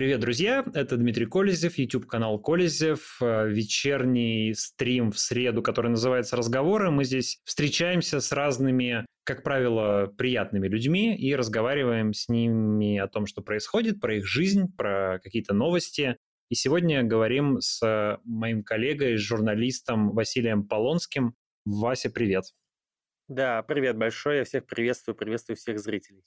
Привет, 0.00 0.20
друзья! 0.20 0.64
Это 0.72 0.96
Дмитрий 0.96 1.26
Колезев, 1.26 1.76
YouTube-канал 1.76 2.38
Колезев, 2.38 3.18
э, 3.20 3.50
вечерний 3.50 4.54
стрим 4.54 5.12
в 5.12 5.18
среду, 5.18 5.60
который 5.60 5.90
называется 5.90 6.36
«Разговоры». 6.36 6.90
Мы 6.90 7.04
здесь 7.04 7.38
встречаемся 7.44 8.22
с 8.22 8.32
разными, 8.32 9.04
как 9.24 9.42
правило, 9.42 10.06
приятными 10.06 10.68
людьми 10.68 11.14
и 11.14 11.36
разговариваем 11.36 12.14
с 12.14 12.30
ними 12.30 12.96
о 12.96 13.08
том, 13.08 13.26
что 13.26 13.42
происходит, 13.42 14.00
про 14.00 14.16
их 14.16 14.26
жизнь, 14.26 14.74
про 14.74 15.20
какие-то 15.22 15.52
новости. 15.52 16.16
И 16.48 16.54
сегодня 16.54 17.02
говорим 17.02 17.60
с 17.60 18.18
моим 18.24 18.64
коллегой, 18.64 19.18
журналистом 19.18 20.12
Василием 20.12 20.66
Полонским. 20.66 21.34
Вася, 21.66 22.08
привет! 22.08 22.44
Да, 23.28 23.62
привет 23.64 23.98
большое, 23.98 24.38
я 24.38 24.44
всех 24.46 24.64
приветствую, 24.64 25.14
приветствую 25.14 25.58
всех 25.58 25.78
зрителей 25.78 26.24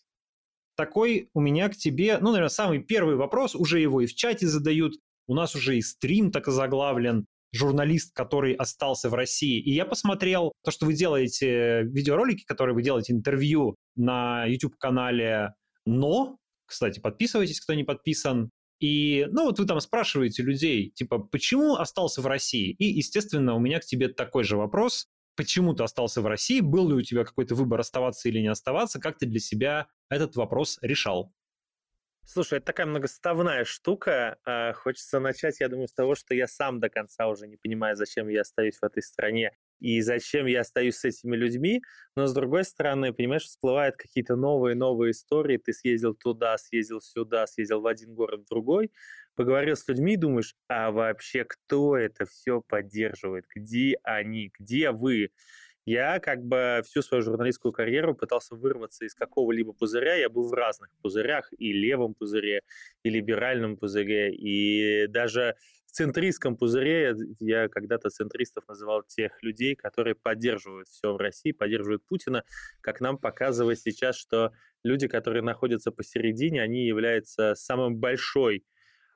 такой 0.76 1.30
у 1.34 1.42
меня 1.42 1.70
к 1.70 1.76
тебе, 1.76 2.18
ну, 2.20 2.28
наверное, 2.28 2.50
самый 2.50 2.80
первый 2.80 3.16
вопрос, 3.16 3.56
уже 3.56 3.80
его 3.80 4.02
и 4.02 4.06
в 4.06 4.16
чате 4.16 4.48
задают, 4.48 4.94
у 5.28 5.36
нас 5.36 5.56
уже 5.56 5.78
и 5.78 5.82
стрим 5.82 6.32
так 6.32 6.48
заглавлен, 6.48 7.26
журналист, 7.54 8.14
который 8.14 8.54
остался 8.54 9.10
в 9.10 9.14
России. 9.14 9.62
И 9.62 9.74
я 9.74 9.86
посмотрел 9.86 10.54
то, 10.64 10.72
что 10.72 10.86
вы 10.86 10.94
делаете 10.94 11.84
видеоролики, 11.84 12.44
которые 12.44 12.74
вы 12.74 12.82
делаете 12.82 13.14
интервью 13.14 13.76
на 13.96 14.46
YouTube-канале 14.46 15.54
«Но». 15.86 16.38
Кстати, 16.66 17.00
подписывайтесь, 17.00 17.62
кто 17.62 17.74
не 17.76 17.84
подписан. 17.84 18.50
И, 18.80 19.28
ну, 19.32 19.46
вот 19.46 19.60
вы 19.60 19.66
там 19.66 19.80
спрашиваете 19.80 20.44
людей, 20.44 20.92
типа, 20.96 21.20
почему 21.20 21.76
остался 21.76 22.22
в 22.22 22.28
России? 22.28 22.76
И, 22.80 22.86
естественно, 22.86 23.54
у 23.56 23.60
меня 23.60 23.80
к 23.80 23.86
тебе 23.86 24.10
такой 24.10 24.44
же 24.44 24.58
вопрос 24.58 25.06
почему 25.36 25.74
ты 25.74 25.84
остался 25.84 26.22
в 26.22 26.28
России, 26.28 26.62
был 26.62 26.90
ли 26.90 26.96
у 26.96 27.02
тебя 27.02 27.24
какой-то 27.24 27.56
выбор 27.56 27.80
оставаться 27.80 28.30
или 28.30 28.40
не 28.40 28.48
оставаться, 28.48 29.00
как 29.00 29.18
ты 29.18 29.26
для 29.26 29.40
себя 29.40 29.88
этот 30.10 30.36
вопрос 30.36 30.80
решал? 30.82 31.34
Слушай, 32.26 32.60
это 32.60 32.68
такая 32.68 32.86
многоставная 32.86 33.66
штука. 33.66 34.38
А, 34.46 34.74
хочется 34.74 35.20
начать, 35.20 35.60
я 35.60 35.68
думаю, 35.68 35.88
с 35.88 35.94
того, 35.94 36.16
что 36.16 36.34
я 36.34 36.48
сам 36.48 36.80
до 36.80 36.90
конца 36.90 37.28
уже 37.28 37.48
не 37.48 37.58
понимаю, 37.58 37.98
зачем 37.98 38.30
я 38.30 38.42
остаюсь 38.42 38.78
в 38.78 38.84
этой 38.84 39.04
стране 39.04 39.52
и 39.80 40.02
зачем 40.02 40.46
я 40.46 40.62
остаюсь 40.62 40.96
с 40.96 41.06
этими 41.06 41.36
людьми. 41.36 41.82
Но, 42.16 42.28
с 42.28 42.34
другой 42.34 42.64
стороны, 42.64 43.14
понимаешь, 43.14 43.44
всплывают 43.44 43.96
какие-то 43.96 44.36
новые-новые 44.36 45.12
истории. 45.12 45.58
Ты 45.58 45.74
съездил 45.74 46.14
туда, 46.16 46.58
съездил 46.58 47.02
сюда, 47.02 47.48
съездил 47.48 47.82
в 47.82 47.88
один 47.88 48.14
город, 48.14 48.42
в 48.42 48.50
другой 48.50 48.92
поговорил 49.36 49.76
с 49.76 49.88
людьми 49.88 50.18
думаешь, 50.18 50.56
а 50.68 50.92
вообще 50.92 51.44
кто 51.44 51.98
это 51.98 52.26
все 52.26 52.62
поддерживает? 52.62 53.46
Где 53.54 53.98
они? 54.04 54.52
Где 54.58 54.92
вы? 54.92 55.32
Я 55.86 56.20
как 56.20 56.44
бы 56.44 56.82
всю 56.86 57.02
свою 57.02 57.24
журналистскую 57.24 57.74
карьеру 57.74 58.16
пытался 58.16 58.56
вырваться 58.56 59.04
из 59.06 59.16
какого-либо 59.16 59.74
пузыря. 59.74 60.16
Я 60.16 60.30
был 60.30 60.48
в 60.48 60.54
разных 60.54 60.90
пузырях, 61.02 61.52
и 61.58 61.74
левом 61.74 62.14
пузыре, 62.14 62.62
и 63.04 63.10
либеральном 63.10 63.76
пузыре, 63.76 64.34
и 64.34 65.08
даже 65.08 65.56
центристском 65.94 66.58
пузыре 66.58 67.16
я 67.40 67.70
когда-то 67.70 68.10
центристов 68.10 68.68
называл 68.68 69.04
тех 69.04 69.42
людей, 69.44 69.76
которые 69.76 70.16
поддерживают 70.16 70.88
все 70.88 71.14
в 71.14 71.18
России, 71.18 71.52
поддерживают 71.52 72.06
Путина, 72.06 72.44
как 72.82 73.00
нам 73.00 73.18
показывает 73.18 73.80
сейчас, 73.80 74.16
что 74.16 74.52
люди, 74.84 75.08
которые 75.08 75.44
находятся 75.44 75.92
посередине, 75.92 76.62
они 76.62 76.88
являются 76.88 77.54
самой 77.54 77.92
большой 77.92 78.66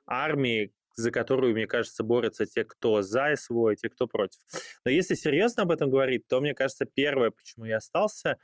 армии, 0.06 0.72
за 0.94 1.10
которую, 1.10 1.52
мне 1.52 1.66
кажется, 1.66 2.04
борются 2.04 2.46
те, 2.46 2.64
кто 2.64 3.02
за 3.02 3.34
СВО, 3.36 3.70
и 3.70 3.76
те, 3.76 3.88
кто 3.88 4.06
против. 4.06 4.38
Но 4.84 4.90
если 4.90 5.14
серьезно 5.14 5.64
об 5.64 5.72
этом 5.72 5.90
говорить, 5.90 6.28
то, 6.28 6.40
мне 6.40 6.54
кажется, 6.54 6.86
первое, 6.86 7.30
почему 7.30 7.64
я 7.64 7.78
остался, 7.78 8.36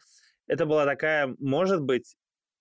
это 0.49 0.67
была 0.67 0.85
такая, 0.85 1.35
может 1.39 1.83
быть, 1.83 2.17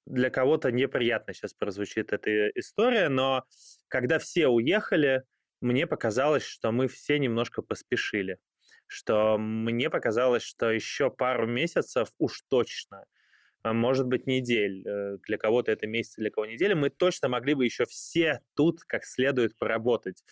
для 0.05 0.29
кого-то 0.29 0.71
неприятно 0.71 1.33
сейчас 1.33 1.53
прозвучит 1.53 2.13
эта 2.13 2.49
история, 2.49 3.09
но 3.09 3.43
когда 3.87 4.19
все 4.19 4.47
уехали, 4.47 5.23
мне 5.63 5.87
показалось, 5.87 6.43
что 6.43 6.71
мы 6.71 6.87
все 6.87 7.17
немножко 7.17 7.61
поспешили. 7.61 8.37
Что 8.85 9.37
мне 9.37 9.89
показалось, 9.89 10.43
что 10.43 10.69
еще 10.69 11.09
пару 11.09 11.47
месяцев 11.47 12.09
уж 12.19 12.43
точно– 12.49 13.05
а, 13.63 13.73
может 13.73 14.07
быть, 14.07 14.27
недель. 14.27 14.85
Э, 14.85 15.17
для 15.25 15.37
кого-то 15.37 15.71
это 15.71 15.87
месяц, 15.87 16.15
для 16.17 16.29
кого 16.29 16.45
недели. 16.45 16.73
Мы 16.73 16.89
точно 16.89 17.29
могли 17.29 17.53
бы 17.53 17.63
еще 17.65 17.85
все 17.85 18.41
тут 18.55 18.81
как 18.83 19.05
следует 19.05 19.57
поработать. 19.57 20.23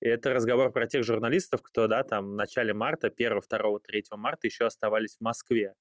И 0.00 0.08
это 0.08 0.32
разговор 0.32 0.72
про 0.72 0.86
тех 0.86 1.04
журналистов, 1.04 1.60
кто, 1.62 1.86
да, 1.86 2.02
там 2.04 2.30
в 2.30 2.34
начале 2.34 2.72
марта, 2.72 3.08
1, 3.08 3.40
2, 3.48 3.78
3 3.80 4.04
марта 4.12 4.46
еще 4.46 4.64
оставались 4.64 5.16
в 5.18 5.20
Москве. 5.20 5.74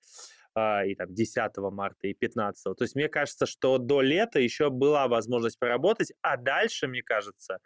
А, 0.54 0.86
и 0.86 0.94
там 0.96 1.14
10 1.14 1.58
марта, 1.72 2.08
и 2.08 2.14
15. 2.14 2.76
То 2.76 2.84
есть 2.84 2.96
мне 2.96 3.08
кажется, 3.08 3.46
что 3.46 3.78
до 3.78 4.02
лета 4.02 4.40
еще 4.40 4.70
была 4.70 5.08
возможность 5.08 5.58
поработать, 5.58 6.12
а 6.22 6.36
дальше, 6.36 6.88
мне 6.88 7.02
кажется, 7.02 7.60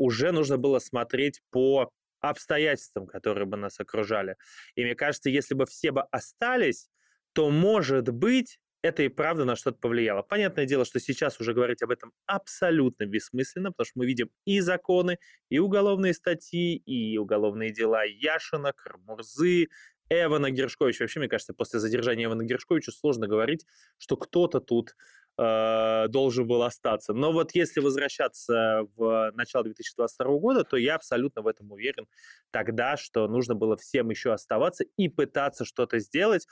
уже 0.00 0.32
нужно 0.32 0.56
было 0.56 0.78
смотреть 0.78 1.42
по 1.50 1.92
обстоятельствам, 2.20 3.06
которые 3.06 3.46
бы 3.46 3.56
нас 3.56 3.80
окружали. 3.80 4.36
И 4.74 4.84
мне 4.84 4.94
кажется, 4.94 5.30
если 5.30 5.54
бы 5.54 5.66
все 5.66 5.92
бы 5.92 6.02
остались, 6.10 6.88
то, 7.32 7.50
может 7.50 8.08
быть, 8.08 8.58
это 8.82 9.02
и 9.02 9.08
правда 9.08 9.44
на 9.44 9.56
что-то 9.56 9.78
повлияло. 9.78 10.22
Понятное 10.22 10.64
дело, 10.64 10.84
что 10.84 11.00
сейчас 11.00 11.38
уже 11.38 11.52
говорить 11.52 11.82
об 11.82 11.90
этом 11.90 12.12
абсолютно 12.26 13.04
бессмысленно, 13.04 13.72
потому 13.72 13.84
что 13.84 13.98
мы 13.98 14.06
видим 14.06 14.30
и 14.46 14.60
законы, 14.60 15.18
и 15.50 15.58
уголовные 15.58 16.14
статьи, 16.14 16.76
и 16.76 17.18
уголовные 17.18 17.72
дела 17.72 18.04
Яшина, 18.04 18.72
Кармурзы, 18.72 19.68
Эвана 20.08 20.50
Гершковича. 20.50 21.04
Вообще, 21.04 21.20
мне 21.20 21.28
кажется, 21.28 21.52
после 21.52 21.78
задержания 21.78 22.24
Эвана 22.26 22.42
Гершковича 22.42 22.90
сложно 22.90 23.28
говорить, 23.28 23.66
что 23.98 24.16
кто-то 24.16 24.60
тут 24.60 24.96
э, 25.40 26.08
должен 26.08 26.46
был 26.46 26.62
остаться. 26.62 27.12
Но 27.12 27.32
вот 27.32 27.54
если 27.54 27.80
возвращаться 27.80 28.86
в 28.96 29.32
начало 29.34 29.64
2022 29.64 30.38
года, 30.38 30.64
то 30.64 30.76
я 30.76 30.96
абсолютно 30.96 31.42
в 31.42 31.46
этом 31.46 31.72
уверен 31.72 32.06
тогда, 32.50 32.96
что 32.96 33.26
нужно 33.28 33.54
было 33.54 33.76
всем 33.76 34.10
еще 34.10 34.32
оставаться 34.32 34.84
и 34.96 35.08
пытаться 35.08 35.64
что-то 35.64 35.98
сделать 35.98 36.46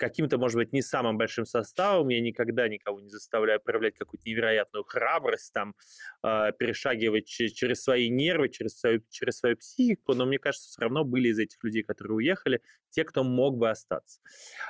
каким-то, 0.00 0.38
может 0.38 0.56
быть, 0.56 0.72
не 0.72 0.82
самым 0.82 1.18
большим 1.18 1.44
составом. 1.44 2.08
Я 2.08 2.20
никогда 2.20 2.66
никого 2.66 3.00
не 3.00 3.10
заставляю 3.10 3.60
проявлять 3.60 3.96
какую-то 3.96 4.28
невероятную 4.28 4.82
храбрость, 4.84 5.52
там, 5.52 5.74
э, 6.24 6.52
перешагивать 6.58 7.26
через 7.26 7.82
свои 7.82 8.08
нервы, 8.08 8.48
через 8.48 8.78
свою, 8.78 9.02
через 9.10 9.38
свою 9.38 9.56
психику, 9.58 10.14
но 10.14 10.24
мне 10.24 10.38
кажется, 10.38 10.68
все 10.68 10.80
равно 10.80 11.04
были 11.04 11.28
из 11.28 11.38
этих 11.38 11.62
людей, 11.62 11.82
которые 11.82 12.16
уехали, 12.16 12.62
те, 12.88 13.04
кто 13.04 13.22
мог 13.22 13.58
бы 13.58 13.68
остаться. 13.68 14.20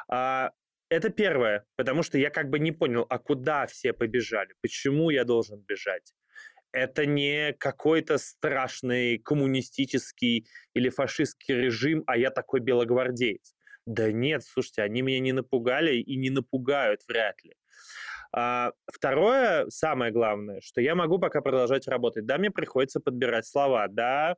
А, 0.09 0.51
это 0.91 1.09
первое, 1.09 1.65
потому 1.77 2.03
что 2.03 2.19
я 2.19 2.29
как 2.29 2.51
бы 2.51 2.59
не 2.59 2.73
понял, 2.73 3.07
а 3.09 3.19
куда 3.19 3.67
все 3.67 3.93
побежали, 3.95 4.55
почему 4.61 5.11
я 5.11 5.25
должен 5.25 5.61
бежать 5.61 6.13
это 6.73 7.07
не 7.07 7.53
какой-то 7.55 8.19
страшный 8.19 9.19
коммунистический 9.19 10.47
или 10.75 10.89
фашистский 10.89 11.55
режим, 11.55 12.05
а 12.07 12.17
я 12.17 12.31
такой 12.31 12.61
белогвардеец. 12.61 13.55
Да 13.87 14.13
нет, 14.13 14.45
слушайте, 14.45 14.83
они 14.83 15.03
меня 15.03 15.21
не 15.21 15.33
напугали 15.33 15.97
и 15.97 16.17
не 16.17 16.31
напугают 16.31 17.01
вряд 17.09 17.43
ли. 17.43 17.55
А, 18.33 18.73
второе, 18.87 19.67
самое 19.69 20.13
главное, 20.13 20.61
что 20.61 20.81
я 20.81 20.95
могу 20.95 21.19
пока 21.19 21.41
продолжать 21.41 21.89
работать. 21.89 22.27
Да, 22.27 22.39
мне 22.39 22.51
приходится 22.51 23.01
подбирать 23.01 23.47
слова. 23.47 23.89
Да, 23.89 24.37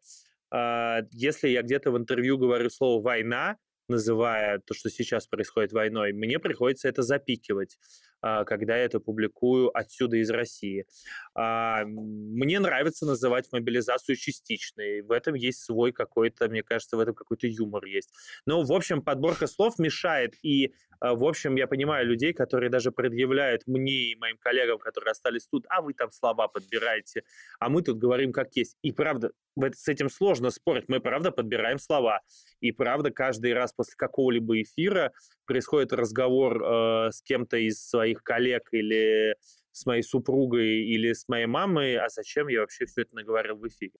а, 0.51 1.01
если 1.11 1.49
я 1.49 1.63
где-то 1.63 1.91
в 1.91 1.99
интервью 1.99 2.39
говорю 2.39 2.71
слово 2.71 3.03
«война», 3.03 3.59
называя 3.93 4.59
то, 4.59 4.75
что 4.75 4.91
сейчас 4.91 5.27
происходит 5.27 5.73
войной, 5.73 6.13
мне 6.13 6.39
приходится 6.39 6.89
это 6.89 7.03
запикивать. 7.03 7.79
А, 8.23 8.45
когда 8.45 8.77
я 8.77 8.85
это 8.85 9.01
публикую 9.01 9.77
отсюда 9.77 10.17
из 10.17 10.31
России. 10.31 10.87
А, 11.35 11.85
мне 11.85 12.61
нравится 12.61 13.05
называть 13.05 13.51
мобилизацию 13.51 14.17
частичной. 14.17 15.03
В 15.03 15.11
этом 15.11 15.35
есть 15.35 15.65
свой 15.65 15.93
какой-то, 15.93 16.49
мне 16.49 16.63
кажется, 16.63 16.97
в 16.97 17.01
этом 17.01 17.15
какой-то 17.15 17.49
юмор 17.49 17.85
есть. 17.85 18.11
Но, 18.47 18.63
в 18.63 18.73
общем, 18.73 19.03
подборка 19.03 19.49
слов 19.49 19.79
мешает. 19.79 20.35
И, 20.43 20.73
а, 21.01 21.15
в 21.15 21.25
общем, 21.25 21.57
я 21.57 21.67
понимаю 21.67 22.07
людей, 22.07 22.33
которые 22.33 22.71
даже 22.71 22.93
предъявляют 22.93 23.67
мне 23.67 24.13
и 24.13 24.17
моим 24.17 24.39
коллегам, 24.39 24.79
которые 24.79 25.11
остались 25.11 25.49
тут, 25.49 25.67
а 25.69 25.83
вы 25.83 25.93
там 25.93 26.13
слова 26.13 26.47
подбираете, 26.47 27.25
а 27.59 27.69
мы 27.69 27.83
тут 27.83 27.99
говорим 27.99 28.33
как 28.33 28.55
есть. 28.55 28.77
И 28.83 28.93
правда, 28.93 29.33
с 29.57 29.89
этим 29.89 30.09
сложно 30.09 30.51
спорить. 30.51 30.85
Мы, 30.89 31.01
правда, 31.01 31.31
подбираем 31.31 31.79
слова. 31.79 32.21
И, 32.61 32.73
правда, 32.73 33.11
каждый 33.11 33.53
раз 33.53 33.73
после 33.73 33.95
какого-либо 33.97 34.63
эфира 34.63 35.13
происходит 35.45 35.93
разговор 35.93 36.63
э, 36.63 37.11
с 37.13 37.21
кем-то 37.23 37.57
из 37.59 37.93
своих 38.13 38.23
коллег 38.23 38.69
или 38.73 39.37
с 39.73 39.87
моей 39.87 40.03
супругой 40.03 40.85
или 40.85 41.13
с 41.13 41.29
моей 41.29 41.47
мамой, 41.47 41.97
а 41.97 42.09
зачем 42.09 42.49
я 42.49 42.61
вообще 42.61 42.85
все 42.87 43.03
это 43.03 43.15
наговорил 43.15 43.57
в 43.57 43.67
эфире. 43.67 43.95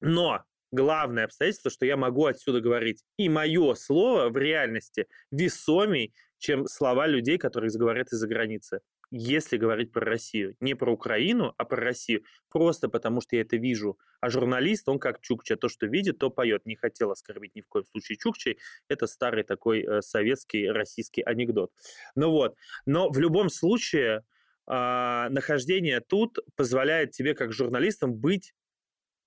Но 0.00 0.42
главное 0.70 1.24
обстоятельство, 1.24 1.70
что 1.70 1.86
я 1.86 1.96
могу 1.96 2.26
отсюда 2.26 2.60
говорить. 2.60 3.02
И 3.16 3.28
мое 3.28 3.74
слово 3.74 4.28
в 4.28 4.36
реальности 4.36 5.06
весомей, 5.30 6.14
чем 6.38 6.66
слова 6.66 7.06
людей, 7.06 7.38
которые 7.38 7.70
заговорят 7.70 8.12
из-за 8.12 8.28
границы 8.28 8.80
если 9.10 9.56
говорить 9.56 9.92
про 9.92 10.04
Россию. 10.04 10.56
Не 10.60 10.74
про 10.74 10.92
Украину, 10.92 11.54
а 11.56 11.64
про 11.64 11.80
Россию. 11.82 12.24
Просто 12.50 12.88
потому, 12.88 13.20
что 13.20 13.36
я 13.36 13.42
это 13.42 13.56
вижу. 13.56 13.98
А 14.20 14.30
журналист, 14.30 14.88
он 14.88 14.98
как 14.98 15.20
Чукча, 15.20 15.56
то, 15.56 15.68
что 15.68 15.86
видит, 15.86 16.18
то 16.18 16.30
поет. 16.30 16.66
Не 16.66 16.76
хотел 16.76 17.10
оскорбить 17.10 17.54
ни 17.54 17.60
в 17.60 17.68
коем 17.68 17.86
случае 17.86 18.18
Чукчей. 18.18 18.58
Это 18.88 19.06
старый 19.06 19.44
такой 19.44 19.82
э, 19.82 20.02
советский, 20.02 20.68
российский 20.70 21.22
анекдот. 21.22 21.72
Ну 22.14 22.30
вот. 22.30 22.56
Но 22.86 23.10
в 23.10 23.18
любом 23.18 23.50
случае, 23.50 24.24
э, 24.66 25.28
нахождение 25.30 26.00
тут 26.00 26.38
позволяет 26.56 27.12
тебе, 27.12 27.34
как 27.34 27.52
журналистам, 27.52 28.14
быть 28.14 28.54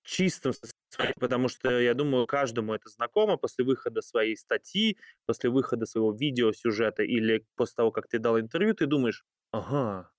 чистым, 0.04 0.54
потому 1.20 1.50
что, 1.50 1.80
я 1.80 1.94
думаю, 1.94 2.28
каждому 2.28 2.74
это 2.74 2.90
знакомо 2.90 3.38
после 3.38 3.66
выхода 3.66 4.02
своей 4.02 4.36
статьи, 4.38 4.98
после 5.26 5.50
выхода 5.50 5.86
своего 5.86 6.14
видеосюжета 6.14 7.04
или 7.04 7.46
после 7.56 7.76
того, 7.76 7.92
как 7.92 8.08
ты 8.08 8.20
дал 8.20 8.40
интервью, 8.40 8.74
ты 8.74 8.86
думаешь, 8.86 9.26
ага, 9.52 10.12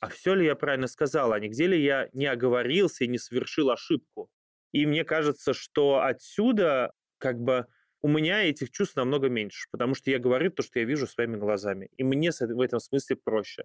а 0.00 0.08
все 0.08 0.34
ли 0.34 0.46
я 0.46 0.54
правильно 0.56 0.86
сказал, 0.86 1.32
а 1.32 1.40
нигде 1.40 1.66
ли 1.66 1.82
я 1.82 2.08
не 2.12 2.26
оговорился 2.26 3.04
и 3.04 3.08
не 3.08 3.18
совершил 3.18 3.70
ошибку? 3.70 4.30
И 4.72 4.86
мне 4.86 5.04
кажется, 5.04 5.52
что 5.52 6.00
отсюда 6.02 6.92
как 7.18 7.38
бы 7.38 7.66
у 8.02 8.08
меня 8.08 8.42
этих 8.42 8.70
чувств 8.70 8.96
намного 8.96 9.28
меньше, 9.28 9.66
потому 9.70 9.94
что 9.94 10.10
я 10.10 10.18
говорю 10.18 10.50
то, 10.50 10.62
что 10.62 10.78
я 10.78 10.84
вижу 10.84 11.06
своими 11.06 11.36
глазами. 11.36 11.90
И 11.96 12.04
мне 12.04 12.30
в 12.30 12.60
этом 12.60 12.80
смысле 12.80 13.16
проще. 13.16 13.64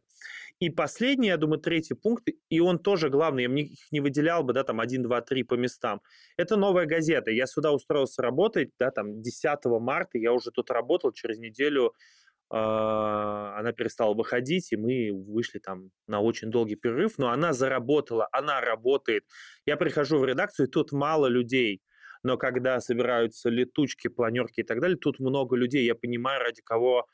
И 0.60 0.70
последний, 0.70 1.28
я 1.28 1.38
думаю, 1.38 1.60
третий 1.60 1.94
пункт, 1.94 2.28
и 2.50 2.60
он 2.60 2.80
тоже 2.80 3.10
главный, 3.10 3.44
я 3.44 3.50
их 3.50 3.92
не 3.92 4.02
выделял 4.02 4.44
бы, 4.44 4.54
да, 4.54 4.64
там 4.64 4.80
1, 4.80 5.04
2, 5.04 5.22
3 5.22 5.44
по 5.44 5.54
местам. 5.56 6.02
Это 6.38 6.58
новая 6.58 6.86
газета. 6.86 7.32
Я 7.32 7.48
сюда 7.48 7.72
устроился 7.72 8.22
работать, 8.22 8.72
да, 8.80 8.92
там 8.92 9.22
10 9.22 9.66
марта, 9.80 10.18
я 10.18 10.34
уже 10.34 10.52
тут 10.52 10.70
работал, 10.70 11.14
через 11.14 11.40
неделю 11.40 11.94
э, 12.52 12.56
она 12.56 13.72
перестала 13.72 14.14
выходить, 14.14 14.74
и 14.74 14.78
мы 14.78 15.12
вышли 15.14 15.60
там 15.60 15.92
на 16.08 16.20
очень 16.20 16.52
долгий 16.52 16.76
перерыв, 16.76 17.18
но 17.18 17.30
она 17.30 17.54
заработала, 17.54 18.28
она 18.34 18.60
работает. 18.60 19.24
Я 19.66 19.78
прихожу 19.78 20.20
в 20.20 20.26
редакцию, 20.26 20.68
и 20.68 20.70
тут 20.70 20.92
мало 20.92 21.28
людей– 21.28 21.82
но 22.26 22.38
когда 22.38 22.82
собираются 22.82 23.50
летучки, 23.50 24.08
планерки 24.08 24.62
и 24.62 24.64
так 24.64 24.82
далее, 24.82 24.98
тут 24.98 25.20
много 25.20 25.56
людей, 25.56 25.86
я 25.86 25.94
понимаю, 25.94 26.42
ради 26.42 26.62
кого 26.64 27.06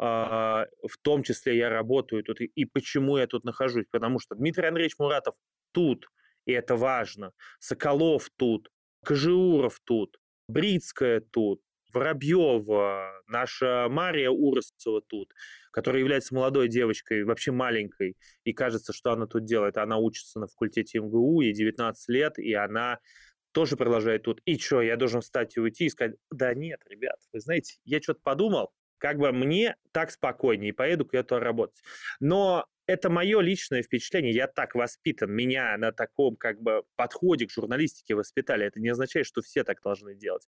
э, 0.00 0.04
в 0.04 0.98
том 1.00 1.22
числе 1.22 1.56
я 1.56 1.70
работаю 1.70 2.24
тут 2.24 2.40
и 2.40 2.64
почему 2.64 3.18
я 3.18 3.28
тут 3.28 3.44
нахожусь, 3.44 3.86
потому 3.90 4.18
что 4.18 4.34
Дмитрий 4.34 4.66
Андреевич 4.66 4.98
Муратов 4.98 5.36
тут, 5.72 6.08
и 6.44 6.52
это 6.52 6.74
важно, 6.74 7.32
Соколов 7.60 8.30
тут, 8.36 8.68
Кожеуров 9.04 9.78
тут, 9.84 10.18
Брицкая 10.48 11.20
тут, 11.20 11.62
Воробьева, 11.92 13.22
наша 13.28 13.86
Мария 13.88 14.30
Уросцева 14.30 15.02
тут, 15.02 15.32
которая 15.70 16.00
является 16.00 16.34
молодой 16.34 16.68
девочкой, 16.68 17.22
вообще 17.22 17.52
маленькой, 17.52 18.16
и 18.42 18.52
кажется, 18.52 18.92
что 18.92 19.12
она 19.12 19.26
тут 19.26 19.44
делает. 19.44 19.76
Она 19.76 19.98
учится 19.98 20.40
на 20.40 20.48
факультете 20.48 20.98
МГУ, 20.98 21.42
ей 21.42 21.54
19 21.54 22.08
лет, 22.08 22.38
и 22.38 22.52
она 22.54 22.98
тоже 23.58 23.76
продолжает 23.76 24.22
тут. 24.22 24.40
И 24.44 24.56
что, 24.56 24.82
я 24.82 24.94
должен 24.94 25.20
встать 25.20 25.56
и 25.56 25.60
уйти 25.60 25.86
и 25.86 25.90
сказать, 25.90 26.14
да 26.30 26.54
нет, 26.54 26.80
ребят, 26.88 27.16
вы 27.32 27.40
знаете, 27.40 27.74
я 27.84 28.00
что-то 28.00 28.20
подумал, 28.22 28.70
как 28.98 29.18
бы 29.18 29.32
мне 29.32 29.74
так 29.90 30.12
спокойнее, 30.12 30.72
поеду 30.72 31.08
я 31.10 31.24
туда 31.24 31.40
работать. 31.40 31.82
Но 32.20 32.66
это 32.86 33.10
мое 33.10 33.40
личное 33.40 33.82
впечатление, 33.82 34.32
я 34.32 34.46
так 34.46 34.76
воспитан, 34.76 35.32
меня 35.32 35.76
на 35.76 35.90
таком 35.90 36.36
как 36.36 36.62
бы 36.62 36.84
подходе 36.94 37.48
к 37.48 37.50
журналистике 37.50 38.14
воспитали. 38.14 38.64
Это 38.64 38.78
не 38.78 38.90
означает, 38.90 39.26
что 39.26 39.42
все 39.42 39.64
так 39.64 39.82
должны 39.82 40.14
делать. 40.14 40.46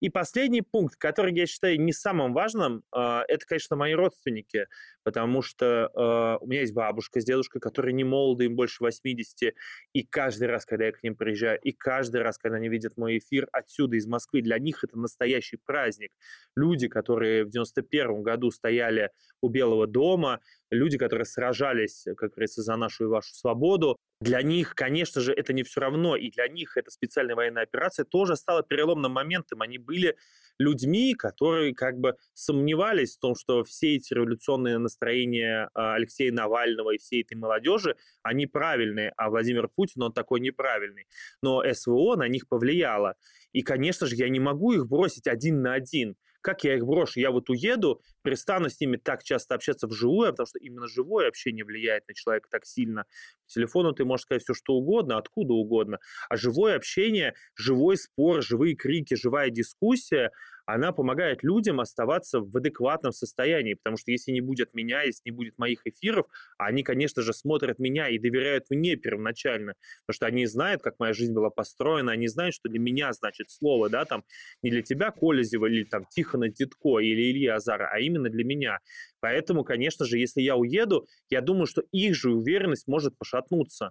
И 0.00 0.08
последний 0.08 0.62
пункт, 0.62 0.96
который 0.96 1.34
я 1.34 1.46
считаю 1.46 1.80
не 1.80 1.92
самым 1.92 2.32
важным, 2.32 2.82
а, 2.90 3.22
это, 3.28 3.44
конечно, 3.46 3.76
мои 3.76 3.92
родственники, 3.92 4.66
потому 5.02 5.42
что 5.42 5.90
а, 5.94 6.38
у 6.38 6.46
меня 6.46 6.60
есть 6.60 6.72
бабушка 6.72 7.20
с 7.20 7.24
дедушкой, 7.24 7.60
которые 7.60 7.92
не 7.92 8.04
молоды, 8.04 8.46
им 8.46 8.56
больше 8.56 8.82
80, 8.82 9.54
и 9.92 10.02
каждый 10.02 10.48
раз, 10.48 10.64
когда 10.64 10.86
я 10.86 10.92
к 10.92 11.02
ним 11.02 11.16
приезжаю, 11.16 11.58
и 11.60 11.72
каждый 11.72 12.22
раз, 12.22 12.38
когда 12.38 12.56
они 12.56 12.68
видят 12.68 12.96
мой 12.96 13.18
эфир 13.18 13.46
отсюда, 13.52 13.96
из 13.96 14.06
Москвы, 14.06 14.40
для 14.40 14.58
них 14.58 14.82
это 14.84 14.98
настоящий 14.98 15.58
праздник. 15.58 16.12
Люди, 16.56 16.88
которые 16.88 17.44
в 17.44 17.50
91 17.50 18.22
году 18.22 18.50
стояли 18.50 19.10
у 19.42 19.48
Белого 19.48 19.86
дома, 19.86 20.40
люди, 20.70 20.98
которые 20.98 21.24
сражались, 21.24 22.04
как 22.16 22.32
говорится, 22.32 22.62
за 22.62 22.76
нашу 22.76 23.04
и 23.04 23.08
вашу 23.08 23.34
свободу, 23.34 23.96
для 24.20 24.42
них, 24.42 24.74
конечно 24.74 25.20
же, 25.22 25.32
это 25.32 25.54
не 25.54 25.62
все 25.62 25.80
равно, 25.80 26.14
и 26.14 26.30
для 26.30 26.46
них 26.48 26.76
эта 26.76 26.90
специальная 26.90 27.34
военная 27.34 27.62
операция 27.62 28.04
тоже 28.04 28.36
стала 28.36 28.62
переломным 28.62 29.12
моментом. 29.12 29.62
Они 29.62 29.78
были 29.78 30.16
людьми, 30.58 31.14
которые 31.14 31.74
как 31.74 31.98
бы 31.98 32.16
сомневались 32.34 33.16
в 33.16 33.20
том, 33.20 33.34
что 33.34 33.64
все 33.64 33.96
эти 33.96 34.12
революционные 34.12 34.76
настроения 34.76 35.70
а, 35.72 35.94
Алексея 35.94 36.32
Навального 36.32 36.90
и 36.90 36.98
всей 36.98 37.22
этой 37.22 37.38
молодежи, 37.38 37.96
они 38.22 38.46
правильные, 38.46 39.14
а 39.16 39.30
Владимир 39.30 39.68
Путин, 39.68 40.02
он 40.02 40.12
такой 40.12 40.40
неправильный. 40.40 41.06
Но 41.42 41.62
СВО 41.72 42.16
на 42.16 42.28
них 42.28 42.46
повлияло. 42.46 43.14
И, 43.52 43.62
конечно 43.62 44.06
же, 44.06 44.16
я 44.16 44.28
не 44.28 44.38
могу 44.38 44.72
их 44.72 44.86
бросить 44.86 45.26
один 45.26 45.62
на 45.62 45.72
один. 45.72 46.16
Как 46.40 46.64
я 46.64 46.74
их 46.76 46.86
брошу? 46.86 47.20
Я 47.20 47.30
вот 47.30 47.50
уеду, 47.50 48.02
перестану 48.22 48.68
с 48.70 48.80
ними 48.80 48.96
так 48.96 49.22
часто 49.22 49.54
общаться 49.54 49.86
вживую, 49.86 50.30
потому 50.30 50.46
что 50.46 50.58
именно 50.58 50.86
живое 50.88 51.28
общение 51.28 51.64
влияет 51.64 52.08
на 52.08 52.14
человека 52.14 52.48
так 52.50 52.64
сильно. 52.64 53.04
По 53.46 53.52
телефону 53.52 53.92
ты 53.92 54.04
можешь 54.04 54.24
сказать 54.24 54.42
все, 54.42 54.54
что 54.54 54.74
угодно, 54.74 55.18
откуда 55.18 55.54
угодно. 55.54 55.98
А 56.28 56.36
живое 56.36 56.76
общение, 56.76 57.34
живой 57.54 57.96
спор, 57.96 58.42
живые 58.42 58.74
крики, 58.74 59.14
живая 59.14 59.50
дискуссия, 59.50 60.30
она 60.72 60.92
помогает 60.92 61.42
людям 61.42 61.80
оставаться 61.80 62.40
в 62.40 62.56
адекватном 62.56 63.12
состоянии, 63.12 63.74
потому 63.74 63.96
что 63.96 64.10
если 64.10 64.32
не 64.32 64.40
будет 64.40 64.74
меня, 64.74 65.02
если 65.02 65.22
не 65.26 65.30
будет 65.30 65.58
моих 65.58 65.86
эфиров, 65.86 66.26
они, 66.58 66.82
конечно 66.82 67.22
же, 67.22 67.32
смотрят 67.32 67.78
меня 67.78 68.08
и 68.08 68.18
доверяют 68.18 68.64
мне 68.70 68.96
первоначально, 68.96 69.74
потому 70.06 70.14
что 70.14 70.26
они 70.26 70.46
знают, 70.46 70.82
как 70.82 70.98
моя 70.98 71.12
жизнь 71.12 71.32
была 71.32 71.50
построена, 71.50 72.12
они 72.12 72.28
знают, 72.28 72.54
что 72.54 72.68
для 72.68 72.78
меня 72.78 73.12
значит 73.12 73.50
слово, 73.50 73.88
да, 73.88 74.04
там, 74.04 74.24
не 74.62 74.70
для 74.70 74.82
тебя 74.82 75.10
Колезева 75.10 75.66
или 75.66 75.84
там 75.84 76.04
Тихона 76.10 76.50
Титко 76.50 76.98
или 76.98 77.30
Ильи 77.30 77.46
Азара, 77.46 77.88
а 77.92 77.98
именно 77.98 78.28
для 78.28 78.44
меня. 78.44 78.78
Поэтому, 79.20 79.64
конечно 79.64 80.04
же, 80.04 80.18
если 80.18 80.40
я 80.40 80.56
уеду, 80.56 81.06
я 81.28 81.40
думаю, 81.40 81.66
что 81.66 81.82
их 81.92 82.14
же 82.14 82.30
уверенность 82.30 82.86
может 82.86 83.16
пошатнуться. 83.18 83.90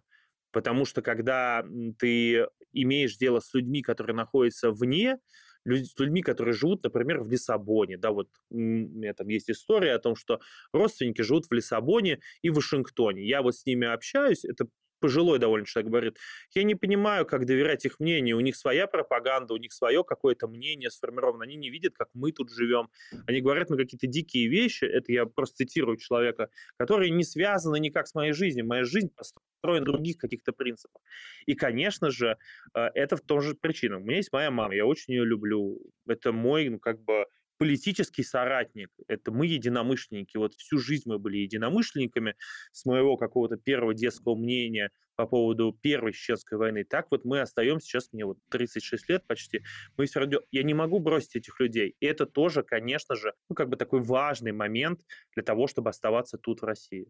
Потому 0.52 0.86
что 0.86 1.02
когда 1.02 1.64
ты 2.00 2.48
имеешь 2.74 3.18
дело 3.18 3.40
с 3.40 3.54
людьми, 3.54 3.82
которые 3.82 4.16
находятся 4.16 4.72
вне, 4.72 5.18
с 5.66 6.00
людьми, 6.00 6.22
которые 6.22 6.54
живут, 6.54 6.84
например, 6.84 7.22
в 7.22 7.30
Лиссабоне. 7.30 7.98
Да, 7.98 8.12
вот 8.12 8.30
у 8.50 8.58
меня 8.58 9.14
там 9.14 9.28
есть 9.28 9.50
история 9.50 9.94
о 9.94 10.00
том, 10.00 10.16
что 10.16 10.40
родственники 10.74 11.22
живут 11.22 11.46
в 11.48 11.54
Лиссабоне 11.54 12.20
и 12.42 12.50
в 12.50 12.56
Вашингтоне. 12.56 13.26
Я 13.26 13.42
вот 13.42 13.56
с 13.56 13.66
ними 13.66 13.88
общаюсь, 13.88 14.46
это 14.46 14.68
пожилой 15.00 15.40
довольно 15.40 15.66
человек 15.66 15.90
говорит, 15.90 16.18
я 16.54 16.64
не 16.64 16.76
понимаю, 16.76 17.26
как 17.26 17.46
доверять 17.46 17.86
их 17.86 18.00
мнению, 18.00 18.38
у 18.38 18.42
них 18.42 18.56
своя 18.56 18.88
пропаганда, 18.88 19.54
у 19.54 19.58
них 19.58 19.74
свое 19.74 20.04
какое-то 20.04 20.48
мнение 20.48 20.90
сформировано, 20.90 21.44
они 21.44 21.56
не 21.56 21.70
видят, 21.70 21.94
как 21.96 22.10
мы 22.14 22.32
тут 22.32 22.52
живем, 22.52 22.90
они 23.28 23.42
говорят 23.42 23.70
на 23.70 23.78
какие-то 23.78 24.08
дикие 24.08 24.48
вещи, 24.48 24.86
это 24.86 25.12
я 25.12 25.26
просто 25.26 25.58
цитирую 25.58 25.98
человека, 25.98 26.50
которые 26.78 27.12
не 27.12 27.24
связаны 27.24 27.80
никак 27.80 28.08
с 28.08 28.16
моей 28.16 28.34
жизнью, 28.34 28.66
моя 28.66 28.84
жизнь 28.84 29.10
построена 29.16 29.86
на 29.86 29.92
других 29.92 30.18
каких-то 30.18 30.52
принципах. 30.52 31.02
И, 31.46 31.54
конечно 31.54 32.12
же, 32.12 32.38
э, 32.74 32.80
это 32.94 33.18
в 33.18 33.22
том 33.22 33.42
же 33.42 33.56
причина. 33.56 33.98
У 33.98 34.02
меня 34.02 34.18
есть 34.18 34.32
моя 34.32 34.52
мама, 34.52 34.76
я 34.76 34.86
очень 34.86 35.14
ее 35.14 35.26
люблю, 35.26 35.80
это 36.08 36.32
мой, 36.32 36.70
ну, 36.70 36.80
как 36.80 37.02
бы, 37.02 37.26
политический 37.60 38.24
соратник. 38.24 38.90
Это 39.08 39.32
мы 39.32 39.46
единомышленники. 39.46 40.38
Вот 40.38 40.56
всю 40.56 40.80
жизнь 40.80 41.04
мы 41.06 41.20
были 41.20 41.38
единомышленниками 41.38 42.36
с 42.72 42.86
моего 42.86 43.18
какого-то 43.18 43.58
первого 43.58 43.94
детского 43.94 44.36
мнения 44.36 44.90
по 45.16 45.28
поводу 45.28 45.78
Первой 45.82 46.14
Чеченской 46.14 46.58
войны. 46.58 46.86
Так 46.86 47.08
вот 47.12 47.26
мы 47.26 47.42
остаемся, 47.42 47.86
сейчас 47.86 48.14
мне 48.14 48.26
вот 48.26 48.38
36 48.50 49.10
лет 49.10 49.28
почти, 49.28 49.62
мы 49.98 50.06
все 50.06 50.22
равно, 50.22 50.40
я 50.50 50.64
не 50.64 50.74
могу 50.74 51.00
бросить 51.00 51.36
этих 51.36 51.60
людей. 51.60 51.96
И 52.00 52.06
это 52.06 52.26
тоже, 52.26 52.64
конечно 52.64 53.16
же, 53.16 53.34
ну, 53.50 53.56
как 53.56 53.68
бы 53.68 53.76
такой 53.76 54.00
важный 54.00 54.54
момент 54.54 55.02
для 55.36 55.44
того, 55.44 55.68
чтобы 55.68 55.90
оставаться 55.90 56.38
тут 56.38 56.62
в 56.62 56.64
России. 56.64 57.08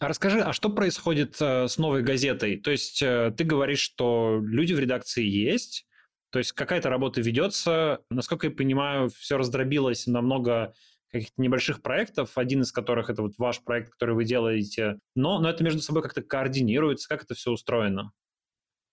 А 0.00 0.08
расскажи, 0.08 0.40
а 0.40 0.52
что 0.52 0.70
происходит 0.70 1.40
э, 1.40 1.68
с 1.68 1.78
новой 1.78 2.02
газетой? 2.02 2.56
То 2.56 2.72
есть 2.72 3.00
э, 3.00 3.32
ты 3.36 3.44
говоришь, 3.44 3.78
что 3.78 4.40
люди 4.42 4.72
в 4.72 4.80
редакции 4.80 5.24
есть, 5.24 5.86
то 6.34 6.38
есть 6.38 6.50
какая-то 6.50 6.90
работа 6.90 7.20
ведется. 7.20 8.00
Насколько 8.10 8.48
я 8.48 8.52
понимаю, 8.52 9.08
все 9.08 9.38
раздробилось 9.38 10.08
на 10.08 10.20
много 10.20 10.74
каких-то 11.12 11.40
небольших 11.40 11.80
проектов, 11.80 12.36
один 12.36 12.62
из 12.62 12.72
которых 12.72 13.08
это 13.08 13.22
вот 13.22 13.34
ваш 13.38 13.62
проект, 13.62 13.90
который 13.90 14.16
вы 14.16 14.24
делаете, 14.24 14.98
но, 15.14 15.38
но 15.38 15.48
это 15.48 15.62
между 15.62 15.80
собой 15.80 16.02
как-то 16.02 16.22
координируется, 16.22 17.08
как 17.08 17.22
это 17.22 17.34
все 17.34 17.52
устроено? 17.52 18.10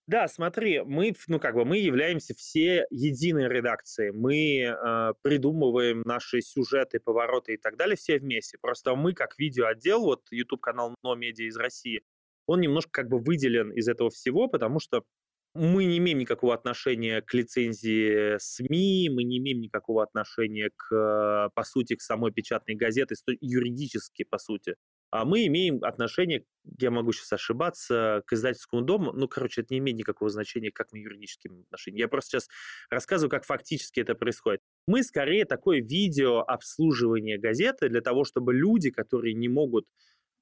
Да, 0.06 0.28
смотри, 0.28 0.82
мы, 0.82 1.16
ну 1.28 1.40
как 1.40 1.56
бы, 1.56 1.66
мы 1.66 1.80
являемся 1.80 2.36
все 2.36 2.86
единой 2.92 3.50
редакцией. 3.50 4.12
Мы 4.12 4.60
э, 4.66 5.14
придумываем 5.24 6.04
наши 6.06 6.42
сюжеты, 6.42 7.00
повороты 7.00 7.56
и 7.56 7.58
так 7.58 7.76
далее 7.76 7.96
все 7.96 8.20
вместе. 8.20 8.60
Просто 8.62 8.94
мы, 8.94 9.14
как 9.14 9.40
видеоотдел, 9.40 10.02
вот 10.02 10.28
YouTube-канал 10.30 10.94
«Но 11.02 11.16
Медиа» 11.16 11.48
из 11.48 11.58
России, 11.58 12.04
он 12.46 12.62
немножко 12.62 12.92
как 12.92 13.10
бы 13.10 13.18
выделен 13.18 13.72
из 13.72 13.88
этого 13.88 14.12
всего, 14.12 14.48
потому 14.48 14.80
что 14.80 15.06
мы 15.54 15.86
не 15.86 15.98
имеем 15.98 16.20
никакого 16.20 16.54
отношения 16.54 17.22
к 17.22 17.34
лицензии 17.34 18.38
СМИ, 18.40 19.10
мы 19.10 19.24
не 19.24 19.38
имеем 19.40 19.60
никакого 19.60 20.04
отношения 20.04 20.72
к, 20.76 21.50
по 21.54 21.64
сути, 21.64 21.96
к 21.96 22.02
самой 22.02 22.32
печатной 22.32 22.76
газете, 22.76 23.16
юридически, 23.42 24.24
по 24.24 24.38
сути. 24.38 24.76
А 25.12 25.26
мы 25.26 25.46
имеем 25.48 25.84
отношение, 25.84 26.46
я 26.80 26.90
могу 26.90 27.12
сейчас 27.12 27.34
ошибаться, 27.34 28.24
к 28.26 28.32
издательскому 28.32 28.82
дому. 28.82 29.12
Ну, 29.12 29.28
короче, 29.28 29.62
это 29.62 29.74
не 29.74 29.80
имеет 29.80 29.98
никакого 29.98 30.32
значения, 30.32 30.72
как 30.72 30.94
мы 30.94 31.00
юридически 31.00 31.50
отношения. 31.50 32.00
Я 32.00 32.08
просто 32.08 32.30
сейчас 32.30 32.48
рассказываю, 32.90 33.30
как 33.30 33.44
фактически 33.44 34.00
это 34.00 34.16
происходит. 34.16 34.62
Мы 34.88 35.04
скорее 35.04 35.44
такое 35.44 35.82
видео 35.82 36.40
обслуживание 36.40 37.38
газеты 37.38 37.90
для 37.90 38.00
того, 38.00 38.24
чтобы 38.24 38.54
люди, 38.54 38.90
которые 38.90 39.34
не 39.34 39.50
могут 39.50 39.86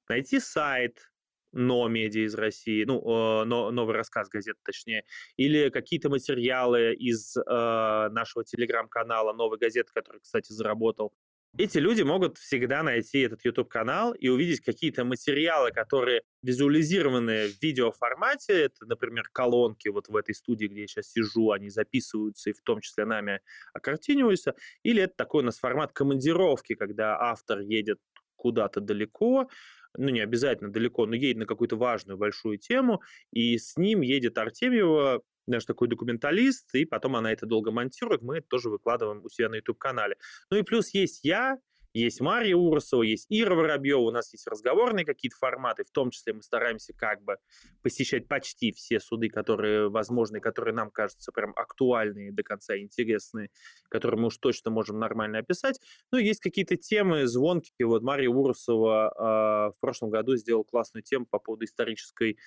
найти 0.08 0.38
сайт, 0.38 1.10
но 1.52 1.88
медиа 1.88 2.26
из 2.26 2.34
России, 2.34 2.84
ну, 2.84 3.44
но, 3.44 3.70
новый 3.70 3.94
рассказ 3.94 4.28
газеты, 4.28 4.58
точнее, 4.64 5.04
или 5.36 5.70
какие-то 5.70 6.08
материалы 6.08 6.94
из 6.94 7.36
э, 7.36 7.40
нашего 7.46 8.44
телеграм-канала 8.44 9.32
«Новой 9.32 9.58
газеты», 9.58 9.90
который, 9.92 10.20
кстати, 10.20 10.52
заработал 10.52 11.12
эти 11.58 11.78
люди 11.78 12.02
могут 12.02 12.38
всегда 12.38 12.82
найти 12.82 13.20
этот 13.20 13.44
YouTube-канал 13.44 14.12
и 14.12 14.28
увидеть 14.28 14.60
какие-то 14.60 15.04
материалы, 15.04 15.72
которые 15.72 16.22
визуализированы 16.42 17.48
в 17.48 17.60
видеоформате. 17.60 18.64
Это, 18.64 18.86
например, 18.86 19.28
колонки 19.32 19.88
вот 19.88 20.08
в 20.08 20.16
этой 20.16 20.34
студии, 20.34 20.66
где 20.66 20.82
я 20.82 20.86
сейчас 20.86 21.10
сижу, 21.10 21.50
они 21.50 21.68
записываются 21.68 22.50
и 22.50 22.52
в 22.52 22.62
том 22.62 22.80
числе 22.80 23.04
нами 23.04 23.40
окартиниваются. 23.74 24.54
Или 24.84 25.02
это 25.02 25.14
такой 25.16 25.42
у 25.42 25.46
нас 25.46 25.58
формат 25.58 25.92
командировки, 25.92 26.74
когда 26.74 27.18
автор 27.18 27.60
едет 27.60 27.98
куда-то 28.36 28.80
далеко, 28.80 29.50
ну, 29.96 30.08
не 30.08 30.20
обязательно 30.20 30.72
далеко, 30.72 31.06
но 31.06 31.14
едет 31.14 31.38
на 31.38 31.46
какую-то 31.46 31.76
важную 31.76 32.18
большую 32.18 32.58
тему, 32.58 33.02
и 33.32 33.58
с 33.58 33.76
ним 33.76 34.00
едет 34.00 34.38
Артемьева, 34.38 35.22
наш 35.46 35.64
такой 35.64 35.88
документалист, 35.88 36.74
и 36.74 36.84
потом 36.84 37.16
она 37.16 37.32
это 37.32 37.46
долго 37.46 37.70
монтирует, 37.70 38.22
мы 38.22 38.38
это 38.38 38.46
тоже 38.48 38.70
выкладываем 38.70 39.24
у 39.24 39.28
себя 39.28 39.48
на 39.48 39.56
YouTube-канале. 39.56 40.16
Ну 40.50 40.58
и 40.58 40.62
плюс 40.62 40.90
есть 40.90 41.24
я, 41.24 41.58
есть 41.92 42.20
Мария 42.20 42.56
Урсова, 42.56 43.02
есть 43.02 43.26
Ира 43.28 43.54
Воробьева, 43.54 44.00
у 44.00 44.10
нас 44.10 44.32
есть 44.32 44.46
разговорные 44.46 45.04
какие-то 45.04 45.36
форматы, 45.36 45.84
в 45.84 45.90
том 45.90 46.10
числе 46.10 46.32
мы 46.32 46.42
стараемся 46.42 46.92
как 46.94 47.22
бы 47.22 47.36
посещать 47.82 48.28
почти 48.28 48.72
все 48.72 49.00
суды, 49.00 49.28
которые 49.28 49.88
возможны, 49.88 50.40
которые 50.40 50.74
нам 50.74 50.90
кажутся 50.90 51.32
прям 51.32 51.52
актуальные, 51.56 52.32
до 52.32 52.42
конца 52.42 52.78
интересные, 52.78 53.50
которые 53.88 54.20
мы 54.20 54.26
уж 54.28 54.38
точно 54.38 54.70
можем 54.70 54.98
нормально 54.98 55.38
описать. 55.38 55.80
Ну, 56.12 56.18
есть 56.18 56.40
какие-то 56.40 56.76
темы 56.76 57.26
звонкие. 57.26 57.86
Вот 57.86 58.02
Мария 58.02 58.30
Урсова 58.30 59.70
э, 59.70 59.76
в 59.76 59.80
прошлом 59.80 60.10
году 60.10 60.36
сделала 60.36 60.64
классную 60.64 61.02
тему 61.02 61.26
по 61.28 61.38
поводу 61.38 61.64
исторической 61.64 62.38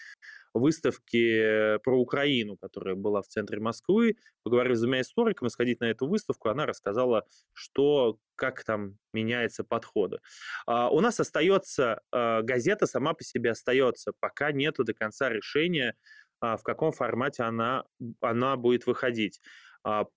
выставки 0.54 1.78
про 1.80 2.00
Украину, 2.00 2.58
которая 2.58 2.96
была 2.96 3.22
в 3.22 3.28
центре 3.28 3.60
Москвы. 3.60 4.18
Поговорив 4.44 4.78
с 4.78 4.82
двумя 4.82 5.02
историками, 5.02 5.50
сходить 5.50 5.80
на 5.80 5.86
эту 5.86 6.08
выставку, 6.08 6.50
она 6.50 6.66
рассказала, 6.66 7.26
что, 7.54 8.18
как 8.36 8.64
там 8.64 8.98
меняются 9.14 9.64
подходы. 9.64 10.20
А, 10.66 10.90
у 10.90 11.00
нас 11.00 11.20
остается, 11.20 12.02
а, 12.12 12.42
газета 12.42 12.86
сама 12.86 13.14
по 13.14 13.24
себе 13.24 13.52
остается, 13.52 14.14
пока 14.20 14.52
нету 14.52 14.84
до 14.84 14.94
конца 14.94 15.30
решения, 15.30 15.96
а, 16.40 16.58
в 16.58 16.64
каком 16.64 16.92
формате 16.92 17.44
она, 17.44 17.84
она 18.22 18.56
будет 18.58 18.86
выходить 18.86 19.42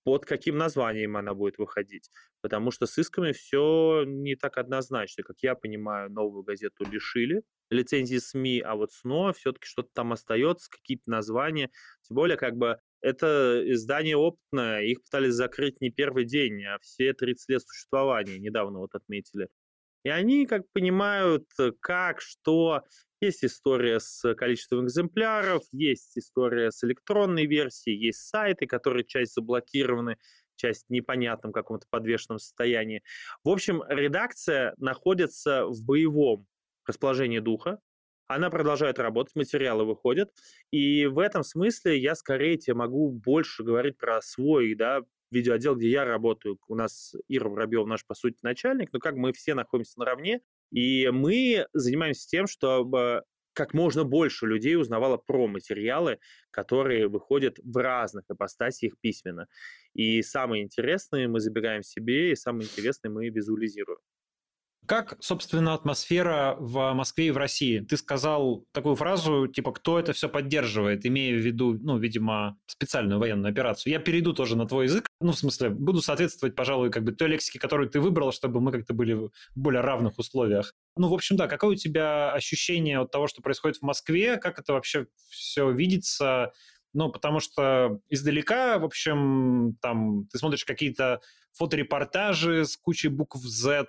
под 0.05 0.25
каким 0.25 0.57
названием 0.57 1.17
она 1.17 1.33
будет 1.33 1.57
выходить. 1.57 2.09
Потому 2.39 2.71
что 2.71 2.85
с 2.85 2.97
исками 2.97 3.33
все 3.33 4.05
не 4.07 4.37
так 4.37 4.57
однозначно. 4.57 5.23
Как 5.23 5.35
я 5.41 5.55
понимаю, 5.55 6.09
новую 6.09 6.43
газету 6.43 6.85
лишили 6.89 7.43
лицензии 7.69 8.17
СМИ, 8.17 8.61
а 8.61 8.75
вот 8.75 8.91
СНО 8.91 9.33
все-таки 9.33 9.65
что-то 9.65 9.89
там 9.93 10.13
остается, 10.13 10.69
какие-то 10.69 11.09
названия. 11.09 11.69
Тем 12.07 12.15
более, 12.15 12.37
как 12.37 12.55
бы 12.55 12.79
это 13.01 13.61
издание 13.65 14.17
опытное, 14.17 14.81
их 14.81 15.03
пытались 15.03 15.33
закрыть 15.33 15.81
не 15.81 15.89
первый 15.89 16.25
день, 16.25 16.63
а 16.65 16.79
все 16.79 17.13
30 17.13 17.49
лет 17.49 17.61
существования 17.61 18.39
недавно 18.39 18.79
вот 18.79 18.95
отметили. 18.95 19.49
И 20.03 20.09
они 20.09 20.45
как 20.45 20.63
понимают, 20.73 21.45
как, 21.79 22.21
что. 22.21 22.83
Есть 23.19 23.43
история 23.43 23.99
с 23.99 24.35
количеством 24.35 24.85
экземпляров, 24.85 25.63
есть 25.71 26.15
история 26.19 26.69
с 26.69 26.83
электронной 26.83 27.47
версией, 27.47 27.97
есть 27.97 28.19
сайты, 28.19 28.67
которые 28.67 29.05
часть 29.05 29.33
заблокированы, 29.33 30.17
часть 30.55 30.85
в 30.87 30.91
непонятном 30.91 31.51
каком-то 31.51 31.87
подвешенном 31.89 32.37
состоянии. 32.37 33.01
В 33.43 33.49
общем, 33.49 33.83
редакция 33.89 34.75
находится 34.77 35.65
в 35.65 35.83
боевом 35.83 36.45
расположение 36.87 37.41
духа, 37.41 37.79
она 38.27 38.49
продолжает 38.49 38.99
работать, 38.99 39.35
материалы 39.35 39.85
выходят, 39.85 40.31
и 40.71 41.05
в 41.05 41.19
этом 41.19 41.43
смысле 41.43 41.97
я 41.97 42.13
скорее 42.15 42.57
тебе 42.57 42.73
могу 42.73 43.09
больше 43.09 43.63
говорить 43.63 43.97
про 43.97 44.21
свой, 44.21 44.75
да, 44.75 45.01
видеоотдел, 45.31 45.75
где 45.75 45.89
я 45.89 46.05
работаю. 46.05 46.59
У 46.67 46.75
нас 46.75 47.15
Ира 47.27 47.49
Воробьев 47.49 47.87
наш, 47.87 48.05
по 48.05 48.15
сути, 48.15 48.37
начальник, 48.41 48.91
но 48.91 48.99
как 48.99 49.15
мы 49.15 49.33
все 49.33 49.53
находимся 49.53 49.99
наравне, 49.99 50.41
и 50.71 51.09
мы 51.09 51.67
занимаемся 51.73 52.27
тем, 52.27 52.47
чтобы 52.47 53.23
как 53.53 53.73
можно 53.73 54.03
больше 54.03 54.45
людей 54.45 54.75
узнавало 54.75 55.17
про 55.17 55.47
материалы, 55.47 56.19
которые 56.51 57.07
выходят 57.07 57.57
в 57.63 57.77
разных 57.77 58.25
ипостасиях 58.29 58.93
письменно. 59.01 59.47
И 59.93 60.21
самые 60.21 60.63
интересные 60.63 61.27
мы 61.27 61.39
забираем 61.39 61.81
себе, 61.81 62.31
и 62.31 62.35
самые 62.35 62.67
интересные 62.67 63.09
мы 63.09 63.29
визуализируем. 63.29 63.99
Как, 64.87 65.17
собственно, 65.19 65.73
атмосфера 65.73 66.55
в 66.59 66.93
Москве 66.93 67.27
и 67.27 67.31
в 67.31 67.37
России? 67.37 67.81
Ты 67.81 67.97
сказал 67.97 68.65
такую 68.71 68.95
фразу, 68.95 69.45
типа, 69.47 69.73
кто 69.73 69.99
это 69.99 70.13
все 70.13 70.29
поддерживает, 70.29 71.05
имея 71.05 71.35
в 71.35 71.45
виду, 71.45 71.77
ну, 71.77 71.97
видимо, 71.97 72.57
специальную 72.67 73.19
военную 73.19 73.51
операцию. 73.51 73.91
Я 73.91 73.99
перейду 73.99 74.31
тоже 74.31 74.55
на 74.55 74.65
твой 74.65 74.85
язык, 74.85 75.05
ну, 75.19 75.33
в 75.33 75.37
смысле, 75.37 75.71
буду 75.71 76.01
соответствовать, 76.01 76.55
пожалуй, 76.55 76.89
как 76.89 77.03
бы 77.03 77.11
той 77.11 77.27
лексике, 77.27 77.59
которую 77.59 77.89
ты 77.89 77.99
выбрал, 77.99 78.31
чтобы 78.31 78.61
мы 78.61 78.71
как-то 78.71 78.93
были 78.93 79.11
в 79.11 79.31
более 79.55 79.81
равных 79.81 80.17
условиях. 80.19 80.71
Ну, 80.95 81.09
в 81.09 81.13
общем, 81.13 81.35
да, 81.35 81.47
какое 81.47 81.71
у 81.71 81.75
тебя 81.75 82.31
ощущение 82.31 82.99
от 82.99 83.11
того, 83.11 83.27
что 83.27 83.41
происходит 83.41 83.79
в 83.79 83.81
Москве, 83.81 84.37
как 84.37 84.57
это 84.57 84.71
вообще 84.71 85.07
все 85.29 85.69
видится, 85.69 86.53
ну, 86.93 87.11
потому 87.11 87.41
что 87.41 87.99
издалека, 88.07 88.79
в 88.79 88.85
общем, 88.85 89.75
там 89.81 90.27
ты 90.31 90.37
смотришь 90.37 90.63
какие-то 90.63 91.19
фоторепортажи 91.51 92.65
с 92.65 92.77
кучей 92.77 93.09
букв 93.09 93.39
Z, 93.39 93.87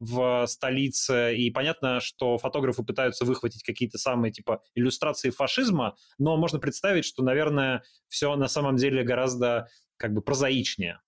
в 0.00 0.46
столице, 0.46 1.36
и 1.36 1.50
понятно, 1.50 2.00
что 2.00 2.38
фотографы 2.38 2.82
пытаются 2.82 3.24
выхватить 3.24 3.62
какие-то 3.62 3.98
самые, 3.98 4.32
типа, 4.32 4.62
иллюстрации 4.74 5.30
фашизма, 5.30 5.96
но 6.18 6.36
можно 6.36 6.58
представить, 6.58 7.04
что, 7.04 7.22
наверное, 7.22 7.84
все 8.08 8.34
на 8.34 8.48
самом 8.48 8.76
деле 8.76 9.04
гораздо, 9.04 9.68
как 9.98 10.14
бы, 10.14 10.22
прозаичнее. 10.22 11.00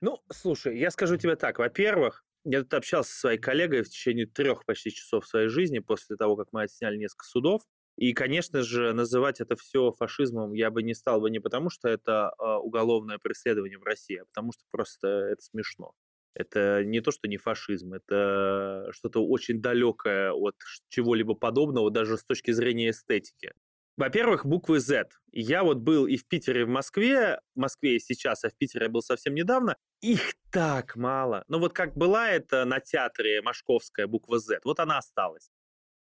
Ну, 0.00 0.18
слушай, 0.32 0.78
я 0.78 0.90
скажу 0.90 1.16
тебе 1.16 1.36
так. 1.36 1.58
Во-первых, 1.58 2.24
я 2.44 2.62
тут 2.62 2.72
общался 2.74 3.10
со 3.10 3.18
своей 3.20 3.38
коллегой 3.38 3.82
в 3.82 3.88
течение 3.88 4.26
трех 4.26 4.64
почти 4.64 4.90
часов 4.90 5.26
своей 5.26 5.48
жизни 5.48 5.80
после 5.80 6.16
того, 6.16 6.36
как 6.36 6.48
мы 6.52 6.62
отсняли 6.62 6.96
несколько 6.96 7.26
судов. 7.26 7.62
И, 7.96 8.12
конечно 8.12 8.62
же, 8.62 8.92
называть 8.92 9.40
это 9.40 9.56
все 9.56 9.90
фашизмом 9.90 10.52
я 10.52 10.70
бы 10.70 10.82
не 10.82 10.94
стал 10.94 11.20
бы 11.20 11.30
не 11.30 11.40
потому, 11.40 11.70
что 11.70 11.88
это 11.88 12.32
э, 12.38 12.44
уголовное 12.56 13.18
преследование 13.18 13.78
в 13.78 13.84
России, 13.84 14.18
а 14.18 14.26
потому 14.26 14.52
что 14.52 14.62
просто 14.70 15.08
это 15.08 15.42
смешно. 15.42 15.92
Это 16.36 16.84
не 16.84 17.00
то, 17.00 17.10
что 17.10 17.28
не 17.28 17.38
фашизм, 17.38 17.94
это 17.94 18.90
что-то 18.92 19.26
очень 19.26 19.62
далекое 19.62 20.32
от 20.32 20.54
чего-либо 20.88 21.34
подобного, 21.34 21.90
даже 21.90 22.18
с 22.18 22.24
точки 22.24 22.50
зрения 22.50 22.90
эстетики. 22.90 23.52
Во-первых, 23.96 24.44
буквы 24.44 24.78
Z. 24.78 25.08
Я 25.32 25.62
вот 25.62 25.78
был 25.78 26.06
и 26.06 26.18
в 26.18 26.28
Питере, 26.28 26.60
и 26.60 26.64
в 26.64 26.68
Москве, 26.68 27.40
в 27.54 27.58
Москве 27.58 27.96
и 27.96 27.98
сейчас, 27.98 28.44
а 28.44 28.50
в 28.50 28.54
Питере 28.54 28.84
я 28.84 28.90
был 28.90 29.00
совсем 29.00 29.34
недавно. 29.34 29.76
Их 30.02 30.34
так 30.52 30.96
мало. 30.96 31.44
Ну 31.48 31.58
вот 31.58 31.72
как 31.72 31.96
была 31.96 32.28
это 32.28 32.66
на 32.66 32.80
театре 32.80 33.40
Машковская 33.40 34.06
буква 34.06 34.38
Z, 34.38 34.60
вот 34.64 34.78
она 34.78 34.98
осталась. 34.98 35.50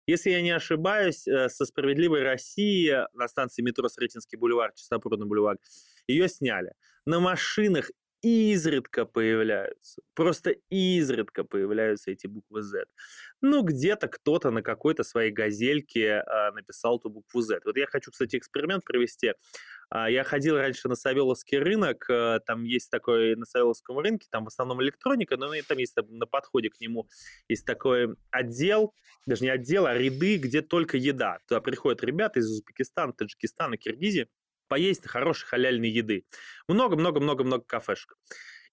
Если 0.06 0.30
я 0.30 0.40
не 0.40 0.50
ошибаюсь, 0.50 1.28
э, 1.28 1.48
со 1.48 1.64
«Справедливой 1.64 2.22
России» 2.22 3.06
на 3.12 3.28
станции 3.28 3.62
метро 3.62 3.88
Сретенский 3.88 4.36
бульвар, 4.36 4.72
Чистопрудный 4.74 5.26
бульвар, 5.26 5.58
ее 6.08 6.28
сняли. 6.28 6.72
На 7.04 7.20
машинах 7.20 7.90
изредка 8.22 9.04
появляются, 9.04 10.00
просто 10.14 10.50
изредка 10.70 11.44
появляются 11.44 12.10
эти 12.10 12.26
буквы 12.28 12.62
Z. 12.62 12.84
Ну, 13.40 13.62
где-то 13.62 14.08
кто-то 14.08 14.50
на 14.50 14.62
какой-то 14.62 15.02
своей 15.02 15.32
газельке 15.32 16.20
а, 16.20 16.52
написал 16.52 16.98
эту 16.98 17.10
букву 17.10 17.40
Z. 17.40 17.60
Вот 17.64 17.76
я 17.76 17.86
хочу, 17.86 18.12
кстати, 18.12 18.36
эксперимент 18.36 18.84
провести. 18.84 19.32
А, 19.90 20.08
я 20.08 20.22
ходил 20.22 20.56
раньше 20.56 20.88
на 20.88 20.94
Савеловский 20.94 21.58
рынок, 21.58 22.08
а, 22.08 22.38
там 22.40 22.62
есть 22.62 22.90
такой 22.90 23.34
на 23.34 23.44
Савеловском 23.44 23.98
рынке, 23.98 24.28
там 24.30 24.44
в 24.44 24.48
основном 24.48 24.80
электроника, 24.82 25.36
но 25.36 25.52
там 25.66 25.78
есть 25.78 25.94
там, 25.94 26.06
на 26.10 26.26
подходе 26.26 26.70
к 26.70 26.80
нему 26.80 27.08
есть 27.48 27.66
такой 27.66 28.14
отдел, 28.30 28.94
даже 29.26 29.44
не 29.44 29.50
отдел, 29.50 29.86
а 29.86 29.94
ряды, 29.94 30.36
где 30.36 30.62
только 30.62 30.96
еда. 30.96 31.38
Туда 31.48 31.60
приходят 31.60 32.02
ребята 32.04 32.38
из 32.40 32.50
Узбекистана, 32.50 33.12
Таджикистана, 33.12 33.76
Киргизии, 33.76 34.28
поесть 34.72 35.06
хорошей 35.06 35.44
халяльной 35.48 35.90
еды. 35.90 36.24
Много-много-много-много 36.66 37.62
кафешек. 37.62 38.16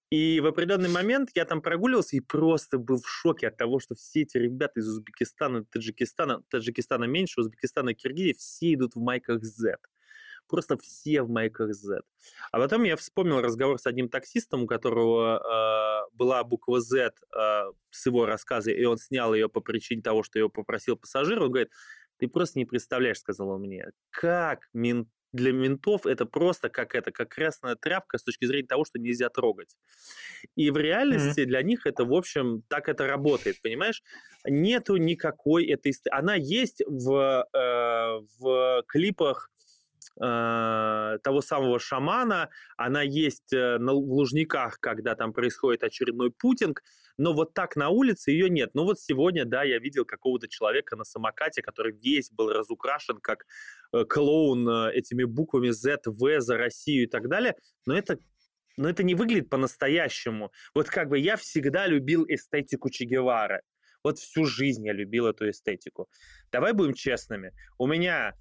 И 0.08 0.40
в 0.40 0.46
определенный 0.46 0.88
момент 0.88 1.28
я 1.34 1.44
там 1.44 1.60
прогуливался 1.60 2.16
и 2.16 2.20
просто 2.20 2.78
был 2.78 3.02
в 3.02 3.06
шоке 3.06 3.48
от 3.48 3.58
того, 3.58 3.80
что 3.80 3.94
все 3.94 4.22
эти 4.22 4.38
ребята 4.38 4.80
из 4.80 4.88
Узбекистана, 4.88 5.66
Таджикистана, 5.66 6.42
Таджикистана 6.48 7.04
меньше, 7.04 7.40
Узбекистана 7.42 7.92
Киргизии, 7.92 8.32
все 8.32 8.72
идут 8.72 8.94
в 8.94 8.98
майках 8.98 9.44
Z. 9.44 9.76
Просто 10.48 10.78
все 10.78 11.20
в 11.20 11.28
майках 11.28 11.74
Z. 11.74 12.00
А 12.50 12.58
потом 12.58 12.84
я 12.84 12.96
вспомнил 12.96 13.42
разговор 13.42 13.78
с 13.78 13.84
одним 13.86 14.08
таксистом, 14.08 14.62
у 14.62 14.66
которого 14.66 15.36
э, 15.36 16.16
была 16.16 16.42
буква 16.44 16.80
Z 16.80 17.12
э, 17.12 17.62
с 17.90 18.06
его 18.06 18.24
рассказа, 18.24 18.70
и 18.70 18.86
он 18.86 18.96
снял 18.96 19.34
ее 19.34 19.50
по 19.50 19.60
причине 19.60 20.00
того, 20.00 20.22
что 20.22 20.38
его 20.38 20.48
попросил 20.48 20.96
пассажир. 20.96 21.42
Он 21.42 21.50
говорит, 21.50 21.70
ты 22.16 22.26
просто 22.26 22.58
не 22.58 22.64
представляешь, 22.64 23.18
сказал 23.18 23.50
он 23.50 23.60
мне, 23.60 23.90
как 24.10 24.68
менты 24.72 25.10
для 25.32 25.52
ментов 25.52 26.06
это 26.06 26.26
просто 26.26 26.68
как 26.68 26.94
это, 26.94 27.12
как 27.12 27.28
красная 27.30 27.76
тряпка 27.76 28.18
с 28.18 28.24
точки 28.24 28.44
зрения 28.44 28.66
того, 28.66 28.84
что 28.84 28.98
нельзя 28.98 29.28
трогать. 29.28 29.76
И 30.56 30.70
в 30.70 30.76
реальности 30.76 31.40
mm-hmm. 31.40 31.46
для 31.46 31.62
них 31.62 31.86
это, 31.86 32.04
в 32.04 32.12
общем, 32.12 32.62
так 32.68 32.88
это 32.88 33.06
работает, 33.06 33.60
понимаешь? 33.62 34.02
Нету 34.44 34.96
никакой 34.96 35.66
этой... 35.66 35.92
Она 36.10 36.34
есть 36.34 36.82
в, 36.86 37.46
э, 37.52 38.26
в 38.38 38.82
клипах 38.88 39.50
э, 40.20 41.18
того 41.22 41.40
самого 41.40 41.78
шамана, 41.78 42.48
она 42.76 43.02
есть 43.02 43.52
э, 43.52 43.78
на, 43.78 43.92
в 43.92 44.12
Лужниках, 44.12 44.80
когда 44.80 45.14
там 45.14 45.32
происходит 45.32 45.84
очередной 45.84 46.30
путинг, 46.30 46.82
но 47.20 47.34
вот 47.34 47.52
так 47.52 47.76
на 47.76 47.90
улице 47.90 48.30
ее 48.30 48.48
нет. 48.48 48.70
Ну 48.72 48.84
вот 48.84 48.98
сегодня, 48.98 49.44
да, 49.44 49.62
я 49.62 49.78
видел 49.78 50.06
какого-то 50.06 50.48
человека 50.48 50.96
на 50.96 51.04
самокате, 51.04 51.60
который 51.60 51.92
весь 51.92 52.30
был 52.30 52.50
разукрашен 52.50 53.18
как 53.18 53.44
э, 53.92 54.04
клоун 54.06 54.66
э, 54.66 54.92
этими 54.94 55.24
буквами 55.24 55.68
Z, 55.68 55.98
V 56.06 56.40
за 56.40 56.56
Россию 56.56 57.04
и 57.04 57.06
так 57.06 57.28
далее, 57.28 57.56
но 57.84 57.96
это 57.96 58.18
но 58.78 58.88
это 58.88 59.02
не 59.02 59.14
выглядит 59.14 59.50
по-настоящему. 59.50 60.50
Вот 60.74 60.88
как 60.88 61.10
бы 61.10 61.18
я 61.18 61.36
всегда 61.36 61.86
любил 61.86 62.24
эстетику 62.26 62.88
Че 62.88 63.04
Гевары. 63.04 63.60
Вот 64.02 64.18
всю 64.18 64.46
жизнь 64.46 64.86
я 64.86 64.94
любил 64.94 65.26
эту 65.26 65.50
эстетику. 65.50 66.08
Давай 66.50 66.72
будем 66.72 66.94
честными. 66.94 67.52
У 67.76 67.86
меня 67.86 68.32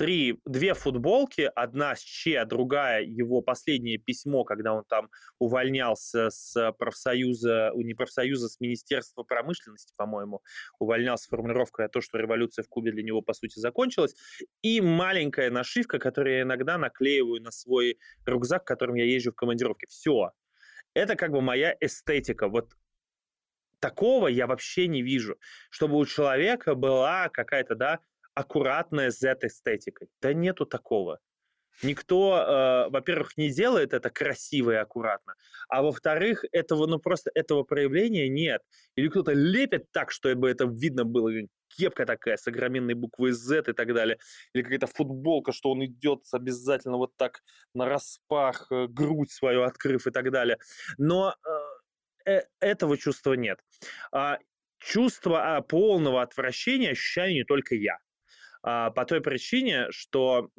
три, 0.00 0.40
две 0.46 0.72
футболки, 0.72 1.50
одна 1.54 1.94
с 1.94 2.00
Че, 2.00 2.46
другая 2.46 3.02
его 3.02 3.42
последнее 3.42 3.98
письмо, 3.98 4.44
когда 4.44 4.72
он 4.72 4.84
там 4.88 5.10
увольнялся 5.38 6.30
с 6.30 6.72
профсоюза, 6.78 7.72
не 7.74 7.92
профсоюза, 7.92 8.48
с 8.48 8.60
Министерства 8.60 9.24
промышленности, 9.24 9.92
по-моему, 9.98 10.40
увольнялся 10.78 11.28
формулировкой 11.28 11.84
о 11.84 11.90
том, 11.90 12.00
что 12.00 12.16
революция 12.16 12.62
в 12.62 12.68
Кубе 12.68 12.92
для 12.92 13.02
него, 13.02 13.20
по 13.20 13.34
сути, 13.34 13.58
закончилась, 13.58 14.14
и 14.62 14.80
маленькая 14.80 15.50
нашивка, 15.50 15.98
которую 15.98 16.36
я 16.36 16.42
иногда 16.44 16.78
наклеиваю 16.78 17.42
на 17.42 17.50
свой 17.50 17.98
рюкзак, 18.24 18.64
которым 18.64 18.94
я 18.94 19.04
езжу 19.04 19.32
в 19.32 19.34
командировке. 19.34 19.86
Все. 19.90 20.30
Это 20.94 21.14
как 21.14 21.30
бы 21.30 21.42
моя 21.42 21.76
эстетика. 21.78 22.48
Вот 22.48 22.70
такого 23.80 24.28
я 24.28 24.46
вообще 24.46 24.86
не 24.86 25.02
вижу, 25.02 25.36
чтобы 25.68 25.98
у 25.98 26.06
человека 26.06 26.74
была 26.74 27.28
какая-то, 27.28 27.74
да, 27.74 28.00
аккуратная 28.34 29.10
Z-эстетикой. 29.10 30.08
Да 30.20 30.32
нету 30.32 30.66
такого. 30.66 31.18
Никто, 31.82 32.36
э, 32.36 32.90
во-первых, 32.90 33.36
не 33.38 33.50
делает 33.50 33.94
это 33.94 34.10
красиво 34.10 34.72
и 34.72 34.74
аккуратно, 34.74 35.34
а 35.68 35.82
во-вторых, 35.82 36.44
этого, 36.52 36.86
ну 36.86 36.98
просто 36.98 37.30
этого 37.34 37.62
проявления 37.62 38.28
нет. 38.28 38.60
Или 38.96 39.08
кто-то 39.08 39.32
лепит 39.32 39.90
так, 39.90 40.10
чтобы 40.10 40.50
это 40.50 40.66
видно 40.66 41.04
было, 41.04 41.30
кепка 41.68 42.04
такая 42.04 42.36
с 42.36 42.46
огроменной 42.46 42.94
буквой 42.94 43.32
Z 43.32 43.64
и 43.68 43.72
так 43.72 43.94
далее, 43.94 44.18
или 44.52 44.62
какая-то 44.62 44.88
футболка, 44.88 45.52
что 45.52 45.70
он 45.70 45.84
идет 45.84 46.20
обязательно 46.32 46.98
вот 46.98 47.16
так 47.16 47.40
на 47.74 47.86
распах, 47.86 48.66
э, 48.70 48.86
грудь 48.88 49.30
свою 49.30 49.62
открыв 49.62 50.06
и 50.06 50.10
так 50.10 50.30
далее. 50.30 50.58
Но 50.98 51.34
э, 52.26 52.30
э, 52.32 52.42
этого 52.60 52.98
чувства 52.98 53.34
нет. 53.34 53.58
А, 54.12 54.38
чувство 54.78 55.56
а, 55.56 55.62
полного 55.62 56.20
отвращения 56.20 56.90
ощущаю 56.90 57.32
не 57.32 57.44
только 57.44 57.74
я 57.74 57.98
по 58.62 59.04
той 59.08 59.20
причине, 59.20 59.86
что 59.90 60.50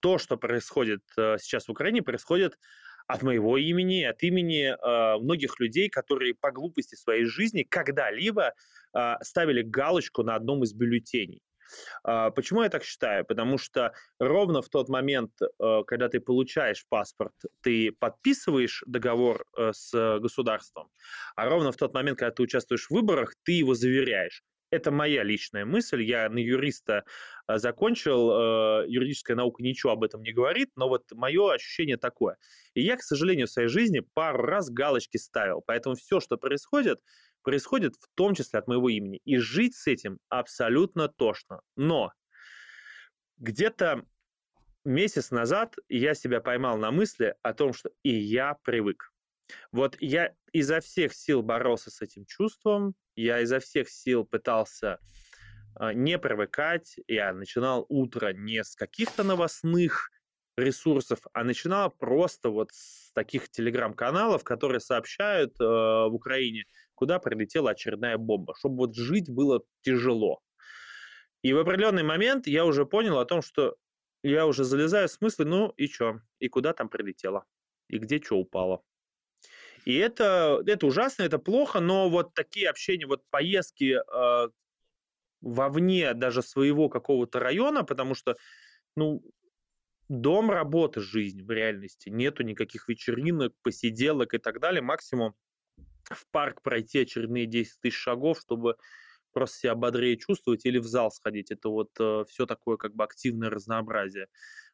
то, 0.00 0.18
что 0.18 0.36
происходит 0.36 1.02
а, 1.18 1.36
сейчас 1.38 1.68
в 1.68 1.70
Украине, 1.70 2.02
происходит 2.02 2.58
от 3.06 3.22
моего 3.22 3.58
имени, 3.58 4.02
от 4.02 4.22
имени 4.22 4.72
э, 4.72 5.18
многих 5.18 5.60
людей, 5.60 5.90
которые 5.90 6.34
по 6.34 6.50
глупости 6.50 6.94
своей 6.94 7.24
жизни 7.26 7.62
когда-либо 7.62 8.54
э, 8.96 9.14
ставили 9.22 9.62
галочку 9.62 10.22
на 10.22 10.36
одном 10.36 10.62
из 10.64 10.72
бюллетеней. 10.72 11.42
Э, 12.06 12.30
почему 12.34 12.62
я 12.62 12.68
так 12.68 12.84
считаю? 12.84 13.24
Потому 13.24 13.58
что 13.58 13.92
ровно 14.18 14.62
в 14.62 14.68
тот 14.68 14.88
момент, 14.88 15.32
э, 15.42 15.82
когда 15.86 16.08
ты 16.08 16.20
получаешь 16.20 16.86
паспорт, 16.88 17.34
ты 17.60 17.92
подписываешь 17.92 18.82
договор 18.86 19.44
э, 19.56 19.72
с 19.72 20.18
государством, 20.20 20.88
а 21.36 21.48
ровно 21.48 21.72
в 21.72 21.76
тот 21.76 21.94
момент, 21.94 22.18
когда 22.18 22.32
ты 22.32 22.42
участвуешь 22.42 22.86
в 22.86 22.90
выборах, 22.90 23.34
ты 23.44 23.52
его 23.52 23.74
заверяешь. 23.74 24.42
Это 24.70 24.90
моя 24.90 25.22
личная 25.22 25.64
мысль. 25.64 26.02
Я 26.02 26.28
на 26.28 26.38
юриста 26.38 27.04
а, 27.46 27.58
закончил. 27.58 28.30
Э, 28.30 28.84
юридическая 28.88 29.36
наука 29.36 29.62
ничего 29.62 29.92
об 29.92 30.02
этом 30.02 30.22
не 30.22 30.32
говорит, 30.32 30.70
но 30.76 30.88
вот 30.88 31.04
мое 31.12 31.54
ощущение 31.54 31.96
такое. 31.96 32.36
И 32.74 32.82
я, 32.82 32.96
к 32.96 33.02
сожалению, 33.02 33.46
в 33.46 33.50
своей 33.50 33.68
жизни 33.68 34.00
пару 34.14 34.42
раз 34.42 34.70
галочки 34.70 35.16
ставил. 35.16 35.62
Поэтому 35.64 35.94
все, 35.94 36.20
что 36.20 36.36
происходит, 36.36 37.00
происходит 37.42 37.94
в 37.96 38.08
том 38.14 38.34
числе 38.34 38.58
от 38.58 38.66
моего 38.66 38.88
имени. 38.88 39.20
И 39.24 39.36
жить 39.36 39.76
с 39.76 39.86
этим 39.86 40.18
абсолютно 40.28 41.08
тошно. 41.08 41.60
Но 41.76 42.12
где-то 43.36 44.04
месяц 44.84 45.30
назад 45.30 45.76
я 45.88 46.14
себя 46.14 46.40
поймал 46.40 46.78
на 46.78 46.90
мысли 46.90 47.34
о 47.42 47.54
том, 47.54 47.72
что 47.72 47.90
и 48.02 48.10
я 48.10 48.56
привык. 48.62 49.13
Вот 49.72 49.96
я 50.00 50.34
изо 50.52 50.80
всех 50.80 51.14
сил 51.14 51.42
боролся 51.42 51.90
с 51.90 52.00
этим 52.00 52.24
чувством, 52.26 52.94
я 53.16 53.40
изо 53.40 53.60
всех 53.60 53.88
сил 53.88 54.24
пытался 54.24 54.98
а, 55.76 55.92
не 55.92 56.18
привыкать, 56.18 56.96
я 57.08 57.32
начинал 57.32 57.86
утро 57.88 58.32
не 58.32 58.62
с 58.62 58.74
каких-то 58.74 59.22
новостных 59.22 60.10
ресурсов, 60.56 61.20
а 61.32 61.44
начинал 61.44 61.90
просто 61.90 62.48
вот 62.48 62.70
с 62.72 63.12
таких 63.12 63.50
телеграм-каналов, 63.50 64.44
которые 64.44 64.80
сообщают 64.80 65.60
э, 65.60 65.64
в 65.64 66.14
Украине, 66.14 66.64
куда 66.94 67.18
прилетела 67.18 67.70
очередная 67.70 68.18
бомба, 68.18 68.54
чтобы 68.56 68.76
вот 68.76 68.94
жить 68.94 69.28
было 69.28 69.62
тяжело. 69.82 70.40
И 71.42 71.52
в 71.52 71.58
определенный 71.58 72.04
момент 72.04 72.46
я 72.46 72.64
уже 72.64 72.86
понял 72.86 73.18
о 73.18 73.24
том, 73.24 73.42
что 73.42 73.74
я 74.22 74.46
уже 74.46 74.64
залезаю 74.64 75.08
в 75.08 75.12
смыслы, 75.12 75.44
ну 75.44 75.68
и 75.76 75.88
что, 75.88 76.20
и 76.38 76.48
куда 76.48 76.72
там 76.72 76.88
прилетело, 76.88 77.44
и 77.88 77.98
где 77.98 78.20
что 78.20 78.36
упало. 78.36 78.82
И 79.84 79.96
это, 79.96 80.62
это 80.66 80.86
ужасно, 80.86 81.24
это 81.24 81.38
плохо, 81.38 81.80
но 81.80 82.08
вот 82.08 82.34
такие 82.34 82.68
общения, 82.70 83.06
вот 83.06 83.22
поездки 83.30 83.98
э, 83.98 84.48
вовне 85.42 86.14
даже 86.14 86.42
своего 86.42 86.88
какого-то 86.88 87.38
района, 87.38 87.84
потому 87.84 88.14
что, 88.14 88.36
ну, 88.96 89.22
дом, 90.08 90.50
работа, 90.50 91.00
жизнь 91.00 91.42
в 91.42 91.50
реальности. 91.50 92.08
Нету 92.08 92.42
никаких 92.42 92.88
вечеринок, 92.88 93.52
посиделок 93.62 94.34
и 94.34 94.38
так 94.38 94.60
далее. 94.60 94.80
Максимум 94.80 95.34
в 96.04 96.26
парк 96.30 96.62
пройти 96.62 97.00
очередные 97.00 97.46
10 97.46 97.80
тысяч 97.80 97.96
шагов, 97.96 98.40
чтобы 98.40 98.76
просто 99.34 99.58
себя 99.58 99.74
бодрее 99.74 100.16
чувствовать 100.16 100.64
или 100.64 100.78
в 100.78 100.86
зал 100.86 101.10
сходить. 101.10 101.50
Это 101.50 101.68
вот 101.68 101.90
э, 102.00 102.24
все 102.28 102.46
такое 102.46 102.78
как 102.78 102.94
бы 102.94 103.04
активное 103.04 103.50
разнообразие 103.50 104.28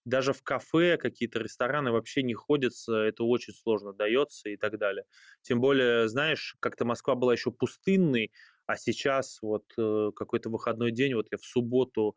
даже 0.05 0.33
в 0.33 0.42
кафе, 0.42 0.96
какие-то 0.96 1.38
рестораны 1.40 1.92
вообще 1.92 2.23
не 2.23 2.35
ходятся, 2.35 2.94
это 2.94 3.25
очень 3.25 3.53
сложно 3.53 3.92
дается 3.92 4.49
и 4.49 4.57
так 4.57 4.79
далее. 4.79 5.05
Тем 5.42 5.61
более, 5.61 6.09
знаешь, 6.09 6.57
как-то 6.61 6.85
Москва 6.85 7.14
была 7.14 7.33
еще 7.33 7.51
пустынной, 7.51 8.33
а 8.66 8.77
сейчас 8.77 9.38
вот 9.42 9.64
э, 9.79 10.11
какой-то 10.14 10.49
выходной 10.51 10.92
день, 10.92 11.14
вот 11.14 11.27
я 11.31 11.38
в 11.38 11.44
субботу 11.44 12.16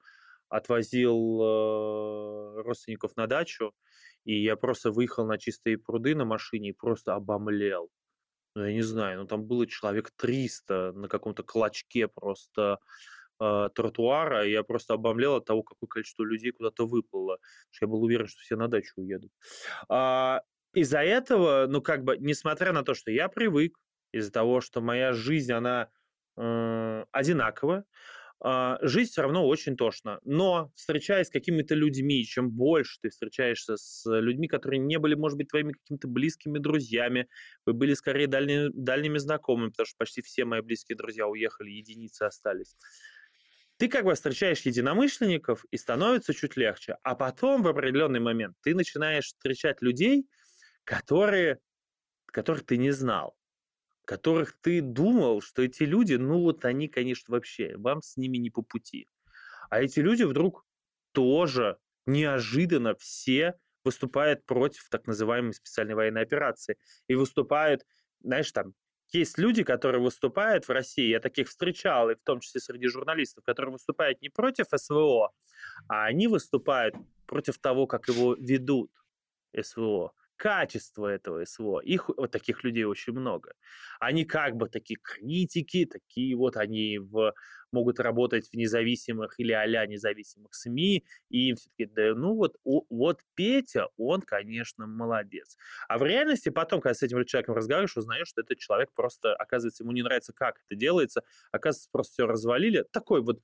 отвозил 0.49 1.41
э, 1.41 2.61
родственников 2.61 3.15
на 3.17 3.27
дачу, 3.27 3.73
и 4.23 4.41
я 4.41 4.55
просто 4.55 4.91
выехал 4.91 5.25
на 5.25 5.37
чистые 5.37 5.77
пруды 5.77 6.15
на 6.15 6.25
машине 6.25 6.69
и 6.69 6.73
просто 6.73 7.15
обомлел. 7.15 7.89
Ну, 8.55 8.65
я 8.65 8.73
не 8.73 8.81
знаю, 8.81 9.19
ну 9.19 9.25
там 9.25 9.45
было 9.45 9.65
человек 9.65 10.11
300 10.15 10.93
на 10.93 11.07
каком-то 11.07 11.43
клочке 11.43 12.07
просто 12.07 12.77
э, 13.39 13.69
тротуара, 13.73 14.45
я 14.45 14.63
просто 14.63 14.93
обомлел 14.93 15.35
от 15.35 15.45
того, 15.45 15.63
какое 15.63 15.87
количество 15.87 16.23
людей 16.23 16.51
куда-то 16.51 16.85
выплыло. 16.85 17.39
что 17.71 17.85
я 17.85 17.89
был 17.89 18.03
уверен, 18.03 18.27
что 18.27 18.41
все 18.41 18.55
на 18.55 18.67
дачу 18.67 18.93
уедут. 18.97 19.31
А, 19.89 20.41
из-за 20.73 20.99
этого, 20.99 21.65
ну, 21.67 21.81
как 21.81 22.03
бы, 22.03 22.17
несмотря 22.19 22.73
на 22.73 22.83
то, 22.83 22.93
что 22.93 23.11
я 23.11 23.27
привык, 23.27 23.77
из-за 24.11 24.31
того, 24.31 24.61
что 24.61 24.81
моя 24.81 25.13
жизнь, 25.13 25.51
она 25.51 25.89
э, 26.37 27.05
одинаковая, 27.11 27.85
Uh, 28.45 28.77
жизнь 28.81 29.09
все 29.11 29.21
равно 29.21 29.47
очень 29.47 29.77
тошна. 29.77 30.19
Но 30.25 30.69
встречаясь 30.75 31.27
с 31.27 31.29
какими-то 31.29 31.75
людьми, 31.75 32.25
чем 32.25 32.51
больше 32.51 32.99
ты 33.01 33.09
встречаешься 33.09 33.77
с 33.77 34.03
людьми, 34.05 34.49
которые 34.49 34.79
не 34.79 34.99
были, 34.99 35.15
может 35.15 35.37
быть, 35.37 35.47
твоими 35.47 35.71
какими-то 35.71 36.09
близкими 36.09 36.59
друзьями, 36.59 37.29
вы 37.65 37.71
были 37.71 37.93
скорее 37.93 38.27
дальними, 38.27 38.69
дальними 38.73 39.17
знакомыми, 39.17 39.69
потому 39.69 39.85
что 39.85 39.95
почти 39.97 40.21
все 40.21 40.43
мои 40.43 40.59
близкие 40.59 40.97
друзья 40.97 41.25
уехали, 41.25 41.69
единицы 41.69 42.23
остались 42.23 42.75
ты 43.77 43.89
как 43.89 44.05
бы 44.05 44.13
встречаешь 44.13 44.61
единомышленников, 44.61 45.65
и 45.71 45.77
становится 45.77 46.33
чуть 46.33 46.55
легче. 46.55 46.95
А 47.03 47.15
потом 47.15 47.63
в 47.63 47.67
определенный 47.67 48.21
момент 48.21 48.55
ты 48.61 48.75
начинаешь 48.75 49.25
встречать 49.25 49.81
людей, 49.81 50.25
которые, 50.85 51.59
которых 52.27 52.65
ты 52.65 52.77
не 52.77 52.91
знал, 52.91 53.35
которых 54.05 54.57
ты 54.61 54.81
думал, 54.81 55.41
что 55.41 55.61
эти 55.61 55.83
люди, 55.83 56.15
ну 56.15 56.41
вот 56.41 56.65
они, 56.65 56.87
конечно, 56.87 57.33
вообще, 57.33 57.75
вам 57.77 58.01
с 58.01 58.17
ними 58.17 58.37
не 58.37 58.49
по 58.49 58.61
пути. 58.61 59.07
А 59.69 59.81
эти 59.81 59.99
люди 59.99 60.23
вдруг 60.23 60.65
тоже 61.13 61.77
неожиданно 62.05 62.95
все 62.95 63.57
выступают 63.83 64.45
против 64.45 64.87
так 64.89 65.07
называемой 65.07 65.53
специальной 65.53 65.95
военной 65.95 66.21
операции. 66.21 66.77
И 67.07 67.15
выступают, 67.15 67.85
знаешь, 68.21 68.51
там, 68.51 68.73
есть 69.11 69.37
люди, 69.37 69.63
которые 69.63 70.01
выступают 70.01 70.67
в 70.67 70.71
России, 70.71 71.09
я 71.09 71.19
таких 71.19 71.47
встречал, 71.47 72.09
и 72.09 72.15
в 72.15 72.23
том 72.23 72.39
числе 72.39 72.61
среди 72.61 72.87
журналистов, 72.87 73.43
которые 73.43 73.73
выступают 73.73 74.21
не 74.21 74.29
против 74.29 74.67
СВО, 74.75 75.31
а 75.87 76.05
они 76.05 76.27
выступают 76.27 76.95
против 77.27 77.59
того, 77.59 77.85
как 77.85 78.07
его 78.07 78.35
ведут 78.35 78.91
СВО 79.59 80.13
качество 80.43 81.07
этого 81.07 81.45
СВО. 81.45 81.79
Их 81.79 82.09
вот 82.09 82.29
таких 82.31 82.65
людей 82.65 82.83
очень 82.83 83.13
много. 83.13 83.53
Они 84.01 84.25
как 84.25 84.57
бы 84.57 84.67
такие 84.67 84.99
критики, 85.01 85.85
такие 85.85 86.35
вот 86.35 86.57
они 86.57 86.97
в, 86.99 87.33
могут 87.71 88.01
работать 88.01 88.49
в 88.49 88.53
независимых 88.53 89.39
или 89.39 89.53
а 89.53 89.85
независимых 89.85 90.53
СМИ, 90.53 91.05
и 91.29 91.49
им 91.49 91.55
все-таки, 91.55 91.85
да 91.85 92.13
ну 92.13 92.35
вот, 92.35 92.57
о, 92.65 92.83
вот 92.89 93.21
Петя, 93.35 93.87
он, 93.95 94.21
конечно, 94.21 94.85
молодец. 94.85 95.55
А 95.87 95.97
в 95.97 96.03
реальности 96.03 96.49
потом, 96.49 96.81
когда 96.81 96.93
с 96.93 97.03
этим 97.03 97.23
человеком 97.23 97.55
разговариваешь, 97.55 97.95
узнаешь, 97.95 98.27
что 98.27 98.41
этот 98.41 98.57
человек 98.57 98.89
просто, 98.93 99.33
оказывается, 99.35 99.85
ему 99.85 99.93
не 99.93 100.03
нравится, 100.03 100.33
как 100.33 100.57
это 100.67 100.77
делается, 100.77 101.21
оказывается, 101.53 101.89
просто 101.89 102.11
все 102.11 102.27
развалили. 102.27 102.83
Такой 102.91 103.21
вот 103.21 103.39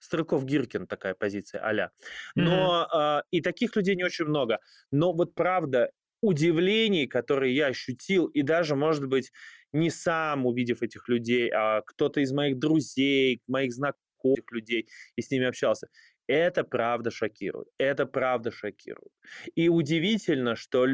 Стрелков 0.00 0.44
Гиркин 0.44 0.86
такая 0.86 1.14
позиция, 1.14 1.62
аля. 1.64 1.92
Но 2.34 2.88
mm-hmm. 2.92 3.20
э, 3.20 3.22
и 3.30 3.40
таких 3.40 3.76
людей 3.76 3.94
не 3.94 4.04
очень 4.04 4.24
много. 4.24 4.58
Но 4.90 5.12
вот 5.12 5.34
правда, 5.34 5.90
удивлений, 6.22 7.06
которые 7.06 7.54
я 7.54 7.66
ощутил, 7.66 8.26
и 8.26 8.42
даже, 8.42 8.76
может 8.76 9.06
быть, 9.06 9.32
не 9.72 9.90
сам 9.90 10.46
увидев 10.46 10.82
этих 10.82 11.08
людей, 11.08 11.50
а 11.50 11.82
кто-то 11.82 12.20
из 12.20 12.32
моих 12.32 12.58
друзей, 12.58 13.42
моих 13.46 13.72
знакомых 13.72 14.50
людей, 14.50 14.88
и 15.16 15.22
с 15.22 15.30
ними 15.30 15.46
общался. 15.46 15.88
Это 16.26 16.62
правда 16.62 17.10
шокирует. 17.10 17.66
Это 17.76 18.06
правда 18.06 18.52
шокирует. 18.52 19.10
И 19.56 19.68
удивительно, 19.68 20.54
что 20.54 20.86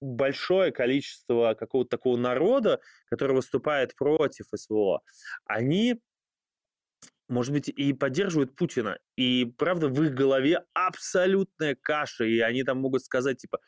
большое 0.00 0.72
количество 0.72 1.54
какого-то 1.54 1.90
такого 1.90 2.16
народа, 2.16 2.80
который 3.08 3.36
выступает 3.36 3.94
против 3.94 4.46
СВО, 4.52 5.02
они 5.44 6.00
может 7.28 7.52
быть, 7.52 7.68
и 7.68 7.92
поддерживают 7.92 8.56
Путина. 8.56 8.98
И, 9.16 9.44
правда, 9.56 9.88
в 9.88 10.02
их 10.02 10.14
голове 10.14 10.64
абсолютная 10.74 11.76
каша, 11.80 12.24
и 12.24 12.40
они 12.40 12.64
там 12.64 12.78
могут 12.78 13.04
сказать, 13.04 13.38
типа, 13.38 13.60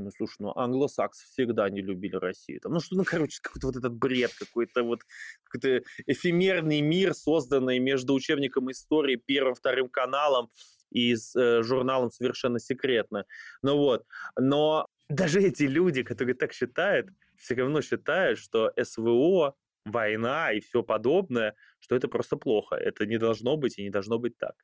ну, 0.00 0.10
слушай, 0.10 0.36
ну, 0.40 0.52
англосаксы 0.56 1.26
всегда 1.26 1.68
не 1.70 1.80
любили 1.80 2.16
Россию. 2.16 2.60
Там, 2.60 2.72
ну, 2.72 2.80
что, 2.80 2.96
ну, 2.96 3.04
короче, 3.04 3.38
какой-то 3.42 3.66
вот 3.68 3.76
этот 3.76 3.94
бред, 3.94 4.32
какой-то 4.38 4.82
вот 4.82 5.00
какой-то 5.44 5.84
эфемерный 6.06 6.80
мир, 6.80 7.14
созданный 7.14 7.78
между 7.78 8.14
учебником 8.14 8.70
истории, 8.70 9.16
первым, 9.16 9.54
вторым 9.54 9.88
каналом 9.88 10.50
и 10.90 11.14
с 11.14 11.34
э, 11.36 11.62
журналом 11.62 12.10
«Совершенно 12.10 12.58
секретно». 12.58 13.24
Ну 13.62 13.76
вот, 13.76 14.04
но 14.38 14.86
даже 15.08 15.40
эти 15.40 15.64
люди, 15.64 16.02
которые 16.02 16.34
так 16.34 16.52
считают, 16.52 17.08
все 17.36 17.54
равно 17.54 17.80
считают, 17.82 18.38
что 18.38 18.72
СВО, 18.82 19.54
война 19.84 20.52
и 20.52 20.60
все 20.60 20.82
подобное, 20.82 21.54
что 21.80 21.96
это 21.96 22.08
просто 22.08 22.36
плохо. 22.36 22.76
Это 22.76 23.06
не 23.06 23.18
должно 23.18 23.56
быть 23.56 23.78
и 23.78 23.82
не 23.82 23.90
должно 23.90 24.18
быть 24.18 24.36
так. 24.38 24.54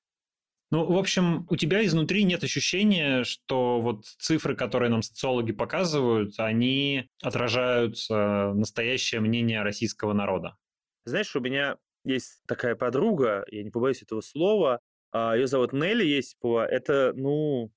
Ну, 0.70 0.84
в 0.84 0.98
общем, 0.98 1.46
у 1.50 1.56
тебя 1.56 1.84
изнутри 1.84 2.24
нет 2.24 2.42
ощущения, 2.42 3.24
что 3.24 3.80
вот 3.80 4.06
цифры, 4.06 4.56
которые 4.56 4.90
нам 4.90 5.02
социологи 5.02 5.52
показывают, 5.52 6.34
они 6.38 7.08
отражают 7.22 7.96
э, 8.10 8.52
настоящее 8.52 9.20
мнение 9.20 9.62
российского 9.62 10.12
народа. 10.14 10.56
Знаешь, 11.04 11.36
у 11.36 11.40
меня 11.40 11.76
есть 12.04 12.42
такая 12.46 12.74
подруга, 12.74 13.44
я 13.50 13.62
не 13.62 13.70
побоюсь 13.70 14.02
этого 14.02 14.20
слова, 14.20 14.80
а, 15.14 15.36
ее 15.36 15.46
зовут 15.46 15.72
Нелли 15.72 16.04
Есипова. 16.04 16.66
Это, 16.66 17.12
ну, 17.14 17.70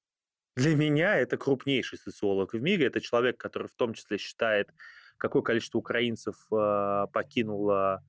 для 0.56 0.76
меня 0.76 1.18
это 1.18 1.38
крупнейший 1.38 2.00
социолог 2.00 2.54
в 2.54 2.60
мире. 2.60 2.88
Это 2.88 3.00
человек, 3.00 3.38
который 3.38 3.68
в 3.68 3.76
том 3.76 3.94
числе 3.94 4.18
считает, 4.18 4.70
какое 5.18 5.44
количество 5.44 5.78
украинцев 5.78 6.36
а, 6.52 7.06
покинуло 7.08 8.04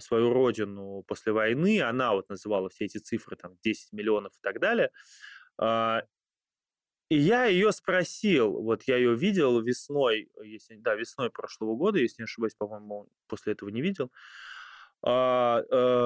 свою 0.00 0.32
родину 0.32 1.02
после 1.06 1.32
войны, 1.32 1.80
она 1.80 2.12
вот 2.12 2.28
называла 2.28 2.68
все 2.68 2.84
эти 2.84 2.98
цифры, 2.98 3.36
там, 3.36 3.56
10 3.62 3.92
миллионов 3.92 4.32
и 4.32 4.40
так 4.42 4.60
далее. 4.60 4.90
А, 5.58 6.02
и 7.08 7.18
я 7.18 7.44
ее 7.44 7.72
спросил, 7.72 8.62
вот 8.62 8.84
я 8.84 8.96
ее 8.96 9.14
видел 9.14 9.60
весной, 9.60 10.30
если, 10.42 10.76
да, 10.76 10.94
весной 10.94 11.30
прошлого 11.30 11.76
года, 11.76 11.98
если 11.98 12.22
не 12.22 12.24
ошибаюсь, 12.24 12.54
по-моему, 12.54 13.08
после 13.28 13.52
этого 13.52 13.68
не 13.68 13.82
видел, 13.82 14.10
а, 15.04 15.62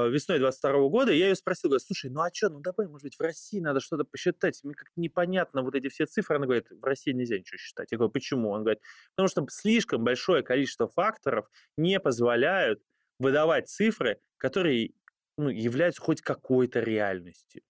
весной 0.09 0.39
22 0.39 0.89
года, 0.89 1.13
я 1.13 1.29
ее 1.29 1.37
спросил, 1.37 1.71
говорю, 1.71 1.85
слушай, 1.85 2.11
ну 2.11 2.23
а 2.23 2.31
что, 2.33 2.49
ну 2.49 2.61
давай, 2.61 2.89
может 2.89 3.05
быть, 3.05 3.17
в 3.17 3.21
России 3.21 3.61
надо 3.61 3.81
что-то 3.81 4.05
посчитать, 4.05 4.59
мне 4.65 4.75
как-то 4.75 4.99
непонятно 5.01 5.63
вот 5.63 5.75
эти 5.75 5.89
все 5.89 6.07
цифры. 6.07 6.37
Она 6.37 6.47
говорит, 6.47 6.71
в 6.71 6.83
России 6.83 7.13
нельзя 7.13 7.39
ничего 7.39 7.59
считать. 7.59 7.93
Я 7.93 7.99
говорю, 7.99 8.11
почему? 8.11 8.51
Он 8.51 8.63
говорит, 8.63 8.81
потому 9.15 9.29
что 9.29 9.47
слишком 9.51 10.03
большое 10.03 10.43
количество 10.43 10.89
факторов 10.89 11.47
не 11.77 12.01
позволяют 12.01 12.83
выдавать 13.19 13.69
цифры, 13.69 14.19
которые 14.39 14.91
ну, 15.37 15.49
являются 15.49 16.01
хоть 16.01 16.21
какой-то 16.21 16.81
реальностью. 16.81 17.63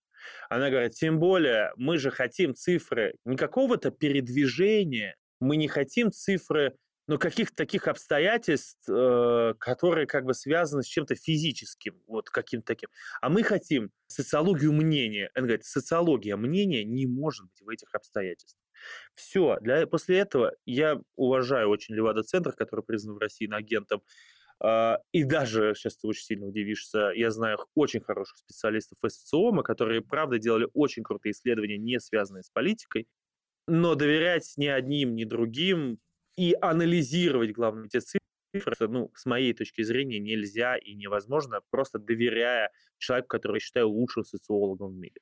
Она 0.48 0.70
говорит, 0.70 0.92
тем 0.92 1.18
более 1.18 1.72
мы 1.76 1.98
же 1.98 2.10
хотим 2.10 2.54
цифры 2.54 3.14
не 3.24 3.36
какого-то 3.36 3.90
передвижения, 3.90 5.16
мы 5.40 5.56
не 5.56 5.68
хотим 5.68 6.10
цифры 6.10 6.76
ну, 7.08 7.18
каких-то 7.18 7.54
таких 7.54 7.86
обстоятельств, 7.86 8.88
э, 8.88 9.54
которые 9.60 10.06
как 10.06 10.24
бы 10.24 10.34
связаны 10.34 10.82
с 10.82 10.86
чем-то 10.86 11.14
физическим, 11.14 12.00
вот 12.08 12.30
каким-то 12.30 12.66
таким. 12.66 12.88
А 13.20 13.28
мы 13.28 13.44
хотим 13.44 13.90
социологию 14.08 14.72
мнения. 14.72 15.30
Она 15.34 15.46
говорит, 15.46 15.64
социология 15.64 16.36
мнения 16.36 16.82
не 16.82 17.06
может 17.06 17.46
быть 17.46 17.60
в 17.62 17.68
этих 17.68 17.94
обстоятельствах. 17.94 18.60
Все. 19.14 19.56
Для, 19.60 19.86
после 19.86 20.18
этого 20.18 20.52
я 20.64 21.00
уважаю 21.14 21.68
очень 21.68 21.94
Левада-центр, 21.94 22.52
который 22.52 22.84
признан 22.84 23.14
в 23.14 23.18
России 23.18 23.48
агентом 23.52 24.02
и 24.62 25.24
даже, 25.24 25.74
сейчас 25.74 25.96
ты 25.98 26.06
очень 26.06 26.24
сильно 26.24 26.46
удивишься, 26.46 27.12
я 27.14 27.30
знаю 27.30 27.58
очень 27.74 28.00
хороших 28.00 28.38
специалистов 28.38 28.98
СЦИОМа, 29.06 29.62
которые, 29.62 30.00
правда, 30.00 30.38
делали 30.38 30.68
очень 30.72 31.02
крутые 31.02 31.32
исследования, 31.32 31.76
не 31.76 32.00
связанные 32.00 32.42
с 32.42 32.50
политикой, 32.50 33.06
но 33.66 33.94
доверять 33.94 34.50
ни 34.56 34.66
одним, 34.66 35.14
ни 35.14 35.24
другим 35.24 35.98
и 36.36 36.56
анализировать, 36.60 37.52
главное, 37.52 37.86
эти 37.86 37.98
цифры, 37.98 38.88
ну, 38.88 39.10
с 39.14 39.26
моей 39.26 39.52
точки 39.52 39.82
зрения, 39.82 40.18
нельзя 40.18 40.76
и 40.76 40.94
невозможно, 40.94 41.60
просто 41.70 41.98
доверяя 41.98 42.70
человеку, 42.98 43.28
который 43.28 43.56
я 43.56 43.60
считаю 43.60 43.88
лучшим 43.90 44.24
социологом 44.24 44.92
в 44.92 44.96
мире. 44.96 45.20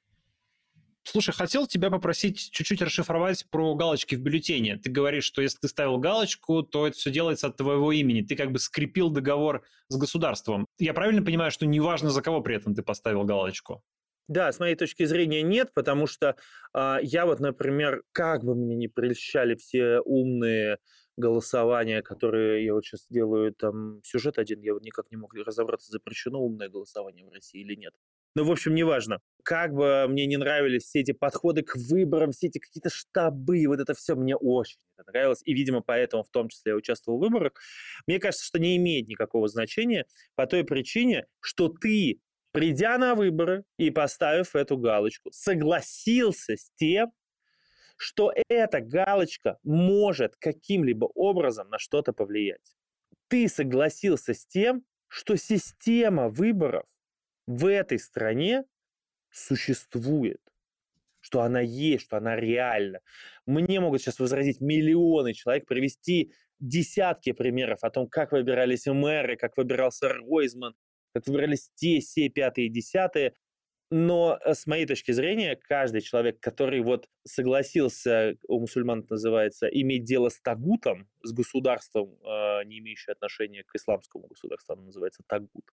Слушай, 1.06 1.32
хотел 1.32 1.66
тебя 1.66 1.90
попросить 1.90 2.50
чуть-чуть 2.50 2.80
расшифровать 2.80 3.46
про 3.50 3.74
галочки 3.74 4.14
в 4.14 4.20
бюллетене. 4.20 4.78
Ты 4.78 4.90
говоришь, 4.90 5.24
что 5.24 5.42
если 5.42 5.58
ты 5.58 5.68
ставил 5.68 5.98
галочку, 5.98 6.62
то 6.62 6.86
это 6.86 6.96
все 6.96 7.10
делается 7.10 7.48
от 7.48 7.56
твоего 7.56 7.92
имени. 7.92 8.22
Ты 8.22 8.36
как 8.36 8.50
бы 8.50 8.58
скрепил 8.58 9.10
договор 9.10 9.62
с 9.88 9.96
государством. 9.96 10.66
Я 10.78 10.94
правильно 10.94 11.22
понимаю, 11.22 11.50
что 11.50 11.66
неважно, 11.66 12.08
за 12.10 12.22
кого 12.22 12.40
при 12.40 12.56
этом 12.56 12.74
ты 12.74 12.82
поставил 12.82 13.24
галочку? 13.24 13.82
Да, 14.28 14.50
с 14.50 14.58
моей 14.58 14.74
точки 14.74 15.04
зрения 15.04 15.42
нет, 15.42 15.72
потому 15.74 16.06
что 16.06 16.36
э, 16.72 16.96
я 17.02 17.26
вот, 17.26 17.40
например, 17.40 18.02
как 18.12 18.42
бы 18.42 18.54
мне 18.54 18.74
не 18.74 18.88
прельщали 18.88 19.54
все 19.54 20.00
умные 20.00 20.78
голосования, 21.18 22.00
которые 22.00 22.64
я 22.64 22.72
вот 22.72 22.86
сейчас 22.86 23.06
делаю, 23.10 23.52
там 23.52 24.00
сюжет 24.02 24.38
один, 24.38 24.62
я 24.62 24.72
вот 24.72 24.82
никак 24.82 25.10
не 25.10 25.18
мог 25.18 25.34
разобраться, 25.34 25.92
запрещено 25.92 26.40
умное 26.40 26.70
голосование 26.70 27.26
в 27.26 27.30
России 27.30 27.60
или 27.60 27.74
нет. 27.74 27.92
Ну, 28.34 28.44
в 28.44 28.50
общем, 28.50 28.74
неважно. 28.74 29.20
Как 29.44 29.72
бы 29.72 30.06
мне 30.08 30.26
не 30.26 30.36
нравились 30.36 30.84
все 30.84 31.00
эти 31.00 31.12
подходы 31.12 31.62
к 31.62 31.76
выборам, 31.76 32.32
все 32.32 32.48
эти 32.48 32.58
какие-то 32.58 32.90
штабы, 32.90 33.64
вот 33.68 33.78
это 33.78 33.94
все 33.94 34.16
мне 34.16 34.34
очень 34.34 34.78
это 34.96 35.10
нравилось. 35.10 35.40
И, 35.44 35.54
видимо, 35.54 35.82
поэтому 35.82 36.24
в 36.24 36.30
том 36.30 36.48
числе 36.48 36.72
я 36.72 36.76
участвовал 36.76 37.18
в 37.18 37.22
выборах. 37.22 37.52
Мне 38.06 38.18
кажется, 38.18 38.44
что 38.44 38.58
не 38.58 38.76
имеет 38.76 39.06
никакого 39.08 39.48
значения 39.48 40.06
по 40.34 40.46
той 40.46 40.64
причине, 40.64 41.26
что 41.40 41.68
ты, 41.68 42.20
придя 42.52 42.98
на 42.98 43.14
выборы 43.14 43.64
и 43.78 43.90
поставив 43.90 44.56
эту 44.56 44.78
галочку, 44.78 45.30
согласился 45.32 46.56
с 46.56 46.70
тем, 46.76 47.12
что 47.96 48.32
эта 48.48 48.80
галочка 48.80 49.58
может 49.62 50.34
каким-либо 50.36 51.04
образом 51.14 51.68
на 51.68 51.78
что-то 51.78 52.12
повлиять. 52.12 52.74
Ты 53.28 53.48
согласился 53.48 54.34
с 54.34 54.44
тем, 54.46 54.84
что 55.08 55.36
система 55.36 56.28
выборов 56.28 56.84
в 57.46 57.66
этой 57.66 57.98
стране 57.98 58.64
существует, 59.30 60.40
что 61.20 61.42
она 61.42 61.60
есть, 61.60 62.04
что 62.04 62.16
она 62.16 62.36
реальна. 62.36 63.00
Мне 63.46 63.80
могут 63.80 64.00
сейчас 64.00 64.18
возразить 64.18 64.60
миллионы 64.60 65.34
человек, 65.34 65.66
привести 65.66 66.32
десятки 66.60 67.32
примеров 67.32 67.80
о 67.82 67.90
том, 67.90 68.08
как 68.08 68.32
выбирались 68.32 68.86
мэры, 68.86 69.36
как 69.36 69.56
выбирался 69.56 70.08
Ройзман, 70.08 70.74
как 71.14 71.26
выбирались 71.26 71.70
те, 71.74 72.00
все, 72.00 72.28
пятые, 72.28 72.68
десятые. 72.68 73.34
Но 73.90 74.38
э, 74.44 74.54
с 74.54 74.66
моей 74.66 74.86
точки 74.86 75.12
зрения, 75.12 75.56
каждый 75.56 76.00
человек, 76.00 76.40
который 76.40 76.80
вот 76.80 77.06
согласился, 77.24 78.36
у 78.48 78.60
мусульман 78.60 79.00
это 79.00 79.14
называется, 79.14 79.66
иметь 79.66 80.04
дело 80.04 80.30
с 80.30 80.40
тагутом, 80.40 81.08
с 81.22 81.32
государством, 81.32 82.18
э, 82.24 82.64
не 82.64 82.78
имеющим 82.78 83.12
отношения 83.12 83.62
к 83.62 83.74
исламскому 83.76 84.26
государству, 84.26 84.72
оно 84.72 84.84
называется 84.84 85.22
тагут, 85.26 85.70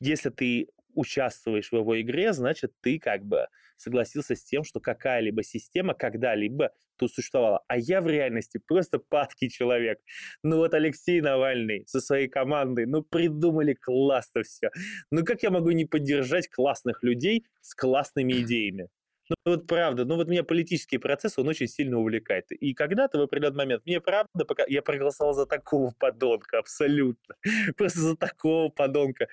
если 0.00 0.30
ты 0.30 0.68
участвуешь 0.94 1.70
в 1.70 1.76
его 1.76 2.00
игре, 2.00 2.32
значит, 2.32 2.72
ты 2.80 2.98
как 2.98 3.24
бы 3.24 3.46
согласился 3.76 4.34
с 4.34 4.44
тем, 4.44 4.64
что 4.64 4.80
какая-либо 4.80 5.42
система 5.42 5.94
когда-либо 5.94 6.70
тут 6.96 7.12
существовала. 7.12 7.64
А 7.66 7.78
я 7.78 8.00
в 8.00 8.06
реальности 8.06 8.58
просто 8.58 8.98
падкий 8.98 9.48
человек. 9.48 9.98
Ну 10.42 10.58
вот 10.58 10.74
Алексей 10.74 11.20
Навальный 11.20 11.84
со 11.86 12.00
своей 12.00 12.28
командой, 12.28 12.86
ну 12.86 13.02
придумали 13.02 13.74
классно 13.74 14.42
все. 14.42 14.70
Ну 15.10 15.24
как 15.24 15.42
я 15.42 15.50
могу 15.50 15.70
не 15.70 15.86
поддержать 15.86 16.48
классных 16.48 17.02
людей 17.02 17.46
с 17.62 17.74
классными 17.74 18.32
идеями? 18.42 18.88
Ну, 19.30 19.52
вот 19.52 19.66
правда, 19.66 20.04
ну 20.04 20.16
вот 20.16 20.28
меня 20.28 20.42
политический 20.42 20.98
процесс, 20.98 21.38
он 21.38 21.48
очень 21.48 21.68
сильно 21.68 21.98
увлекает. 21.98 22.50
И 22.50 22.74
когда-то 22.74 23.18
в 23.18 23.22
определенный 23.22 23.58
момент, 23.58 23.86
мне 23.86 24.00
правда, 24.00 24.44
пока 24.44 24.64
я 24.66 24.82
проголосовал 24.82 25.34
за 25.34 25.46
такого 25.46 25.92
подонка, 25.98 26.58
абсолютно. 26.58 27.36
Просто 27.76 28.00
за 28.00 28.16
такого 28.16 28.68
подонка. 28.68 29.28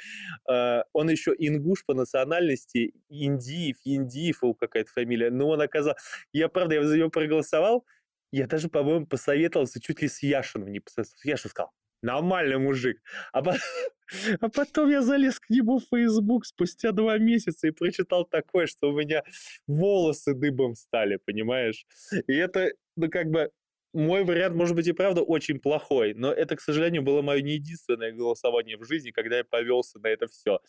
Uh, 0.49 0.83
он 0.93 1.09
еще 1.09 1.33
ингуш 1.37 1.83
по 1.85 1.93
национальности, 1.93 2.93
Индиев, 3.09 3.77
Индиев 3.83 4.41
какая-то 4.59 4.91
фамилия. 4.91 5.31
Но 5.31 5.49
он 5.49 5.61
оказался... 5.61 5.99
Я, 6.31 6.47
правда, 6.47 6.75
я 6.75 6.83
за 6.83 6.97
него 6.97 7.09
проголосовал, 7.09 7.85
я 8.31 8.45
даже, 8.47 8.69
по-моему, 8.69 9.07
посоветовался 9.07 9.81
чуть 9.81 10.01
ли 10.01 10.07
с 10.07 10.21
Яшином 10.21 10.71
не 10.71 10.79
посоветовался. 10.79 11.27
Яшин 11.27 11.49
сказал, 11.49 11.71
нормальный 12.01 12.57
мужик. 12.57 13.01
А 13.31 13.41
потом, 13.41 13.61
а 14.41 14.49
потом 14.49 14.89
я 14.89 15.01
залез 15.01 15.39
к 15.39 15.49
нему 15.49 15.79
в 15.79 15.85
Facebook 15.89 16.45
спустя 16.45 16.91
два 16.91 17.17
месяца 17.17 17.67
и 17.67 17.71
прочитал 17.71 18.25
такое, 18.25 18.67
что 18.67 18.89
у 18.89 18.99
меня 18.99 19.23
волосы 19.67 20.33
дыбом 20.33 20.75
стали, 20.75 21.17
понимаешь? 21.17 21.85
И 22.27 22.33
это, 22.33 22.71
ну, 22.95 23.09
как 23.09 23.27
бы, 23.27 23.51
мой 23.93 24.23
вариант, 24.23 24.55
может 24.55 24.75
быть, 24.75 24.87
и 24.87 24.91
правда 24.91 25.21
очень 25.23 25.59
плохой, 25.59 26.13
но 26.13 26.31
это, 26.31 26.55
к 26.55 26.61
сожалению, 26.61 27.01
было 27.01 27.21
мое 27.21 27.41
не 27.41 27.53
единственное 27.53 28.11
голосование 28.11 28.77
в 28.77 28.85
жизни, 28.85 29.11
когда 29.11 29.37
я 29.37 29.43
повелся 29.43 29.99
на 29.99 30.07
это 30.07 30.27
все. 30.27 30.59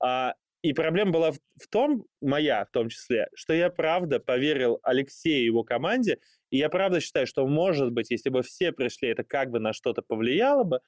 А, 0.00 0.34
и 0.64 0.72
проблема 0.72 1.12
была 1.12 1.32
в, 1.32 1.38
в 1.60 1.68
том, 1.68 2.06
моя 2.22 2.64
в 2.64 2.70
том 2.70 2.88
числе, 2.88 3.28
что 3.34 3.52
я 3.52 3.68
правда 3.68 4.18
поверил 4.18 4.80
Алексею 4.82 5.42
и 5.42 5.44
его 5.44 5.62
команде, 5.62 6.20
и 6.48 6.56
я 6.56 6.70
правда 6.70 7.00
считаю, 7.00 7.26
что, 7.26 7.46
может 7.46 7.92
быть, 7.92 8.10
если 8.10 8.30
бы 8.30 8.42
все 8.42 8.72
пришли, 8.72 9.10
это 9.10 9.24
как 9.24 9.50
бы 9.50 9.60
на 9.60 9.74
что-то 9.74 10.00
повлияло 10.00 10.64
бы, 10.64 10.80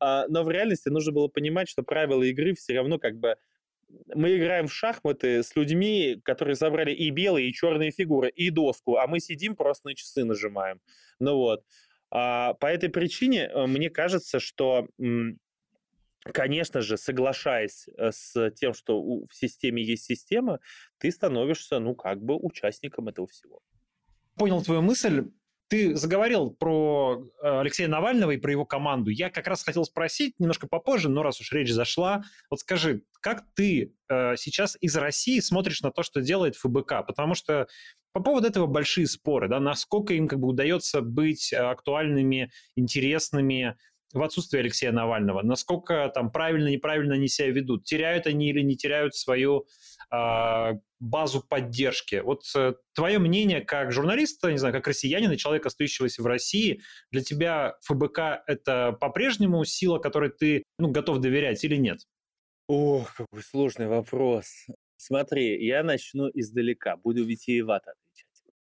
а, 0.00 0.26
но 0.28 0.44
в 0.44 0.50
реальности 0.50 0.88
нужно 0.88 1.12
было 1.12 1.28
понимать, 1.28 1.68
что 1.68 1.82
правила 1.82 2.22
игры 2.22 2.54
все 2.54 2.74
равно 2.74 2.98
как 2.98 3.18
бы 3.18 3.36
мы 4.14 4.34
играем 4.34 4.66
в 4.66 4.72
шахматы 4.72 5.42
с 5.42 5.54
людьми, 5.54 6.18
которые 6.24 6.54
забрали 6.54 6.92
и 6.92 7.10
белые, 7.10 7.50
и 7.50 7.52
черные 7.52 7.90
фигуры, 7.90 8.30
и 8.30 8.48
доску, 8.48 8.96
а 8.96 9.06
мы 9.06 9.20
сидим 9.20 9.56
просто 9.56 9.88
на 9.88 9.94
часы 9.94 10.24
нажимаем. 10.24 10.80
Ну 11.20 11.36
вот. 11.36 11.64
А, 12.10 12.54
по 12.54 12.64
этой 12.64 12.88
причине 12.88 13.50
э, 13.52 13.66
мне 13.66 13.90
кажется, 13.90 14.40
что 14.40 14.88
конечно 16.24 16.80
же, 16.80 16.96
соглашаясь 16.96 17.88
э, 17.96 18.10
с 18.12 18.50
тем, 18.52 18.74
что 18.74 19.00
в 19.02 19.32
системе 19.32 19.82
есть 19.82 20.04
система, 20.04 20.60
ты 20.98 21.10
становишься, 21.10 21.78
ну, 21.78 21.94
как 21.94 22.22
бы 22.22 22.36
участником 22.36 23.08
этого 23.08 23.26
всего 23.28 23.60
понял 24.38 24.62
твою 24.62 24.80
мысль. 24.80 25.24
Ты 25.68 25.94
заговорил 25.96 26.50
про 26.50 27.26
э, 27.42 27.60
Алексея 27.60 27.88
Навального 27.88 28.30
и 28.30 28.38
про 28.38 28.50
его 28.50 28.64
команду. 28.64 29.10
Я 29.10 29.28
как 29.28 29.46
раз 29.48 29.62
хотел 29.62 29.84
спросить 29.84 30.34
немножко 30.38 30.66
попозже, 30.66 31.10
но 31.10 31.22
раз 31.22 31.40
уж 31.42 31.52
речь 31.52 31.70
зашла, 31.70 32.22
вот 32.48 32.60
скажи, 32.60 33.02
как 33.20 33.44
ты 33.54 33.92
э, 34.08 34.36
сейчас 34.36 34.78
из 34.80 34.96
России 34.96 35.40
смотришь 35.40 35.82
на 35.82 35.90
то, 35.90 36.02
что 36.02 36.22
делает 36.22 36.56
ФБК? 36.56 37.06
Потому 37.06 37.34
что 37.34 37.66
по 38.12 38.20
поводу 38.20 38.48
этого 38.48 38.66
большие 38.66 39.06
споры, 39.06 39.48
да, 39.48 39.60
насколько 39.60 40.14
им 40.14 40.26
как 40.26 40.38
бы 40.38 40.48
удается 40.48 41.02
быть 41.02 41.52
актуальными, 41.52 42.50
интересными 42.74 43.76
в 44.12 44.22
отсутствие 44.22 44.60
Алексея 44.60 44.92
Навального, 44.92 45.42
насколько 45.42 46.10
там 46.14 46.30
правильно, 46.30 46.68
неправильно 46.68 47.14
они 47.14 47.28
себя 47.28 47.50
ведут, 47.50 47.84
теряют 47.84 48.26
они 48.26 48.48
или 48.48 48.60
не 48.62 48.76
теряют 48.76 49.14
свою 49.14 49.66
э, 50.10 50.72
базу 51.00 51.42
поддержки. 51.42 52.16
Вот 52.24 52.42
э, 52.56 52.74
твое 52.94 53.18
мнение 53.18 53.60
как 53.60 53.92
журналиста, 53.92 54.50
не 54.50 54.58
знаю, 54.58 54.74
как 54.74 54.86
россиянина, 54.86 55.36
человека, 55.36 55.68
остающегося 55.68 56.22
в 56.22 56.26
России, 56.26 56.80
для 57.10 57.22
тебя 57.22 57.76
ФБК 57.84 58.42
это 58.46 58.96
по-прежнему 59.00 59.64
сила, 59.64 59.98
которой 59.98 60.30
ты 60.30 60.62
ну, 60.78 60.90
готов 60.90 61.18
доверять 61.18 61.62
или 61.64 61.76
нет? 61.76 62.00
Ох, 62.66 63.14
какой 63.14 63.42
сложный 63.42 63.88
вопрос. 63.88 64.66
Смотри, 64.96 65.64
я 65.64 65.82
начну 65.82 66.28
издалека, 66.34 66.96
буду 66.96 67.24
витиевато. 67.24 67.94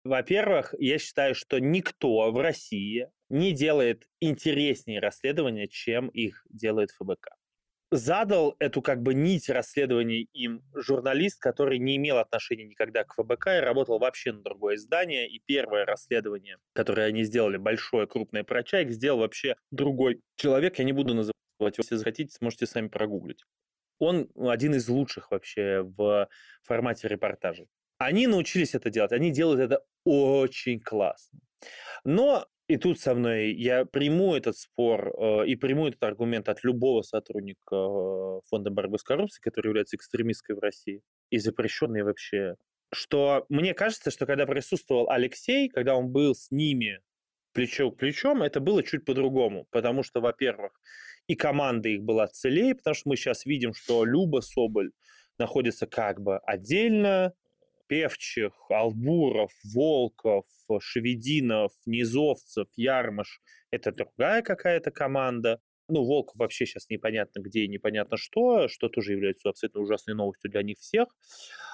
Во-первых, 0.04 0.74
я 0.78 0.98
считаю, 0.98 1.34
что 1.34 1.58
никто 1.58 2.30
в 2.32 2.40
России 2.40 3.10
не 3.28 3.52
делает 3.52 4.08
интереснее 4.20 5.00
расследования, 5.00 5.68
чем 5.68 6.08
их 6.08 6.44
делает 6.48 6.90
ФБК 6.92 7.36
задал 7.90 8.54
эту 8.60 8.82
как 8.82 9.02
бы 9.02 9.14
нить 9.14 9.48
расследований 9.48 10.28
им 10.32 10.62
журналист, 10.74 11.40
который 11.40 11.78
не 11.78 11.96
имел 11.96 12.18
отношения 12.18 12.64
никогда 12.64 13.04
к 13.04 13.14
ФБК 13.14 13.48
и 13.48 13.60
работал 13.60 13.98
вообще 13.98 14.32
на 14.32 14.42
другое 14.42 14.76
издание. 14.76 15.28
И 15.28 15.40
первое 15.44 15.84
расследование, 15.84 16.58
которое 16.72 17.06
они 17.06 17.24
сделали, 17.24 17.56
большое, 17.56 18.06
крупное 18.06 18.44
про 18.44 18.62
Чайк, 18.62 18.90
сделал 18.90 19.20
вообще 19.20 19.56
другой 19.70 20.20
человек. 20.36 20.78
Я 20.78 20.84
не 20.84 20.92
буду 20.92 21.14
называть 21.14 21.34
его, 21.58 21.70
если 21.76 21.96
захотите, 21.96 22.32
сможете 22.32 22.66
сами 22.66 22.88
прогуглить. 22.88 23.44
Он 23.98 24.30
один 24.36 24.74
из 24.74 24.88
лучших 24.88 25.30
вообще 25.30 25.82
в 25.82 26.28
формате 26.62 27.08
репортажей. 27.08 27.68
Они 28.00 28.26
научились 28.26 28.74
это 28.74 28.88
делать, 28.88 29.12
они 29.12 29.30
делают 29.30 29.60
это 29.60 29.84
очень 30.04 30.80
классно. 30.80 31.38
Но 32.02 32.46
и 32.66 32.78
тут 32.78 32.98
со 32.98 33.14
мной 33.14 33.52
я 33.52 33.84
приму 33.84 34.34
этот 34.34 34.56
спор 34.56 35.12
э, 35.20 35.46
и 35.46 35.54
приму 35.54 35.86
этот 35.86 36.02
аргумент 36.04 36.48
от 36.48 36.64
любого 36.64 37.02
сотрудника 37.02 37.76
э, 37.76 38.40
Фонда 38.48 38.70
борьбы 38.70 38.98
с 38.98 39.02
коррупцией, 39.02 39.42
который 39.42 39.68
является 39.68 39.96
экстремистской 39.96 40.56
в 40.56 40.60
России 40.60 41.02
и 41.28 41.36
запрещенной 41.36 42.02
вообще, 42.02 42.54
что 42.90 43.44
мне 43.50 43.74
кажется, 43.74 44.10
что 44.10 44.24
когда 44.24 44.46
присутствовал 44.46 45.10
Алексей, 45.10 45.68
когда 45.68 45.94
он 45.94 46.08
был 46.08 46.34
с 46.34 46.50
ними 46.50 47.00
плечо 47.52 47.90
к 47.90 47.98
плечом, 47.98 48.42
это 48.42 48.60
было 48.60 48.82
чуть 48.82 49.04
по-другому, 49.04 49.66
потому 49.70 50.02
что, 50.02 50.22
во-первых, 50.22 50.72
и 51.26 51.34
команда 51.34 51.90
их 51.90 52.02
была 52.02 52.28
целее, 52.28 52.74
потому 52.74 52.94
что 52.94 53.10
мы 53.10 53.16
сейчас 53.16 53.44
видим, 53.44 53.74
что 53.74 54.06
Люба 54.06 54.40
Соболь 54.40 54.92
находится 55.38 55.86
как 55.86 56.22
бы 56.22 56.38
отдельно, 56.38 57.34
Певчих, 57.90 58.52
Албуров, 58.68 59.50
Волков, 59.74 60.46
Шевединов, 60.78 61.72
Низовцев, 61.86 62.68
Ярмаш– 62.76 63.40
это 63.72 63.90
другая 63.90 64.42
какая-то 64.42 64.92
команда. 64.92 65.60
Ну, 65.88 66.04
Волков 66.04 66.36
вообще 66.38 66.66
сейчас 66.66 66.88
непонятно 66.88 67.40
где 67.40 67.64
и 67.64 67.68
непонятно 67.68 68.16
что, 68.16 68.68
что 68.68 68.88
тоже 68.88 69.14
является 69.14 69.48
абсолютно 69.48 69.80
ужасной 69.80 70.14
новостью 70.14 70.52
для 70.52 70.62
них 70.62 70.78
всех, 70.78 71.08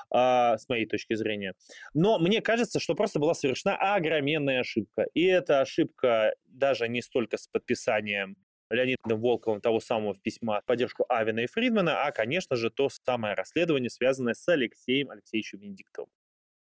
а, 0.09 0.57
с 0.57 0.67
моей 0.71 0.87
точки 0.87 1.13
зрения. 1.13 1.53
Но 1.93 2.19
мне 2.19 2.41
кажется, 2.41 2.81
что 2.81 2.95
просто 2.95 3.19
была 3.19 3.35
совершена 3.35 3.77
огроменная 3.77 4.61
ошибка. 4.61 5.05
И 5.13 5.23
эта 5.23 5.61
ошибка 5.61 6.35
даже 6.47 6.89
не 6.89 7.03
столько 7.03 7.37
с 7.37 7.47
подписанием 7.47 8.39
Леонидом 8.71 9.21
Волковым 9.21 9.61
того 9.61 9.81
самого 9.81 10.15
письма 10.15 10.61
в 10.61 10.65
поддержку 10.65 11.05
Авина 11.09 11.41
и 11.41 11.47
Фридмана, 11.47 12.05
а, 12.05 12.13
конечно 12.13 12.57
же, 12.57 12.71
то 12.71 12.89
самое 12.89 13.35
расследование, 13.35 13.91
связанное 13.91 14.35
с 14.35 14.49
Алексеем 14.49 15.11
Алексеевичем 15.11 15.61
Венедиктовым. 15.61 16.11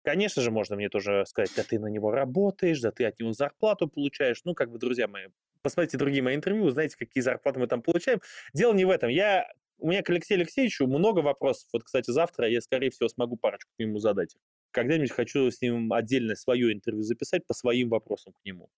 Конечно 0.04 0.42
же, 0.42 0.50
можно 0.50 0.76
мне 0.76 0.90
тоже 0.90 1.26
сказать, 1.28 1.52
да 1.56 1.64
ты 1.64 1.78
на 1.78 1.88
него 1.88 2.12
работаешь, 2.12 2.80
да 2.80 2.92
ты 2.92 3.06
от 3.06 3.20
него 3.20 3.34
зарплату 3.34 3.88
получаешь. 3.88 4.42
Ну, 4.46 4.54
как 4.54 4.72
бы, 4.72 4.80
друзья 4.80 5.08
мои, 5.08 5.28
посмотрите 5.62 5.98
другие 5.98 6.24
мои 6.24 6.36
интервью, 6.36 6.64
узнаете, 6.64 6.98
какие 6.98 7.22
зарплаты 7.22 7.60
мы 7.60 7.68
там 7.68 7.82
получаем. 7.82 8.22
Дело 8.54 8.74
не 8.74 8.86
в 8.86 8.90
этом. 8.90 9.10
Я, 9.10 9.52
у 9.78 9.90
меня 9.90 10.02
к 10.02 10.10
Алексею 10.10 10.40
Алексеевичу 10.40 10.88
много 10.88 11.20
вопросов. 11.20 11.68
Вот, 11.74 11.84
кстати, 11.84 12.12
завтра 12.12 12.48
я, 12.48 12.62
скорее 12.62 12.92
всего, 12.92 13.10
смогу 13.10 13.36
парочку 13.36 13.72
к 13.76 13.80
нему 13.80 14.00
задать. 14.00 14.36
Когда-нибудь 14.72 15.12
хочу 15.12 15.52
с 15.52 15.62
ним 15.62 15.92
отдельно 15.92 16.36
свое 16.36 16.72
интервью 16.72 17.04
записать 17.04 17.46
по 17.46 17.54
своим 17.54 17.90
вопросам 17.90 18.34
к 18.34 18.46
нему. 18.46 18.70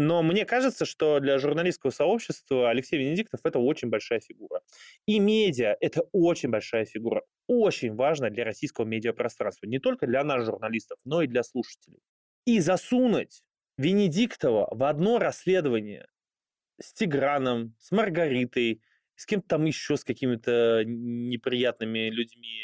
Но 0.00 0.22
мне 0.22 0.44
кажется, 0.44 0.84
что 0.84 1.18
для 1.18 1.38
журналистского 1.38 1.90
сообщества 1.90 2.70
Алексей 2.70 3.00
Венедиктов– 3.00 3.40
это 3.42 3.58
очень 3.58 3.88
большая 3.88 4.20
фигура. 4.20 4.60
И 5.06 5.18
медиа– 5.18 5.76
это 5.80 6.02
очень 6.12 6.50
большая 6.50 6.84
фигура. 6.84 7.24
Очень 7.48 7.96
важно 7.96 8.30
для 8.30 8.44
российского 8.44 8.84
медиапространства. 8.84 9.66
Не 9.66 9.80
только 9.80 10.06
для 10.06 10.22
нас, 10.22 10.46
журналистов, 10.46 11.00
но 11.04 11.22
и 11.22 11.26
для 11.26 11.42
слушателей. 11.42 11.98
И 12.44 12.60
засунуть 12.60 13.42
Венедиктова 13.76 14.68
в 14.70 14.84
одно 14.84 15.18
расследование 15.18 16.06
с 16.80 16.92
Тиграном, 16.92 17.74
с 17.80 17.90
Маргаритой, 17.90 18.80
с 19.16 19.26
кем-то 19.26 19.48
там 19.48 19.64
еще, 19.64 19.96
с 19.96 20.04
какими-то 20.04 20.84
неприятными 20.86 22.08
людьми, 22.08 22.62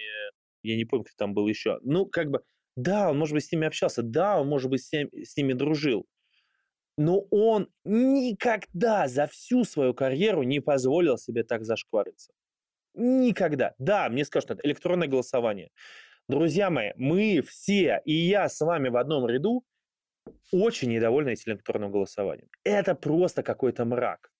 я 0.62 0.76
не 0.76 0.84
помню, 0.84 1.04
кто 1.06 1.14
там 1.16 1.34
был 1.34 1.48
еще. 1.48 1.80
Ну, 1.82 2.06
как 2.06 2.30
бы, 2.30 2.44
да, 2.76 3.10
он, 3.10 3.18
может 3.18 3.34
быть, 3.34 3.44
с 3.44 3.50
ними 3.50 3.66
общался, 3.66 4.02
да, 4.02 4.38
он, 4.40 4.46
может 4.46 4.70
быть, 4.70 4.84
с 4.84 4.92
ними, 4.92 5.24
с 5.24 5.36
ними 5.36 5.52
дружил, 5.52 6.06
но 6.96 7.20
он 7.30 7.68
никогда 7.84 9.08
за 9.08 9.26
всю 9.26 9.64
свою 9.64 9.94
карьеру 9.94 10.42
не 10.42 10.60
позволил 10.60 11.18
себе 11.18 11.44
так 11.44 11.64
зашквариться. 11.64 12.32
Никогда. 12.94 13.74
Да, 13.78 14.08
мне 14.08 14.24
скажут, 14.24 14.52
это 14.52 14.66
электронное 14.66 15.08
голосование. 15.08 15.70
Друзья 16.28 16.70
мои, 16.70 16.92
мы 16.96 17.42
все, 17.42 18.00
и 18.04 18.12
я 18.12 18.48
с 18.48 18.60
вами 18.60 18.88
в 18.88 18.96
одном 18.96 19.26
ряду, 19.26 19.64
очень 20.52 20.90
недовольны 20.90 21.30
этим 21.30 21.52
электронным 21.52 21.90
голосованием. 21.90 22.48
Это 22.62 22.94
просто 22.94 23.42
какой-то 23.42 23.84
мрак. 23.84 24.30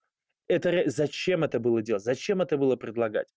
Это 0.47 0.85
зачем 0.87 1.45
это 1.45 1.59
было 1.59 1.83
делать? 1.83 2.05
Зачем 2.05 2.40
это 2.40 2.57
было 2.57 2.77
предлагать? 2.77 3.29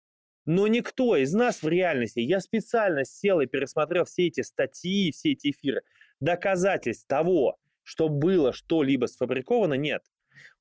Но 0.46 0.68
никто 0.68 1.18
из 1.18 1.34
нас 1.34 1.62
в 1.62 1.68
реальности, 1.68 2.20
я 2.20 2.40
специально 2.40 3.04
сел 3.04 3.42
и 3.42 3.48
пересмотрел 3.48 4.06
все 4.06 4.28
эти 4.28 4.42
статьи, 4.42 5.12
все 5.12 5.34
эти 5.34 5.52
эфиры, 5.52 5.82
доказательств 6.22 7.06
того, 7.08 7.58
что 7.88 8.10
было 8.10 8.52
что-либо 8.52 9.06
сфабриковано, 9.06 9.76
нет. 9.76 10.04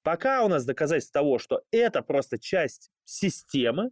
Пока 0.05 0.45
у 0.45 0.49
нас 0.49 0.65
доказательств 0.65 1.13
того, 1.13 1.41
что 1.41 1.63
это 1.73 2.01
просто 2.01 2.39
часть 2.39 2.93
системы, 3.05 3.91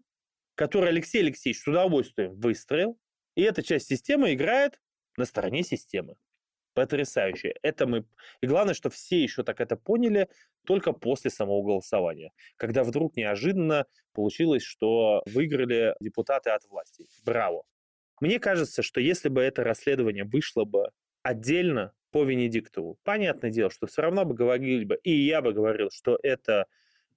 которую 0.54 0.90
Алексей 0.90 1.20
Алексеевич 1.20 1.60
с 1.60 1.66
удовольствием 1.66 2.36
выстроил, 2.36 2.96
и 3.34 3.42
эта 3.42 3.64
часть 3.64 3.88
системы 3.88 4.34
играет 4.34 4.78
на 5.16 5.24
стороне 5.24 5.64
системы. 5.64 6.14
Потрясающе. 6.74 7.56
Это 7.62 7.88
мы... 7.88 8.06
И 8.40 8.46
главное, 8.46 8.72
что 8.74 8.88
все 8.88 9.20
еще 9.20 9.42
так 9.42 9.60
это 9.60 9.76
поняли 9.76 10.28
только 10.64 10.92
после 10.92 11.32
самого 11.32 11.60
голосования, 11.64 12.30
когда 12.56 12.84
вдруг 12.84 13.16
неожиданно 13.16 13.86
получилось, 14.12 14.62
что 14.62 15.24
выиграли 15.26 15.96
депутаты 15.98 16.50
от 16.50 16.62
власти. 16.68 17.04
Браво. 17.24 17.64
Мне 18.20 18.38
кажется, 18.38 18.82
что 18.82 19.00
если 19.00 19.28
бы 19.28 19.42
это 19.42 19.64
расследование 19.64 20.22
вышло 20.22 20.64
бы 20.64 20.90
отдельно 21.24 21.92
по 22.14 22.22
Венедиктову, 22.22 22.96
понятное 23.02 23.50
дело, 23.50 23.70
что 23.70 23.88
все 23.88 24.02
равно 24.02 24.24
бы 24.24 24.36
говорили 24.36 24.84
бы, 24.84 25.00
и 25.02 25.10
я 25.10 25.42
бы 25.42 25.52
говорил, 25.52 25.90
что 25.90 26.16
это 26.22 26.66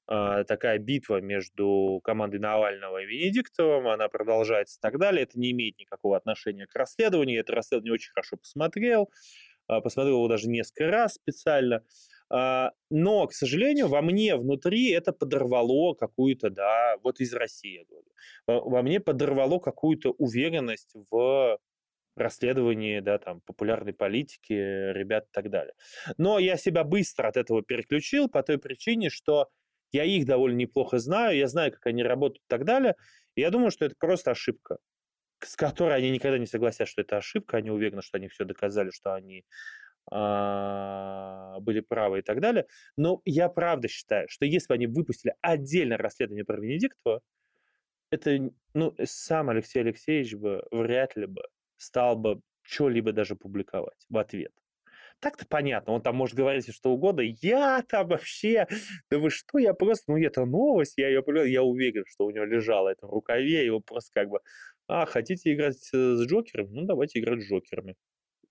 э, 0.08 0.44
такая 0.48 0.80
битва 0.80 1.22
между 1.22 2.02
командой 2.04 2.40
Навального 2.40 3.04
и 3.04 3.06
Венедиктовым, 3.06 3.90
она 3.90 4.08
продолжается 4.10 4.80
и 4.80 4.82
так 4.82 4.98
далее. 4.98 5.22
Это 5.22 5.38
не 5.40 5.52
имеет 5.52 5.78
никакого 5.78 6.18
отношения 6.18 6.66
к 6.66 6.74
расследованию. 6.74 7.42
Это 7.42 7.54
расследование 7.54 7.94
очень 7.94 8.10
хорошо 8.10 8.38
посмотрел. 8.38 9.12
А, 9.68 9.82
посмотрел 9.82 10.16
его 10.16 10.28
даже 10.28 10.50
несколько 10.50 10.88
раз 10.88 11.14
специально. 11.14 11.84
А, 12.32 12.72
но, 12.90 13.28
к 13.28 13.34
сожалению, 13.34 13.90
во 13.90 14.02
мне 14.02 14.36
внутри 14.36 14.90
это 14.90 15.14
подорвало 15.14 15.94
какую-то, 15.94 16.50
да, 16.50 16.98
вот 17.04 17.20
из 17.20 17.36
России, 17.36 17.82
я 17.82 17.86
говорю, 17.86 18.68
во 18.68 18.82
мне 18.82 19.00
подорвало 19.00 19.60
какую-то 19.60 20.10
уверенность 20.18 20.96
в 21.12 21.60
расследовании, 22.22 23.00
да, 23.00 23.18
там, 23.18 23.42
популярной 23.42 23.94
политики, 23.94 24.54
ребят 24.54 25.26
и 25.26 25.32
так 25.32 25.50
далее. 25.50 25.74
Но 26.18 26.40
я 26.40 26.58
себя 26.58 26.84
быстро 26.84 27.28
от 27.28 27.38
этого 27.38 27.64
переключил 27.64 28.30
по 28.30 28.44
той 28.44 28.58
причине, 28.58 29.10
что 29.10 29.48
я 29.92 30.04
их 30.04 30.26
довольно 30.26 30.58
неплохо 30.58 31.00
знаю, 31.00 31.38
я 31.38 31.48
знаю, 31.48 31.72
как 31.72 31.86
они 31.88 32.04
работают 32.04 32.44
и 32.44 32.50
так 32.50 32.66
далее. 32.66 32.96
И 33.36 33.42
я 33.42 33.50
думаю, 33.52 33.72
что 33.72 33.86
это 33.86 33.96
просто 33.98 34.32
ошибка 34.32 34.78
с 35.44 35.56
которой 35.56 35.96
они 35.98 36.10
никогда 36.12 36.38
не 36.38 36.46
согласятся, 36.46 36.92
что 36.92 37.02
это 37.02 37.18
ошибка, 37.18 37.58
они 37.58 37.70
уверены, 37.70 38.02
что 38.02 38.18
они 38.18 38.28
все 38.28 38.44
доказали, 38.44 38.90
что 38.90 39.14
они 39.14 39.46
а, 40.12 41.60
были 41.60 41.82
правы 41.82 42.20
и 42.20 42.22
так 42.22 42.40
далее. 42.40 42.66
Но 42.96 43.22
я 43.26 43.50
правда 43.50 43.88
считаю, 43.88 44.28
что 44.30 44.46
если 44.46 44.68
бы 44.70 44.74
они 44.76 44.88
выпустили 44.88 45.36
отдельное 45.42 45.98
расследование 45.98 46.46
про 46.46 46.60
Венедиктова, 46.60 47.22
это, 48.10 48.52
ну, 48.74 48.96
сам 49.04 49.50
Алексей 49.50 49.80
Алексеевич 49.80 50.36
бы 50.36 50.64
вряд 50.72 51.16
ли 51.16 51.26
бы 51.26 51.42
стал 51.78 52.16
бы 52.16 52.42
что-либо 52.62 53.12
даже 53.12 53.36
публиковать 53.36 54.06
в 54.10 54.18
ответ. 54.18 54.52
Так-то 55.20 55.48
понятно, 55.48 55.94
он 55.94 56.02
там 56.02 56.16
может 56.16 56.36
говорить 56.36 56.72
что 56.72 56.92
угодно. 56.92 57.22
Я 57.22 57.84
там 57.88 58.08
вообще, 58.08 58.68
да 59.10 59.18
вы 59.18 59.32
что, 59.32 59.58
я 59.58 59.74
просто, 59.74 60.12
ну 60.12 60.18
это 60.18 60.46
новость, 60.46 60.94
я 60.98 61.08
ее, 61.08 61.24
я 61.50 61.64
уверен, 61.64 62.04
что 62.08 62.26
у 62.26 62.32
него 62.32 62.46
лежало 62.46 62.90
это 62.90 63.08
в 63.08 63.10
рукаве, 63.10 63.66
его 63.66 63.80
просто 63.80 64.12
как 64.14 64.30
бы 64.30 64.42
а, 64.88 65.06
хотите 65.06 65.54
играть 65.54 65.90
э, 65.94 66.16
с 66.16 66.26
Джокером? 66.26 66.72
Ну, 66.72 66.86
давайте 66.86 67.20
играть 67.20 67.42
с 67.42 67.50
Джокерами. 67.50 67.96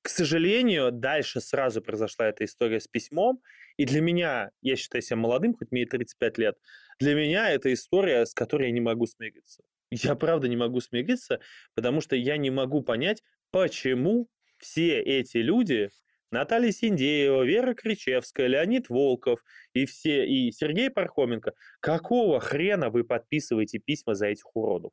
К 0.02 0.08
сожалению, 0.08 0.92
дальше 0.92 1.40
сразу 1.40 1.82
произошла 1.82 2.28
эта 2.28 2.44
история 2.44 2.80
с 2.80 2.88
письмом, 2.88 3.40
и 3.76 3.84
для 3.84 4.00
меня, 4.00 4.50
я 4.60 4.76
считаю 4.76 5.02
себя 5.02 5.16
молодым, 5.16 5.54
хоть 5.54 5.70
мне 5.70 5.82
и 5.82 5.86
35 5.86 6.38
лет, 6.38 6.56
для 6.98 7.14
меня 7.14 7.50
это 7.50 7.72
история, 7.72 8.24
с 8.24 8.34
которой 8.34 8.68
я 8.68 8.72
не 8.72 8.80
могу 8.80 9.06
смириться. 9.06 9.62
Я 9.90 10.14
правда 10.16 10.48
не 10.48 10.56
могу 10.56 10.80
смириться, 10.80 11.40
потому 11.74 12.00
что 12.00 12.16
я 12.16 12.36
не 12.36 12.50
могу 12.50 12.82
понять, 12.82 13.22
почему 13.50 14.28
все 14.58 15.00
эти 15.00 15.38
люди, 15.38 15.90
Наталья 16.30 16.72
Синдеева, 16.72 17.44
Вера 17.44 17.74
Кричевская, 17.74 18.48
Леонид 18.48 18.88
Волков 18.88 19.44
и 19.74 19.86
все, 19.86 20.26
и 20.26 20.50
Сергей 20.50 20.90
Пархоменко, 20.90 21.54
какого 21.80 22.40
хрена 22.40 22.90
вы 22.90 23.04
подписываете 23.04 23.78
письма 23.78 24.14
за 24.14 24.26
этих 24.26 24.54
уродов? 24.56 24.92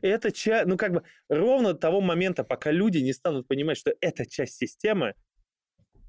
Это 0.00 0.32
часть, 0.32 0.66
ну 0.66 0.76
как 0.76 0.92
бы 0.92 1.02
ровно 1.28 1.72
до 1.72 1.78
того 1.78 2.00
момента, 2.00 2.44
пока 2.44 2.70
люди 2.70 2.98
не 2.98 3.12
станут 3.12 3.46
понимать, 3.46 3.78
что 3.78 3.94
это 4.00 4.26
часть 4.26 4.56
системы, 4.56 5.14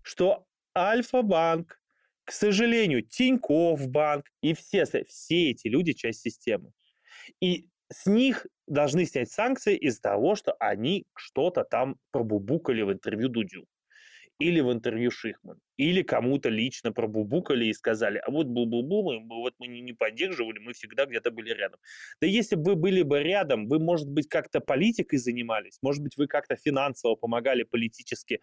что 0.01 0.45
Альфа-банк, 0.75 1.79
к 2.23 2.31
сожалению, 2.31 3.03
Тиньков 3.03 3.87
банк 3.89 4.25
и 4.41 4.53
все, 4.53 4.85
все 4.85 5.51
эти 5.51 5.67
люди 5.67 5.93
часть 5.93 6.21
системы. 6.21 6.71
И 7.41 7.67
с 7.91 8.05
них 8.05 8.47
должны 8.67 9.05
снять 9.05 9.31
санкции 9.31 9.75
из-за 9.75 10.01
того, 10.01 10.35
что 10.35 10.55
они 10.59 11.05
что-то 11.15 11.63
там 11.63 11.97
пробубукали 12.11 12.81
в 12.81 12.91
интервью 12.91 13.29
Дудю 13.29 13.65
или 14.39 14.61
в 14.61 14.71
интервью 14.71 15.11
Шихман, 15.11 15.59
или 15.77 16.01
кому-то 16.01 16.49
лично 16.49 16.91
пробубукали 16.91 17.65
и 17.65 17.73
сказали, 17.73 18.17
а 18.17 18.31
вот 18.31 18.47
бу-бу-бу, 18.47 19.03
мы, 19.03 19.41
вот 19.41 19.53
мы 19.59 19.67
не 19.67 19.93
поддерживали, 19.93 20.59
мы 20.59 20.73
всегда 20.73 21.05
где-то 21.05 21.31
были 21.31 21.53
рядом. 21.53 21.79
Да 22.19 22.27
если 22.27 22.55
бы 22.55 22.71
вы 22.71 22.75
были 22.75 23.01
бы 23.03 23.21
рядом, 23.21 23.67
вы, 23.67 23.79
может 23.79 24.09
быть, 24.09 24.27
как-то 24.27 24.59
политикой 24.59 25.17
занимались, 25.17 25.77
может 25.81 26.01
быть, 26.01 26.17
вы 26.17 26.27
как-то 26.27 26.55
финансово 26.55 27.15
помогали 27.15 27.63
политически. 27.63 28.41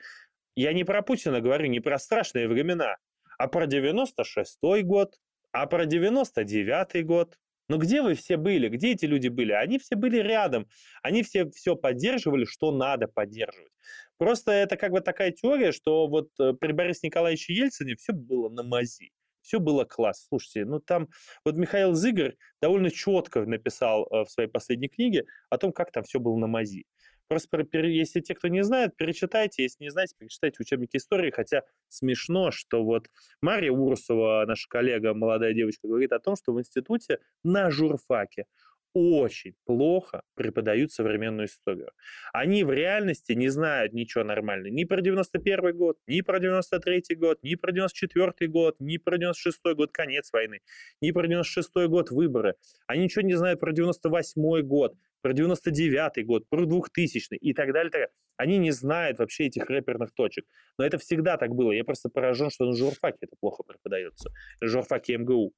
Я 0.57 0.73
не 0.73 0.85
про 0.85 1.03
Путина 1.03 1.41
говорю, 1.41 1.67
не 1.67 1.81
про 1.81 1.99
страшные 1.99 2.49
времена, 2.49 2.97
а 3.39 3.49
про 3.49 3.67
96-й 3.67 4.83
год, 4.83 5.19
а 5.53 5.67
про 5.67 5.87
99-й 5.87 7.03
год, 7.03 7.37
но 7.71 7.79
где 7.79 8.03
вы 8.03 8.15
все 8.15 8.37
были? 8.37 8.69
Где 8.69 8.95
эти 8.95 9.05
люди 9.05 9.29
были? 9.29 9.53
Они 9.53 9.79
все 9.79 9.95
были 9.95 10.17
рядом. 10.17 10.67
Они 11.05 11.23
все 11.23 11.49
все 11.53 11.77
поддерживали, 11.77 12.45
что 12.45 12.73
надо 12.73 13.07
поддерживать. 13.07 13.71
Просто 14.19 14.51
это 14.51 14.77
как 14.77 14.91
бы 14.91 15.01
такая 15.01 15.31
теория, 15.31 15.71
что 15.71 16.09
вот 16.09 16.31
э, 16.41 16.53
при 16.55 16.73
Борисе 16.73 17.07
Николаевиче 17.07 17.55
Ельцине 17.55 17.95
все 17.95 18.13
было 18.13 18.49
на 18.49 18.65
мази. 18.65 19.13
Все 19.43 19.61
было 19.61 19.85
класс. 19.85 20.27
Слушайте, 20.29 20.65
ну 20.65 20.81
там 20.81 21.11
вот 21.45 21.57
Михаил 21.57 21.95
Зыгорь 21.95 22.35
довольно 22.61 22.91
четко 22.91 23.47
написал 23.47 24.05
э, 24.11 24.25
в 24.25 24.31
своей 24.33 24.49
последней 24.49 24.89
книге 24.89 25.27
о 25.49 25.57
том, 25.57 25.73
как 25.73 25.93
там 25.93 26.03
все 26.03 26.19
было 26.19 26.37
на 26.39 26.49
мази. 26.49 26.87
Просто, 27.31 27.65
если 27.87 28.19
те, 28.19 28.35
кто 28.35 28.49
не 28.49 28.65
знает, 28.65 28.97
перечитайте. 28.97 29.63
Если 29.63 29.85
не 29.85 29.91
знаете, 29.91 30.17
перечитайте 30.19 30.57
учебники 30.59 30.97
истории. 30.97 31.31
Хотя 31.31 31.63
смешно, 31.89 32.51
что 32.51 32.83
вот 32.83 33.09
Мария 33.41 33.71
Урсова, 33.71 34.45
наша 34.49 34.69
коллега, 34.69 35.15
молодая 35.15 35.55
девочка, 35.55 35.87
говорит 35.87 36.11
о 36.11 36.19
том, 36.19 36.35
что 36.35 36.53
в 36.53 36.59
институте 36.59 37.21
на 37.45 37.71
журфаке 37.71 38.47
очень 38.95 39.55
плохо 39.65 40.23
преподают 40.35 40.91
современную 40.91 41.47
историю. 41.47 41.93
Они 42.33 42.65
в 42.65 42.73
реальности 42.73 43.31
не 43.31 43.49
знают 43.49 43.93
ничего 43.93 44.25
нормального. 44.25 44.73
Ни 44.73 44.83
про 44.83 45.01
91 45.01 45.77
год, 45.77 45.99
ни 46.09 46.23
про 46.23 46.41
93 46.41 47.15
год, 47.15 47.39
ни 47.45 47.55
про 47.55 47.71
94 47.71 48.51
год, 48.51 48.75
ни 48.81 48.97
про 48.97 49.19
96 49.19 49.61
год, 49.77 49.93
конец 49.93 50.33
войны, 50.33 50.63
ни 51.01 51.13
про 51.13 51.29
96 51.29 51.71
год 51.87 52.11
выборы. 52.11 52.57
Они 52.89 53.05
ничего 53.05 53.23
не 53.23 53.35
знают 53.35 53.61
про 53.61 53.73
98 53.73 54.63
год 54.63 54.97
про 55.23 55.33
99 55.33 56.27
год, 56.27 56.49
про 56.49 56.65
2000 56.65 57.35
и 57.35 57.53
так 57.55 57.73
далее, 57.73 57.91
так. 57.91 58.11
Они 58.37 58.59
не 58.59 58.71
знают 58.71 59.19
вообще 59.19 59.47
этих 59.47 59.69
рэперных 59.69 60.13
точек. 60.15 60.47
Но 60.79 60.85
это 60.85 60.99
всегда 60.99 61.37
так 61.37 61.55
было. 61.55 61.73
Я 61.73 61.85
просто 61.85 62.09
поражен, 62.09 62.51
что 62.51 62.65
на 62.65 62.75
журфаке 62.75 63.19
это 63.21 63.37
плохо 63.39 63.63
преподается. 63.63 64.31
Журфаке 64.63 65.19
МГУ. 65.19 65.53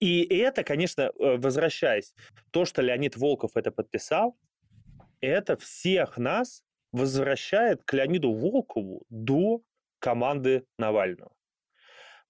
И 0.00 0.24
это, 0.34 0.64
конечно, 0.64 1.02
э, 1.02 1.10
возвращаясь, 1.36 2.14
то, 2.50 2.64
что 2.64 2.82
Леонид 2.82 3.16
Волков 3.16 3.52
это 3.56 3.70
подписал, 3.70 4.36
это 5.20 5.56
всех 5.56 6.18
нас 6.18 6.64
возвращает 6.92 7.82
к 7.84 7.92
Леониду 7.92 8.32
Волкову 8.32 9.04
до 9.10 9.62
команды 9.98 10.64
Навального. 10.78 11.32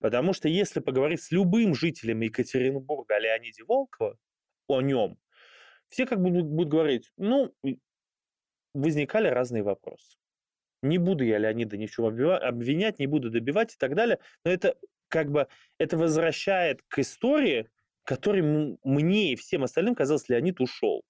Потому 0.00 0.32
что 0.32 0.48
если 0.48 0.80
поговорить 0.80 1.22
с 1.22 1.30
любым 1.30 1.74
жителем 1.74 2.20
Екатеринбурга 2.20 3.16
о 3.16 3.20
Леониде 3.20 3.64
Волкова, 3.64 4.18
о 4.68 4.80
нем, 4.82 5.18
все 5.94 6.06
как 6.06 6.20
бы 6.20 6.30
будут 6.30 6.68
говорить, 6.68 7.12
ну, 7.16 7.54
возникали 8.74 9.28
разные 9.28 9.62
вопросы. 9.62 10.16
Не 10.82 10.98
буду 10.98 11.22
я 11.22 11.38
Леонида 11.38 11.76
ни 11.76 11.86
в 11.86 11.92
чем 11.92 12.06
обвинять, 12.06 12.98
не 12.98 13.06
буду 13.06 13.30
добивать 13.30 13.74
и 13.74 13.76
так 13.78 13.94
далее, 13.94 14.18
но 14.44 14.50
это 14.50 14.76
как 15.06 15.30
бы, 15.30 15.46
это 15.78 15.96
возвращает 15.96 16.82
к 16.88 16.98
истории, 16.98 17.70
которой 18.02 18.42
мне 18.82 19.32
и 19.32 19.36
всем 19.36 19.62
остальным 19.62 19.94
казалось, 19.94 20.28
Леонид 20.28 20.60
ушел. 20.60 21.04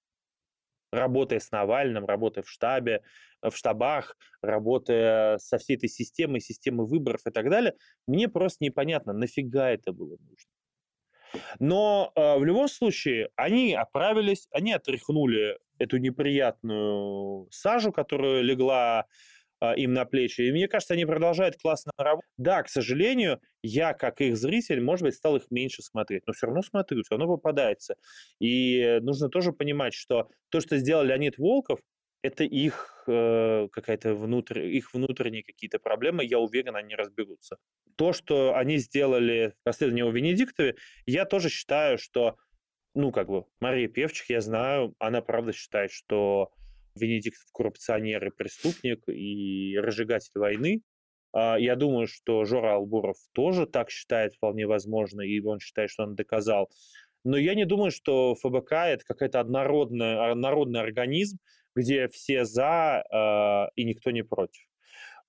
Работая 0.91 1.39
с 1.39 1.49
Навальным, 1.49 2.05
работая 2.05 2.43
в 2.43 2.49
штабе, 2.49 3.01
в 3.41 3.53
штабах, 3.55 4.15
работая 4.43 5.39
со 5.39 5.57
всей 5.57 5.77
этой 5.77 5.89
системой, 5.89 6.41
системой 6.41 6.85
выборов 6.85 7.21
и 7.25 7.31
так 7.31 7.49
далее, 7.49 7.73
мне 8.05 8.29
просто 8.29 8.63
непонятно, 8.63 9.13
нафига 9.13 9.71
это 9.71 9.91
было 9.91 10.15
нужно. 10.19 10.54
Но 11.59 12.11
э, 12.15 12.37
в 12.37 12.43
любом 12.43 12.67
случае 12.67 13.29
они 13.35 13.73
оправились, 13.73 14.47
они 14.51 14.73
отряхнули 14.73 15.57
эту 15.77 15.97
неприятную 15.97 17.47
сажу, 17.51 17.91
которая 17.91 18.41
легла 18.41 19.05
э, 19.61 19.75
им 19.77 19.93
на 19.93 20.05
плечи. 20.05 20.41
И 20.41 20.51
мне 20.51 20.67
кажется, 20.67 20.93
они 20.93 21.05
продолжают 21.05 21.57
классно 21.57 21.91
работать. 21.97 22.29
Да, 22.37 22.63
к 22.63 22.69
сожалению, 22.69 23.39
я, 23.61 23.93
как 23.93 24.21
их 24.21 24.37
зритель, 24.37 24.81
может 24.81 25.03
быть, 25.03 25.15
стал 25.15 25.35
их 25.35 25.43
меньше 25.49 25.81
смотреть, 25.81 26.23
но 26.27 26.33
все 26.33 26.47
равно 26.47 26.61
смотрю, 26.61 27.03
все 27.03 27.17
равно 27.17 27.27
попадается. 27.35 27.95
И 28.39 28.99
нужно 29.01 29.29
тоже 29.29 29.51
понимать, 29.51 29.93
что 29.93 30.29
то, 30.49 30.61
что 30.61 30.77
сделал 30.77 31.03
Леонид 31.03 31.37
Волков, 31.37 31.79
это 32.25 32.43
их 32.43 33.03
э, 33.07 33.67
какая-то 33.71 34.15
внутрь, 34.15 34.59
их 34.65 34.93
внутренние 34.93 35.43
какие-то 35.43 35.79
проблемы, 35.79 36.25
я 36.25 36.39
уверен, 36.39 36.75
они 36.75 36.95
разберутся. 36.95 37.57
То, 37.95 38.13
что 38.13 38.55
они 38.55 38.77
сделали 38.77 39.53
расследование 39.63 40.05
о 40.05 40.11
Венедиктове, 40.11 40.75
я 41.05 41.25
тоже 41.25 41.49
считаю, 41.49 41.97
что, 41.97 42.37
ну, 42.93 43.11
как 43.11 43.27
бы, 43.27 43.45
Мария 43.59 43.87
Певчих, 43.87 44.29
я 44.29 44.41
знаю, 44.41 44.95
она 44.99 45.21
правда 45.21 45.53
считает, 45.53 45.91
что 45.91 46.51
Венедиктов 46.95 47.45
коррупционер 47.53 48.25
и 48.25 48.31
преступник 48.31 49.03
и 49.07 49.77
разжигатель 49.77 50.31
войны. 50.35 50.81
А, 51.33 51.57
я 51.59 51.75
думаю, 51.75 52.07
что 52.07 52.45
Жора 52.45 52.75
Албуров 52.75 53.17
тоже 53.33 53.65
так 53.65 53.89
считает 53.89 54.33
вполне 54.35 54.65
возможно, 54.65 55.21
и 55.21 55.39
он 55.41 55.59
считает, 55.59 55.89
что 55.89 56.03
он 56.03 56.15
доказал. 56.15 56.69
Но 57.25 57.37
я 57.37 57.55
не 57.55 57.65
думаю, 57.65 57.91
что 57.91 58.35
ФБК 58.35 58.71
это 58.71 59.03
какой-то 59.05 59.39
однородный, 59.39 60.31
однородный 60.31 60.79
организм, 60.79 61.39
где 61.75 62.07
все 62.07 62.45
за 62.45 63.03
э, 63.11 63.71
и 63.75 63.83
никто 63.83 64.11
не 64.11 64.23
против. 64.23 64.63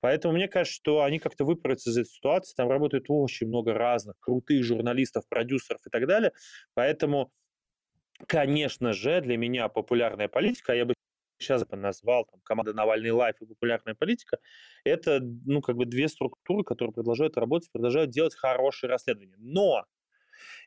Поэтому 0.01 0.35
мне 0.35 0.47
кажется, 0.49 0.75
что 0.75 1.03
они 1.03 1.19
как-то 1.19 1.45
выпрутся 1.45 1.91
из 1.91 1.99
этой 1.99 2.09
ситуации. 2.09 2.55
Там 2.55 2.69
работает 2.69 3.07
очень 3.09 3.49
много 3.49 3.75
разных 3.75 4.19
крутых 4.21 4.63
журналистов, 4.63 5.27
продюсеров 5.29 5.81
и 5.87 5.91
так 5.91 6.07
далее. 6.07 6.33
Поэтому, 6.75 7.33
конечно 8.29 8.93
же, 8.93 9.21
для 9.21 9.37
меня 9.37 9.69
популярная 9.69 10.29
политика, 10.29 10.75
я 10.75 10.85
бы 10.85 10.95
сейчас 11.39 11.67
бы 11.67 11.77
назвал 11.77 12.25
там, 12.25 12.41
команда 12.43 12.73
Навальный 12.73 13.11
Live 13.11 13.41
и 13.41 13.47
популярная 13.47 13.95
политика, 13.95 14.39
это, 14.85 15.21
ну, 15.21 15.61
как 15.61 15.77
бы 15.77 15.85
две 15.85 16.09
структуры, 16.09 16.65
которые 16.65 16.93
продолжают 16.93 17.37
работать, 17.37 17.71
продолжают 17.73 18.11
делать 18.11 18.35
хорошие 18.35 18.89
расследования. 18.89 19.37
Но 19.39 19.85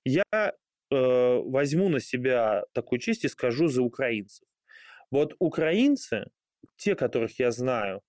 я 0.03 0.23
э, 0.33 0.51
возьму 0.91 1.89
на 1.89 1.99
себя 1.99 2.65
такую 2.73 2.99
честь 2.99 3.25
и 3.25 3.29
скажу 3.29 3.67
за 3.67 3.81
украинцев. 3.81 4.47
Вот 5.11 5.35
украинцы, 5.39 6.25
те, 6.77 6.95
которых 6.95 7.39
я 7.39 7.51
знаю, 7.51 8.01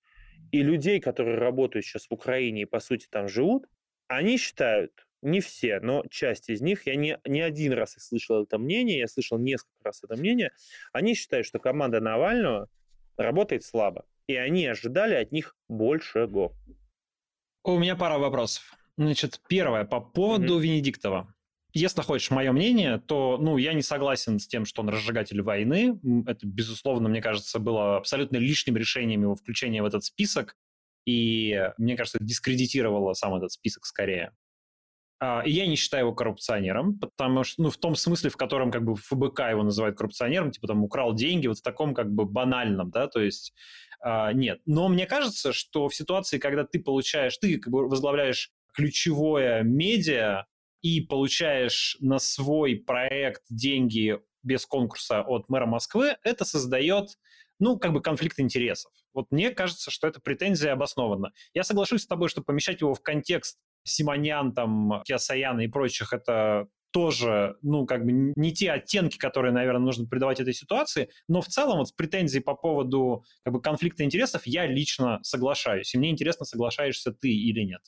и 0.52 0.62
людей, 0.62 1.00
которые 1.00 1.38
работают 1.38 1.84
сейчас 1.84 2.06
в 2.06 2.12
Украине 2.12 2.62
и, 2.62 2.66
по 2.66 2.80
сути, 2.80 3.06
там 3.10 3.28
живут, 3.28 3.66
они 4.08 4.36
считают, 4.36 5.06
не 5.22 5.40
все, 5.40 5.80
но 5.80 6.02
часть 6.10 6.48
из 6.48 6.60
них, 6.60 6.86
я 6.86 6.96
не, 6.96 7.18
не 7.26 7.40
один 7.40 7.72
раз 7.72 7.96
их 7.96 8.02
слышал 8.02 8.42
это 8.42 8.58
мнение, 8.58 8.98
я 8.98 9.08
слышал 9.08 9.38
несколько 9.38 9.84
раз 9.84 10.02
это 10.02 10.16
мнение, 10.16 10.52
они 10.92 11.14
считают, 11.14 11.46
что 11.46 11.58
команда 11.58 12.00
Навального 12.00 12.68
работает 13.16 13.64
слабо, 13.64 14.06
и 14.26 14.34
они 14.34 14.66
ожидали 14.66 15.14
от 15.14 15.30
них 15.30 15.56
большего. 15.68 16.54
У 17.62 17.78
меня 17.78 17.96
пара 17.96 18.18
вопросов. 18.18 18.74
Значит, 18.96 19.40
первое, 19.48 19.84
по 19.84 20.00
поводу 20.00 20.58
mm-hmm. 20.58 20.62
Венедиктова. 20.62 21.34
Если 21.72 22.02
хочешь 22.02 22.30
мое 22.30 22.52
мнение, 22.52 22.98
то 22.98 23.38
ну, 23.40 23.56
я 23.56 23.72
не 23.72 23.82
согласен 23.82 24.38
с 24.38 24.46
тем, 24.46 24.64
что 24.64 24.82
он 24.82 24.88
разжигатель 24.88 25.40
войны. 25.42 25.98
Это, 26.26 26.46
безусловно, 26.46 27.08
мне 27.08 27.22
кажется, 27.22 27.58
было 27.58 27.96
абсолютно 27.96 28.36
лишним 28.38 28.76
решением 28.76 29.22
его 29.22 29.34
включения 29.34 29.82
в 29.82 29.86
этот 29.86 30.04
список. 30.04 30.56
И, 31.06 31.70
мне 31.78 31.96
кажется, 31.96 32.18
дискредитировало 32.20 33.14
сам 33.14 33.34
этот 33.34 33.52
список 33.52 33.86
скорее. 33.86 34.32
А, 35.20 35.42
и 35.44 35.50
я 35.50 35.66
не 35.66 35.76
считаю 35.76 36.06
его 36.06 36.14
коррупционером, 36.14 36.98
потому 36.98 37.44
что, 37.44 37.62
ну, 37.62 37.70
в 37.70 37.76
том 37.76 37.94
смысле, 37.94 38.30
в 38.30 38.36
котором 38.36 38.70
как 38.70 38.84
бы 38.84 38.96
ФБК 38.96 39.40
его 39.50 39.62
называют 39.62 39.96
коррупционером, 39.96 40.50
типа 40.50 40.66
там 40.66 40.82
украл 40.82 41.14
деньги, 41.14 41.46
вот 41.46 41.58
в 41.58 41.62
таком 41.62 41.94
как 41.94 42.10
бы 42.10 42.24
банальном, 42.24 42.90
да, 42.90 43.06
то 43.06 43.20
есть 43.20 43.52
а, 44.00 44.32
нет. 44.32 44.60
Но 44.64 44.88
мне 44.88 45.06
кажется, 45.06 45.52
что 45.52 45.88
в 45.88 45.94
ситуации, 45.94 46.38
когда 46.38 46.64
ты 46.64 46.80
получаешь, 46.80 47.36
ты 47.36 47.58
как 47.58 47.70
бы 47.70 47.86
возглавляешь 47.86 48.50
ключевое 48.72 49.62
медиа 49.62 50.46
и 50.82 51.00
получаешь 51.00 51.96
на 52.00 52.18
свой 52.18 52.76
проект 52.76 53.42
деньги 53.50 54.18
без 54.42 54.66
конкурса 54.66 55.22
от 55.22 55.48
мэра 55.48 55.66
Москвы, 55.66 56.16
это 56.22 56.44
создает 56.44 57.10
ну, 57.60 57.78
как 57.78 57.92
бы 57.92 58.00
конфликт 58.00 58.40
интересов. 58.40 58.90
Вот 59.12 59.26
мне 59.30 59.50
кажется, 59.50 59.90
что 59.90 60.08
эта 60.08 60.20
претензия 60.20 60.72
обоснована. 60.72 61.32
Я 61.52 61.62
соглашусь 61.62 62.02
с 62.02 62.06
тобой, 62.06 62.28
что 62.28 62.42
помещать 62.42 62.80
его 62.80 62.94
в 62.94 63.02
контекст 63.02 63.58
Симонян, 63.84 64.54
там, 64.54 65.02
Киасаяна 65.04 65.60
и 65.60 65.68
прочих, 65.68 66.12
это 66.12 66.68
тоже, 66.90 67.56
ну, 67.62 67.86
как 67.86 68.04
бы 68.04 68.32
не 68.34 68.52
те 68.52 68.72
оттенки, 68.72 69.16
которые, 69.16 69.52
наверное, 69.52 69.80
нужно 69.80 70.06
придавать 70.08 70.40
этой 70.40 70.54
ситуации, 70.54 71.10
но 71.28 71.40
в 71.40 71.46
целом 71.46 71.78
вот 71.78 71.88
с 71.88 71.92
претензией 71.92 72.42
по 72.42 72.54
поводу 72.54 73.24
как 73.44 73.52
бы, 73.52 73.60
конфликта 73.60 74.02
интересов 74.04 74.42
я 74.46 74.66
лично 74.66 75.20
соглашаюсь. 75.22 75.94
И 75.94 75.98
мне 75.98 76.10
интересно, 76.10 76.44
соглашаешься 76.44 77.12
ты 77.12 77.28
или 77.28 77.60
нет. 77.60 77.82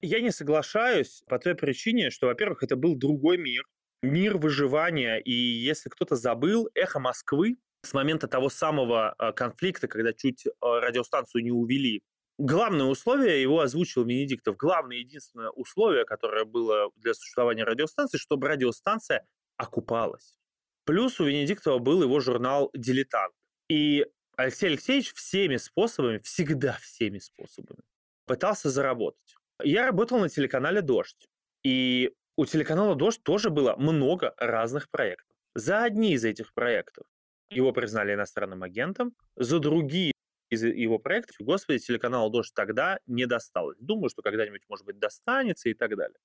Я 0.00 0.20
не 0.20 0.30
соглашаюсь 0.30 1.22
по 1.26 1.38
той 1.38 1.54
причине, 1.54 2.10
что, 2.10 2.26
во-первых, 2.26 2.62
это 2.62 2.76
был 2.76 2.96
другой 2.96 3.38
мир, 3.38 3.64
мир 4.02 4.36
выживания, 4.36 5.18
и 5.18 5.32
если 5.32 5.88
кто-то 5.88 6.16
забыл, 6.16 6.68
«Эхо 6.74 7.00
Москвы» 7.00 7.56
с 7.82 7.92
момента 7.94 8.28
того 8.28 8.48
самого 8.50 9.12
а, 9.12 9.32
конфликта, 9.32 9.88
когда 9.88 10.12
чуть 10.12 10.46
а, 10.60 10.80
радиостанцию 10.80 11.44
не 11.44 11.52
увели 11.52 12.02
Главное 12.38 12.84
условие 12.84 13.40
его 13.40 13.60
озвучил 13.60 14.04
Венедиктов. 14.04 14.58
Главное 14.58 14.98
единственное 14.98 15.48
условие, 15.48 16.04
которое 16.04 16.44
было 16.44 16.90
для 16.96 17.14
существования 17.14 17.64
радиостанции, 17.64 18.18
чтобы 18.18 18.48
радиостанция 18.48 19.26
окупалась. 19.56 20.36
Плюс 20.84 21.18
у 21.18 21.24
Венедиктова 21.24 21.78
был 21.78 22.02
его 22.02 22.20
журнал 22.20 22.70
«Дилетант». 22.74 23.32
И 23.70 24.04
Алексей 24.36 24.66
Алексеевич 24.66 25.14
всеми 25.14 25.56
способами, 25.56 26.18
всегда 26.18 26.78
всеми 26.82 27.18
способами 27.18 27.80
пытался 28.26 28.68
заработать. 28.68 29.25
Я 29.62 29.86
работал 29.86 30.18
на 30.18 30.28
телеканале 30.28 30.82
«Дождь». 30.82 31.28
И 31.64 32.12
у 32.36 32.44
телеканала 32.44 32.94
«Дождь» 32.94 33.22
тоже 33.22 33.50
было 33.50 33.74
много 33.76 34.34
разных 34.36 34.90
проектов. 34.90 35.36
За 35.54 35.84
одни 35.84 36.12
из 36.12 36.24
этих 36.24 36.52
проектов 36.52 37.06
его 37.48 37.72
признали 37.72 38.14
иностранным 38.14 38.62
агентом, 38.62 39.14
за 39.36 39.58
другие 39.58 40.12
из 40.50 40.62
его 40.62 40.98
проектов, 40.98 41.36
господи, 41.40 41.78
телеканал 41.78 42.30
«Дождь» 42.30 42.52
тогда 42.54 42.98
не 43.06 43.26
досталось. 43.26 43.78
Думаю, 43.80 44.10
что 44.10 44.22
когда-нибудь, 44.22 44.62
может 44.68 44.84
быть, 44.84 44.98
достанется 44.98 45.68
и 45.68 45.74
так 45.74 45.96
далее. 45.96 46.18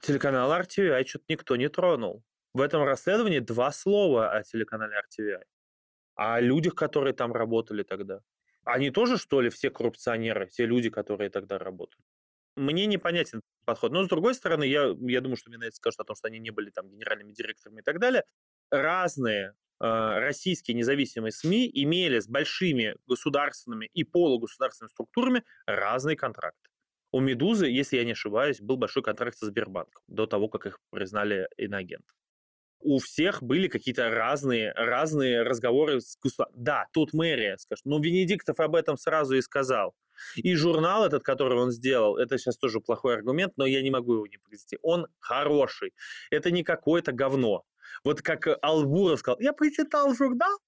Телеканал 0.00 0.50
RTVI 0.52 1.04
что-то 1.04 1.24
никто 1.28 1.56
не 1.56 1.68
тронул. 1.68 2.24
В 2.54 2.60
этом 2.60 2.82
расследовании 2.82 3.38
два 3.40 3.70
слова 3.72 4.32
о 4.32 4.42
телеканале 4.42 4.94
RTVI. 4.96 5.42
О 6.14 6.40
людях, 6.40 6.74
которые 6.74 7.12
там 7.12 7.32
работали 7.32 7.82
тогда. 7.82 8.20
Они 8.64 8.90
тоже, 8.90 9.18
что 9.18 9.40
ли, 9.40 9.50
все 9.50 9.70
коррупционеры, 9.70 10.46
все 10.46 10.66
люди, 10.66 10.90
которые 10.90 11.30
тогда 11.30 11.58
работали? 11.58 12.02
Мне 12.56 12.86
непонятен 12.86 13.40
подход. 13.64 13.92
Но, 13.92 14.04
с 14.04 14.08
другой 14.08 14.34
стороны, 14.34 14.64
я, 14.64 14.94
я 15.00 15.20
думаю, 15.20 15.36
что 15.36 15.50
это 15.50 15.70
скажут 15.74 16.00
о 16.00 16.04
том, 16.04 16.16
что 16.16 16.28
они 16.28 16.38
не 16.38 16.50
были 16.50 16.70
там 16.70 16.88
генеральными 16.88 17.32
директорами 17.32 17.80
и 17.80 17.82
так 17.82 17.98
далее. 17.98 18.24
Разные 18.70 19.54
Э, 19.82 20.20
российские 20.20 20.76
независимые 20.76 21.32
СМИ 21.32 21.68
имели 21.74 22.20
с 22.20 22.28
большими 22.28 22.94
государственными 23.08 23.90
и 23.92 24.04
полугосударственными 24.04 24.92
структурами 24.92 25.42
разные 25.66 26.16
контракты. 26.16 26.70
У 27.10 27.18
«Медузы», 27.18 27.66
если 27.66 27.96
я 27.96 28.04
не 28.04 28.12
ошибаюсь, 28.12 28.60
был 28.60 28.76
большой 28.76 29.02
контракт 29.02 29.36
со 29.36 29.46
Сбербанком 29.46 30.02
до 30.06 30.26
того, 30.26 30.48
как 30.48 30.66
их 30.66 30.78
признали 30.90 31.48
иноагентом. 31.56 32.16
У 32.78 33.00
всех 33.00 33.42
были 33.42 33.66
какие-то 33.66 34.08
разные, 34.08 34.72
разные 34.72 35.42
разговоры 35.42 36.00
с 36.00 36.16
государством. 36.16 36.64
Да, 36.64 36.86
тут 36.92 37.12
мэрия, 37.12 37.58
скажет, 37.58 37.84
но 37.84 37.98
Венедиктов 37.98 38.60
об 38.60 38.76
этом 38.76 38.96
сразу 38.96 39.34
и 39.36 39.42
сказал. 39.42 39.94
И 40.36 40.54
журнал 40.54 41.04
этот, 41.04 41.22
который 41.22 41.58
он 41.58 41.70
сделал, 41.70 42.16
это 42.16 42.38
сейчас 42.38 42.56
тоже 42.56 42.80
плохой 42.80 43.14
аргумент, 43.14 43.54
но 43.56 43.66
я 43.66 43.82
не 43.82 43.90
могу 43.90 44.14
его 44.14 44.26
не 44.26 44.38
привести. 44.38 44.78
Он 44.82 45.06
хороший. 45.20 45.92
Это 46.30 46.50
не 46.50 46.62
какое-то 46.64 47.12
говно. 47.12 47.64
Вот 48.04 48.22
как 48.22 48.46
э, 48.46 48.56
Албуров 48.62 49.20
сказал, 49.20 49.40
я 49.40 49.52
прочитал 49.52 50.14
журнал, 50.14 50.58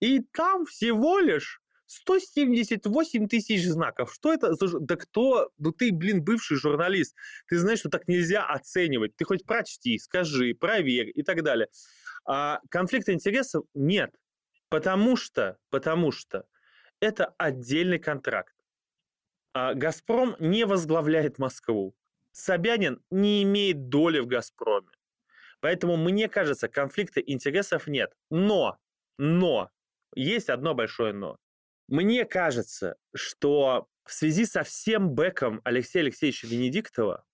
и 0.00 0.20
там 0.20 0.66
всего 0.66 1.18
лишь 1.18 1.60
178 1.86 3.28
тысяч 3.28 3.66
знаков. 3.66 4.14
Что 4.14 4.32
это. 4.32 4.54
Да 4.80 4.96
кто... 4.96 5.50
Ну 5.58 5.72
ты, 5.72 5.92
блин, 5.92 6.22
бывший 6.22 6.56
журналист. 6.56 7.16
Ты 7.48 7.58
знаешь, 7.58 7.80
что 7.80 7.88
так 7.88 8.06
нельзя 8.06 8.46
оценивать. 8.46 9.16
Ты 9.16 9.24
хоть 9.24 9.44
прочти, 9.44 9.98
скажи, 9.98 10.54
проверь 10.54 11.10
и 11.12 11.22
так 11.24 11.42
далее. 11.42 11.68
А 12.24 12.60
конфликта 12.70 13.12
интересов 13.12 13.64
нет. 13.74 14.14
Потому 14.68 15.16
что, 15.16 15.58
потому 15.70 16.12
что 16.12 16.44
это 17.00 17.34
отдельный 17.38 17.98
контракт. 17.98 18.54
А 19.52 19.74
«Газпром» 19.74 20.36
не 20.38 20.64
возглавляет 20.64 21.38
Москву. 21.38 21.94
Собянин 22.32 23.02
не 23.10 23.42
имеет 23.42 23.88
доли 23.88 24.20
в 24.20 24.26
«Газпроме». 24.26 24.88
Поэтому, 25.60 25.96
мне 25.96 26.28
кажется, 26.28 26.68
конфликта 26.68 27.20
интересов 27.20 27.86
нет. 27.86 28.12
Но, 28.30 28.78
но, 29.18 29.70
есть 30.14 30.48
одно 30.48 30.74
большое 30.74 31.12
но. 31.12 31.36
Мне 31.88 32.24
кажется, 32.24 32.96
что 33.14 33.88
в 34.04 34.12
связи 34.12 34.46
со 34.46 34.62
всем 34.62 35.10
бэком 35.10 35.60
Алексея 35.64 36.04
Алексеевича 36.04 36.46
Венедиктова 36.46 37.24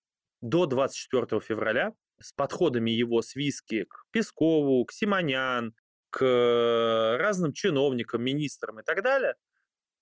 до 0.41 0.65
24 0.65 1.39
февраля 1.41 1.93
с 2.19 2.33
подходами 2.33 2.91
его 2.91 3.21
свиски 3.21 3.85
к 3.85 4.05
Пескову, 4.11 4.83
к 4.85 4.91
Симонян, 4.91 5.73
к 6.09 7.17
разным 7.19 7.53
чиновникам, 7.53 8.23
министрам 8.23 8.79
и 8.79 8.83
так 8.83 9.03
далее, 9.03 9.35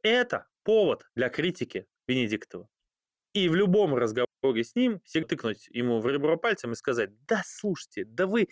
это 0.06 0.48
повод 0.64 1.04
для 1.16 1.30
критики 1.30 1.88
Венедиктова. 2.08 2.70
И 3.34 3.50
в 3.50 3.56
любом 3.56 3.96
разговоре 3.96 4.64
с 4.64 4.76
ним 4.76 5.02
всегда 5.04 5.28
тыкнуть 5.28 5.68
ему 5.68 6.00
в 6.00 6.08
ребро 6.08 6.38
пальцем 6.38 6.72
и 6.72 6.76
сказать, 6.76 7.10
да 7.26 7.42
слушайте, 7.46 8.06
да 8.06 8.28
вы, 8.28 8.48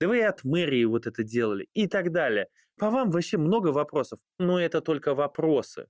да 0.00 0.08
вы 0.08 0.24
от 0.24 0.42
мэрии 0.42 0.84
вот 0.84 1.06
это 1.06 1.22
делали 1.22 1.68
и 1.74 1.86
так 1.86 2.12
далее. 2.12 2.48
По 2.78 2.90
вам 2.90 3.10
вообще 3.10 3.36
много 3.36 3.68
вопросов, 3.68 4.18
но 4.38 4.60
это 4.60 4.80
только 4.80 5.14
вопросы. 5.14 5.86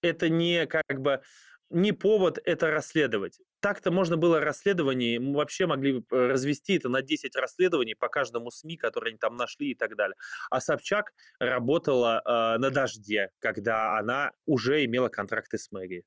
Это 0.00 0.28
не 0.28 0.66
как 0.66 1.00
бы 1.00 1.22
не 1.70 1.92
повод 1.92 2.38
это 2.44 2.70
расследовать. 2.70 3.40
Так-то 3.60 3.90
можно 3.90 4.16
было 4.16 4.40
расследование, 4.40 5.18
мы 5.18 5.36
вообще 5.36 5.66
могли 5.66 6.04
развести 6.10 6.76
это 6.76 6.88
на 6.88 7.02
10 7.02 7.34
расследований 7.36 7.94
по 7.94 8.08
каждому 8.08 8.50
СМИ, 8.50 8.76
которые 8.76 9.12
они 9.12 9.18
там 9.18 9.36
нашли 9.36 9.70
и 9.70 9.74
так 9.74 9.96
далее. 9.96 10.16
А 10.50 10.60
Собчак 10.60 11.12
работала 11.38 12.22
э, 12.24 12.58
на 12.58 12.70
«Дожде», 12.70 13.30
когда 13.38 13.98
она 13.98 14.32
уже 14.44 14.84
имела 14.84 15.08
контракты 15.08 15.58
с 15.58 15.72
мэрией. 15.72 16.04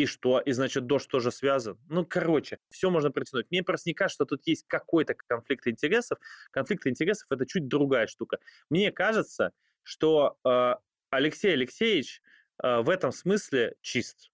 И 0.00 0.06
что? 0.06 0.40
И 0.40 0.52
значит, 0.52 0.86
дождь 0.86 1.10
тоже 1.10 1.30
связан? 1.30 1.78
Ну, 1.88 2.06
короче, 2.06 2.58
все 2.70 2.88
можно 2.88 3.10
притянуть. 3.10 3.50
Мне 3.50 3.62
просто 3.62 3.90
не 3.90 3.94
кажется, 3.94 4.24
что 4.24 4.24
тут 4.24 4.46
есть 4.46 4.64
какой-то 4.66 5.14
конфликт 5.14 5.66
интересов. 5.66 6.18
Конфликт 6.52 6.86
интересов– 6.86 7.26
это 7.30 7.44
чуть 7.44 7.68
другая 7.68 8.06
штука. 8.06 8.38
Мне 8.70 8.92
кажется, 8.92 9.52
что 9.82 10.38
э, 10.42 10.74
Алексей 11.10 11.52
Алексеевич 11.52 12.22
э, 12.62 12.80
в 12.80 12.88
этом 12.88 13.12
смысле 13.12 13.74
чист 13.82 14.29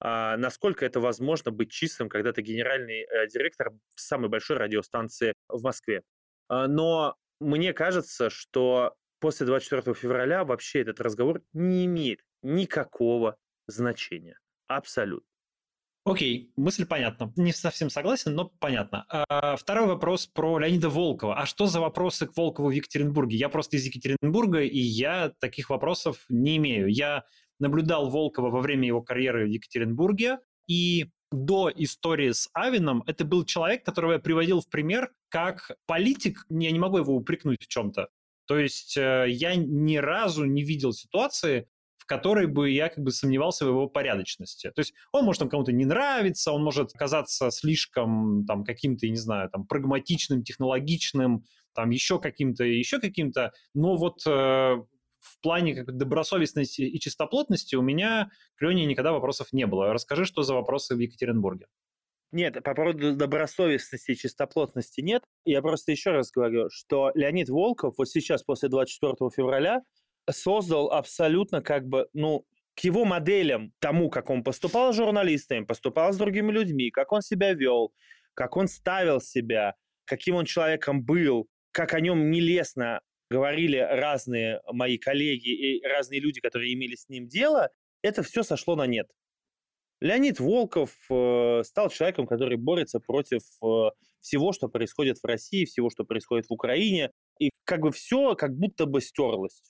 насколько 0.00 0.84
это 0.84 1.00
возможно 1.00 1.50
быть 1.50 1.70
чистым, 1.70 2.08
когда 2.08 2.32
ты 2.32 2.42
генеральный 2.42 3.02
э, 3.02 3.28
директор 3.28 3.72
самой 3.94 4.28
большой 4.28 4.58
радиостанции 4.58 5.32
в 5.48 5.62
Москве. 5.62 6.02
А, 6.48 6.66
но 6.68 7.16
мне 7.40 7.72
кажется, 7.72 8.30
что 8.30 8.94
после 9.20 9.46
24 9.46 9.94
февраля 9.94 10.44
вообще 10.44 10.80
этот 10.80 11.00
разговор 11.00 11.42
не 11.52 11.86
имеет 11.86 12.20
никакого 12.42 13.36
значения. 13.66 14.38
Абсолютно. 14.66 15.26
Окей, 16.04 16.52
мысль 16.56 16.86
понятна. 16.86 17.32
Не 17.34 17.52
совсем 17.52 17.90
согласен, 17.90 18.32
но 18.36 18.52
понятно. 18.60 19.04
А, 19.08 19.56
второй 19.56 19.88
вопрос 19.88 20.28
про 20.28 20.56
Леонида 20.58 20.88
Волкова. 20.88 21.36
А 21.36 21.46
что 21.46 21.66
за 21.66 21.80
вопросы 21.80 22.28
к 22.28 22.36
Волкову 22.36 22.68
в 22.68 22.70
Екатеринбурге? 22.70 23.36
Я 23.36 23.48
просто 23.48 23.76
из 23.76 23.86
Екатеринбурга, 23.86 24.60
и 24.60 24.78
я 24.78 25.32
таких 25.40 25.68
вопросов 25.68 26.24
не 26.28 26.58
имею. 26.58 26.86
Я 26.86 27.24
наблюдал 27.58 28.10
Волкова 28.10 28.50
во 28.50 28.60
время 28.60 28.86
его 28.86 29.02
карьеры 29.02 29.46
в 29.46 29.50
Екатеринбурге, 29.50 30.38
и 30.66 31.06
до 31.32 31.70
истории 31.74 32.32
с 32.32 32.48
Авином 32.54 33.02
это 33.06 33.24
был 33.24 33.44
человек, 33.44 33.84
которого 33.84 34.12
я 34.12 34.18
приводил 34.18 34.60
в 34.60 34.68
пример 34.68 35.12
как 35.28 35.72
политик, 35.86 36.46
я 36.48 36.70
не 36.70 36.78
могу 36.78 36.98
его 36.98 37.14
упрекнуть 37.14 37.64
в 37.64 37.68
чем-то. 37.68 38.08
То 38.46 38.58
есть 38.58 38.96
э, 38.96 39.26
я 39.28 39.56
ни 39.56 39.96
разу 39.96 40.44
не 40.44 40.62
видел 40.62 40.92
ситуации, 40.92 41.68
в 41.98 42.06
которой 42.06 42.46
бы 42.46 42.70
я 42.70 42.88
как 42.88 43.02
бы 43.02 43.10
сомневался 43.10 43.64
в 43.64 43.68
его 43.68 43.88
порядочности. 43.88 44.70
То 44.70 44.80
есть 44.80 44.94
он 45.10 45.24
может 45.24 45.40
там 45.40 45.48
кому-то 45.48 45.72
не 45.72 45.84
нравиться, 45.84 46.52
он 46.52 46.62
может 46.62 46.92
казаться 46.92 47.50
слишком 47.50 48.46
там 48.46 48.64
каким-то, 48.64 49.06
я 49.06 49.10
не 49.10 49.18
знаю, 49.18 49.50
там 49.50 49.66
прагматичным, 49.66 50.44
технологичным, 50.44 51.44
там 51.74 51.90
еще 51.90 52.20
каким-то, 52.20 52.62
еще 52.62 53.00
каким-то, 53.00 53.52
но 53.74 53.96
вот 53.96 54.22
э, 54.26 54.76
в 55.20 55.40
плане 55.40 55.74
как 55.74 55.96
добросовестности 55.96 56.82
и 56.82 57.00
чистоплотности 57.00 57.74
у 57.76 57.82
меня 57.82 58.30
к 58.56 58.62
Лене 58.62 58.86
никогда 58.86 59.12
вопросов 59.12 59.52
не 59.52 59.66
было. 59.66 59.92
Расскажи, 59.92 60.24
что 60.24 60.42
за 60.42 60.54
вопросы 60.54 60.94
в 60.94 60.98
Екатеринбурге. 60.98 61.66
Нет, 62.32 62.62
по 62.62 62.74
поводу 62.74 63.14
добросовестности 63.14 64.12
и 64.12 64.16
чистоплотности 64.16 65.00
нет. 65.00 65.22
Я 65.44 65.62
просто 65.62 65.92
еще 65.92 66.10
раз 66.10 66.30
говорю, 66.30 66.68
что 66.70 67.12
Леонид 67.14 67.48
Волков 67.48 67.94
вот 67.98 68.08
сейчас, 68.08 68.42
после 68.42 68.68
24 68.68 69.30
февраля, 69.34 69.82
создал 70.30 70.90
абсолютно 70.90 71.62
как 71.62 71.86
бы, 71.86 72.08
ну, 72.12 72.44
к 72.74 72.80
его 72.80 73.04
моделям, 73.04 73.72
тому, 73.78 74.10
как 74.10 74.28
он 74.28 74.44
поступал 74.44 74.92
с 74.92 74.96
журналистами, 74.96 75.64
поступал 75.64 76.12
с 76.12 76.16
другими 76.16 76.52
людьми, 76.52 76.90
как 76.90 77.10
он 77.12 77.22
себя 77.22 77.54
вел, 77.54 77.94
как 78.34 78.56
он 78.56 78.68
ставил 78.68 79.20
себя, 79.20 79.74
каким 80.04 80.34
он 80.34 80.44
человеком 80.44 81.02
был, 81.02 81.48
как 81.70 81.94
о 81.94 82.00
нем 82.00 82.30
нелестно 82.30 83.00
говорили 83.30 83.76
разные 83.76 84.60
мои 84.72 84.98
коллеги 84.98 85.48
и 85.48 85.86
разные 85.86 86.20
люди, 86.20 86.40
которые 86.40 86.74
имели 86.74 86.94
с 86.94 87.08
ним 87.08 87.28
дело, 87.28 87.70
это 88.02 88.22
все 88.22 88.42
сошло 88.42 88.76
на 88.76 88.86
нет. 88.86 89.10
Леонид 90.00 90.40
Волков 90.40 90.90
э, 91.10 91.62
стал 91.64 91.88
человеком, 91.88 92.26
который 92.26 92.58
борется 92.58 93.00
против 93.00 93.42
э, 93.64 93.90
всего, 94.20 94.52
что 94.52 94.68
происходит 94.68 95.18
в 95.18 95.24
России, 95.24 95.64
всего, 95.64 95.88
что 95.88 96.04
происходит 96.04 96.46
в 96.48 96.52
Украине, 96.52 97.12
и 97.38 97.50
как 97.64 97.80
бы 97.80 97.92
все 97.92 98.34
как 98.34 98.54
будто 98.54 98.84
бы 98.84 99.00
стерлось. 99.00 99.62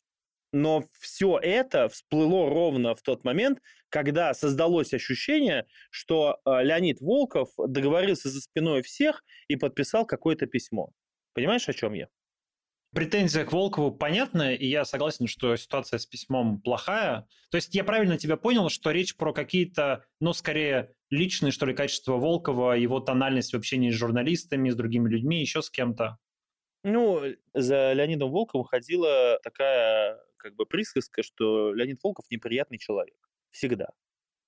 Но 0.52 0.84
все 1.00 1.38
это 1.38 1.88
всплыло 1.88 2.48
ровно 2.48 2.94
в 2.94 3.02
тот 3.02 3.24
момент, 3.24 3.60
когда 3.88 4.34
создалось 4.34 4.92
ощущение, 4.94 5.66
что 5.90 6.38
э, 6.44 6.64
Леонид 6.64 7.00
Волков 7.00 7.50
договорился 7.56 8.28
за 8.28 8.40
спиной 8.40 8.82
всех 8.82 9.22
и 9.48 9.56
подписал 9.56 10.06
какое-то 10.06 10.46
письмо. 10.46 10.90
Понимаешь, 11.34 11.68
о 11.68 11.72
чем 11.72 11.92
я? 11.92 12.08
Претензия 12.96 13.44
к 13.44 13.52
Волкову 13.52 13.92
понятна, 13.92 14.54
и 14.54 14.66
я 14.66 14.86
согласен, 14.86 15.26
что 15.26 15.54
ситуация 15.56 15.98
с 15.98 16.06
письмом 16.06 16.62
плохая. 16.62 17.28
То 17.50 17.58
есть 17.58 17.74
я 17.74 17.84
правильно 17.84 18.16
тебя 18.16 18.38
понял, 18.38 18.70
что 18.70 18.90
речь 18.90 19.16
про 19.16 19.34
какие-то, 19.34 20.06
ну, 20.18 20.32
скорее, 20.32 20.94
личные, 21.10 21.52
что 21.52 21.66
ли, 21.66 21.74
качества 21.74 22.14
Волкова, 22.14 22.72
его 22.72 23.00
тональность 23.00 23.52
в 23.52 23.56
общении 23.58 23.90
с 23.90 23.94
журналистами, 23.94 24.70
с 24.70 24.74
другими 24.74 25.10
людьми, 25.10 25.42
еще 25.42 25.60
с 25.60 25.68
кем-то? 25.68 26.16
Ну, 26.84 27.20
за 27.52 27.92
Леонидом 27.92 28.30
Волковым 28.30 28.64
ходила 28.64 29.40
такая 29.42 30.18
как 30.38 30.54
бы 30.54 30.64
присказка, 30.64 31.22
что 31.22 31.74
Леонид 31.74 32.02
Волков 32.02 32.24
неприятный 32.30 32.78
человек. 32.78 33.18
Всегда. 33.50 33.90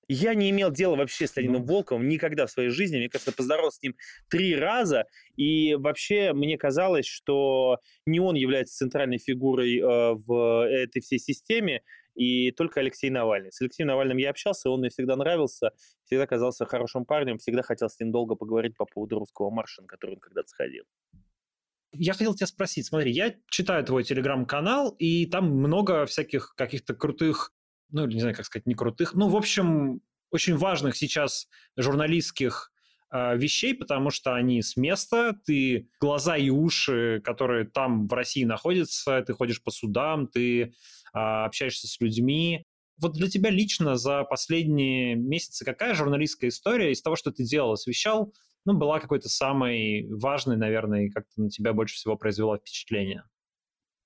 Я 0.09 0.35
не 0.35 0.49
имел 0.49 0.71
дела 0.71 0.97
вообще 0.97 1.27
с 1.27 1.37
Леонидом 1.37 1.67
Волковым 1.67 2.09
никогда 2.09 2.47
в 2.47 2.51
своей 2.51 2.71
жизни. 2.71 2.97
Мне 2.97 3.11
кажется, 3.11 3.33
поздоровался 3.33 3.79
с 3.79 3.83
ним 3.83 3.95
три 4.29 4.57
раза. 4.57 5.05
И 5.37 5.75
вообще 5.75 6.33
мне 6.33 6.57
казалось, 6.57 7.07
что 7.07 7.79
не 8.07 8.19
он 8.19 8.35
является 8.35 8.77
центральной 8.77 9.19
фигурой 9.19 9.79
э, 9.79 10.15
в 10.15 10.67
этой 10.67 11.01
всей 11.03 11.19
системе, 11.19 11.83
и 12.15 12.51
только 12.51 12.81
Алексей 12.81 13.11
Навальный. 13.11 13.53
С 13.53 13.61
Алексеем 13.61 13.89
Навальным 13.89 14.17
я 14.17 14.31
общался, 14.31 14.71
он 14.71 14.81
мне 14.81 14.89
всегда 14.89 15.15
нравился, 15.15 15.71
всегда 16.05 16.27
казался 16.27 16.67
хорошим 16.67 17.05
парнем, 17.05 17.39
всегда 17.39 17.63
хотел 17.63 17.89
с 17.89 18.01
ним 18.01 18.11
долго 18.11 18.35
поговорить 18.35 18.77
по 18.77 18.87
поводу 18.87 19.21
русского 19.21 19.51
марша, 19.51 19.83
на 19.83 19.89
который 19.89 20.15
он 20.15 20.21
когда-то 20.21 20.49
сходил. 20.49 20.85
Я 21.93 22.15
хотел 22.15 22.35
тебя 22.35 22.47
спросить, 22.47 22.87
смотри, 22.87 23.13
я 23.13 23.35
читаю 23.49 23.85
твой 23.85 24.05
телеграм-канал, 24.05 24.95
и 24.99 25.27
там 25.27 25.51
много 25.51 26.07
всяких 26.07 26.55
каких-то 26.57 26.95
крутых 26.95 27.53
ну, 27.91 28.07
не 28.07 28.21
знаю, 28.21 28.35
как 28.35 28.47
сказать, 28.47 28.67
не 28.67 28.75
крутых, 28.75 29.15
ну, 29.15 29.29
в 29.29 29.37
общем, 29.37 30.01
очень 30.31 30.57
важных 30.57 30.97
сейчас 30.97 31.49
журналистских 31.77 32.71
э, 33.11 33.37
вещей, 33.37 33.75
потому 33.75 34.11
что 34.11 34.35
они 34.35 34.63
с 34.63 34.77
места, 34.77 35.39
ты 35.47 35.89
глаза 36.01 36.37
и 36.37 36.51
уши, 36.51 37.21
которые 37.25 37.65
там 37.67 38.07
в 38.07 38.13
России 38.13 38.45
находятся, 38.45 39.23
ты 39.27 39.33
ходишь 39.33 39.63
по 39.63 39.71
судам, 39.71 40.27
ты 40.27 40.63
э, 40.63 40.69
общаешься 41.13 41.87
с 41.87 42.01
людьми. 42.01 42.65
Вот 43.01 43.13
для 43.15 43.29
тебя 43.29 43.51
лично 43.51 43.97
за 43.97 44.25
последние 44.25 45.15
месяцы 45.15 45.65
какая 45.65 45.95
журналистская 45.95 46.51
история 46.51 46.93
из 46.93 47.01
того, 47.01 47.17
что 47.17 47.31
ты 47.31 47.45
делал, 47.45 47.73
освещал, 47.73 48.35
ну, 48.65 48.75
была 48.75 49.01
какой-то 49.01 49.29
самой 49.29 50.07
важной, 50.11 50.57
наверное, 50.57 51.07
и 51.07 51.11
как-то 51.11 51.41
на 51.41 51.49
тебя 51.49 51.73
больше 51.73 51.95
всего 51.95 52.17
произвела 52.17 52.59
впечатление? 52.59 53.25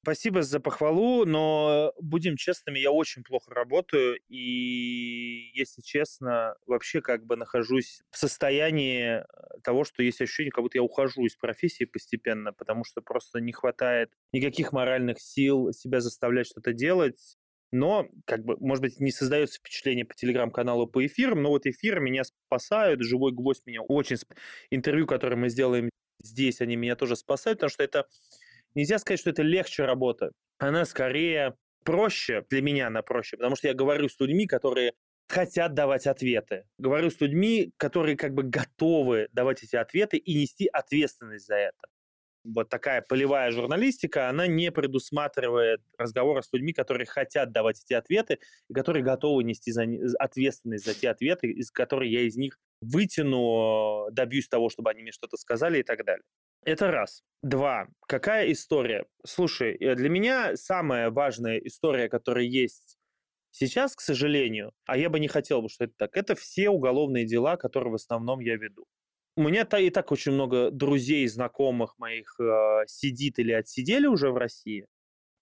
Спасибо 0.04 0.42
за 0.42 0.58
похвалу, 0.58 1.24
но 1.24 1.92
будем 2.00 2.36
честными, 2.36 2.80
я 2.80 2.90
очень 2.90 3.22
плохо 3.22 3.54
работаю, 3.54 4.18
и, 4.28 5.52
если 5.54 5.80
честно, 5.80 6.56
вообще 6.66 7.00
как 7.00 7.24
бы 7.24 7.36
нахожусь 7.36 8.02
в 8.10 8.18
состоянии 8.18 9.20
э, 9.20 9.24
того, 9.62 9.84
что 9.84 10.02
есть 10.02 10.20
ощущение, 10.20 10.50
как 10.50 10.64
будто 10.64 10.78
я 10.78 10.82
ухожу 10.82 11.24
из 11.24 11.36
профессии 11.36 11.84
постепенно, 11.84 12.52
потому 12.52 12.82
что 12.84 13.00
просто 13.00 13.38
не 13.40 13.52
хватает 13.52 14.10
никаких 14.32 14.72
моральных 14.72 15.20
сил 15.20 15.70
себя 15.72 16.00
заставлять 16.00 16.48
что-то 16.48 16.72
делать. 16.72 17.36
Но, 17.70 18.08
как 18.26 18.44
бы, 18.44 18.56
может 18.58 18.82
быть, 18.82 18.98
не 18.98 19.12
создается 19.12 19.60
впечатление 19.60 20.04
по 20.04 20.14
телеграм-каналу, 20.14 20.88
по 20.88 21.06
эфирам, 21.06 21.42
но 21.42 21.50
вот 21.50 21.64
эфиры 21.64 22.00
меня 22.00 22.24
спасают, 22.24 23.02
живой 23.02 23.30
гвоздь 23.30 23.66
меня 23.66 23.82
очень... 23.82 24.16
Интервью, 24.70 25.06
которое 25.06 25.36
мы 25.36 25.48
сделаем 25.48 25.90
здесь, 26.22 26.60
они 26.60 26.74
меня 26.74 26.96
тоже 26.96 27.14
спасают, 27.14 27.60
потому 27.60 27.70
что 27.70 27.84
это 27.84 28.06
Нельзя 28.74 28.98
сказать, 28.98 29.20
что 29.20 29.30
это 29.30 29.42
легче 29.42 29.84
работа. 29.84 30.32
Она 30.58 30.84
скорее 30.84 31.54
проще, 31.84 32.44
для 32.48 32.62
меня 32.62 32.86
она 32.86 33.02
проще, 33.02 33.36
потому 33.36 33.56
что 33.56 33.68
я 33.68 33.74
говорю 33.74 34.08
с 34.08 34.18
людьми, 34.20 34.46
которые 34.46 34.92
хотят 35.28 35.74
давать 35.74 36.06
ответы. 36.06 36.64
Говорю 36.78 37.10
с 37.10 37.20
людьми, 37.20 37.72
которые 37.76 38.16
как 38.16 38.34
бы 38.34 38.42
готовы 38.42 39.28
давать 39.32 39.62
эти 39.62 39.76
ответы 39.76 40.16
и 40.16 40.34
нести 40.34 40.66
ответственность 40.66 41.46
за 41.46 41.56
это. 41.56 41.78
Вот 42.44 42.68
такая 42.68 43.02
полевая 43.02 43.52
журналистика, 43.52 44.28
она 44.28 44.48
не 44.48 44.72
предусматривает 44.72 45.80
разговора 45.96 46.42
с 46.42 46.52
людьми, 46.52 46.72
которые 46.72 47.06
хотят 47.06 47.52
давать 47.52 47.80
эти 47.84 47.92
ответы 47.92 48.40
и 48.68 48.74
которые 48.74 49.04
готовы 49.04 49.44
нести 49.44 49.70
за, 49.70 49.86
ответственность 50.18 50.84
за 50.84 50.94
те 50.94 51.10
ответы, 51.10 51.46
из 51.46 51.70
которых 51.70 52.10
я 52.10 52.22
из 52.22 52.36
них 52.36 52.58
вытяну, 52.80 54.08
добьюсь 54.10 54.48
того, 54.48 54.70
чтобы 54.70 54.90
они 54.90 55.02
мне 55.02 55.12
что-то 55.12 55.36
сказали 55.36 55.78
и 55.78 55.82
так 55.84 56.04
далее. 56.04 56.24
Это 56.64 56.90
раз. 56.90 57.22
Два. 57.42 57.88
Какая 58.06 58.52
история? 58.52 59.06
Слушай, 59.26 59.74
э, 59.74 59.94
для 59.94 60.08
меня 60.08 60.56
самая 60.56 61.10
важная 61.10 61.58
история, 61.58 62.08
которая 62.08 62.44
есть 62.44 62.96
Сейчас, 63.54 63.94
к 63.94 64.00
сожалению, 64.00 64.72
а 64.86 64.96
я 64.96 65.10
бы 65.10 65.20
не 65.20 65.28
хотел 65.28 65.60
бы, 65.60 65.68
что 65.68 65.84
это 65.84 65.92
так, 65.98 66.16
это 66.16 66.34
все 66.34 66.70
уголовные 66.70 67.26
дела, 67.26 67.58
которые 67.58 67.92
в 67.92 67.96
основном 67.96 68.40
я 68.40 68.56
веду. 68.56 68.86
У 69.36 69.42
меня 69.42 69.68
и 69.78 69.90
так 69.90 70.10
очень 70.10 70.32
много 70.32 70.70
друзей, 70.70 71.26
знакомых 71.28 71.98
моих 71.98 72.34
э, 72.40 72.86
сидит 72.86 73.38
или 73.38 73.52
отсидели 73.52 74.06
уже 74.06 74.30
в 74.30 74.38
России, 74.38 74.86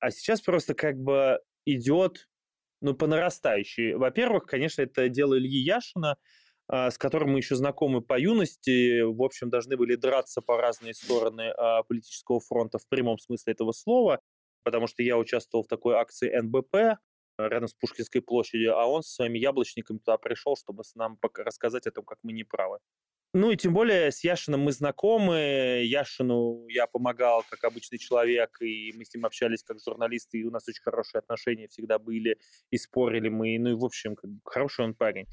а 0.00 0.10
сейчас 0.10 0.40
просто 0.40 0.74
как 0.74 0.96
бы 0.96 1.38
идет 1.64 2.28
ну, 2.80 2.94
по 2.94 3.06
нарастающей. 3.06 3.94
Во-первых, 3.94 4.46
конечно, 4.46 4.82
это 4.82 5.08
дело 5.08 5.38
Ильи 5.38 5.62
Яшина, 5.62 6.16
с 6.70 6.98
которым 6.98 7.32
мы 7.32 7.38
еще 7.38 7.56
знакомы 7.56 8.00
по 8.00 8.18
юности, 8.18 9.00
в 9.00 9.22
общем, 9.22 9.50
должны 9.50 9.76
были 9.76 9.96
драться 9.96 10.40
по 10.40 10.56
разные 10.56 10.94
стороны 10.94 11.50
а, 11.50 11.82
политического 11.82 12.38
фронта 12.40 12.78
в 12.78 12.86
прямом 12.88 13.18
смысле 13.18 13.52
этого 13.54 13.72
слова, 13.72 14.20
потому 14.62 14.86
что 14.86 15.02
я 15.02 15.18
участвовал 15.18 15.64
в 15.64 15.68
такой 15.68 15.96
акции 15.96 16.30
НБП 16.40 17.00
рядом 17.38 17.68
с 17.68 17.74
Пушкинской 17.74 18.22
площадью, 18.22 18.78
а 18.78 18.86
он 18.86 19.02
со 19.02 19.14
своими 19.14 19.38
яблочниками 19.38 19.98
туда 19.98 20.18
пришел, 20.18 20.56
чтобы 20.56 20.84
нам 20.94 21.18
рассказать 21.38 21.86
о 21.86 21.90
том, 21.90 22.04
как 22.04 22.18
мы 22.22 22.32
неправы. 22.32 22.78
Ну 23.32 23.52
и 23.52 23.56
тем 23.56 23.72
более 23.72 24.10
с 24.10 24.24
Яшином 24.24 24.60
мы 24.60 24.72
знакомы. 24.72 25.82
Яшину 25.84 26.66
я 26.68 26.88
помогал 26.88 27.44
как 27.48 27.62
обычный 27.62 27.98
человек, 27.98 28.60
и 28.60 28.92
мы 28.96 29.04
с 29.04 29.14
ним 29.14 29.24
общались 29.24 29.62
как 29.62 29.78
журналисты, 29.80 30.38
и 30.38 30.44
у 30.44 30.50
нас 30.50 30.66
очень 30.68 30.82
хорошие 30.82 31.20
отношения 31.20 31.68
всегда 31.68 32.00
были, 32.00 32.38
и 32.70 32.76
спорили 32.76 33.28
мы. 33.28 33.56
Ну 33.60 33.70
и, 33.70 33.74
в 33.74 33.84
общем, 33.84 34.16
как 34.16 34.30
бы, 34.30 34.40
хороший 34.44 34.84
он 34.84 34.94
парень. 34.94 35.26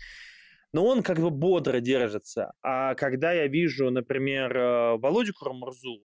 Но 0.74 0.86
он 0.86 1.03
как 1.03 1.20
бы 1.20 1.30
бодро 1.30 1.80
держится. 1.80 2.51
А 2.61 2.95
когда 2.95 3.32
я 3.32 3.47
вижу, 3.47 3.89
например, 3.89 4.55
э, 4.55 4.97
Володю 4.97 5.34
Курмурзу, 5.34 6.03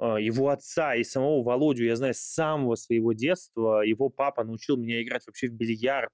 э, 0.00 0.16
его 0.20 0.48
отца 0.50 0.94
и 0.94 1.04
самого 1.04 1.42
Володю, 1.42 1.84
я 1.84 1.96
знаю 1.96 2.14
с 2.14 2.20
самого 2.20 2.76
своего 2.76 3.12
детства, 3.12 3.82
его 3.82 4.08
папа 4.08 4.44
научил 4.44 4.76
меня 4.76 5.02
играть 5.02 5.26
вообще 5.26 5.48
в 5.48 5.52
бильярд, 5.52 6.10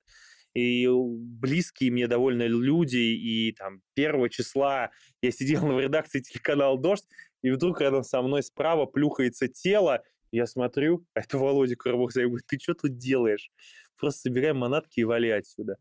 и 0.55 0.89
близкие 0.89 1.91
мне 1.91 2.07
довольно 2.07 2.47
люди, 2.47 2.97
и 2.97 3.53
там 3.53 3.83
первого 3.95 4.31
числа 4.31 4.91
я 5.21 5.31
сидел 5.31 5.61
в 5.67 5.81
редакции 5.81 6.21
телеканала 6.21 6.79
«Дождь», 6.79 7.07
и 7.43 7.51
вдруг 7.51 7.81
рядом 7.81 8.05
со 8.05 8.23
мной 8.23 8.43
справа 8.43 8.87
плюхается 8.87 9.49
тело, 9.49 10.03
я 10.33 10.47
смотрю, 10.47 11.05
а 11.15 11.21
это 11.21 11.39
Володя 11.39 11.77
Куровых, 11.77 12.17
я 12.17 12.27
говорю, 12.27 12.43
ты 12.47 12.59
что 12.59 12.75
тут 12.75 12.97
делаешь? 12.97 13.51
Просто 13.99 14.23
собирай 14.23 14.53
манатки 14.53 15.01
и 15.01 15.05
вали 15.05 15.31
отсюда. 15.31 15.77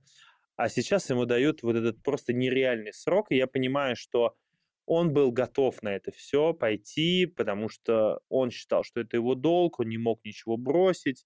А 0.56 0.70
сейчас 0.70 1.10
ему 1.10 1.26
дают 1.26 1.64
вот 1.64 1.76
этот 1.76 2.02
просто 2.04 2.34
нереальный 2.34 2.94
срок, 2.94 3.28
и 3.32 3.36
я 3.38 3.48
понимаю, 3.48 3.96
что 3.96 4.36
он 4.86 5.14
был 5.14 5.32
готов 5.32 5.82
на 5.82 5.96
это 5.96 6.12
все 6.12 6.54
пойти, 6.54 7.26
потому 7.26 7.70
что 7.70 8.20
он 8.30 8.52
считал, 8.52 8.84
что 8.84 9.00
это 9.00 9.18
его 9.18 9.36
долг, 9.36 9.80
он 9.80 9.90
не 9.90 9.98
мог 9.98 10.20
ничего 10.26 10.58
бросить, 10.58 11.24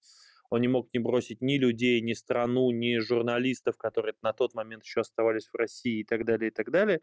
он 0.50 0.60
не 0.60 0.68
мог 0.68 0.88
не 0.94 1.00
бросить 1.00 1.42
ни 1.42 1.58
людей, 1.58 2.00
ни 2.00 2.14
страну, 2.14 2.70
ни 2.70 2.98
журналистов, 2.98 3.76
которые 3.76 4.14
на 4.22 4.32
тот 4.32 4.54
момент 4.54 4.84
еще 4.84 5.00
оставались 5.00 5.48
в 5.48 5.54
России 5.56 6.00
и 6.00 6.04
так 6.04 6.24
далее, 6.24 6.50
и 6.50 6.54
так 6.54 6.70
далее. 6.70 7.00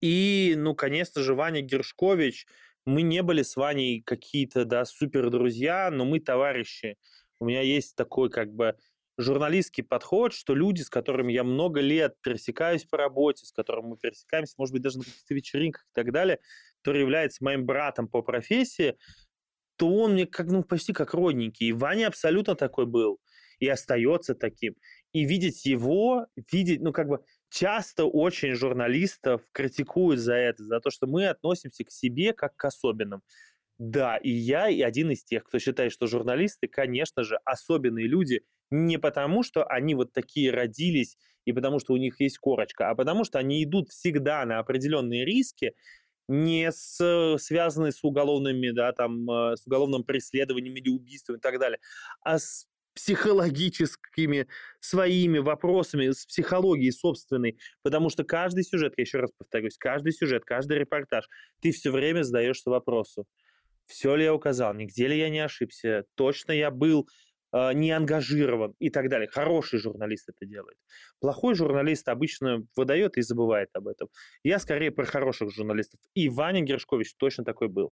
И, 0.00 0.54
ну, 0.56 0.74
конечно 0.74 1.22
же, 1.22 1.34
Ваня 1.34 1.62
Гершкович, 1.62 2.46
мы 2.84 3.02
не 3.02 3.22
были 3.22 3.42
с 3.42 3.56
Ваней 3.56 4.02
какие-то, 4.02 4.64
да, 4.64 4.84
супер 4.84 5.30
друзья, 5.30 5.90
но 5.90 6.04
мы 6.04 6.20
товарищи. 6.20 6.98
У 7.40 7.46
меня 7.46 7.62
есть 7.62 7.96
такой, 7.96 8.30
как 8.30 8.52
бы, 8.52 8.76
журналистский 9.16 9.84
подход, 9.84 10.32
что 10.32 10.54
люди, 10.54 10.82
с 10.82 10.90
которыми 10.90 11.32
я 11.32 11.44
много 11.44 11.80
лет 11.80 12.14
пересекаюсь 12.22 12.84
по 12.84 12.96
работе, 12.96 13.46
с 13.46 13.52
которыми 13.52 13.90
мы 13.90 13.96
пересекаемся, 13.96 14.54
может 14.58 14.72
быть, 14.72 14.82
даже 14.82 14.98
на 14.98 15.04
каких-то 15.04 15.34
вечеринках 15.34 15.82
и 15.82 15.94
так 15.94 16.12
далее, 16.12 16.40
который 16.82 17.00
является 17.02 17.44
моим 17.44 17.64
братом 17.64 18.08
по 18.08 18.22
профессии, 18.22 18.96
то 19.76 19.88
он 19.92 20.12
мне 20.12 20.26
как, 20.26 20.46
ну, 20.46 20.62
почти 20.62 20.92
как 20.92 21.14
родненький. 21.14 21.68
И 21.68 21.72
Ваня 21.72 22.08
абсолютно 22.08 22.54
такой 22.54 22.86
был 22.86 23.20
и 23.58 23.68
остается 23.68 24.34
таким. 24.34 24.74
И 25.12 25.24
видеть 25.24 25.64
его, 25.64 26.26
видеть, 26.52 26.80
ну, 26.80 26.92
как 26.92 27.08
бы, 27.08 27.20
часто 27.50 28.04
очень 28.04 28.54
журналистов 28.54 29.42
критикуют 29.52 30.20
за 30.20 30.34
это, 30.34 30.64
за 30.64 30.80
то, 30.80 30.90
что 30.90 31.06
мы 31.06 31.28
относимся 31.28 31.84
к 31.84 31.90
себе 31.90 32.32
как 32.32 32.56
к 32.56 32.64
особенным. 32.64 33.22
Да, 33.78 34.16
и 34.16 34.30
я 34.30 34.68
и 34.68 34.82
один 34.82 35.10
из 35.10 35.24
тех, 35.24 35.44
кто 35.44 35.58
считает, 35.58 35.92
что 35.92 36.06
журналисты, 36.06 36.68
конечно 36.68 37.24
же, 37.24 37.38
особенные 37.44 38.06
люди 38.06 38.42
не 38.70 38.98
потому, 38.98 39.42
что 39.42 39.64
они 39.64 39.94
вот 39.94 40.12
такие 40.12 40.50
родились 40.50 41.16
и 41.44 41.52
потому, 41.52 41.78
что 41.78 41.92
у 41.92 41.96
них 41.96 42.20
есть 42.20 42.38
корочка, 42.38 42.90
а 42.90 42.94
потому, 42.94 43.24
что 43.24 43.38
они 43.38 43.62
идут 43.62 43.90
всегда 43.90 44.44
на 44.44 44.58
определенные 44.58 45.24
риски, 45.24 45.74
не 46.26 46.72
с, 46.72 47.36
связанные 47.38 47.92
с 47.92 48.02
уголовными, 48.02 48.70
да, 48.70 48.92
там, 48.92 49.30
э, 49.30 49.56
с 49.56 49.66
уголовным 49.66 50.04
преследованием 50.04 50.74
или 50.74 50.88
убийством 50.88 51.36
и 51.36 51.40
так 51.40 51.58
далее, 51.58 51.78
а 52.22 52.38
с 52.38 52.66
психологическими 52.94 54.46
своими 54.80 55.38
вопросами, 55.38 56.10
с 56.10 56.24
психологией 56.26 56.92
собственной, 56.92 57.58
потому 57.82 58.08
что 58.08 58.24
каждый 58.24 58.64
сюжет, 58.64 58.94
я 58.96 59.02
еще 59.02 59.18
раз 59.18 59.30
повторюсь, 59.36 59.76
каждый 59.76 60.12
сюжет, 60.12 60.44
каждый 60.44 60.78
репортаж, 60.78 61.28
ты 61.60 61.72
все 61.72 61.90
время 61.90 62.22
задаешься 62.22 62.70
вопросу, 62.70 63.26
все 63.86 64.14
ли 64.14 64.24
я 64.24 64.32
указал, 64.34 64.74
нигде 64.74 65.08
ли 65.08 65.18
я 65.18 65.28
не 65.28 65.40
ошибся, 65.40 66.04
точно 66.14 66.52
я 66.52 66.70
был 66.70 67.08
не 67.72 67.92
ангажирован 67.92 68.74
и 68.80 68.90
так 68.90 69.08
далее. 69.08 69.28
Хороший 69.28 69.78
журналист 69.78 70.28
это 70.28 70.44
делает. 70.44 70.76
Плохой 71.20 71.54
журналист 71.54 72.08
обычно 72.08 72.66
выдает 72.76 73.16
и 73.16 73.22
забывает 73.22 73.68
об 73.74 73.86
этом. 73.86 74.08
Я 74.42 74.58
скорее 74.58 74.90
про 74.90 75.04
хороших 75.04 75.50
журналистов. 75.52 76.00
И 76.14 76.28
Ваня 76.28 76.62
Гершкович 76.62 77.14
точно 77.16 77.44
такой 77.44 77.68
был. 77.68 77.90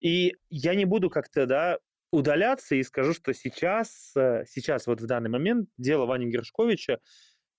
И 0.00 0.36
я 0.48 0.74
не 0.74 0.84
буду 0.84 1.10
как-то, 1.10 1.46
да, 1.46 1.78
удаляться 2.12 2.74
и 2.74 2.82
скажу, 2.82 3.14
что 3.14 3.32
сейчас, 3.32 4.12
э, 4.16 4.44
сейчас 4.48 4.86
вот 4.86 5.00
в 5.00 5.06
данный 5.06 5.30
момент 5.30 5.68
дело 5.78 6.06
Вани 6.06 6.30
Гершковича 6.30 6.98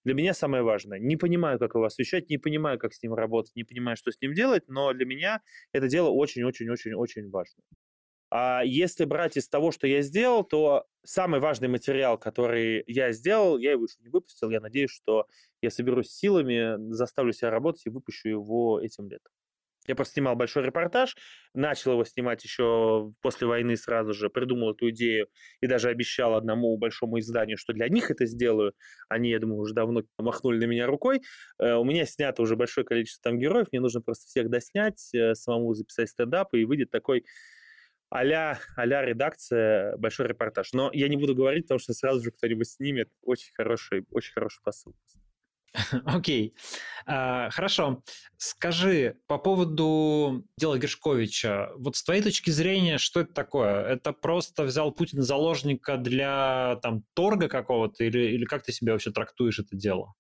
для 0.03 0.13
меня 0.13 0.33
самое 0.33 0.63
важное. 0.63 0.99
Не 0.99 1.15
понимаю, 1.15 1.59
как 1.59 1.75
его 1.75 1.85
освещать, 1.85 2.29
не 2.29 2.37
понимаю, 2.37 2.79
как 2.79 2.93
с 2.93 3.01
ним 3.01 3.13
работать, 3.13 3.55
не 3.55 3.63
понимаю, 3.63 3.95
что 3.97 4.11
с 4.11 4.19
ним 4.19 4.33
делать, 4.33 4.63
но 4.67 4.91
для 4.93 5.05
меня 5.05 5.41
это 5.73 5.87
дело 5.87 6.09
очень-очень-очень-очень 6.09 7.29
важно. 7.29 7.61
А 8.31 8.61
если 8.63 9.03
брать 9.03 9.35
из 9.35 9.49
того, 9.49 9.71
что 9.71 9.87
я 9.87 10.01
сделал, 10.01 10.45
то 10.45 10.85
самый 11.03 11.41
важный 11.41 11.67
материал, 11.67 12.17
который 12.17 12.81
я 12.87 13.11
сделал, 13.11 13.57
я 13.57 13.71
его 13.71 13.83
еще 13.83 13.97
не 13.99 14.09
выпустил. 14.09 14.49
Я 14.49 14.61
надеюсь, 14.61 14.91
что 14.91 15.27
я 15.61 15.69
соберусь 15.69 16.11
силами, 16.11 16.93
заставлю 16.93 17.33
себя 17.33 17.49
работать 17.49 17.85
и 17.85 17.89
выпущу 17.89 18.29
его 18.29 18.79
этим 18.79 19.09
летом. 19.09 19.31
Я 19.87 19.95
просто 19.95 20.13
снимал 20.13 20.35
большой 20.35 20.63
репортаж, 20.63 21.17
начал 21.53 21.93
его 21.93 22.05
снимать 22.05 22.43
еще 22.43 23.13
после 23.21 23.47
войны 23.47 23.75
сразу 23.75 24.13
же, 24.13 24.29
придумал 24.29 24.73
эту 24.73 24.91
идею 24.91 25.27
и 25.59 25.67
даже 25.67 25.89
обещал 25.89 26.35
одному 26.35 26.77
большому 26.77 27.19
изданию, 27.19 27.57
что 27.57 27.73
для 27.73 27.89
них 27.89 28.11
это 28.11 28.25
сделаю. 28.27 28.73
Они, 29.09 29.31
я 29.31 29.39
думаю, 29.39 29.59
уже 29.59 29.73
давно 29.73 30.03
махнули 30.19 30.59
на 30.59 30.65
меня 30.69 30.85
рукой. 30.85 31.21
Э, 31.59 31.73
у 31.73 31.83
меня 31.83 32.05
снято 32.05 32.43
уже 32.43 32.55
большое 32.55 32.85
количество 32.85 33.31
там 33.31 33.39
героев, 33.39 33.67
мне 33.71 33.81
нужно 33.81 34.01
просто 34.01 34.27
всех 34.27 34.49
доснять, 34.51 35.09
э, 35.15 35.33
самому 35.33 35.73
записать 35.73 36.09
стендап, 36.09 36.53
и 36.53 36.63
выйдет 36.63 36.91
такой 36.91 37.25
а-ля, 38.11 38.59
а 38.75 38.85
редакция, 38.85 39.95
большой 39.97 40.27
репортаж. 40.27 40.73
Но 40.73 40.91
я 40.93 41.07
не 41.07 41.15
буду 41.15 41.33
говорить, 41.33 41.63
потому 41.63 41.79
что 41.79 41.93
сразу 41.93 42.21
же 42.21 42.31
кто-нибудь 42.31 42.69
снимет. 42.69 43.09
Очень 43.21 43.53
хороший, 43.55 44.05
очень 44.11 44.33
хороший 44.33 44.61
посыл. 44.63 44.93
Окей. 46.05 46.53
Okay. 46.53 46.59
А, 47.05 47.49
хорошо. 47.51 48.03
Скажи, 48.37 49.17
по 49.27 49.37
поводу 49.37 50.45
дела 50.57 50.77
Гершковича, 50.77 51.71
вот 51.77 51.95
с 51.95 52.03
твоей 52.03 52.21
точки 52.21 52.49
зрения, 52.49 52.97
что 52.97 53.21
это 53.21 53.33
такое? 53.33 53.81
Это 53.85 54.11
просто 54.11 54.63
взял 54.63 54.91
Путин 54.91 55.21
заложника 55.21 55.95
для 55.95 56.79
там 56.81 57.03
торга 57.13 57.47
какого-то 57.47 58.03
или, 58.03 58.33
или 58.33 58.43
как 58.43 58.63
ты 58.63 58.73
себя 58.73 58.91
вообще 58.91 59.11
трактуешь 59.11 59.59
это 59.59 59.77
дело? 59.77 60.13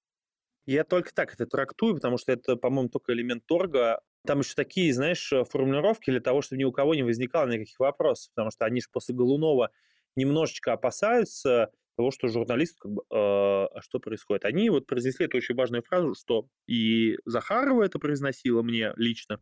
Я 0.65 0.85
только 0.85 1.13
так 1.13 1.33
это 1.33 1.45
трактую, 1.45 1.95
потому 1.95 2.17
что 2.17 2.31
это, 2.31 2.55
по-моему, 2.55 2.87
только 2.89 3.11
элемент 3.13 3.45
торга. 3.45 3.99
Там 4.25 4.39
еще 4.39 4.53
такие, 4.55 4.93
знаешь, 4.93 5.31
э, 5.33 5.43
формулировки 5.43 6.11
для 6.11 6.21
того, 6.21 6.41
чтобы 6.41 6.59
ни 6.59 6.63
у 6.63 6.71
кого 6.71 6.93
не 6.95 7.03
возникало 7.03 7.49
никаких 7.49 7.79
вопросов, 7.79 8.31
потому 8.35 8.51
что 8.51 8.65
они 8.65 8.81
же 8.81 8.87
после 8.91 9.15
Голунова 9.15 9.71
немножечко 10.15 10.73
опасаются 10.73 11.71
того, 11.97 12.11
что 12.11 12.27
журналист 12.27 12.79
как 12.79 12.91
бы, 12.91 13.01
э, 13.01 13.15
а 13.15 13.81
что 13.81 13.99
происходит. 13.99 14.45
Они 14.45 14.69
вот 14.69 14.87
произнесли 14.87 15.25
эту 15.25 15.37
очень 15.37 15.55
важную 15.55 15.83
фразу, 15.83 16.13
что 16.15 16.47
и 16.67 17.17
Захарова 17.25 17.83
это 17.83 17.99
произносила 17.99 18.61
мне 18.61 18.93
лично. 18.95 19.41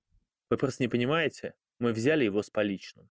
Вы 0.49 0.57
просто 0.57 0.83
не 0.83 0.87
понимаете, 0.87 1.53
мы 1.79 1.93
взяли 1.93 2.25
его 2.25 2.41
с 2.41 2.49
поличным. 2.49 3.09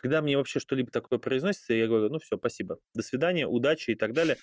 Когда 0.00 0.22
мне 0.22 0.38
вообще 0.38 0.60
что-либо 0.60 0.90
такое 0.90 1.18
произносится, 1.18 1.74
я 1.74 1.86
говорю, 1.86 2.08
ну 2.08 2.18
все, 2.18 2.38
спасибо, 2.38 2.78
до 2.94 3.02
свидания, 3.02 3.46
удачи 3.46 3.90
и 3.90 3.94
так 3.94 4.14
далее 4.14 4.38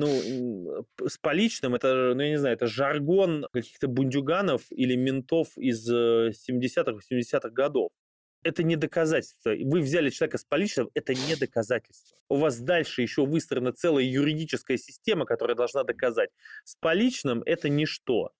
ну, 0.00 0.86
с 1.06 1.18
поличным, 1.18 1.74
это, 1.74 2.14
ну, 2.14 2.22
я 2.22 2.30
не 2.30 2.38
знаю, 2.38 2.56
это 2.56 2.66
жаргон 2.66 3.46
каких-то 3.52 3.88
бундюганов 3.88 4.62
или 4.70 4.96
ментов 4.96 5.48
из 5.56 5.88
70-х, 5.88 6.92
э, 6.92 7.18
80-х 7.18 7.50
годов. 7.50 7.90
Это 8.42 8.62
не 8.62 8.76
доказательство. 8.76 9.50
Вы 9.50 9.80
взяли 9.80 10.08
человека 10.08 10.38
с 10.38 10.44
поличным, 10.44 10.88
это 10.94 11.12
не 11.12 11.36
доказательство. 11.38 12.16
У 12.30 12.36
вас 12.36 12.58
дальше 12.58 13.02
еще 13.02 13.26
выстроена 13.26 13.72
целая 13.72 14.04
юридическая 14.04 14.78
система, 14.78 15.26
которая 15.26 15.56
должна 15.56 15.84
доказать. 15.84 16.30
С 16.64 16.74
поличным 16.76 17.42
это 17.44 17.68
ничто. 17.68 18.30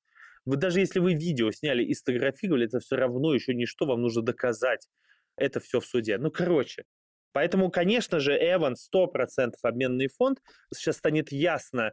Вы 0.46 0.56
даже 0.56 0.80
если 0.80 1.00
вы 1.00 1.12
видео 1.12 1.50
сняли 1.50 1.84
и 1.84 1.92
сфотографировали, 1.92 2.66
это 2.66 2.80
все 2.80 2.96
равно 2.96 3.34
еще 3.34 3.54
ничто, 3.54 3.84
вам 3.84 4.00
нужно 4.00 4.22
доказать. 4.22 4.88
Это 5.40 5.58
все 5.58 5.80
в 5.80 5.86
суде. 5.86 6.18
Ну, 6.18 6.30
короче, 6.30 6.84
Поэтому, 7.32 7.70
конечно 7.70 8.18
же, 8.18 8.32
Эван 8.32 8.74
100% 8.74 9.52
обменный 9.62 10.08
фонд. 10.08 10.40
Сейчас 10.74 10.96
станет 10.96 11.30
ясно, 11.30 11.92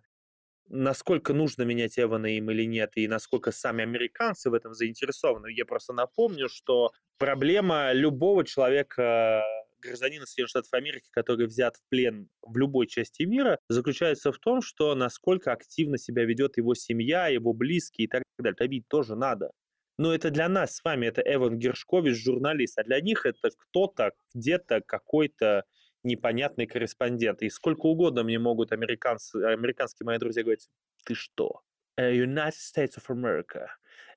насколько 0.68 1.34
нужно 1.34 1.64
менять 1.64 2.00
Эвана 2.00 2.26
им 2.26 2.50
или 2.52 2.64
нет, 2.64 2.92
и 2.96 3.08
насколько 3.08 3.52
сами 3.52 3.84
американцы 3.84 4.50
в 4.50 4.54
этом 4.54 4.74
заинтересованы. 4.74 5.52
Я 5.52 5.66
просто 5.66 5.94
напомню, 5.94 6.50
что 6.50 6.92
проблема 7.18 7.92
любого 7.94 8.44
человека 8.46 9.44
гражданина 9.80 10.26
Соединенных 10.26 10.50
Штатов 10.50 10.74
Америки, 10.74 11.08
который 11.12 11.46
взят 11.46 11.76
в 11.76 11.88
плен 11.90 12.30
в 12.42 12.58
любой 12.58 12.88
части 12.88 13.24
мира, 13.24 13.60
заключается 13.70 14.32
в 14.32 14.40
том, 14.40 14.62
что 14.62 14.96
насколько 14.96 15.52
активно 15.52 16.00
себя 16.00 16.26
ведет 16.26 16.58
его 16.58 16.74
семья, 16.74 17.28
его 17.28 17.54
близкие 17.54 18.08
и 18.08 18.10
так 18.10 18.24
далее. 18.40 18.56
Табить 18.56 18.88
тоже 18.88 19.16
надо. 19.16 19.52
Но 19.98 20.14
это 20.14 20.30
для 20.30 20.48
нас 20.48 20.76
с 20.76 20.84
вами, 20.84 21.08
это 21.08 21.22
Эван 21.26 21.58
Гершкович, 21.58 22.24
журналист, 22.24 22.78
а 22.78 22.84
для 22.84 23.02
них 23.02 23.26
это 23.26 23.50
кто-то, 23.58 24.12
где-то 24.34 24.82
какой-то 24.82 25.64
непонятный 26.04 26.68
корреспондент. 26.68 27.42
И 27.42 27.50
сколько 27.50 27.88
угодно 27.88 28.24
мне 28.24 28.40
могут 28.40 28.72
американцы, 28.72 29.36
американские 29.44 30.06
мои 30.06 30.18
друзья 30.20 30.44
говорить, 30.44 30.70
ты 31.04 31.16
что? 31.16 31.62
Э, 31.98 32.14
United 32.14 32.54
States 32.54 32.98
of 32.98 33.08
America. 33.10 33.68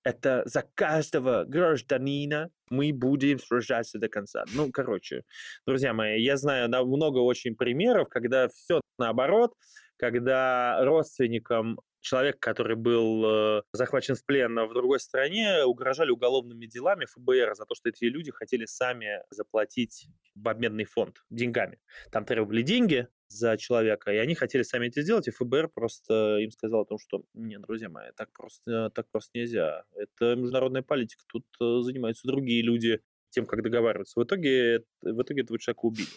Это 0.03 0.43
за 0.47 0.63
каждого 0.75 1.45
гражданина 1.45 2.51
мы 2.71 2.93
будем 2.93 3.39
сражаться 3.39 3.99
до 3.99 4.09
конца. 4.09 4.45
Ну, 4.55 4.71
короче, 4.71 5.25
друзья 5.67 5.93
мои, 5.93 6.23
я 6.23 6.37
знаю 6.37 6.69
много 6.69 7.19
очень 7.19 7.55
примеров, 7.55 8.09
когда 8.09 8.49
все 8.49 8.81
наоборот, 8.99 9.53
когда 9.97 10.83
родственникам 10.85 11.79
человек, 12.01 12.39
который 12.41 12.77
был 12.77 13.25
э, 13.25 13.63
захвачен 13.73 14.15
в 14.15 14.25
плен 14.25 14.59
в 14.67 14.73
другой 14.73 15.01
стране, 15.01 15.65
угрожали 15.65 16.11
уголовными 16.11 16.67
делами 16.67 17.05
ФБР 17.07 17.55
за 17.55 17.65
то, 17.65 17.75
что 17.75 17.89
эти 17.89 18.05
люди 18.05 18.31
хотели 18.33 18.65
сами 18.65 19.23
заплатить 19.31 20.09
в 20.35 20.49
обменный 20.49 20.85
фонд 20.85 21.23
деньгами. 21.31 21.79
Там 22.11 22.25
требовали 22.25 22.63
деньги 22.63 23.09
за 23.29 23.57
человека, 23.57 24.13
и 24.13 24.17
они 24.17 24.35
хотели 24.35 24.63
сами 24.63 24.89
это 24.89 25.03
сделать, 25.03 25.29
и 25.29 25.31
ФБР 25.31 25.69
просто 25.69 26.39
им 26.39 26.51
сказал 26.51 26.83
о 26.83 26.87
том, 26.87 26.99
что 26.99 27.23
нет, 27.35 27.63
друзья 27.63 27.89
мои, 27.89 28.11
так 28.17 28.33
просто, 28.33 28.91
так 28.91 29.07
просто 29.11 29.39
нельзя. 29.39 29.85
Это 29.95 30.35
международная 30.35 30.83
политика, 30.83 31.23
тут 31.29 31.45
э, 31.61 31.81
занимаются 31.83 32.27
другие 32.27 32.63
люди 32.63 33.01
тем, 33.31 33.47
как 33.47 33.63
договариваться. 33.63 34.19
В 34.19 34.25
итоге, 34.25 34.81
в 35.03 35.23
итоге 35.23 35.43
этого 35.43 35.59
человека 35.59 35.85
убили. 35.85 36.09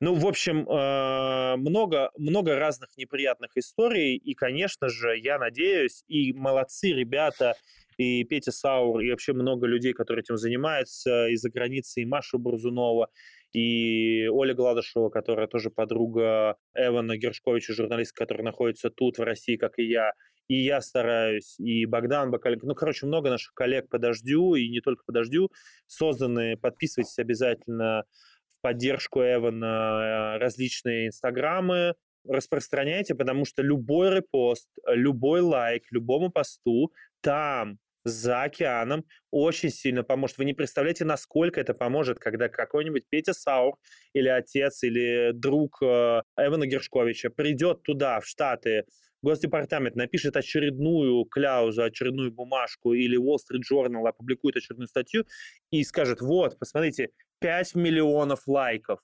Ну, 0.00 0.14
в 0.14 0.26
общем, 0.26 0.68
э, 0.68 1.56
много, 1.56 2.10
много 2.16 2.56
разных 2.56 2.90
неприятных 2.96 3.56
историй, 3.56 4.16
и, 4.16 4.34
конечно 4.34 4.88
же, 4.88 5.16
я 5.16 5.38
надеюсь, 5.38 6.04
и 6.08 6.32
молодцы 6.32 6.92
ребята, 6.92 7.54
и 7.96 8.24
Петя 8.24 8.52
Саур, 8.52 9.00
и 9.00 9.10
вообще 9.10 9.32
много 9.32 9.66
людей, 9.66 9.92
которые 9.92 10.22
этим 10.22 10.36
занимаются, 10.36 11.28
из-за 11.28 11.50
границы, 11.50 12.02
и 12.02 12.06
Маша 12.06 12.38
Бурзунова, 12.38 13.08
и 13.52 14.26
Оля 14.28 14.54
Гладышева, 14.54 15.10
которая 15.10 15.46
тоже 15.46 15.70
подруга 15.70 16.56
Эвана 16.74 17.16
Гершковича, 17.16 17.72
журналист, 17.72 18.12
который 18.12 18.42
находится 18.42 18.90
тут, 18.90 19.18
в 19.18 19.22
России, 19.22 19.56
как 19.56 19.78
и 19.78 19.84
я, 19.84 20.12
и 20.48 20.56
я 20.62 20.80
стараюсь, 20.80 21.58
и 21.58 21.86
Богдан 21.86 22.30
Бакаленко. 22.30 22.66
Ну, 22.66 22.74
короче, 22.74 23.06
много 23.06 23.30
наших 23.30 23.54
коллег 23.54 23.88
по 23.88 23.98
«Дождю», 23.98 24.54
и 24.54 24.68
не 24.68 24.80
только 24.80 25.04
по 25.04 25.12
«Дождю», 25.12 25.50
созданы. 25.86 26.56
Подписывайтесь 26.56 27.18
обязательно 27.18 28.04
поддержку 28.60 29.20
Эвана, 29.20 30.38
различные 30.38 31.08
инстаграмы, 31.08 31.94
распространяйте, 32.26 33.14
потому 33.14 33.44
что 33.44 33.62
любой 33.62 34.14
репост, 34.16 34.68
любой 34.86 35.42
лайк, 35.42 35.84
любому 35.90 36.30
посту 36.30 36.90
там 37.20 37.78
за 38.04 38.42
океаном 38.42 39.04
очень 39.30 39.70
сильно 39.70 40.02
поможет. 40.02 40.38
Вы 40.38 40.44
не 40.44 40.54
представляете, 40.54 41.04
насколько 41.04 41.60
это 41.60 41.74
поможет, 41.74 42.18
когда 42.18 42.48
какой-нибудь 42.48 43.04
Петя 43.08 43.32
Саур 43.32 43.76
или 44.12 44.28
отец, 44.28 44.82
или 44.82 45.32
друг 45.32 45.82
э, 45.82 46.22
Эвана 46.36 46.66
Гершковича 46.66 47.30
придет 47.30 47.82
туда, 47.82 48.20
в 48.20 48.26
Штаты, 48.26 48.84
Госдепартамент 49.24 49.96
напишет 49.96 50.36
очередную 50.36 51.24
кляузу, 51.24 51.82
очередную 51.82 52.30
бумажку 52.30 52.92
или 52.92 53.18
Wall 53.18 53.38
Street 53.38 53.62
Journal 53.70 54.06
опубликует 54.06 54.56
очередную 54.56 54.86
статью 54.86 55.24
и 55.70 55.82
скажет, 55.82 56.20
вот, 56.20 56.58
посмотрите, 56.58 57.08
5 57.40 57.74
миллионов 57.74 58.46
лайков. 58.46 59.00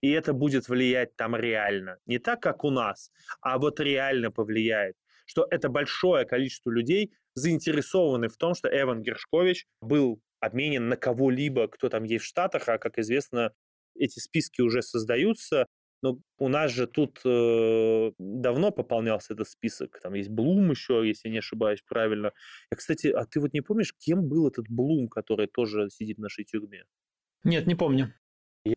И 0.00 0.10
это 0.10 0.32
будет 0.32 0.68
влиять 0.68 1.14
там 1.16 1.36
реально. 1.36 1.98
Не 2.06 2.18
так, 2.18 2.40
как 2.40 2.64
у 2.64 2.70
нас, 2.70 3.10
а 3.42 3.58
вот 3.58 3.78
реально 3.78 4.30
повлияет. 4.30 4.96
Что 5.26 5.46
это 5.50 5.68
большое 5.68 6.24
количество 6.24 6.70
людей 6.70 7.12
заинтересованы 7.34 8.28
в 8.28 8.38
том, 8.38 8.54
что 8.54 8.68
Эван 8.68 9.02
Гершкович 9.02 9.66
был 9.82 10.22
обменен 10.40 10.88
на 10.88 10.96
кого-либо, 10.96 11.68
кто 11.68 11.90
там 11.90 12.04
есть 12.04 12.24
в 12.24 12.28
Штатах, 12.28 12.68
а, 12.68 12.78
как 12.78 12.98
известно, 12.98 13.52
эти 13.94 14.18
списки 14.18 14.62
уже 14.62 14.80
создаются, 14.80 15.66
но 16.02 16.18
у 16.38 16.48
нас 16.48 16.72
же 16.72 16.86
тут 16.86 17.20
э, 17.24 18.12
давно 18.18 18.70
пополнялся 18.70 19.34
этот 19.34 19.48
список. 19.48 19.98
Там 20.00 20.14
есть 20.14 20.30
Блум 20.30 20.70
еще, 20.70 21.06
если 21.06 21.28
не 21.28 21.38
ошибаюсь 21.38 21.82
правильно. 21.82 22.32
Я, 22.70 22.76
кстати, 22.76 23.08
а 23.08 23.24
ты 23.24 23.40
вот 23.40 23.52
не 23.52 23.60
помнишь, 23.60 23.94
кем 23.98 24.28
был 24.28 24.48
этот 24.48 24.66
Блум, 24.68 25.08
который 25.08 25.46
тоже 25.46 25.88
сидит 25.90 26.18
в 26.18 26.20
нашей 26.20 26.44
тюрьме? 26.44 26.84
Нет, 27.44 27.66
не 27.66 27.74
помню. 27.74 28.14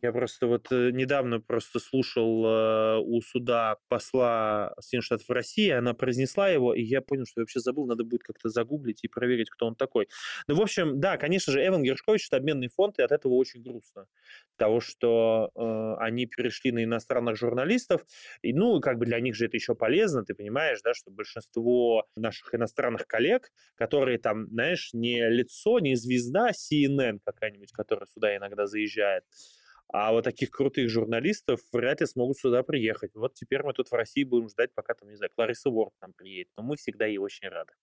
Я 0.01 0.11
просто 0.11 0.47
вот 0.47 0.71
э, 0.71 0.91
недавно 0.91 1.41
просто 1.41 1.79
слушал 1.79 2.45
э, 2.45 2.97
у 2.99 3.21
суда 3.21 3.77
посла 3.87 4.73
Соединенных 4.79 5.05
Штатов 5.05 5.29
России, 5.29 5.69
она 5.69 5.93
произнесла 5.93 6.49
его, 6.49 6.73
и 6.73 6.81
я 6.81 7.01
понял, 7.01 7.25
что 7.25 7.41
я 7.41 7.43
вообще 7.43 7.59
забыл, 7.59 7.85
надо 7.87 8.03
будет 8.03 8.23
как-то 8.23 8.49
загуглить 8.49 9.03
и 9.03 9.07
проверить, 9.07 9.49
кто 9.49 9.67
он 9.67 9.75
такой. 9.75 10.07
Ну, 10.47 10.55
в 10.55 10.61
общем, 10.61 10.99
да, 10.99 11.17
конечно 11.17 11.51
же, 11.51 11.65
Эван 11.65 11.83
Гершкович– 11.83 12.27
это 12.29 12.37
обменный 12.37 12.69
фонд, 12.69 12.99
и 12.99 13.01
от 13.01 13.11
этого 13.11 13.33
очень 13.33 13.61
грустно. 13.61 14.07
Того, 14.57 14.79
что 14.79 15.51
э, 15.55 16.03
они 16.03 16.25
перешли 16.27 16.71
на 16.71 16.83
иностранных 16.83 17.35
журналистов, 17.35 18.05
и, 18.41 18.53
ну, 18.53 18.79
как 18.79 18.97
бы 18.97 19.05
для 19.05 19.19
них 19.19 19.35
же 19.35 19.47
это 19.47 19.57
еще 19.57 19.75
полезно, 19.75 20.23
ты 20.23 20.35
понимаешь, 20.35 20.79
да, 20.83 20.93
что 20.93 21.11
большинство 21.11 22.05
наших 22.15 22.53
иностранных 22.53 23.07
коллег, 23.07 23.51
которые 23.75 24.19
там, 24.19 24.47
знаешь, 24.47 24.91
не 24.93 25.27
лицо, 25.29 25.79
не 25.79 25.95
звезда 25.95 26.51
CNN 26.51 27.19
какая-нибудь, 27.25 27.71
которая 27.71 28.07
сюда 28.07 28.37
иногда 28.37 28.67
заезжает, 28.67 29.23
а 29.93 30.11
вот 30.11 30.23
таких 30.23 30.51
крутых 30.51 30.89
журналистов 30.89 31.59
вряд 31.73 32.01
ли 32.01 32.07
смогут 32.07 32.37
сюда 32.37 32.63
приехать. 32.63 33.11
Вот 33.15 33.33
теперь 33.33 33.63
мы 33.63 33.73
тут 33.73 33.89
в 33.89 33.93
России 33.93 34.23
будем 34.23 34.49
ждать, 34.49 34.73
пока 34.73 34.93
там, 34.93 35.09
не 35.09 35.15
знаю, 35.15 35.31
Клариса 35.35 35.69
Ворд 35.69 35.93
там 35.99 36.13
приедет. 36.13 36.49
Но 36.57 36.63
мы 36.63 36.77
всегда 36.77 37.05
ей 37.05 37.17
очень 37.17 37.47
рады. 37.49 37.73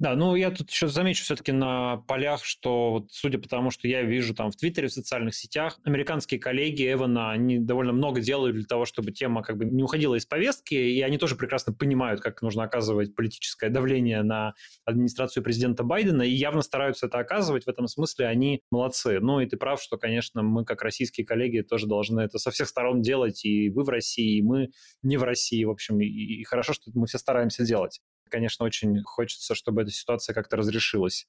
Да, 0.00 0.16
ну 0.16 0.34
я 0.34 0.50
тут 0.50 0.70
еще 0.70 0.88
замечу 0.88 1.22
все-таки 1.22 1.52
на 1.52 1.98
полях, 2.08 2.44
что 2.44 2.90
вот 2.90 3.12
судя 3.12 3.38
по 3.38 3.48
тому, 3.48 3.70
что 3.70 3.86
я 3.86 4.02
вижу 4.02 4.34
там 4.34 4.50
в 4.50 4.56
Твиттере, 4.56 4.88
в 4.88 4.92
социальных 4.92 5.36
сетях, 5.36 5.78
американские 5.84 6.40
коллеги 6.40 6.92
Эвана, 6.92 7.30
они 7.30 7.60
довольно 7.60 7.92
много 7.92 8.20
делают 8.20 8.56
для 8.56 8.64
того, 8.64 8.86
чтобы 8.86 9.12
тема 9.12 9.42
как 9.42 9.56
бы 9.56 9.66
не 9.66 9.84
уходила 9.84 10.16
из 10.16 10.26
повестки, 10.26 10.74
и 10.74 11.00
они 11.00 11.16
тоже 11.16 11.36
прекрасно 11.36 11.72
понимают, 11.72 12.20
как 12.20 12.42
нужно 12.42 12.64
оказывать 12.64 13.14
политическое 13.14 13.70
давление 13.70 14.24
на 14.24 14.54
администрацию 14.84 15.44
президента 15.44 15.84
Байдена, 15.84 16.22
и 16.22 16.30
явно 16.30 16.62
стараются 16.62 17.06
это 17.06 17.18
оказывать. 17.18 17.64
В 17.64 17.68
этом 17.68 17.86
смысле 17.86 18.26
они 18.26 18.62
молодцы. 18.72 19.20
Ну 19.20 19.38
и 19.38 19.46
ты 19.46 19.56
прав, 19.56 19.80
что, 19.80 19.96
конечно, 19.96 20.42
мы 20.42 20.64
как 20.64 20.82
российские 20.82 21.24
коллеги 21.24 21.60
тоже 21.60 21.86
должны 21.86 22.20
это 22.20 22.38
со 22.38 22.50
всех 22.50 22.68
сторон 22.68 23.00
делать, 23.00 23.44
и 23.44 23.70
вы 23.70 23.84
в 23.84 23.88
России, 23.88 24.38
и 24.38 24.42
мы 24.42 24.70
не 25.02 25.18
в 25.18 25.22
России, 25.22 25.62
в 25.64 25.70
общем, 25.70 26.00
и, 26.00 26.06
и 26.06 26.42
хорошо, 26.42 26.72
что 26.72 26.90
мы 26.94 27.06
все 27.06 27.18
стараемся 27.18 27.64
делать 27.64 28.00
конечно, 28.28 28.64
очень 28.64 29.02
хочется, 29.02 29.54
чтобы 29.54 29.82
эта 29.82 29.90
ситуация 29.90 30.34
как-то 30.34 30.56
разрешилась. 30.56 31.26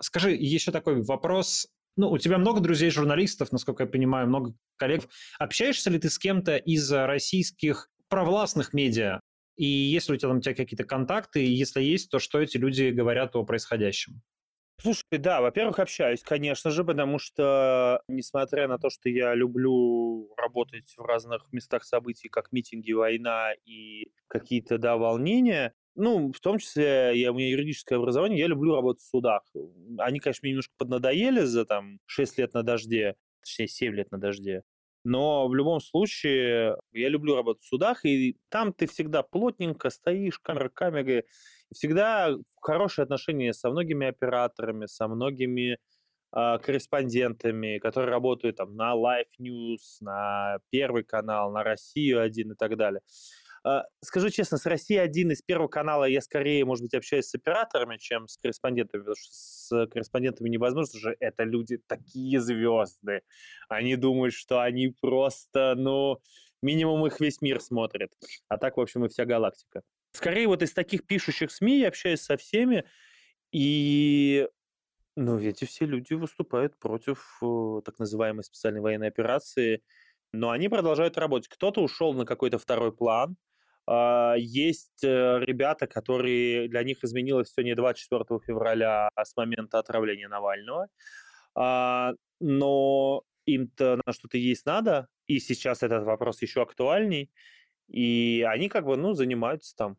Скажи, 0.00 0.32
еще 0.32 0.70
такой 0.72 1.02
вопрос. 1.02 1.68
Ну, 1.96 2.10
у 2.10 2.18
тебя 2.18 2.38
много 2.38 2.60
друзей 2.60 2.90
журналистов, 2.90 3.50
насколько 3.50 3.82
я 3.82 3.88
понимаю, 3.88 4.28
много 4.28 4.54
коллег. 4.76 5.08
Общаешься 5.38 5.90
ли 5.90 5.98
ты 5.98 6.10
с 6.10 6.18
кем-то 6.18 6.56
из 6.56 6.90
российских 6.92 7.90
провластных 8.08 8.72
медиа? 8.72 9.20
И 9.56 9.66
есть 9.66 10.08
ли 10.08 10.14
у 10.14 10.18
тебя 10.18 10.28
там 10.28 10.38
у 10.38 10.40
тебя 10.40 10.54
какие-то 10.54 10.84
контакты? 10.84 11.44
И 11.44 11.50
если 11.50 11.82
есть, 11.82 12.10
то 12.10 12.20
что 12.20 12.40
эти 12.40 12.56
люди 12.56 12.90
говорят 12.90 13.34
о 13.34 13.44
происходящем? 13.44 14.22
Слушай, 14.80 15.18
да, 15.18 15.40
во-первых, 15.40 15.80
общаюсь, 15.80 16.22
конечно 16.22 16.70
же, 16.70 16.84
потому 16.84 17.18
что, 17.18 18.00
несмотря 18.06 18.68
на 18.68 18.78
то, 18.78 18.90
что 18.90 19.08
я 19.08 19.34
люблю 19.34 20.32
работать 20.36 20.94
в 20.96 21.02
разных 21.04 21.48
местах 21.50 21.82
событий, 21.82 22.28
как 22.28 22.52
митинги, 22.52 22.92
война 22.92 23.54
и 23.64 24.12
какие-то, 24.28 24.78
да, 24.78 24.96
волнения, 24.96 25.74
ну, 25.98 26.32
в 26.32 26.40
том 26.40 26.58
числе, 26.58 27.12
я, 27.14 27.32
у 27.32 27.34
меня 27.34 27.50
юридическое 27.50 27.98
образование, 27.98 28.38
я 28.38 28.46
люблю 28.46 28.76
работать 28.76 29.02
в 29.02 29.08
судах. 29.08 29.42
Они, 29.98 30.20
конечно, 30.20 30.40
мне 30.42 30.52
немножко 30.52 30.72
поднадоели 30.78 31.40
за 31.40 31.64
там 31.64 31.98
6 32.06 32.38
лет 32.38 32.54
на 32.54 32.62
дожде, 32.62 33.16
точнее 33.40 33.66
7 33.66 33.94
лет 33.94 34.10
на 34.12 34.18
дожде. 34.18 34.62
Но 35.02 35.48
в 35.48 35.54
любом 35.56 35.80
случае 35.80 36.76
я 36.92 37.08
люблю 37.08 37.34
работать 37.34 37.64
в 37.64 37.66
судах, 37.66 38.04
и 38.04 38.36
там 38.48 38.72
ты 38.72 38.86
всегда 38.86 39.24
плотненько 39.24 39.90
стоишь, 39.90 40.38
камера 40.38 40.68
камеры, 40.68 41.24
всегда 41.74 42.32
хорошие 42.60 43.02
отношения 43.02 43.52
со 43.52 43.70
многими 43.70 44.06
операторами, 44.06 44.86
со 44.86 45.08
многими 45.08 45.78
э, 46.32 46.58
корреспондентами, 46.62 47.78
которые 47.78 48.10
работают 48.10 48.56
там 48.56 48.76
на 48.76 48.94
Live 48.94 49.30
News, 49.40 49.98
на 50.00 50.58
Первый 50.70 51.02
канал, 51.02 51.50
на 51.50 51.64
Россию 51.64 52.22
один 52.22 52.52
и 52.52 52.54
так 52.54 52.76
далее. 52.76 53.00
А, 53.68 53.84
скажу 54.00 54.30
честно, 54.30 54.56
с 54.56 54.64
России 54.64 54.96
один 54.96 55.30
из 55.30 55.42
Первого 55.42 55.68
канала 55.68 56.04
я 56.04 56.22
скорее, 56.22 56.64
может 56.64 56.84
быть, 56.84 56.94
общаюсь 56.94 57.26
с 57.26 57.34
операторами, 57.34 57.98
чем 57.98 58.26
с 58.26 58.38
корреспондентами, 58.38 59.00
потому 59.00 59.16
что 59.16 59.28
с 59.30 59.86
корреспондентами 59.88 60.48
невозможно 60.48 60.98
же, 60.98 61.14
это 61.20 61.44
люди 61.44 61.76
такие 61.86 62.40
звезды. 62.40 63.20
Они 63.68 63.96
думают, 63.96 64.32
что 64.32 64.62
они 64.62 64.88
просто, 64.88 65.74
ну, 65.76 66.18
минимум 66.62 67.06
их 67.06 67.20
весь 67.20 67.42
мир 67.42 67.60
смотрит. 67.60 68.10
А 68.48 68.56
так, 68.56 68.78
в 68.78 68.80
общем, 68.80 69.04
и 69.04 69.08
вся 69.08 69.26
галактика. 69.26 69.82
Скорее, 70.12 70.46
вот 70.46 70.62
из 70.62 70.72
таких 70.72 71.06
пишущих 71.06 71.50
СМИ 71.50 71.80
я 71.80 71.88
общаюсь 71.88 72.22
со 72.22 72.38
всеми, 72.38 72.86
и 73.52 74.48
ну, 75.14 75.38
эти 75.38 75.66
все 75.66 75.84
люди 75.84 76.14
выступают 76.14 76.78
против 76.78 77.38
э, 77.42 77.82
так 77.84 77.98
называемой 77.98 78.44
специальной 78.44 78.80
военной 78.80 79.08
операции, 79.08 79.82
но 80.32 80.50
они 80.52 80.70
продолжают 80.70 81.18
работать. 81.18 81.48
Кто-то 81.48 81.82
ушел 81.82 82.14
на 82.14 82.24
какой-то 82.24 82.58
второй 82.58 82.92
план. 82.92 83.36
А, 83.90 84.34
есть 84.36 85.02
э, 85.02 85.40
ребята, 85.40 85.86
которые 85.86 86.68
для 86.68 86.82
них 86.82 87.02
изменилось 87.02 87.48
все 87.48 87.62
не 87.62 87.74
24 87.74 88.40
февраля, 88.46 89.08
а 89.14 89.24
с 89.24 89.34
момента 89.34 89.78
отравления 89.78 90.28
Навального. 90.28 90.88
А, 91.54 92.12
но 92.38 93.22
им-то 93.46 93.98
на 94.04 94.12
что-то 94.12 94.36
есть 94.36 94.66
надо, 94.66 95.08
и 95.26 95.40
сейчас 95.40 95.82
этот 95.82 96.04
вопрос 96.04 96.42
еще 96.42 96.60
актуальней. 96.60 97.30
И 97.88 98.44
они 98.46 98.68
как 98.68 98.84
бы, 98.84 98.98
ну, 98.98 99.14
занимаются 99.14 99.74
там 99.74 99.96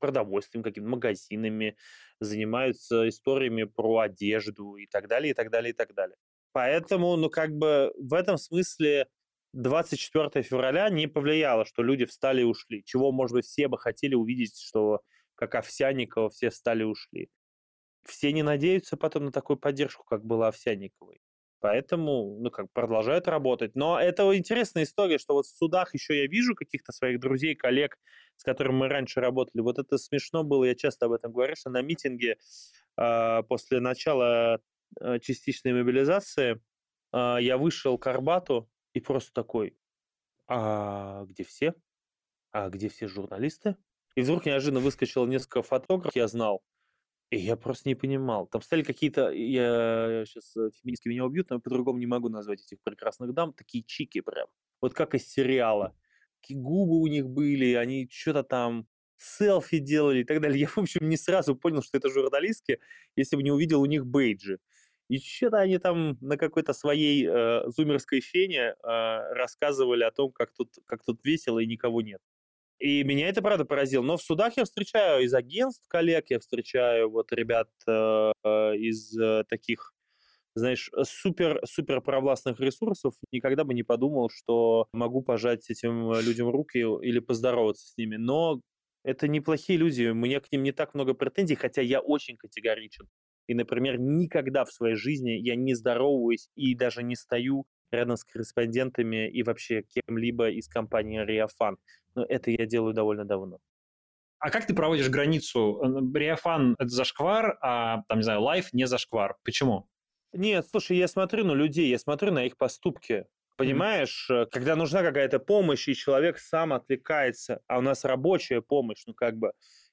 продовольствием, 0.00 0.64
какими-то 0.64 0.90
магазинами, 0.90 1.76
занимаются 2.18 3.08
историями 3.08 3.62
про 3.62 4.00
одежду 4.00 4.74
и 4.74 4.88
так 4.88 5.06
далее, 5.06 5.30
и 5.30 5.34
так 5.34 5.48
далее, 5.48 5.70
и 5.70 5.76
так 5.76 5.94
далее. 5.94 6.16
Поэтому, 6.50 7.16
ну, 7.16 7.30
как 7.30 7.52
бы 7.52 7.92
в 7.96 8.14
этом 8.14 8.36
смысле 8.36 9.06
24 9.52 10.42
февраля 10.42 10.88
не 10.88 11.06
повлияло, 11.06 11.64
что 11.64 11.82
люди 11.82 12.04
встали 12.06 12.40
и 12.40 12.44
ушли. 12.44 12.82
Чего, 12.84 13.12
может 13.12 13.34
быть, 13.34 13.46
все 13.46 13.68
бы 13.68 13.78
хотели 13.78 14.14
увидеть, 14.14 14.58
что 14.58 15.00
как 15.34 15.54
Овсянникова 15.54 16.30
все 16.30 16.50
встали 16.50 16.82
и 16.82 16.86
ушли. 16.86 17.30
Все 18.04 18.32
не 18.32 18.42
надеются 18.42 18.96
потом 18.96 19.26
на 19.26 19.32
такую 19.32 19.58
поддержку, 19.58 20.04
как 20.04 20.24
была 20.24 20.48
Овсянниковой. 20.48 21.20
Поэтому, 21.60 22.38
ну, 22.40 22.50
как 22.50 22.72
продолжают 22.72 23.28
работать. 23.28 23.76
Но 23.76 24.00
это 24.00 24.36
интересная 24.36 24.82
история, 24.82 25.18
что 25.18 25.34
вот 25.34 25.46
в 25.46 25.56
судах 25.56 25.94
еще 25.94 26.18
я 26.18 26.26
вижу 26.26 26.56
каких-то 26.56 26.90
своих 26.90 27.20
друзей, 27.20 27.54
коллег, 27.54 27.98
с 28.36 28.42
которыми 28.42 28.78
мы 28.78 28.88
раньше 28.88 29.20
работали. 29.20 29.62
Вот 29.62 29.78
это 29.78 29.96
смешно 29.98 30.42
было, 30.42 30.64
я 30.64 30.74
часто 30.74 31.06
об 31.06 31.12
этом 31.12 31.30
говорю, 31.32 31.54
что 31.54 31.70
на 31.70 31.80
митинге 31.82 32.38
э, 32.96 33.42
после 33.48 33.78
начала 33.78 34.60
э, 35.00 35.20
частичной 35.20 35.72
мобилизации 35.72 36.60
э, 37.12 37.36
я 37.40 37.56
вышел 37.58 37.96
к 37.96 38.08
Арбату 38.08 38.68
и 38.92 39.00
просто 39.00 39.32
такой, 39.32 39.76
а 40.48 41.24
где 41.24 41.44
все? 41.44 41.74
А 42.50 42.68
где 42.68 42.88
все 42.88 43.08
журналисты? 43.08 43.76
И 44.14 44.22
вдруг 44.22 44.44
неожиданно 44.44 44.80
выскочило 44.80 45.26
несколько 45.26 45.62
фотографов, 45.62 46.14
я 46.14 46.28
знал, 46.28 46.62
и 47.30 47.38
я 47.38 47.56
просто 47.56 47.88
не 47.88 47.94
понимал. 47.94 48.46
Там 48.46 48.60
стали 48.60 48.82
какие-то, 48.82 49.30
я 49.30 50.24
сейчас 50.26 50.54
э, 50.54 50.68
феминистки 50.70 51.08
меня 51.08 51.24
убьют, 51.24 51.48
но 51.48 51.60
по-другому 51.60 51.98
не 51.98 52.06
могу 52.06 52.28
назвать 52.28 52.60
этих 52.60 52.82
прекрасных 52.82 53.32
дам, 53.32 53.54
такие 53.54 53.82
чики 53.84 54.20
прям. 54.20 54.48
Вот 54.82 54.92
как 54.92 55.14
из 55.14 55.26
сериала. 55.26 55.96
Какие 56.42 56.58
губы 56.58 57.00
у 57.00 57.06
них 57.06 57.28
были, 57.28 57.72
они 57.74 58.06
что-то 58.10 58.42
там 58.42 58.86
селфи 59.16 59.78
делали 59.78 60.20
и 60.20 60.24
так 60.24 60.40
далее. 60.40 60.60
Я, 60.60 60.66
в 60.66 60.76
общем, 60.76 61.08
не 61.08 61.16
сразу 61.16 61.56
понял, 61.56 61.82
что 61.82 61.96
это 61.96 62.10
журналистки, 62.10 62.80
если 63.16 63.36
бы 63.36 63.42
не 63.42 63.50
увидел 63.50 63.80
у 63.80 63.86
них 63.86 64.04
бейджи. 64.06 64.58
И 65.12 65.18
что-то 65.18 65.58
они 65.58 65.76
там 65.76 66.16
на 66.22 66.38
какой-то 66.38 66.72
своей 66.72 67.28
э, 67.28 67.68
зумерской 67.68 68.22
фене 68.22 68.60
э, 68.60 68.74
рассказывали 69.34 70.04
о 70.04 70.10
том, 70.10 70.32
как 70.32 70.54
тут, 70.54 70.70
как 70.86 71.04
тут 71.04 71.22
весело 71.22 71.58
и 71.58 71.66
никого 71.66 72.00
нет. 72.00 72.22
И 72.78 73.04
меня 73.04 73.28
это, 73.28 73.42
правда, 73.42 73.66
поразило. 73.66 74.02
Но 74.02 74.16
в 74.16 74.22
судах 74.22 74.56
я 74.56 74.64
встречаю 74.64 75.24
из 75.24 75.34
агентств 75.34 75.86
коллег, 75.86 76.30
я 76.30 76.38
встречаю 76.38 77.10
вот 77.10 77.30
ребят 77.30 77.68
э, 77.86 77.92
из 77.92 79.14
э, 79.18 79.44
таких, 79.50 79.92
знаешь, 80.54 80.90
супер-супер 81.04 82.00
провластных 82.00 82.58
ресурсов. 82.58 83.12
Никогда 83.32 83.64
бы 83.64 83.74
не 83.74 83.82
подумал, 83.82 84.30
что 84.30 84.88
могу 84.94 85.20
пожать 85.20 85.68
этим 85.68 86.10
людям 86.22 86.48
руки 86.48 86.78
или 86.78 87.18
поздороваться 87.18 87.86
с 87.86 87.98
ними. 87.98 88.16
Но 88.16 88.62
это 89.04 89.28
неплохие 89.28 89.78
люди, 89.78 90.04
меня 90.04 90.40
к 90.40 90.50
ним 90.50 90.62
не 90.62 90.72
так 90.72 90.94
много 90.94 91.12
претензий, 91.12 91.56
хотя 91.56 91.82
я 91.82 92.00
очень 92.00 92.38
категоричен. 92.38 93.08
И, 93.46 93.54
например, 93.54 93.98
никогда 93.98 94.64
в 94.64 94.72
своей 94.72 94.94
жизни 94.94 95.30
я 95.30 95.56
не 95.56 95.74
здороваюсь 95.74 96.48
и 96.54 96.74
даже 96.74 97.02
не 97.02 97.16
стою 97.16 97.66
рядом 97.90 98.16
с 98.16 98.24
корреспондентами 98.24 99.28
и 99.28 99.42
вообще 99.42 99.82
кем-либо 99.82 100.50
из 100.50 100.68
компании 100.68 101.24
Риафан. 101.24 101.76
Но 102.14 102.24
это 102.24 102.50
я 102.50 102.66
делаю 102.66 102.94
довольно 102.94 103.24
давно. 103.24 103.58
А 104.38 104.50
как 104.50 104.66
ты 104.66 104.74
проводишь 104.74 105.08
границу? 105.08 105.80
Риафан– 106.14 106.74
это 106.78 106.88
зашквар, 106.88 107.58
а, 107.60 108.02
там, 108.08 108.18
не 108.18 108.24
знаю, 108.24 108.42
лайф 108.42 108.72
не 108.72 108.86
зашквар. 108.86 109.36
Почему? 109.44 109.88
Нет, 110.32 110.66
слушай, 110.68 110.96
я 110.96 111.06
смотрю 111.08 111.44
на 111.44 111.52
людей, 111.52 111.88
я 111.88 111.98
смотрю 111.98 112.32
на 112.32 112.46
их 112.46 112.56
поступки. 112.56 113.26
Понимаешь, 113.56 114.28
mm-hmm. 114.30 114.46
когда 114.50 114.76
нужна 114.76 115.02
какая-то 115.02 115.38
помощь, 115.38 115.86
и 115.88 115.94
человек 115.94 116.38
сам 116.38 116.72
отвлекается, 116.72 117.60
а 117.68 117.78
у 117.78 117.82
нас 117.82 118.04
рабочая 118.04 118.62
помощь, 118.62 119.04
ну 119.06 119.14
как 119.14 119.36
бы, 119.36 119.52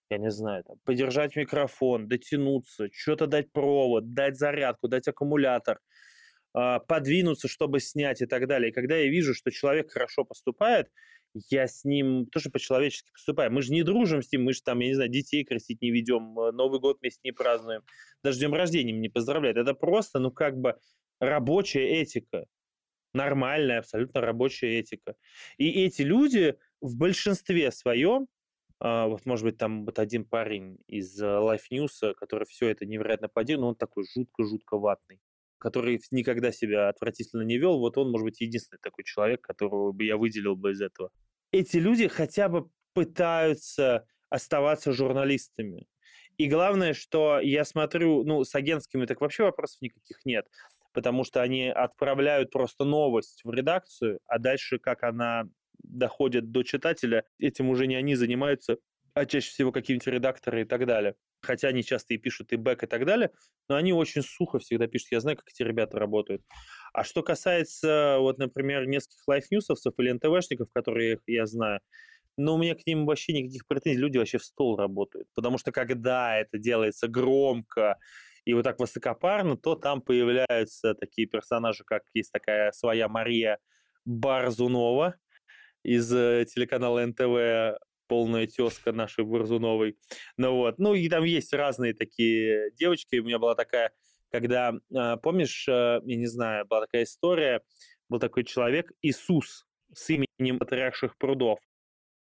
я 0.10 0.18
не 0.18 0.32
знаю, 0.32 0.64
там, 0.64 0.78
подержать 0.86 1.36
микрофон, 1.36 2.08
дотянуться, 2.08 2.88
что-то 2.92 3.28
дать 3.28 3.52
провод, 3.52 4.14
дать 4.14 4.38
зарядку, 4.38 4.88
дать 4.88 5.08
аккумулятор, 5.08 5.80
э, 6.58 6.80
подвинуться, 6.88 7.48
чтобы 7.48 7.80
снять 7.80 8.22
и 8.22 8.26
так 8.26 8.48
далее. 8.48 8.72
И 8.72 8.74
когда 8.74 8.98
я 8.98 9.10
вижу, 9.10 9.34
что 9.34 9.52
человек 9.52 9.92
хорошо 9.92 10.26
поступает, 10.26 10.88
я 11.50 11.68
с 11.68 11.84
ним 11.84 12.26
тоже 12.26 12.50
по-человечески 12.50 13.12
поступаю. 13.12 13.52
Мы 13.52 13.62
же 13.62 13.72
не 13.72 13.84
дружим 13.84 14.24
с 14.24 14.32
ним, 14.32 14.46
мы 14.46 14.54
же 14.54 14.64
там, 14.64 14.80
я 14.80 14.88
не 14.88 14.96
знаю, 14.96 15.10
детей 15.12 15.44
крестить 15.44 15.82
не 15.82 15.92
ведем, 15.92 16.40
э, 16.40 16.52
Новый 16.52 16.80
год 16.80 17.00
вместе 17.02 17.22
не 17.24 17.32
празднуем, 17.32 17.84
даже 18.24 18.40
днем 18.40 18.54
рождения 18.54 18.94
не 18.94 19.10
поздравляют. 19.10 19.58
Это 19.58 19.74
просто, 19.74 20.20
ну, 20.20 20.32
как 20.32 20.58
бы 20.58 20.76
рабочая 21.20 22.02
этика. 22.02 22.46
Нормальная, 23.14 23.80
абсолютно 23.80 24.22
рабочая 24.22 24.80
этика. 24.80 25.16
И 25.58 25.84
эти 25.84 26.04
люди 26.04 26.56
в 26.80 26.96
большинстве 26.96 27.72
своем, 27.72 28.24
а, 28.24 28.39
вот, 28.80 29.26
может 29.26 29.46
быть, 29.46 29.58
там 29.58 29.86
вот 29.86 30.00
один 30.00 30.26
парень 30.26 30.78
из 30.88 31.20
э, 31.22 31.26
Life 31.26 31.70
News, 31.72 32.14
который 32.16 32.46
все 32.46 32.70
это 32.70 32.86
невероятно 32.86 33.28
поддерживает, 33.28 33.62
но 33.62 33.70
он 33.70 33.76
такой 33.76 34.06
жутко-жутко 34.06 34.78
ватный 34.78 35.20
который 35.60 36.02
никогда 36.12 36.52
себя 36.52 36.90
отвратительно 36.90 37.42
не 37.44 37.58
вел, 37.58 37.80
вот 37.80 37.98
он, 37.98 38.10
может 38.12 38.26
быть, 38.26 38.42
единственный 38.42 38.80
такой 38.80 39.04
человек, 39.04 39.42
которого 39.42 39.92
бы 39.92 40.06
я 40.06 40.18
выделил 40.18 40.56
бы 40.56 40.72
из 40.72 40.82
этого. 40.82 41.12
Эти 41.52 41.78
люди 41.78 42.08
хотя 42.08 42.50
бы 42.50 42.70
пытаются 42.94 44.08
оставаться 44.30 44.94
журналистами. 44.94 45.88
И 46.38 46.48
главное, 46.48 46.94
что 46.94 47.40
я 47.40 47.66
смотрю, 47.66 48.24
ну, 48.24 48.44
с 48.44 48.56
агентскими 48.56 49.06
так 49.06 49.20
вообще 49.20 49.44
вопросов 49.44 49.82
никаких 49.82 50.24
нет, 50.24 50.48
потому 50.94 51.26
что 51.26 51.42
они 51.42 51.68
отправляют 51.68 52.52
просто 52.52 52.86
новость 52.86 53.42
в 53.44 53.52
редакцию, 53.52 54.20
а 54.26 54.40
дальше, 54.40 54.80
как 54.80 55.04
она 55.04 55.50
доходит 55.80 56.52
до 56.52 56.64
читателя, 56.64 57.26
этим 57.40 57.70
уже 57.70 57.88
не 57.88 57.96
они 57.96 58.16
занимаются, 58.16 58.78
а 59.14 59.26
чаще 59.26 59.50
всего 59.50 59.72
какие-нибудь 59.72 60.08
редакторы 60.08 60.62
и 60.62 60.66
так 60.66 60.86
далее 60.86 61.16
хотя 61.42 61.70
они 61.70 61.84
часто 61.84 62.14
и 62.14 62.18
пишут 62.18 62.52
и 62.54 62.58
бэк 62.58 62.84
и 62.84 62.88
так 62.88 63.06
далее, 63.06 63.32
но 63.68 63.76
они 63.76 63.94
очень 63.94 64.22
сухо 64.22 64.60
всегда 64.60 64.88
пишут. 64.88 65.10
Я 65.12 65.20
знаю, 65.20 65.38
как 65.38 65.48
эти 65.50 65.64
ребята 65.64 65.98
работают. 65.98 66.42
А 66.94 67.04
что 67.04 67.24
касается, 67.24 68.18
вот, 68.20 68.38
например, 68.38 68.88
нескольких 68.88 69.28
лайфньюсовцев 69.28 69.94
или 69.98 70.12
НТВшников, 70.12 70.70
которые 70.74 71.20
я 71.28 71.46
знаю, 71.46 71.80
но 72.38 72.56
у 72.56 72.58
меня 72.58 72.76
к 72.76 72.86
ним 72.86 73.06
вообще 73.06 73.34
никаких 73.34 73.68
претензий. 73.68 74.00
Люди 74.00 74.18
вообще 74.18 74.38
в 74.38 74.46
стол 74.46 74.78
работают. 74.78 75.28
Потому 75.36 75.58
что 75.58 75.72
когда 75.72 76.38
это 76.38 76.58
делается 76.58 77.08
громко 77.08 77.98
и 78.46 78.54
вот 78.54 78.64
так 78.64 78.80
высокопарно, 78.80 79.58
то 79.58 79.76
там 79.76 80.02
появляются 80.02 80.96
такие 80.96 81.28
персонажи, 81.28 81.84
как 81.86 82.04
есть 82.14 82.32
такая 82.32 82.72
своя 82.72 83.10
Мария 83.10 83.60
Барзунова 84.06 85.16
из 85.84 86.12
э, 86.14 86.46
телеканала 86.46 87.06
НТВ, 87.06 87.80
полная 88.08 88.48
тезка 88.48 88.92
нашей 88.92 89.24
Борзуновой. 89.24 89.98
Ну 90.36 90.56
вот, 90.56 90.80
ну 90.80 90.94
и 90.94 91.08
там 91.08 91.24
есть 91.24 91.54
разные 91.54 91.94
такие 91.94 92.72
девочки. 92.72 93.18
У 93.18 93.24
меня 93.24 93.40
была 93.40 93.56
такая, 93.56 93.92
когда, 94.32 94.74
а, 94.94 95.18
помнишь, 95.18 95.68
э, 95.68 96.02
я 96.04 96.16
не 96.16 96.28
знаю, 96.28 96.66
была 96.66 96.82
такая 96.82 97.04
история, 97.04 97.62
был 98.10 98.20
такой 98.20 98.44
человек 98.44 98.92
Иисус 99.02 99.66
с 99.94 100.10
именем 100.10 100.60
Патриарших 100.60 101.18
прудов. 101.18 101.60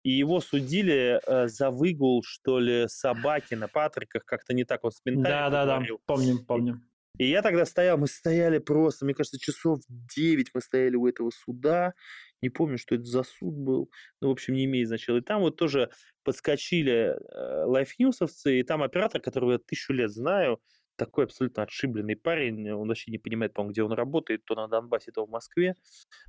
И 0.02 0.10
его 0.10 0.40
судили 0.40 1.20
э, 1.26 1.48
за 1.48 1.70
выгул, 1.70 2.22
что 2.24 2.58
ли, 2.58 2.86
собаки 2.88 3.54
на 3.54 3.66
Патриках, 3.66 4.24
как-то 4.24 4.54
не 4.54 4.64
так 4.64 4.84
он 4.84 4.92
с 4.92 5.00
Да, 5.04 5.50
да, 5.50 5.64
да, 5.66 5.82
помним, 6.06 6.44
помним. 6.44 6.88
И 7.18 7.28
я 7.28 7.42
тогда 7.42 7.64
стоял, 7.64 7.98
мы 7.98 8.06
стояли 8.06 8.58
просто, 8.58 9.04
мне 9.04 9.14
кажется, 9.14 9.38
часов 9.38 9.80
9 9.88 10.50
мы 10.54 10.60
стояли 10.60 10.96
у 10.96 11.06
этого 11.06 11.30
суда, 11.30 11.94
не 12.42 12.50
помню, 12.50 12.78
что 12.78 12.94
это 12.94 13.04
за 13.04 13.22
суд 13.22 13.54
был, 13.54 13.90
ну, 14.20 14.28
в 14.28 14.32
общем, 14.32 14.54
не 14.54 14.64
имеет 14.66 14.88
значения. 14.88 15.18
И 15.18 15.22
там 15.22 15.40
вот 15.40 15.56
тоже 15.56 15.90
подскочили 16.22 17.16
э, 17.16 17.64
лайфньюсовцы, 17.64 18.60
и 18.60 18.62
там 18.62 18.82
оператор, 18.82 19.20
которого 19.20 19.52
я 19.52 19.58
тысячу 19.58 19.92
лет 19.92 20.10
знаю, 20.10 20.60
такой 20.96 21.24
абсолютно 21.24 21.62
отшибленный 21.62 22.16
парень, 22.16 22.70
он 22.70 22.88
вообще 22.88 23.10
не 23.10 23.18
понимает, 23.18 23.52
по 23.54 23.64
где 23.64 23.82
он 23.82 23.92
работает, 23.92 24.44
то 24.44 24.54
на 24.54 24.68
Донбассе, 24.68 25.12
то 25.12 25.24
в 25.26 25.30
Москве. 25.30 25.74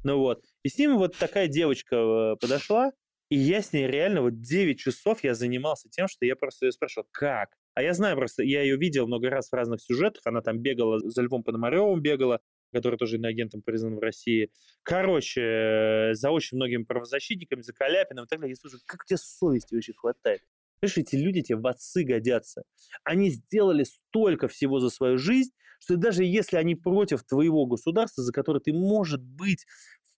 Ну 0.03 0.17
вот. 0.19 0.43
И 0.63 0.69
с 0.69 0.77
ним 0.77 0.97
вот 0.97 1.17
такая 1.17 1.47
девочка 1.47 1.95
э, 1.95 2.35
подошла, 2.39 2.91
и 3.29 3.37
я 3.37 3.61
с 3.61 3.73
ней 3.73 3.87
реально 3.87 4.21
вот 4.21 4.39
9 4.41 4.79
часов 4.79 5.23
я 5.23 5.35
занимался 5.35 5.89
тем, 5.89 6.07
что 6.07 6.25
я 6.25 6.35
просто 6.35 6.65
ее 6.67 6.71
спрашивал, 6.71 7.07
как? 7.11 7.49
А 7.77 7.83
я 7.83 7.93
знаю 7.93 8.15
просто, 8.15 8.41
я 8.41 8.63
ее 8.63 8.75
видел 8.75 9.05
много 9.05 9.29
раз 9.29 9.49
в 9.51 9.53
разных 9.53 9.83
сюжетах, 9.83 10.23
она 10.25 10.41
там 10.41 10.57
бегала, 10.57 10.97
за 10.97 11.21
Львом 11.21 11.43
Пономаревым 11.43 12.01
бегала, 12.01 12.39
который 12.73 12.97
тоже 12.97 13.17
иноагентом 13.17 13.61
признан 13.61 13.97
в 13.97 13.99
России. 13.99 14.49
Короче, 14.81 15.41
э, 15.41 16.13
за 16.15 16.31
очень 16.31 16.57
многими 16.57 16.85
правозащитниками, 16.85 17.61
за 17.61 17.73
Каляпиным 17.73 18.25
и 18.25 18.27
так 18.27 18.39
далее. 18.39 18.53
Я 18.53 18.55
слушаю, 18.55 18.81
как 18.87 19.05
тебе 19.05 19.17
совести 19.17 19.75
вообще 19.75 19.93
хватает? 19.93 20.41
Понимаешь, 20.79 20.97
эти 20.97 21.15
люди 21.17 21.43
тебе 21.43 21.59
в 21.59 21.67
отцы 21.67 22.03
годятся. 22.03 22.63
Они 23.03 23.29
сделали 23.29 23.83
столько 23.83 24.47
всего 24.47 24.79
за 24.79 24.89
свою 24.89 25.19
жизнь, 25.19 25.51
что 25.79 25.97
даже 25.97 26.23
если 26.23 26.57
они 26.57 26.73
против 26.73 27.23
твоего 27.25 27.67
государства, 27.67 28.23
за 28.23 28.33
которое 28.33 28.59
ты, 28.59 28.73
может 28.73 29.21
быть, 29.21 29.67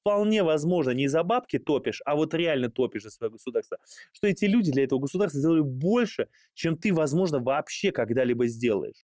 вполне 0.10 0.41
возможно, 0.41 0.91
не 0.91 1.07
за 1.07 1.24
бабки 1.24 1.60
топишь, 1.60 2.01
а 2.03 2.16
вот 2.16 2.34
реально 2.34 2.72
топишь 2.72 3.03
за 3.03 3.12
свое 3.12 3.32
государство, 3.32 3.78
что 4.12 4.28
эти 4.28 4.45
люди 4.45 4.72
для 4.72 4.84
этого 4.84 4.99
государства 4.99 5.39
сделали 5.39 5.62
больше, 5.62 6.30
чем 6.55 6.78
ты, 6.78 6.91
возможно, 6.91 7.39
вообще 7.39 7.91
когда-либо 7.91 8.47
сделаешь. 8.47 9.05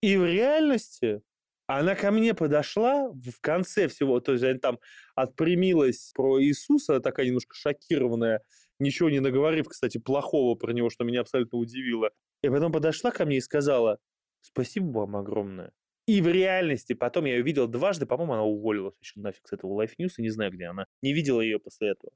И 0.00 0.16
в 0.16 0.24
реальности 0.24 1.22
она 1.66 1.96
ко 1.96 2.12
мне 2.12 2.34
подошла 2.34 3.10
в 3.10 3.40
конце 3.40 3.88
всего, 3.88 4.20
то 4.20 4.32
есть 4.32 4.44
она 4.44 4.58
там 4.58 4.78
отпрямилась 5.16 6.12
про 6.14 6.40
Иисуса, 6.40 7.00
такая 7.00 7.26
немножко 7.26 7.56
шокированная, 7.56 8.40
ничего 8.78 9.10
не 9.10 9.18
наговорив, 9.20 9.68
кстати, 9.68 9.98
плохого 9.98 10.54
про 10.54 10.72
него, 10.72 10.88
что 10.88 11.02
меня 11.02 11.22
абсолютно 11.22 11.58
удивило. 11.58 12.10
И 12.42 12.48
потом 12.48 12.70
подошла 12.70 13.10
ко 13.10 13.24
мне 13.24 13.38
и 13.38 13.40
сказала, 13.40 13.98
спасибо 14.40 14.98
вам 14.98 15.16
огромное. 15.16 15.72
И 16.06 16.20
в 16.20 16.28
реальности 16.28 16.92
потом 16.92 17.24
я 17.24 17.36
ее 17.36 17.42
видел 17.42 17.66
дважды, 17.66 18.06
по-моему, 18.06 18.34
она 18.34 18.42
уволилась 18.44 18.94
еще 19.00 19.20
нафиг 19.20 19.46
с 19.48 19.52
этого 19.52 19.82
Life 19.82 19.92
News, 19.98 20.12
и 20.18 20.22
не 20.22 20.30
знаю, 20.30 20.52
где 20.52 20.66
она. 20.66 20.86
Не 21.02 21.12
видела 21.14 21.40
ее 21.40 21.58
после 21.58 21.90
этого. 21.90 22.12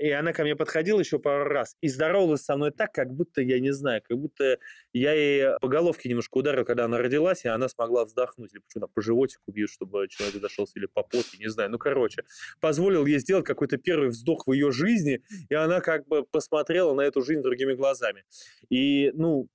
И 0.00 0.10
она 0.12 0.32
ко 0.32 0.44
мне 0.44 0.56
подходила 0.56 0.98
еще 0.98 1.18
пару 1.18 1.44
раз 1.44 1.76
и 1.82 1.88
здоровалась 1.88 2.40
со 2.40 2.56
мной 2.56 2.70
так, 2.70 2.90
как 2.90 3.12
будто, 3.12 3.42
я 3.42 3.60
не 3.60 3.70
знаю, 3.70 4.00
как 4.02 4.16
будто 4.18 4.58
я 4.94 5.12
ей 5.12 5.58
по 5.60 5.68
головке 5.68 6.08
немножко 6.08 6.38
ударил, 6.38 6.64
когда 6.64 6.86
она 6.86 6.96
родилась, 6.96 7.44
и 7.44 7.48
она 7.48 7.68
смогла 7.68 8.06
вздохнуть. 8.06 8.50
Или 8.54 8.60
почему-то 8.60 8.90
по 8.94 9.02
животику 9.02 9.52
бьют, 9.52 9.68
чтобы 9.68 10.08
человек 10.08 10.40
зашелся, 10.40 10.78
или 10.78 10.86
по 10.86 11.02
попе, 11.02 11.36
не 11.38 11.50
знаю. 11.50 11.70
Ну, 11.70 11.76
короче, 11.76 12.24
позволил 12.60 13.04
ей 13.04 13.18
сделать 13.18 13.44
какой-то 13.44 13.76
первый 13.76 14.08
вздох 14.08 14.46
в 14.46 14.52
ее 14.52 14.72
жизни, 14.72 15.20
и 15.50 15.54
она 15.54 15.82
как 15.82 16.08
бы 16.08 16.24
посмотрела 16.24 16.94
на 16.94 17.02
эту 17.02 17.20
жизнь 17.20 17.42
другими 17.42 17.74
глазами. 17.74 18.24
И, 18.70 19.10
ну, 19.12 19.48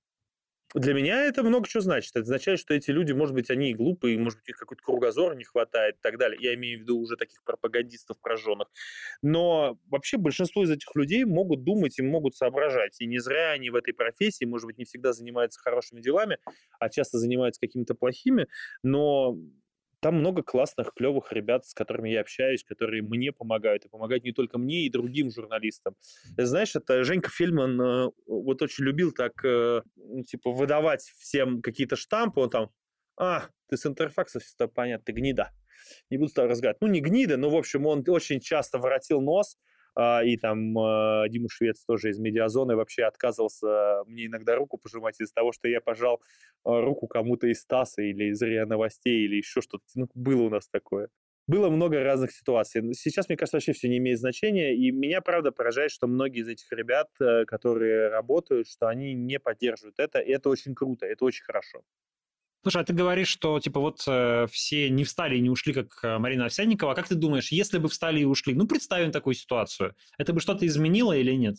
для 0.76 0.94
меня 0.94 1.24
это 1.24 1.42
много 1.42 1.68
чего 1.68 1.82
значит. 1.82 2.12
Это 2.12 2.22
означает, 2.22 2.60
что 2.60 2.74
эти 2.74 2.92
люди, 2.92 3.14
может 3.14 3.34
быть, 3.34 3.50
они 3.50 3.74
глупые, 3.74 4.18
может 4.20 4.40
быть, 4.40 4.50
их 4.50 4.58
какой-то 4.58 4.84
кругозор 4.84 5.36
не 5.36 5.46
хватает 5.46 5.96
и 5.96 6.00
так 6.02 6.18
далее. 6.18 6.38
Я 6.42 6.54
имею 6.56 6.80
в 6.80 6.82
виду 6.82 7.00
уже 7.00 7.16
таких 7.16 7.44
пропагандистов 7.44 8.20
прожженных. 8.22 8.68
Но 9.22 9.80
вообще 9.88 10.18
большинство 10.18 10.64
из 10.64 10.72
этих 10.72 10.94
людей 10.96 11.24
могут 11.24 11.64
думать 11.64 11.98
и 11.98 12.02
могут 12.02 12.36
соображать. 12.36 13.00
И 13.00 13.06
не 13.06 13.20
зря 13.20 13.52
они 13.52 13.70
в 13.70 13.76
этой 13.76 13.94
профессии, 13.94 14.46
может 14.46 14.68
быть, 14.68 14.78
не 14.78 14.86
всегда 14.86 15.14
занимаются 15.14 15.62
хорошими 15.62 16.02
делами, 16.02 16.40
а 16.80 16.90
часто 16.90 17.20
занимаются 17.20 17.62
какими-то 17.62 17.96
плохими. 17.96 18.48
Но 18.84 19.38
там 20.06 20.18
много 20.18 20.44
классных, 20.44 20.94
клевых 20.96 21.34
ребят, 21.34 21.66
с 21.66 21.74
которыми 21.74 22.10
я 22.10 22.22
общаюсь, 22.22 22.64
которые 22.64 23.02
мне 23.02 23.32
помогают, 23.32 23.86
и 23.86 23.90
помогают 23.90 24.24
не 24.24 24.34
только 24.34 24.60
мне, 24.60 24.86
и 24.86 24.90
другим 24.92 25.32
журналистам. 25.32 25.96
Знаешь, 26.38 26.76
это 26.76 27.04
Женька 27.04 27.32
Фельман 27.32 27.82
э, 27.82 28.12
вот 28.28 28.62
очень 28.62 28.84
любил 28.84 29.14
так, 29.14 29.44
э, 29.44 29.82
ну, 29.96 30.24
типа, 30.24 30.52
выдавать 30.52 31.02
всем 31.02 31.60
какие-то 31.60 31.96
штампы, 31.96 32.40
он 32.40 32.50
там, 32.52 32.70
а, 33.20 33.46
ты 33.68 33.78
с 33.78 33.88
интерфакса, 33.88 34.40
все 34.40 34.68
понятно, 34.68 35.06
ты 35.06 35.12
гнида. 35.12 35.50
Не 36.12 36.20
буду 36.20 36.30
с 36.30 36.34
тобой 36.34 36.52
разговаривать. 36.52 36.82
Ну, 36.82 36.88
не 36.88 37.02
гнида, 37.02 37.38
но, 37.38 37.50
в 37.50 37.56
общем, 37.56 37.88
он 37.88 38.04
очень 38.08 38.40
часто 38.40 38.78
воротил 38.78 39.22
нос, 39.22 39.58
и 39.98 40.38
там 40.38 40.78
а, 40.78 41.28
Дима 41.30 41.48
Швец 41.50 41.84
тоже 41.86 42.10
из 42.10 42.20
медиазоны 42.20 42.76
вообще 42.76 43.04
отказывался 43.04 44.04
мне 44.08 44.26
иногда 44.26 44.56
руку 44.56 44.78
пожимать 44.78 45.20
из-за 45.22 45.34
того, 45.34 45.52
что 45.52 45.68
я 45.68 45.80
пожал 45.82 46.22
а, 46.64 46.82
руку 46.82 47.08
кому-то 47.08 47.48
из 47.48 47.66
ТАССа 47.66 48.02
или 48.02 48.26
из 48.26 48.42
РИА 48.42 48.66
Новостей 48.66 49.26
или 49.26 49.38
еще 49.38 49.62
что-то. 49.62 49.84
Ну, 49.96 50.10
было 50.14 50.44
у 50.44 50.50
нас 50.50 50.68
такое. 50.68 51.10
Было 51.48 51.70
много 51.70 52.04
разных 52.04 52.32
ситуаций. 52.32 52.82
Сейчас, 52.96 53.30
мне 53.30 53.38
кажется, 53.38 53.58
вообще 53.58 53.74
все 53.74 53.88
не 53.88 54.00
имеет 54.00 54.18
значения. 54.18 54.76
И 54.76 54.90
меня, 54.90 55.22
правда, 55.22 55.52
поражает, 55.52 55.92
что 55.92 56.08
многие 56.08 56.42
из 56.42 56.48
этих 56.48 56.72
ребят, 56.72 57.08
э, 57.22 57.46
которые 57.46 58.08
работают, 58.08 58.68
что 58.68 58.88
они 58.88 59.14
не 59.14 59.40
поддерживают 59.40 60.00
это. 60.00 60.20
И 60.20 60.32
это 60.32 60.50
очень 60.50 60.74
круто, 60.74 61.06
это 61.06 61.24
очень 61.24 61.44
хорошо. 61.44 61.84
Слушай, 62.66 62.82
а 62.82 62.86
ты 62.86 62.94
говоришь, 62.94 63.28
что 63.28 63.60
типа 63.60 63.80
вот 63.80 64.02
э, 64.08 64.48
все 64.50 64.90
не 64.90 65.04
встали 65.04 65.38
и 65.38 65.40
не 65.40 65.52
ушли, 65.52 65.72
как 65.72 66.00
э, 66.02 66.18
Марина 66.18 66.46
Овсянникова. 66.46 66.94
А 66.94 66.96
как 66.96 67.08
ты 67.08 67.14
думаешь, 67.14 67.52
если 67.52 67.78
бы 67.78 67.90
встали 67.90 68.22
и 68.22 68.26
ушли, 68.26 68.56
ну 68.56 68.66
представим 68.66 69.12
такую 69.12 69.36
ситуацию, 69.36 69.94
это 70.18 70.34
бы 70.34 70.40
что-то 70.40 70.66
изменило 70.66 71.14
или 71.14 71.34
нет? 71.34 71.58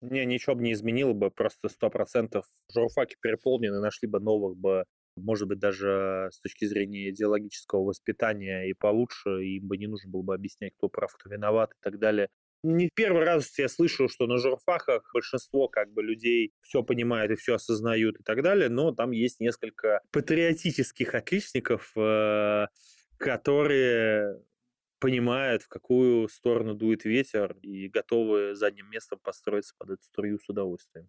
Не, 0.00 0.24
ничего 0.26 0.54
бы 0.54 0.62
не 0.62 0.74
изменило 0.74 1.12
бы, 1.12 1.32
просто 1.32 1.68
сто 1.68 1.90
процентов 1.90 2.46
журфаки 2.72 3.16
переполнены, 3.20 3.80
нашли 3.80 4.06
бы 4.06 4.20
новых 4.20 4.56
бы, 4.56 4.84
может 5.16 5.48
быть, 5.48 5.58
даже 5.58 6.28
с 6.30 6.38
точки 6.38 6.66
зрения 6.66 7.10
идеологического 7.10 7.82
воспитания 7.82 8.70
и 8.70 8.74
получше, 8.74 9.42
им 9.42 9.66
бы 9.66 9.76
не 9.76 9.88
нужно 9.88 10.08
было 10.08 10.22
бы 10.22 10.34
объяснять, 10.36 10.72
кто 10.78 10.88
прав, 10.88 11.12
кто 11.18 11.28
виноват 11.30 11.72
и 11.72 11.82
так 11.82 11.98
далее 11.98 12.28
не 12.62 12.90
первый 12.92 13.24
раз 13.24 13.58
я 13.58 13.68
слышу, 13.68 14.08
что 14.08 14.26
на 14.26 14.38
журфаках 14.38 15.10
большинство 15.12 15.68
как 15.68 15.92
бы 15.92 16.02
людей 16.02 16.52
все 16.62 16.82
понимают 16.82 17.32
и 17.32 17.36
все 17.36 17.54
осознают 17.54 18.18
и 18.20 18.22
так 18.22 18.42
далее, 18.42 18.68
но 18.68 18.92
там 18.92 19.10
есть 19.12 19.40
несколько 19.40 20.00
патриотических 20.10 21.14
отличников, 21.14 21.92
э, 21.96 22.66
которые 23.16 24.42
понимают, 24.98 25.62
в 25.62 25.68
какую 25.68 26.28
сторону 26.28 26.74
дует 26.74 27.04
ветер 27.04 27.56
и 27.62 27.88
готовы 27.88 28.54
задним 28.54 28.90
местом 28.90 29.18
построиться 29.20 29.74
под 29.78 29.90
эту 29.90 30.02
струю 30.02 30.38
с 30.38 30.48
удовольствием. 30.48 31.08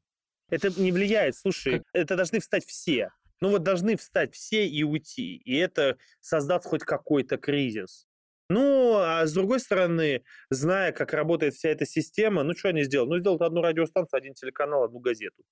Это 0.49 0.69
не 0.79 0.91
влияет, 0.91 1.35
слушай, 1.35 1.83
это 1.93 2.15
должны 2.15 2.39
встать 2.39 2.65
все. 2.65 3.11
Ну 3.41 3.49
вот 3.49 3.63
должны 3.63 3.95
встать 3.95 4.33
все 4.33 4.67
и 4.67 4.83
уйти. 4.83 5.37
И 5.37 5.55
это 5.55 5.97
создаст 6.19 6.65
хоть 6.65 6.83
какой-то 6.83 7.37
кризис. 7.37 8.09
Ну, 8.49 8.95
а 8.97 9.27
с 9.27 9.33
другой 9.33 9.59
стороны, 9.59 10.23
зная, 10.49 10.91
как 10.91 11.13
работает 11.13 11.53
вся 11.53 11.69
эта 11.69 11.85
система, 11.85 12.41
ну, 12.43 12.55
что 12.55 12.69
они 12.69 12.83
сделают? 12.83 13.11
Ну, 13.11 13.19
сделают 13.19 13.43
одну 13.43 13.61
радиостанцию, 13.61 14.17
один 14.17 14.33
телеканал, 14.33 14.83
одну 14.83 14.99
газету. 14.99 15.43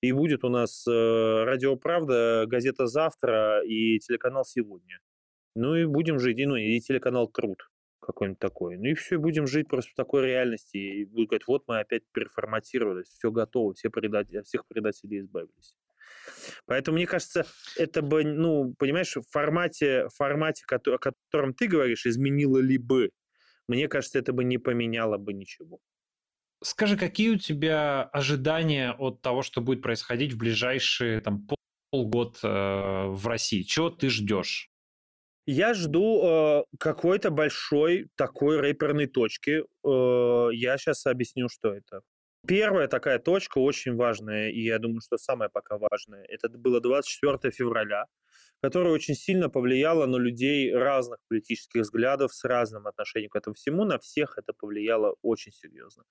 И 0.00 0.10
будет 0.10 0.42
у 0.42 0.48
нас 0.48 0.84
э, 0.86 1.44
радио 1.44 1.76
«Правда», 1.76 2.46
газета 2.48 2.86
«Завтра» 2.88 3.62
и 3.64 4.00
телеканал 4.00 4.44
«Сегодня». 4.44 4.98
Ну, 5.54 5.76
и 5.76 5.84
будем 5.84 6.18
жить, 6.18 6.38
и, 6.38 6.46
ну, 6.46 6.56
и 6.56 6.80
телеканал 6.80 7.28
«Труд» 7.28 7.70
какой-нибудь 8.00 8.40
такой. 8.40 8.76
Ну 8.76 8.86
и 8.86 8.94
все, 8.94 9.18
будем 9.18 9.46
жить 9.46 9.68
просто 9.68 9.92
в 9.92 9.94
такой 9.94 10.26
реальности. 10.26 10.76
И 10.76 11.04
будут 11.04 11.28
говорить, 11.28 11.46
вот 11.46 11.64
мы 11.68 11.80
опять 11.80 12.02
переформатировались, 12.12 13.06
все 13.08 13.30
готово, 13.30 13.74
все 13.74 13.90
предатель, 13.90 14.42
всех 14.42 14.66
предателей 14.66 15.20
избавились. 15.20 15.76
Поэтому, 16.66 16.96
мне 16.96 17.06
кажется, 17.06 17.46
это 17.76 18.02
бы, 18.02 18.24
ну, 18.24 18.74
понимаешь, 18.78 19.16
в 19.16 19.22
формате, 19.30 20.08
формате, 20.14 20.64
о 20.68 20.98
котором 20.98 21.54
ты 21.54 21.66
говоришь, 21.66 22.06
изменило 22.06 22.58
ли 22.58 22.78
бы, 22.78 23.10
мне 23.68 23.88
кажется, 23.88 24.18
это 24.18 24.32
бы 24.32 24.44
не 24.44 24.58
поменяло 24.58 25.16
бы 25.16 25.32
ничего. 25.32 25.78
Скажи, 26.62 26.96
какие 26.96 27.30
у 27.30 27.38
тебя 27.38 28.02
ожидания 28.02 28.92
от 28.92 29.22
того, 29.22 29.42
что 29.42 29.60
будет 29.60 29.82
происходить 29.82 30.34
в 30.34 30.38
ближайшие 30.38 31.20
там, 31.20 31.46
полгода 31.90 32.38
э, 32.42 33.06
в 33.08 33.26
России? 33.26 33.62
Чего 33.62 33.90
ты 33.90 34.10
ждешь? 34.10 34.70
Я 35.46 35.72
жду 35.74 36.22
э, 36.22 36.64
какой-то 36.78 37.30
большой 37.30 38.08
такой 38.14 38.60
рэперной 38.60 39.06
точки. 39.06 39.62
Э, 39.84 40.48
я 40.52 40.76
сейчас 40.76 41.06
объясню, 41.06 41.48
что 41.48 41.74
это. 41.74 42.02
Первая 42.46 42.88
такая 42.88 43.18
точка 43.18 43.58
очень 43.58 43.96
важная, 43.96 44.50
и 44.50 44.60
я 44.60 44.78
думаю, 44.78 45.00
что 45.02 45.18
самая 45.18 45.50
пока 45.50 45.76
важная, 45.78 46.24
это 46.24 46.48
было 46.48 46.80
24 46.80 47.52
февраля, 47.52 48.06
которое 48.62 48.90
очень 48.90 49.14
сильно 49.14 49.50
повлияло 49.50 50.06
на 50.06 50.16
людей 50.16 50.74
разных 50.74 51.18
политических 51.28 51.82
взглядов 51.82 52.32
с 52.32 52.44
разным 52.44 52.86
отношением 52.86 53.30
к 53.30 53.36
этому 53.36 53.54
всему. 53.54 53.84
На 53.84 53.98
всех 53.98 54.38
это 54.38 54.52
повлияло 54.52 55.14
очень 55.22 55.52
серьезно. 55.52 56.04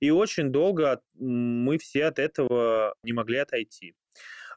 И 0.00 0.10
очень 0.10 0.50
долго 0.50 1.00
мы 1.14 1.78
все 1.78 2.06
от 2.06 2.18
этого 2.18 2.94
не 3.02 3.12
могли 3.12 3.38
отойти. 3.38 3.94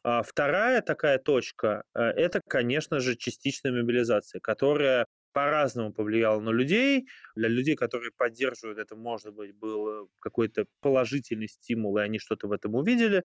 А 0.04 0.22
вторая 0.22 0.82
такая 0.82 1.18
точка 1.18 1.84
э,– 1.96 2.00
это, 2.16 2.40
конечно 2.48 3.00
же, 3.00 3.16
частичная 3.16 3.72
мобилизация, 3.72 4.40
которая 4.40 5.08
по-разному 5.36 5.92
повлияло 5.92 6.40
на 6.40 6.52
людей. 6.52 7.08
Для 7.36 7.50
людей, 7.50 7.76
которые 7.76 8.12
поддерживают 8.18 8.80
это, 8.80 8.96
может 8.96 9.34
быть, 9.34 9.54
был 9.54 10.10
какой-то 10.20 10.66
положительный 10.80 11.50
стимул, 11.50 11.98
и 11.98 12.02
они 12.02 12.20
что-то 12.20 12.48
в 12.48 12.54
этом 12.54 12.74
увидели. 12.76 13.22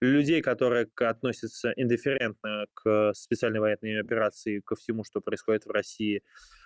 Людей, 0.00 0.42
которые 0.42 0.88
относятся 0.96 1.72
индифферентно 1.76 2.66
к 2.74 3.12
специальной 3.14 3.60
военной 3.60 4.00
операции, 4.00 4.58
ко 4.58 4.74
всему, 4.74 5.04
что 5.04 5.20
происходит 5.20 5.64
в 5.64 5.70
России, 5.70 6.22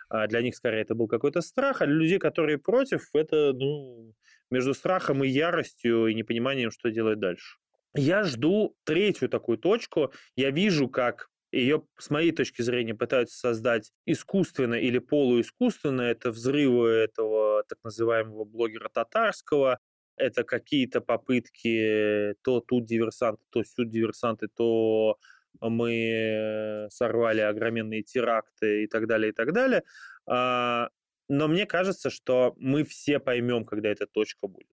а 0.08 0.26
для 0.28 0.40
них 0.40 0.56
скорее 0.56 0.80
это 0.80 0.94
был 0.94 1.08
какой-то 1.08 1.42
страх, 1.42 1.82
а 1.82 1.86
для 1.86 1.94
людей, 1.94 2.18
которые 2.18 2.56
против, 2.56 3.02
это 3.12 3.52
ну, 3.52 4.14
между 4.50 4.72
страхом 4.72 5.22
и 5.22 5.28
яростью 5.28 6.06
и 6.06 6.14
непониманием, 6.14 6.70
что 6.70 6.90
делать 6.90 7.18
дальше. 7.18 7.58
Я 7.94 8.24
жду 8.24 8.74
третью 8.84 9.28
такую 9.28 9.58
точку. 9.58 10.10
Я 10.36 10.50
вижу, 10.50 10.88
как 10.88 11.28
ее, 11.52 11.82
с 11.98 12.10
моей 12.10 12.32
точки 12.32 12.62
зрения, 12.62 12.94
пытаются 12.94 13.38
создать 13.38 13.92
искусственно 14.04 14.74
или 14.74 14.98
полуискусственно. 14.98 16.02
Это 16.02 16.30
взрывы 16.30 16.88
этого 16.88 17.62
так 17.68 17.78
называемого 17.84 18.44
блогера 18.44 18.88
татарского, 18.88 19.78
это 20.16 20.44
какие-то 20.44 21.00
попытки 21.00 22.34
то 22.42 22.60
тут 22.60 22.86
диверсанты, 22.86 23.42
то 23.50 23.62
сюда 23.62 23.90
диверсанты, 23.90 24.48
то 24.48 25.18
мы 25.60 26.88
сорвали 26.90 27.40
огроменные 27.40 28.02
теракты 28.02 28.84
и 28.84 28.86
так 28.86 29.06
далее, 29.06 29.30
и 29.30 29.32
так 29.32 29.52
далее. 29.52 29.82
А, 30.26 30.88
но 31.28 31.48
мне 31.48 31.66
кажется, 31.66 32.10
что 32.10 32.54
мы 32.58 32.84
все 32.84 33.18
поймем, 33.18 33.64
когда 33.64 33.88
эта 33.88 34.06
точка 34.06 34.46
будет. 34.48 34.68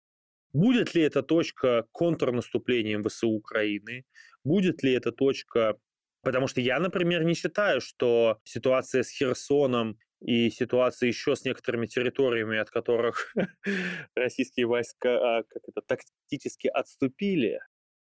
Будет 0.52 0.96
ли 0.96 1.04
это 1.04 1.22
точка 1.22 1.86
контрнаступления 1.92 3.02
ВСУ 3.04 3.30
Украины? 3.30 4.06
Будет 4.44 4.84
ли 4.84 4.94
это 4.94 5.12
точка... 5.12 5.78
Потому 6.22 6.48
что 6.48 6.62
я, 6.62 6.80
например, 6.80 7.24
не 7.24 7.34
считаю, 7.34 7.82
что 7.82 8.40
ситуация 8.44 9.04
с 9.04 9.10
Херсоном 9.10 9.98
и 10.22 10.50
ситуация 10.50 11.08
еще 11.08 11.36
с 11.36 11.46
некоторыми 11.46 11.86
территориями, 11.86 12.58
от 12.58 12.70
которых 12.70 13.34
российские 14.16 14.66
войска 14.66 15.40
а, 15.40 15.44
как 15.44 15.62
это, 15.68 15.82
тактически 15.82 16.68
отступили, 16.68 17.60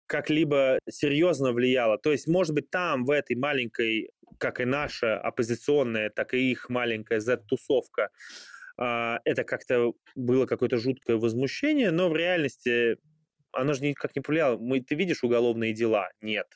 как-либо 0.07 0.79
серьезно 0.89 1.53
влияло. 1.53 1.99
То 1.99 2.13
есть, 2.13 2.29
может 2.29 2.55
быть, 2.55 2.71
там, 2.71 3.05
в 3.05 3.11
этой 3.11 3.37
маленькой, 3.37 4.11
как 4.39 4.61
и 4.61 4.67
наша 4.67 5.19
оппозиционная, 5.19 6.11
так 6.11 6.35
и 6.35 6.51
их 6.51 6.69
маленькая 6.69 7.21
Z-тусовка, 7.21 8.11
а, 8.77 9.21
это 9.25 9.45
как-то 9.45 9.95
было 10.15 10.47
какое-то 10.47 10.77
жуткое 10.77 11.17
возмущение, 11.17 11.91
но 11.91 12.11
в 12.11 12.17
реальности 12.17 12.99
оно 13.53 13.73
же 13.73 13.83
никак 13.83 14.15
не 14.17 14.21
повлияло. 14.21 14.59
Мы, 14.59 14.81
ты 14.81 14.95
видишь 14.95 15.23
уголовные 15.23 15.73
дела? 15.73 16.11
Нет. 16.21 16.47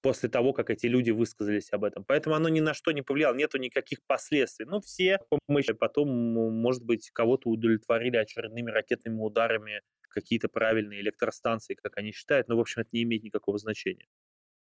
После 0.00 0.28
того, 0.28 0.52
как 0.52 0.70
эти 0.70 0.86
люди 0.86 1.10
высказались 1.10 1.72
об 1.72 1.82
этом. 1.82 2.04
Поэтому 2.04 2.36
оно 2.36 2.48
ни 2.48 2.60
на 2.60 2.72
что 2.72 2.92
не 2.92 3.02
повлияло, 3.02 3.34
нету 3.34 3.58
никаких 3.58 3.98
последствий. 4.06 4.64
Ну, 4.64 4.80
все 4.80 5.18
помощи 5.46 5.72
потом, 5.72 6.08
может 6.08 6.84
быть, 6.84 7.10
кого-то 7.10 7.50
удовлетворили 7.50 8.16
очередными 8.16 8.70
ракетными 8.70 9.18
ударами 9.20 9.82
какие-то 10.08 10.48
правильные 10.48 11.00
электростанции, 11.00 11.74
как 11.74 11.96
они 11.98 12.12
считают, 12.12 12.48
но, 12.48 12.56
в 12.56 12.60
общем, 12.60 12.82
это 12.82 12.90
не 12.92 13.02
имеет 13.02 13.22
никакого 13.24 13.58
значения. 13.58 14.06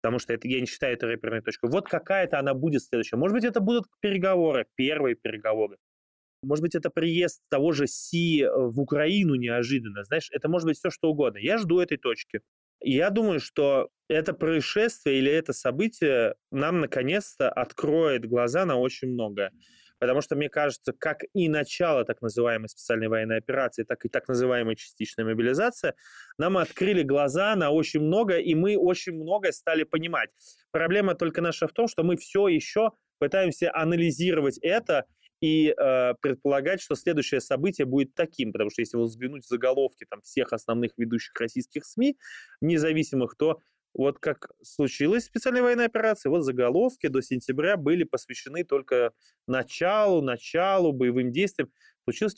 Потому 0.01 0.19
что 0.19 0.33
это, 0.33 0.47
я 0.47 0.59
не 0.59 0.67
считаю 0.67 0.93
это 0.93 1.07
рэперной 1.07 1.41
точкой. 1.41 1.69
Вот 1.69 1.87
какая-то 1.87 2.39
она 2.39 2.53
будет 2.53 2.83
следующая. 2.83 3.17
Может 3.17 3.33
быть, 3.33 3.43
это 3.43 3.59
будут 3.59 3.85
переговоры, 3.99 4.67
первые 4.75 5.15
переговоры. 5.15 5.77
Может 6.43 6.61
быть, 6.61 6.75
это 6.75 6.91
приезд 6.91 7.41
того 7.49 7.71
же 7.71 7.87
Си 7.87 8.45
в 8.45 8.79
Украину 8.79 9.35
неожиданно. 9.35 10.03
Знаешь, 10.03 10.29
это 10.31 10.49
может 10.49 10.67
быть 10.67 10.77
все, 10.77 10.91
что 10.91 11.09
угодно. 11.09 11.39
Я 11.39 11.57
жду 11.57 11.79
этой 11.79 11.97
точки. 11.97 12.41
Я 12.81 13.09
думаю, 13.09 13.39
что 13.39 13.89
это 14.07 14.33
происшествие 14.33 15.19
или 15.19 15.31
это 15.31 15.53
событие 15.53 16.35
нам 16.51 16.79
наконец-то 16.79 17.49
откроет 17.49 18.25
глаза 18.25 18.65
на 18.65 18.77
очень 18.77 19.09
многое. 19.09 19.51
Потому 19.99 20.21
что, 20.21 20.35
мне 20.35 20.47
кажется, 20.47 20.93
как 20.93 21.23
и 21.33 21.49
начало 21.49 22.05
так 22.05 22.21
называемой 22.21 22.69
специальной 22.69 23.07
военной 23.07 23.37
операции, 23.37 23.83
так 23.83 24.05
и 24.05 24.09
так 24.09 24.27
называемая 24.27 24.75
частичная 24.75 25.25
мобилизация, 25.25 25.95
нам 26.37 26.57
открыли 26.57 27.01
глаза 27.01 27.55
на 27.55 27.71
очень 27.71 28.01
много, 28.01 28.37
и 28.37 28.53
мы 28.53 28.77
очень 28.77 29.13
многое 29.13 29.51
стали 29.51 29.83
понимать. 29.83 30.29
Проблема 30.71 31.15
только 31.15 31.41
наша 31.41 31.67
в 31.67 31.73
том, 31.73 31.87
что 31.87 32.03
мы 32.03 32.15
все 32.15 32.47
еще 32.47 32.91
пытаемся 33.17 33.73
анализировать 33.73 34.59
это 34.59 35.05
и 35.41 35.69
э, 35.69 36.13
предполагать, 36.21 36.81
что 36.81 36.95
следующее 36.95 37.41
событие 37.41 37.85
будет 37.85 38.15
таким, 38.15 38.51
потому 38.51 38.69
что 38.69 38.81
если 38.81 38.97
взглянуть 38.97 39.45
в 39.45 39.47
заголовки 39.47 40.05
там, 40.09 40.21
всех 40.21 40.53
основных 40.53 40.91
ведущих 40.97 41.39
российских 41.39 41.85
СМИ, 41.85 42.17
независимых, 42.61 43.35
то 43.37 43.59
вот 43.93 44.19
как 44.19 44.51
случилась 44.61 45.25
специальная 45.25 45.63
военная 45.63 45.87
операция, 45.87 46.29
вот 46.29 46.41
заголовки 46.41 47.07
до 47.07 47.21
сентября 47.21 47.77
были 47.77 48.03
посвящены 48.03 48.63
только 48.63 49.11
началу, 49.47 50.21
началу, 50.21 50.91
боевым 50.91 51.31
действиям. 51.31 51.71
Случилась 52.03 52.35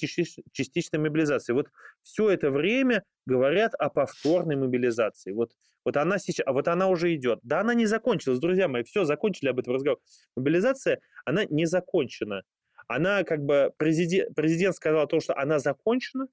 частичная 0.52 1.00
мобилизация. 1.00 1.54
Вот 1.54 1.68
все 2.02 2.30
это 2.30 2.50
время 2.50 3.04
говорят 3.26 3.76
о 3.76 3.90
повторной 3.90 4.56
мобилизации. 4.56 5.32
Вот, 5.32 5.52
вот 5.86 5.96
она 5.98 6.18
сейчас, 6.18 6.48
вот 6.48 6.68
она 6.68 6.88
уже 6.88 7.14
идет. 7.14 7.40
Да, 7.44 7.60
она 7.60 7.76
не 7.76 7.86
закончилась, 7.86 8.40
друзья 8.40 8.68
мои, 8.68 8.84
все, 8.84 9.04
закончили 9.04 9.50
об 9.50 9.60
этом 9.60 9.76
разговор. 9.76 10.00
Мобилизация, 10.36 11.00
она 11.26 11.46
не 11.46 11.66
закончена 11.66 12.44
она 12.90 13.24
как 13.24 13.46
бы, 13.46 13.72
президент, 13.78 14.36
президент 14.36 14.76
сказал 14.76 15.04
о 15.04 15.08
том, 15.08 15.22
что 15.22 15.38
она 15.38 15.60
закончена, 15.60 16.28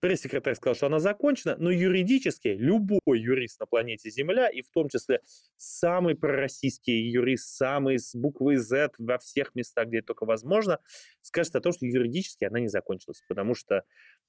пресс-секретарь 0.00 0.54
сказал, 0.54 0.74
что 0.74 0.86
она 0.86 0.98
закончена, 0.98 1.56
но 1.58 1.70
юридически 1.70 2.48
любой 2.48 3.20
юрист 3.20 3.60
на 3.60 3.66
планете 3.66 4.08
Земля, 4.08 4.48
и 4.48 4.62
в 4.62 4.70
том 4.70 4.88
числе 4.88 5.20
самый 5.58 6.16
пророссийский 6.16 7.10
юрист, 7.10 7.54
самый 7.54 7.98
с 7.98 8.14
буквы 8.14 8.56
Z 8.56 8.92
во 8.98 9.18
всех 9.18 9.54
местах, 9.54 9.88
где 9.88 10.00
только 10.00 10.24
возможно, 10.24 10.78
скажет 11.20 11.54
о 11.54 11.60
том, 11.60 11.72
что 11.72 11.84
юридически 11.84 12.44
она 12.44 12.60
не 12.60 12.68
закончилась, 12.68 13.22
потому 13.28 13.54
что 13.54 13.84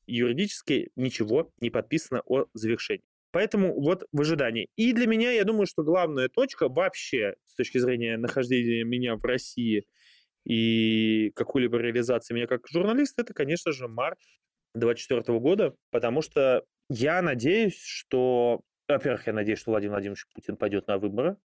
юридически 0.06 0.92
ничего 0.98 1.54
не 1.62 1.70
подписано 1.70 2.22
о 2.26 2.48
завершении. 2.54 3.06
Поэтому 3.32 3.80
вот 3.80 4.04
в 4.12 4.20
ожидании. 4.20 4.68
И 4.76 4.92
для 4.92 5.08
меня, 5.08 5.32
я 5.32 5.46
думаю, 5.46 5.68
что 5.68 5.84
главная 5.84 6.28
точка 6.28 6.68
вообще 6.68 7.36
с 7.46 7.56
точки 7.56 7.78
зрения 7.78 8.18
нахождения 8.18 8.84
меня 8.84 9.16
в 9.16 9.24
России– 9.24 9.86
и 10.46 11.32
какой-либо 11.36 11.78
реализации 11.78 12.34
меня 12.34 12.48
как 12.48 12.68
журналиста, 12.68 13.22
это, 13.22 13.34
конечно 13.34 13.72
же, 13.72 13.88
март 13.88 14.20
2024 14.74 15.40
года, 15.40 15.76
потому 15.92 16.22
что 16.22 16.64
я 16.90 17.22
надеюсь, 17.22 17.80
что... 17.82 18.62
Во-первых, 18.88 19.28
я 19.28 19.34
надеюсь, 19.34 19.60
что 19.60 19.72
Владимир 19.72 19.94
Владимирович 19.94 20.26
Путин 20.34 20.58
пойдет 20.58 20.88
на 20.88 20.98
выборы. 20.98 21.38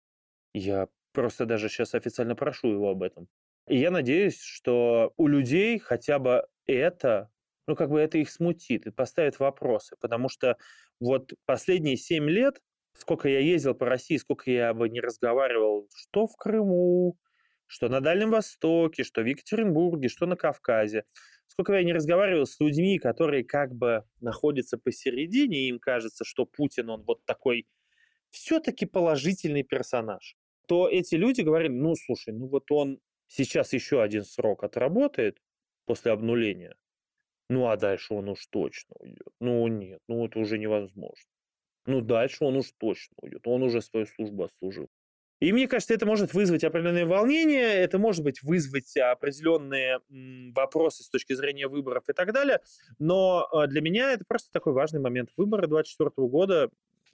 Я 0.52 0.88
просто 1.12 1.46
даже 1.46 1.68
сейчас 1.68 1.94
официально 1.94 2.34
прошу 2.34 2.72
его 2.72 2.90
об 2.90 3.02
этом. 3.02 3.28
И 3.68 3.78
я 3.78 3.90
надеюсь, 3.90 4.40
что 4.40 5.12
у 5.16 5.26
людей 5.26 5.78
хотя 5.78 6.18
бы 6.18 6.46
это, 6.66 7.30
ну, 7.66 7.76
как 7.76 7.90
бы 7.90 8.00
это 8.00 8.18
их 8.18 8.30
смутит 8.30 8.86
и 8.86 8.90
поставит 8.90 9.38
вопросы, 9.38 9.96
потому 10.00 10.28
что 10.28 10.56
вот 11.00 11.32
последние 11.44 11.96
семь 11.96 12.28
лет, 12.28 12.60
сколько 12.94 13.28
я 13.28 13.40
ездил 13.40 13.74
по 13.74 13.86
России, 13.86 14.16
сколько 14.16 14.50
я 14.50 14.72
бы 14.72 14.88
не 14.88 15.00
разговаривал, 15.00 15.88
что 15.94 16.26
в 16.26 16.36
Крыму, 16.36 17.16
что 17.66 17.88
на 17.88 18.00
Дальнем 18.00 18.30
Востоке, 18.30 19.04
что 19.04 19.22
в 19.22 19.26
Екатеринбурге, 19.26 20.08
что 20.08 20.26
на 20.26 20.36
Кавказе. 20.36 21.04
Сколько 21.46 21.74
я 21.74 21.84
не 21.84 21.92
разговаривал 21.92 22.46
с 22.46 22.58
людьми, 22.60 22.98
которые 22.98 23.44
как 23.44 23.74
бы 23.74 24.04
находятся 24.20 24.78
посередине, 24.78 25.60
и 25.60 25.68
им 25.68 25.78
кажется, 25.78 26.24
что 26.24 26.44
Путин, 26.44 26.90
он 26.90 27.04
вот 27.04 27.24
такой 27.24 27.66
все-таки 28.30 28.86
положительный 28.86 29.62
персонаж, 29.62 30.36
то 30.66 30.88
эти 30.88 31.14
люди 31.14 31.42
говорили, 31.42 31.72
ну, 31.72 31.94
слушай, 31.94 32.34
ну 32.34 32.48
вот 32.48 32.70
он 32.70 33.00
сейчас 33.28 33.72
еще 33.72 34.02
один 34.02 34.24
срок 34.24 34.64
отработает 34.64 35.38
после 35.84 36.12
обнуления, 36.12 36.76
ну, 37.48 37.68
а 37.68 37.76
дальше 37.76 38.14
он 38.14 38.28
уж 38.28 38.46
точно 38.48 38.96
уйдет. 38.98 39.28
Ну, 39.40 39.66
нет, 39.68 40.00
ну, 40.08 40.26
это 40.26 40.38
уже 40.38 40.58
невозможно. 40.58 41.30
Ну, 41.86 42.00
дальше 42.00 42.44
он 42.44 42.56
уж 42.56 42.72
точно 42.78 43.14
уйдет. 43.22 43.46
Он 43.46 43.62
уже 43.62 43.80
свою 43.80 44.06
службу 44.06 44.44
отслужил. 44.44 44.90
И 45.40 45.52
мне 45.52 45.68
кажется, 45.68 45.92
это 45.92 46.06
может 46.06 46.32
вызвать 46.32 46.64
определенные 46.64 47.04
волнения, 47.04 47.74
это 47.74 47.98
может 47.98 48.24
быть 48.24 48.42
вызвать 48.42 48.96
определенные 48.96 50.00
вопросы 50.54 51.02
с 51.02 51.10
точки 51.10 51.34
зрения 51.34 51.68
выборов 51.68 52.04
и 52.08 52.12
так 52.14 52.32
далее. 52.32 52.60
Но 52.98 53.48
э, 53.52 53.66
для 53.66 53.82
меня 53.82 54.12
это 54.12 54.24
просто 54.26 54.50
такой 54.50 54.72
важный 54.72 55.00
момент 55.00 55.30
выбора 55.36 55.66
2024 55.66 56.28
года. 56.28 56.70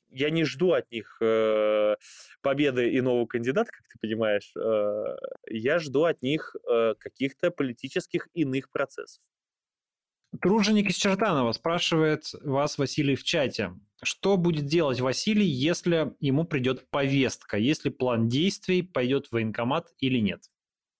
Я 0.08 0.30
не 0.30 0.44
жду 0.44 0.72
от 0.72 0.90
них 0.92 1.16
э, 1.20 1.96
победы 2.42 3.02
нового 3.02 3.26
кандидата, 3.26 3.72
как 3.72 3.88
ты 3.88 3.98
понимаешь. 3.98 4.52
Э, 4.56 5.16
я 5.48 5.78
жду 5.80 6.04
от 6.04 6.22
них 6.22 6.54
э, 6.70 6.94
каких-то 6.98 7.50
политических 7.50 8.28
иных 8.34 8.70
процессов. 8.70 9.22
Труженик 10.41 10.89
из 10.89 10.97
Чертанова 10.97 11.53
спрашивает 11.53 12.33
вас, 12.43 12.78
Василий, 12.78 13.16
в 13.16 13.22
чате. 13.22 13.72
Что 14.03 14.37
будет 14.37 14.64
делать 14.64 15.01
Василий, 15.01 15.47
если 15.47 16.14
ему 16.20 16.45
придет 16.45 16.89
повестка? 16.91 17.59
Есть 17.59 17.85
ли 17.85 17.91
план 17.91 18.28
действий, 18.28 18.83
пойдет 18.83 19.26
в 19.26 19.33
военкомат 19.33 19.93
или 19.99 20.18
нет? 20.18 20.41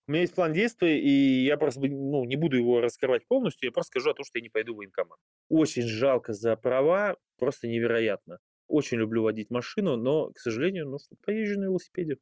У 0.07 0.13
меня 0.13 0.23
есть 0.23 0.35
план 0.35 0.53
действий, 0.53 0.99
и 0.99 1.45
я 1.45 1.57
просто 1.57 1.81
ну, 1.81 2.25
не 2.25 2.37
буду 2.37 2.57
его 2.57 2.81
раскрывать 2.81 3.27
полностью, 3.27 3.69
я 3.69 3.73
просто 3.73 3.89
скажу 3.89 4.11
о 4.11 4.15
том, 4.15 4.25
что 4.25 4.39
я 4.39 4.43
не 4.43 4.51
пойду 4.51 4.75
в 4.75 4.79
военкомат. 4.79 5.19
Очень 5.49 5.87
жалко 5.87 6.35
за 6.35 6.55
права, 6.57 7.17
просто 7.39 7.69
невероятно. 7.69 8.39
Очень 8.69 8.99
люблю 8.99 9.23
водить 9.23 9.51
машину, 9.51 9.97
но, 9.97 10.31
к 10.33 10.39
сожалению, 10.39 10.89
ну 10.89 10.99
поезжу 11.25 11.59
на 11.59 11.65
велосипеде. 11.65 12.17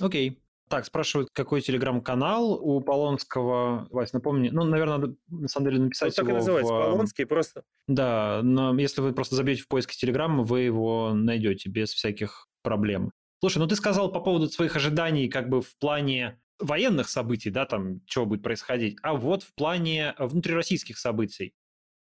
Окей. 0.00 0.42
Так, 0.68 0.84
спрашивают, 0.84 1.30
какой 1.32 1.60
телеграм-канал 1.60 2.52
у 2.52 2.80
Полонского. 2.80 3.88
Вась, 3.90 4.12
напомни. 4.12 4.50
Ну, 4.50 4.64
наверное, 4.64 4.98
надо, 4.98 5.16
на 5.28 5.48
самом 5.48 5.70
деле, 5.70 5.82
написать 5.82 6.16
ну, 6.16 6.22
так 6.22 6.24
его 6.26 6.36
и 6.36 6.40
называется, 6.40 6.72
в... 6.72 6.78
Полонский 6.78 7.26
просто. 7.26 7.62
Да, 7.86 8.40
но 8.42 8.78
если 8.78 9.00
вы 9.00 9.12
просто 9.12 9.34
забьете 9.34 9.62
в 9.62 9.68
поиске 9.68 9.96
телеграмма, 9.96 10.42
вы 10.42 10.60
его 10.60 11.12
найдете 11.14 11.68
без 11.68 11.92
всяких 11.92 12.48
проблем. 12.62 13.12
Слушай, 13.40 13.58
ну 13.58 13.66
ты 13.66 13.76
сказал 13.76 14.12
по 14.12 14.20
поводу 14.20 14.48
своих 14.48 14.76
ожиданий 14.76 15.28
как 15.28 15.48
бы 15.48 15.62
в 15.62 15.76
плане 15.78 16.40
военных 16.58 17.08
событий, 17.08 17.50
да, 17.50 17.66
там, 17.66 18.04
чего 18.06 18.26
будет 18.26 18.42
происходить, 18.42 18.98
а 19.02 19.14
вот 19.14 19.44
в 19.44 19.54
плане 19.54 20.14
внутрироссийских 20.18 20.98
событий. 20.98 21.54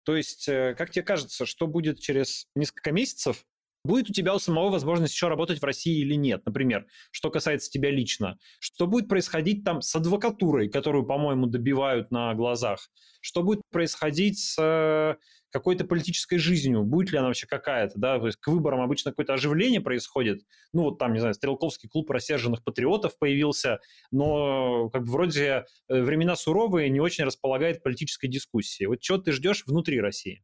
То 0.04 0.16
есть, 0.16 0.48
э, 0.48 0.74
как 0.78 0.90
тебе 0.90 1.02
кажется, 1.02 1.46
что 1.46 1.66
будет 1.66 2.00
через 2.00 2.46
несколько 2.54 2.92
месяцев, 2.92 3.44
Будет 3.86 4.10
у 4.10 4.12
тебя 4.12 4.34
у 4.34 4.40
самого 4.40 4.70
возможность 4.70 5.14
еще 5.14 5.28
работать 5.28 5.60
в 5.60 5.64
России 5.64 6.00
или 6.00 6.14
нет, 6.14 6.44
например, 6.44 6.86
что 7.12 7.30
касается 7.30 7.70
тебя 7.70 7.90
лично. 7.90 8.36
Что 8.58 8.88
будет 8.88 9.08
происходить 9.08 9.64
там 9.64 9.80
с 9.80 9.94
адвокатурой, 9.94 10.68
которую, 10.68 11.06
по-моему, 11.06 11.46
добивают 11.46 12.10
на 12.10 12.34
глазах? 12.34 12.90
Что 13.20 13.44
будет 13.44 13.62
происходить 13.70 14.40
с 14.40 14.56
э, 14.60 15.14
какой-то 15.50 15.84
политической 15.84 16.38
жизнью? 16.38 16.82
Будет 16.82 17.12
ли 17.12 17.18
она 17.18 17.28
вообще 17.28 17.46
какая-то? 17.46 17.92
Да? 17.96 18.18
То 18.18 18.26
есть 18.26 18.38
к 18.38 18.48
выборам 18.48 18.80
обычно 18.80 19.12
какое-то 19.12 19.34
оживление 19.34 19.80
происходит. 19.80 20.42
Ну 20.72 20.82
вот 20.82 20.98
там, 20.98 21.12
не 21.12 21.20
знаю, 21.20 21.34
Стрелковский 21.34 21.88
клуб 21.88 22.10
рассерженных 22.10 22.64
патриотов 22.64 23.16
появился, 23.18 23.78
но 24.10 24.90
как 24.90 25.04
бы 25.04 25.12
вроде 25.12 25.64
э, 25.88 26.02
времена 26.02 26.34
суровые, 26.34 26.90
не 26.90 26.98
очень 26.98 27.22
располагает 27.22 27.84
политической 27.84 28.26
дискуссии. 28.26 28.86
Вот 28.86 28.98
чего 28.98 29.18
ты 29.18 29.30
ждешь 29.30 29.62
внутри 29.64 30.00
России? 30.00 30.42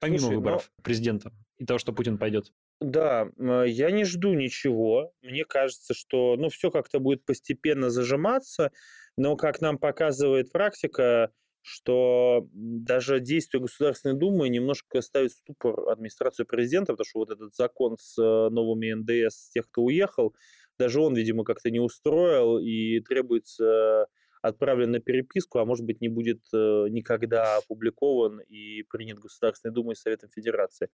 Помимо 0.00 0.20
Слушай, 0.20 0.36
выборов 0.36 0.70
но... 0.78 0.82
президента 0.82 1.32
и 1.58 1.64
того, 1.64 1.78
что 1.78 1.92
Путин 1.92 2.18
пойдет. 2.18 2.52
Да, 2.80 3.28
я 3.38 3.90
не 3.90 4.04
жду 4.04 4.34
ничего. 4.34 5.12
Мне 5.22 5.44
кажется, 5.44 5.94
что 5.94 6.36
ну, 6.36 6.48
все 6.48 6.70
как-то 6.70 6.98
будет 6.98 7.24
постепенно 7.24 7.90
зажиматься, 7.90 8.72
но, 9.16 9.36
как 9.36 9.60
нам 9.60 9.78
показывает 9.78 10.52
практика, 10.52 11.32
что 11.62 12.46
даже 12.52 13.18
действия 13.18 13.58
Государственной 13.58 14.16
Думы 14.16 14.48
немножко 14.48 15.00
ставит 15.00 15.32
в 15.32 15.38
ступор 15.38 15.88
администрацию 15.88 16.46
президента, 16.46 16.92
потому 16.92 17.06
что 17.06 17.18
вот 17.18 17.30
этот 17.30 17.54
закон 17.54 17.96
с 17.98 18.16
э, 18.22 18.50
новыми 18.50 18.92
НДС 18.92 19.50
тех, 19.50 19.66
кто 19.68 19.82
уехал, 19.82 20.34
даже 20.78 21.00
он, 21.00 21.14
видимо, 21.14 21.42
как-то 21.42 21.70
не 21.70 21.80
устроил 21.80 22.58
и 22.58 23.00
требуется 23.00 24.06
отправлен 24.42 24.92
на 24.92 25.00
переписку, 25.00 25.58
а 25.58 25.64
может 25.64 25.84
быть 25.84 26.00
не 26.00 26.08
будет 26.08 26.40
э, 26.54 26.86
никогда 26.90 27.56
опубликован 27.56 28.40
и 28.40 28.84
принят 28.84 29.18
Государственной 29.18 29.72
Думой 29.72 29.94
и 29.94 29.96
Советом 29.96 30.30
Федерации. 30.30 30.88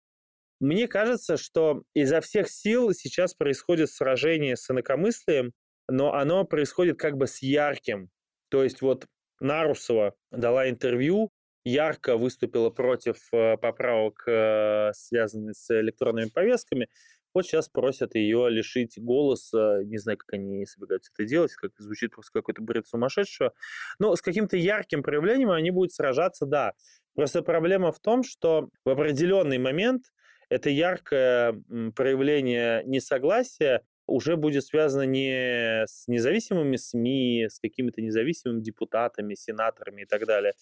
Мне 0.60 0.88
кажется, 0.88 1.38
что 1.38 1.82
изо 1.94 2.20
всех 2.20 2.50
сил 2.50 2.92
сейчас 2.92 3.34
происходит 3.34 3.90
сражение 3.90 4.56
с 4.56 4.70
инакомыслием, 4.70 5.52
но 5.88 6.14
оно 6.14 6.44
происходит 6.44 6.98
как 6.98 7.16
бы 7.16 7.26
с 7.26 7.40
ярким. 7.42 8.10
То 8.50 8.62
есть 8.62 8.82
вот 8.82 9.06
Нарусова 9.40 10.14
дала 10.30 10.68
интервью, 10.68 11.30
ярко 11.64 12.18
выступила 12.18 12.68
против 12.68 13.16
э, 13.32 13.56
поправок, 13.56 14.22
э, 14.26 14.92
связанных 14.94 15.56
с 15.56 15.80
электронными 15.80 16.28
повестками. 16.28 16.88
Вот 17.32 17.46
сейчас 17.46 17.68
просят 17.68 18.14
ее 18.14 18.50
лишить 18.50 18.98
голоса. 18.98 19.82
Не 19.84 19.98
знаю, 19.98 20.18
как 20.18 20.34
они 20.34 20.66
собираются 20.66 21.12
это 21.16 21.26
делать, 21.26 21.52
как 21.54 21.72
звучит 21.78 22.12
просто 22.12 22.32
какой-то 22.32 22.60
бред 22.60 22.86
сумасшедшего. 22.86 23.54
Но 23.98 24.14
с 24.14 24.20
каким-то 24.20 24.56
ярким 24.56 25.02
проявлением 25.02 25.50
они 25.50 25.70
будут 25.70 25.92
сражаться, 25.92 26.44
да. 26.44 26.72
Просто 27.14 27.42
проблема 27.42 27.92
в 27.92 28.00
том, 28.00 28.24
что 28.24 28.68
в 28.84 28.90
определенный 28.90 29.58
момент 29.58 30.04
это 30.50 30.68
яркое 30.68 31.62
проявление 31.96 32.82
несогласия 32.84 33.82
уже 34.06 34.36
будет 34.36 34.64
связано 34.64 35.02
не 35.02 35.84
с 35.86 36.08
независимыми 36.08 36.76
СМИ, 36.76 37.46
с 37.48 37.60
какими-то 37.60 38.02
независимыми 38.02 38.60
депутатами, 38.60 39.34
сенаторами 39.34 40.02
и 40.02 40.04
так 40.04 40.26
далее, 40.26 40.54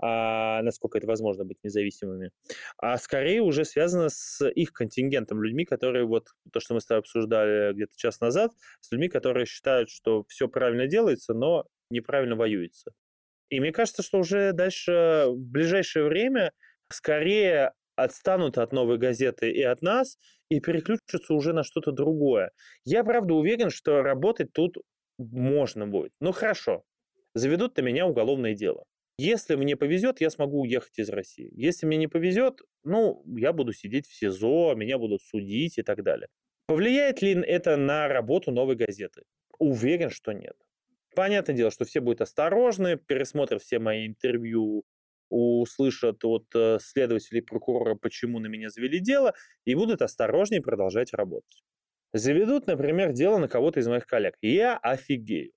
а, 0.00 0.62
насколько 0.62 0.98
это 0.98 1.06
возможно 1.06 1.44
быть 1.44 1.58
независимыми, 1.62 2.30
а 2.76 2.96
скорее 2.98 3.40
уже 3.40 3.64
связано 3.64 4.08
с 4.10 4.44
их 4.48 4.72
контингентом, 4.72 5.42
людьми, 5.42 5.64
которые 5.64 6.04
вот 6.04 6.28
то, 6.52 6.60
что 6.60 6.74
мы 6.74 6.80
с 6.80 6.86
тобой 6.86 7.00
обсуждали 7.00 7.72
где-то 7.72 7.92
час 7.96 8.20
назад, 8.20 8.52
с 8.80 8.90
людьми, 8.90 9.08
которые 9.08 9.46
считают, 9.46 9.90
что 9.90 10.24
все 10.28 10.48
правильно 10.48 10.86
делается, 10.86 11.34
но 11.34 11.66
неправильно 11.90 12.36
воюется. 12.36 12.92
И 13.48 13.60
мне 13.60 13.72
кажется, 13.72 14.02
что 14.02 14.18
уже 14.18 14.52
дальше 14.52 15.26
в 15.28 15.38
ближайшее 15.38 16.04
время 16.04 16.52
скорее 16.90 17.72
отстанут 17.98 18.58
от 18.58 18.72
новой 18.72 18.98
газеты 18.98 19.50
и 19.50 19.62
от 19.62 19.82
нас 19.82 20.18
и 20.48 20.60
переключатся 20.60 21.34
уже 21.34 21.52
на 21.52 21.62
что-то 21.64 21.92
другое. 21.92 22.52
Я, 22.84 23.04
правда, 23.04 23.34
уверен, 23.34 23.70
что 23.70 24.02
работать 24.02 24.52
тут 24.52 24.76
можно 25.18 25.86
будет. 25.86 26.12
Ну, 26.20 26.32
хорошо, 26.32 26.84
заведут 27.34 27.76
на 27.76 27.82
меня 27.82 28.06
уголовное 28.06 28.54
дело. 28.54 28.84
Если 29.18 29.56
мне 29.56 29.76
повезет, 29.76 30.20
я 30.20 30.30
смогу 30.30 30.60
уехать 30.60 30.98
из 30.98 31.08
России. 31.08 31.50
Если 31.52 31.86
мне 31.86 31.96
не 31.96 32.06
повезет, 32.06 32.60
ну, 32.84 33.24
я 33.36 33.52
буду 33.52 33.72
сидеть 33.72 34.06
в 34.06 34.14
СИЗО, 34.14 34.74
меня 34.76 34.96
будут 34.96 35.22
судить 35.22 35.78
и 35.78 35.82
так 35.82 36.04
далее. 36.04 36.28
Повлияет 36.66 37.20
ли 37.20 37.32
это 37.32 37.76
на 37.76 38.06
работу 38.06 38.52
новой 38.52 38.76
газеты? 38.76 39.22
Уверен, 39.58 40.10
что 40.10 40.32
нет. 40.32 40.54
Понятное 41.16 41.56
дело, 41.56 41.72
что 41.72 41.84
все 41.84 42.00
будут 42.00 42.20
осторожны, 42.20 42.96
пересмотрят 42.96 43.60
все 43.60 43.80
мои 43.80 44.06
интервью 44.06 44.84
услышат 45.30 46.24
от 46.24 46.46
э, 46.54 46.78
следователей 46.80 47.42
прокурора, 47.42 47.94
почему 47.94 48.38
на 48.38 48.46
меня 48.46 48.70
завели 48.70 49.00
дело, 49.00 49.34
и 49.64 49.74
будут 49.74 50.02
осторожнее 50.02 50.62
продолжать 50.62 51.12
работать. 51.12 51.62
Заведут, 52.12 52.66
например, 52.66 53.12
дело 53.12 53.38
на 53.38 53.48
кого-то 53.48 53.80
из 53.80 53.88
моих 53.88 54.06
коллег. 54.06 54.36
Я 54.40 54.78
офигею. 54.78 55.52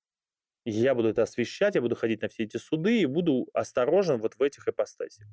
Я 0.65 0.93
буду 0.93 1.09
это 1.09 1.23
освещать, 1.23 1.75
я 1.75 1.81
буду 1.81 1.95
ходить 1.95 2.21
на 2.21 2.27
все 2.27 2.43
эти 2.43 2.57
суды 2.57 3.01
и 3.01 3.05
буду 3.05 3.49
осторожен 3.53 4.19
вот 4.19 4.35
в 4.35 4.43
этих 4.43 4.67
ипостасях. 4.67 5.27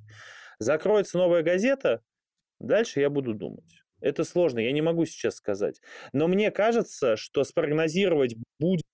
Закроется 0.58 1.18
новая 1.18 1.42
газета, 1.42 2.02
дальше 2.60 3.00
я 3.00 3.10
буду 3.10 3.34
думать. 3.34 3.82
Это 4.00 4.24
сложно, 4.24 4.60
я 4.60 4.72
не 4.72 4.80
могу 4.80 5.04
сейчас 5.04 5.34
сказать. 5.36 5.80
Но 6.12 6.28
мне 6.28 6.50
кажется, 6.50 7.16
что 7.16 7.44
спрогнозировать 7.44 8.36
будет 8.58 8.84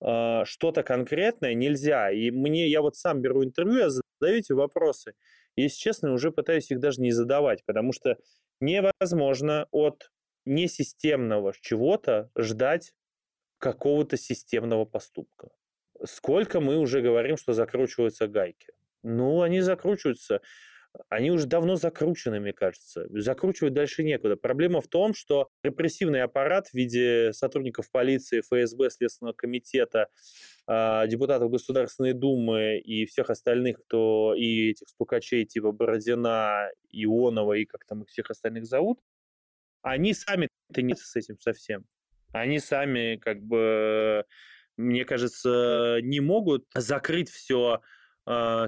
э, 0.00 0.44
что-то 0.44 0.82
конкретное 0.82 1.54
нельзя. 1.54 2.10
И 2.10 2.30
мне, 2.30 2.68
я 2.68 2.82
вот 2.82 2.96
сам 2.96 3.20
беру 3.20 3.44
интервью, 3.44 3.78
я 3.78 3.90
задаю 3.90 4.38
эти 4.38 4.52
вопросы. 4.52 5.14
Если 5.56 5.78
честно, 5.78 6.12
уже 6.12 6.30
пытаюсь 6.30 6.70
их 6.70 6.80
даже 6.80 7.00
не 7.00 7.12
задавать, 7.12 7.64
потому 7.66 7.92
что 7.92 8.16
невозможно 8.60 9.66
от 9.70 10.10
несистемного 10.44 11.52
чего-то 11.60 12.30
ждать 12.38 12.92
какого-то 13.58 14.16
системного 14.16 14.84
поступка. 14.84 15.48
Сколько 16.04 16.60
мы 16.60 16.78
уже 16.78 17.02
говорим, 17.02 17.36
что 17.36 17.52
закручиваются 17.52 18.26
гайки? 18.26 18.72
Ну, 19.02 19.42
они 19.42 19.60
закручиваются 19.60 20.40
они 21.08 21.30
уже 21.30 21.46
давно 21.46 21.76
закручены, 21.76 22.40
мне 22.40 22.52
кажется. 22.52 23.06
Закручивать 23.10 23.74
дальше 23.74 24.02
некуда. 24.02 24.36
Проблема 24.36 24.80
в 24.80 24.88
том, 24.88 25.14
что 25.14 25.48
репрессивный 25.62 26.22
аппарат 26.22 26.68
в 26.68 26.74
виде 26.74 27.32
сотрудников 27.32 27.90
полиции, 27.90 28.40
ФСБ, 28.40 28.90
Следственного 28.90 29.34
комитета, 29.34 30.08
а, 30.66 31.06
депутатов 31.06 31.50
Государственной 31.50 32.12
Думы 32.12 32.78
и 32.78 33.06
всех 33.06 33.30
остальных, 33.30 33.78
кто 33.84 34.34
и 34.36 34.70
этих 34.70 34.88
стукачей 34.88 35.44
типа 35.44 35.72
Бородина, 35.72 36.68
Ионова 36.90 37.54
и 37.54 37.64
как 37.64 37.84
там 37.86 38.02
их 38.02 38.08
всех 38.08 38.30
остальных 38.30 38.66
зовут, 38.66 39.00
они 39.82 40.12
сами-то 40.12 40.82
не 40.82 40.94
с 40.94 41.16
этим 41.16 41.38
совсем. 41.38 41.84
Они 42.32 42.58
сами 42.58 43.16
как 43.16 43.42
бы, 43.42 44.24
мне 44.76 45.04
кажется, 45.04 45.98
не 46.02 46.20
могут 46.20 46.66
закрыть 46.74 47.30
все 47.30 47.80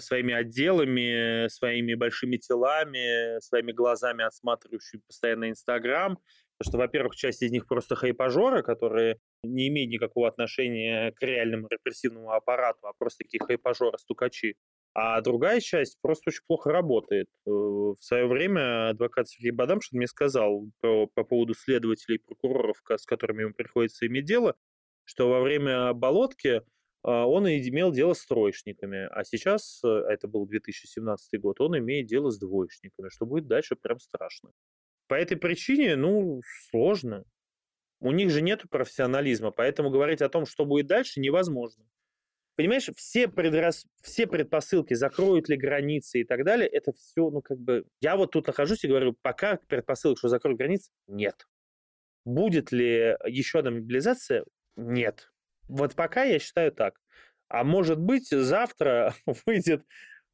своими 0.00 0.34
отделами, 0.34 1.48
своими 1.48 1.94
большими 1.94 2.36
телами, 2.36 3.40
своими 3.40 3.72
глазами, 3.72 4.24
отсматривающими 4.24 5.02
постоянно 5.06 5.50
Инстаграм. 5.50 6.18
Потому 6.58 6.72
что, 6.72 6.78
во-первых, 6.78 7.16
часть 7.16 7.42
из 7.42 7.50
них 7.50 7.66
просто 7.66 7.96
хайпажоры, 7.96 8.62
которые 8.62 9.18
не 9.42 9.68
имеют 9.68 9.90
никакого 9.90 10.28
отношения 10.28 11.12
к 11.12 11.22
реальному 11.22 11.66
репрессивному 11.68 12.30
аппарату, 12.30 12.86
а 12.86 12.92
просто 12.96 13.24
такие 13.24 13.40
хайпажоры, 13.44 13.98
стукачи. 13.98 14.56
А 14.94 15.20
другая 15.22 15.60
часть 15.60 15.96
просто 16.02 16.30
очень 16.30 16.42
плохо 16.46 16.70
работает. 16.70 17.26
Э, 17.46 17.50
в 17.50 17.96
свое 17.98 18.26
время 18.26 18.90
адвокат 18.90 19.28
Сергей 19.28 19.50
Бадамшин 19.50 19.96
мне 19.96 20.06
сказал 20.06 20.66
по, 20.80 21.06
по 21.06 21.24
поводу 21.24 21.54
следователей 21.54 22.16
и 22.16 22.22
прокуроров, 22.22 22.76
с 22.88 23.06
которыми 23.06 23.42
ему 23.42 23.54
приходится 23.54 24.06
иметь 24.06 24.26
дело, 24.26 24.54
что 25.04 25.30
во 25.30 25.40
время 25.40 25.94
болотки 25.94 26.62
он 27.10 27.48
имел 27.48 27.90
дело 27.90 28.14
с 28.14 28.24
троечниками, 28.26 29.08
а 29.10 29.24
сейчас, 29.24 29.80
э, 29.84 29.88
это 29.88 30.28
был 30.28 30.46
2017 30.46 31.40
год, 31.40 31.60
он 31.60 31.76
имеет 31.78 32.06
дело 32.06 32.30
с 32.30 32.38
двоечниками, 32.38 33.08
что 33.08 33.26
будет 33.26 33.48
дальше 33.48 33.74
прям 33.74 33.98
страшно. 33.98 34.52
По 35.08 35.14
этой 35.14 35.36
причине, 35.36 35.96
ну, 35.96 36.40
сложно. 36.70 37.24
У 38.00 38.12
них 38.12 38.30
же 38.30 38.40
нет 38.40 38.62
профессионализма, 38.70 39.50
поэтому 39.50 39.90
говорить 39.90 40.22
о 40.22 40.28
том, 40.28 40.46
что 40.46 40.64
будет 40.64 40.86
дальше, 40.86 41.20
невозможно. 41.20 41.84
Понимаешь, 42.54 42.88
все, 42.96 43.28
предрас... 43.28 43.86
все 44.02 44.26
предпосылки, 44.26 44.94
закроют 44.94 45.48
ли 45.48 45.56
границы 45.56 46.20
и 46.20 46.24
так 46.24 46.44
далее, 46.44 46.68
это 46.68 46.92
все, 46.92 47.30
ну, 47.30 47.42
как 47.42 47.58
бы... 47.58 47.84
Я 48.00 48.16
вот 48.16 48.30
тут 48.30 48.46
нахожусь 48.46 48.84
и 48.84 48.88
говорю, 48.88 49.16
пока 49.22 49.58
предпосылок, 49.68 50.18
что 50.18 50.28
закроют 50.28 50.58
границы, 50.58 50.90
нет. 51.08 51.48
Будет 52.24 52.70
ли 52.70 53.16
еще 53.26 53.58
одна 53.60 53.72
мобилизация? 53.72 54.44
Нет. 54.76 55.31
Вот 55.72 55.94
пока 55.94 56.24
я 56.24 56.38
считаю 56.38 56.70
так. 56.70 57.00
А 57.48 57.64
может 57.64 57.98
быть, 57.98 58.28
завтра 58.28 59.14
выйдет, 59.46 59.84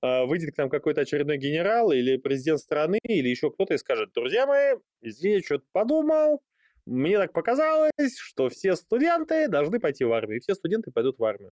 а, 0.00 0.24
выйдет 0.24 0.54
к 0.54 0.58
нам 0.58 0.68
какой-то 0.68 1.02
очередной 1.02 1.38
генерал 1.38 1.92
или 1.92 2.16
президент 2.16 2.58
страны, 2.58 2.98
или 3.04 3.28
еще 3.28 3.50
кто-то 3.50 3.74
и 3.74 3.78
скажет, 3.78 4.12
друзья 4.12 4.46
мои, 4.46 4.74
здесь 5.00 5.44
что-то 5.44 5.64
подумал, 5.70 6.42
мне 6.86 7.18
так 7.18 7.32
показалось, 7.32 8.18
что 8.18 8.48
все 8.48 8.74
студенты 8.74 9.46
должны 9.46 9.78
пойти 9.78 10.04
в 10.04 10.12
армию, 10.12 10.38
и 10.38 10.40
все 10.40 10.54
студенты 10.54 10.90
пойдут 10.90 11.18
в 11.18 11.24
армию. 11.24 11.52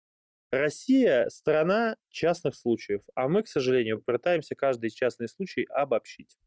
Россия– 0.53 1.29
страна 1.31 1.97
частных 2.09 2.55
случаев, 2.55 3.01
а 3.17 3.27
мы, 3.27 3.43
к 3.43 3.49
сожалению, 3.49 4.01
пытаемся 4.01 4.55
каждый 4.55 4.91
частный 4.91 5.29
случай 5.29 5.65
обобщить. 5.71 6.39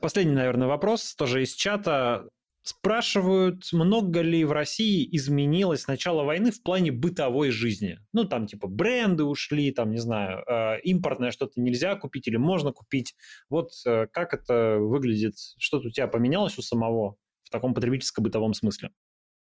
Последний, 0.00 0.34
наверное, 0.34 0.66
вопрос, 0.66 1.14
тоже 1.14 1.42
из 1.42 1.54
чата. 1.54 2.28
Спрашивают, 2.68 3.72
много 3.72 4.22
ли 4.22 4.44
в 4.44 4.50
России 4.50 5.08
изменилось 5.16 5.82
с 5.82 5.86
начала 5.86 6.24
войны 6.24 6.50
в 6.50 6.60
плане 6.64 6.90
бытовой 6.90 7.50
жизни. 7.50 8.00
Ну, 8.12 8.24
там 8.24 8.48
типа 8.48 8.66
бренды 8.66 9.22
ушли, 9.22 9.70
там, 9.70 9.92
не 9.92 9.98
знаю, 9.98 10.42
э, 10.48 10.80
импортное 10.80 11.30
что-то 11.30 11.60
нельзя 11.60 11.94
купить 11.94 12.26
или 12.26 12.36
можно 12.36 12.72
купить. 12.72 13.14
Вот 13.48 13.70
э, 13.86 14.08
как 14.08 14.34
это 14.34 14.78
выглядит? 14.80 15.34
Что-то 15.58 15.86
у 15.86 15.90
тебя 15.92 16.08
поменялось 16.08 16.58
у 16.58 16.62
самого 16.62 17.14
в 17.44 17.50
таком 17.50 17.72
потребительско-бытовом 17.72 18.52
смысле? 18.52 18.90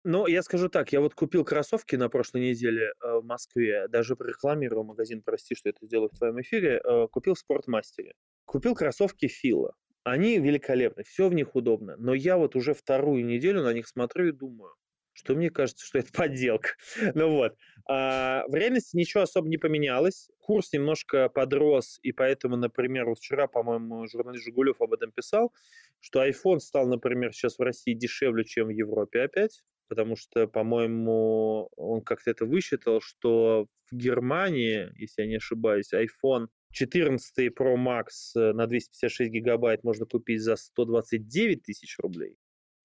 Ну, 0.03 0.25
я 0.25 0.41
скажу 0.41 0.67
так, 0.67 0.91
я 0.91 0.99
вот 0.99 1.13
купил 1.13 1.45
кроссовки 1.45 1.95
на 1.95 2.09
прошлой 2.09 2.49
неделе 2.49 2.93
э, 2.99 3.19
в 3.19 3.25
Москве, 3.25 3.87
даже 3.89 4.15
прорекламировал 4.15 4.85
магазин, 4.85 5.21
прости, 5.21 5.53
что 5.53 5.69
это 5.69 5.85
сделаю 5.85 6.09
в 6.09 6.17
твоем 6.17 6.41
эфире, 6.41 6.81
э, 6.83 7.07
купил 7.11 7.35
в 7.35 7.39
спортмастере. 7.39 8.13
Купил 8.45 8.73
кроссовки 8.73 9.27
Фила. 9.27 9.75
Они 10.03 10.37
великолепны, 10.37 11.03
все 11.03 11.29
в 11.29 11.33
них 11.33 11.55
удобно. 11.55 11.95
Но 11.97 12.13
я 12.13 12.37
вот 12.37 12.55
уже 12.55 12.73
вторую 12.73 13.25
неделю 13.25 13.63
на 13.63 13.73
них 13.73 13.87
смотрю 13.87 14.27
и 14.27 14.31
думаю, 14.31 14.73
что 15.13 15.35
мне 15.35 15.49
кажется, 15.49 15.85
что 15.85 15.99
это 15.99 16.11
подделка. 16.13 16.69
ну 17.13 17.29
вот. 17.29 17.55
А, 17.89 18.43
в 18.47 18.55
реальности 18.55 18.97
ничего 18.97 19.23
особо 19.23 19.47
не 19.47 19.57
поменялось. 19.57 20.29
Курс 20.39 20.73
немножко 20.73 21.29
подрос, 21.29 21.99
и 22.01 22.11
поэтому, 22.11 22.57
например, 22.57 23.05
вот 23.05 23.19
вчера, 23.19 23.47
по-моему, 23.47 24.07
журналист 24.07 24.43
Жигулев 24.43 24.81
об 24.81 24.93
этом 24.93 25.11
писал, 25.11 25.53
что 26.01 26.25
iPhone 26.27 26.59
стал, 26.59 26.87
например, 26.87 27.31
сейчас 27.33 27.57
в 27.57 27.61
России 27.61 27.93
дешевле, 27.93 28.43
чем 28.43 28.67
в 28.67 28.71
Европе 28.71 29.21
опять, 29.21 29.63
потому 29.87 30.17
что, 30.17 30.47
по-моему, 30.47 31.69
он 31.77 32.01
как-то 32.01 32.31
это 32.31 32.45
высчитал, 32.45 32.99
что 32.99 33.67
в 33.89 33.95
Германии, 33.95 34.91
если 34.99 35.21
я 35.21 35.27
не 35.27 35.37
ошибаюсь, 35.37 35.93
iPhone 35.93 36.47
14 36.73 37.53
Pro 37.57 37.75
Max 37.75 38.35
э, 38.35 38.51
на 38.53 38.67
256 38.67 39.31
гигабайт 39.31 39.83
можно 39.83 40.05
купить 40.05 40.41
за 40.41 40.55
129 40.55 41.63
тысяч 41.63 41.97
рублей, 41.99 42.37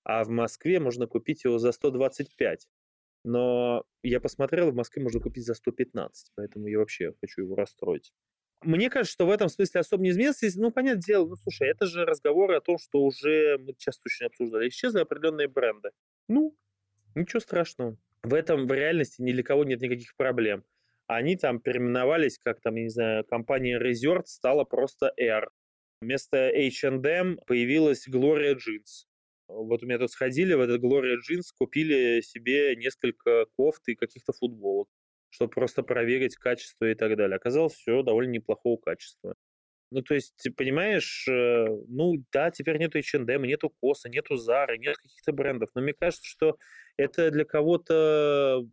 а 0.05 0.23
в 0.25 0.29
Москве 0.29 0.79
можно 0.79 1.07
купить 1.07 1.45
его 1.45 1.59
за 1.59 1.73
125. 1.73 2.69
Но 3.25 3.85
я 4.03 4.21
посмотрел, 4.21 4.71
в 4.71 4.75
Москве 4.75 5.03
можно 5.03 5.21
купить 5.21 5.45
за 5.45 5.55
115, 5.55 6.33
поэтому 6.37 6.69
я 6.69 6.79
вообще 6.79 7.15
хочу 7.21 7.43
его 7.43 7.57
расстроить. 7.57 8.13
Мне 8.63 8.91
кажется, 8.91 9.15
что 9.15 9.27
в 9.27 9.31
этом 9.31 9.49
смысле 9.49 9.81
особо 9.81 10.03
не 10.03 10.11
изменилось. 10.11 10.57
Ну, 10.57 10.71
понятное 10.71 11.03
дело, 11.03 11.27
ну, 11.29 11.37
слушай, 11.37 11.69
это 11.69 11.87
же 11.87 12.05
разговоры 12.05 12.57
о 12.57 12.61
том, 12.61 12.79
что 12.79 13.01
уже, 13.01 13.59
мы 13.59 13.75
часто 13.79 14.03
очень 14.07 14.27
обсуждали, 14.27 14.69
исчезли 14.69 15.01
определенные 15.01 15.49
бренды. 15.49 15.91
Ну, 16.29 16.57
ничего 17.15 17.41
страшного. 17.41 17.97
В 18.23 18.35
этом 18.35 18.67
в 18.67 18.73
реальности 18.73 19.23
ни 19.23 19.33
для 19.33 19.43
кого 19.43 19.65
нет 19.65 19.81
никаких 19.81 20.15
проблем. 20.17 20.65
Они 21.09 21.37
там 21.37 21.59
переименовались, 21.59 22.39
как 22.39 22.61
там, 22.61 22.77
я 22.77 22.83
не 22.83 22.91
знаю, 22.91 23.25
компания 23.25 23.81
Resort 23.81 24.27
стала 24.27 24.65
просто 24.65 25.13
Air. 25.19 25.47
Вместо 26.01 26.51
H&M 26.51 27.39
появилась 27.47 28.07
Gloria 28.07 28.55
Jeans. 28.55 29.07
Вот 29.49 29.83
у 29.83 29.87
меня 29.87 29.99
тут 29.99 30.11
сходили 30.11 30.53
в 30.53 30.61
этот 30.61 30.83
Gloria 30.83 31.17
Jeans, 31.17 31.47
купили 31.59 32.21
себе 32.21 32.77
несколько 32.77 33.47
кофт 33.57 33.89
и 33.89 33.95
каких-то 33.95 34.33
футболок, 34.35 34.89
чтобы 35.31 35.51
просто 35.51 35.83
проверить 35.83 36.37
качество 36.37 36.85
и 36.85 36.95
так 36.95 37.17
далее. 37.17 37.37
Оказалось, 37.37 37.73
все 37.73 38.03
довольно 38.03 38.33
неплохого 38.33 38.77
качества. 38.77 39.35
Ну, 39.91 40.03
то 40.03 40.15
есть, 40.15 40.47
понимаешь, 40.55 41.27
э, 41.27 41.67
ну, 41.89 42.23
да, 42.31 42.51
теперь 42.51 42.77
нету 42.77 42.99
H&M, 42.99 43.43
нету 43.45 43.73
Коса, 43.81 44.11
нету 44.11 44.37
Зары, 44.37 44.77
нет 44.77 44.99
каких-то 44.99 45.33
брендов, 45.33 45.71
но 45.75 45.81
мне 45.81 45.95
кажется, 45.95 46.29
что 46.29 46.59
это 46.99 47.31
для 47.31 47.47
кого-то, 47.47 48.67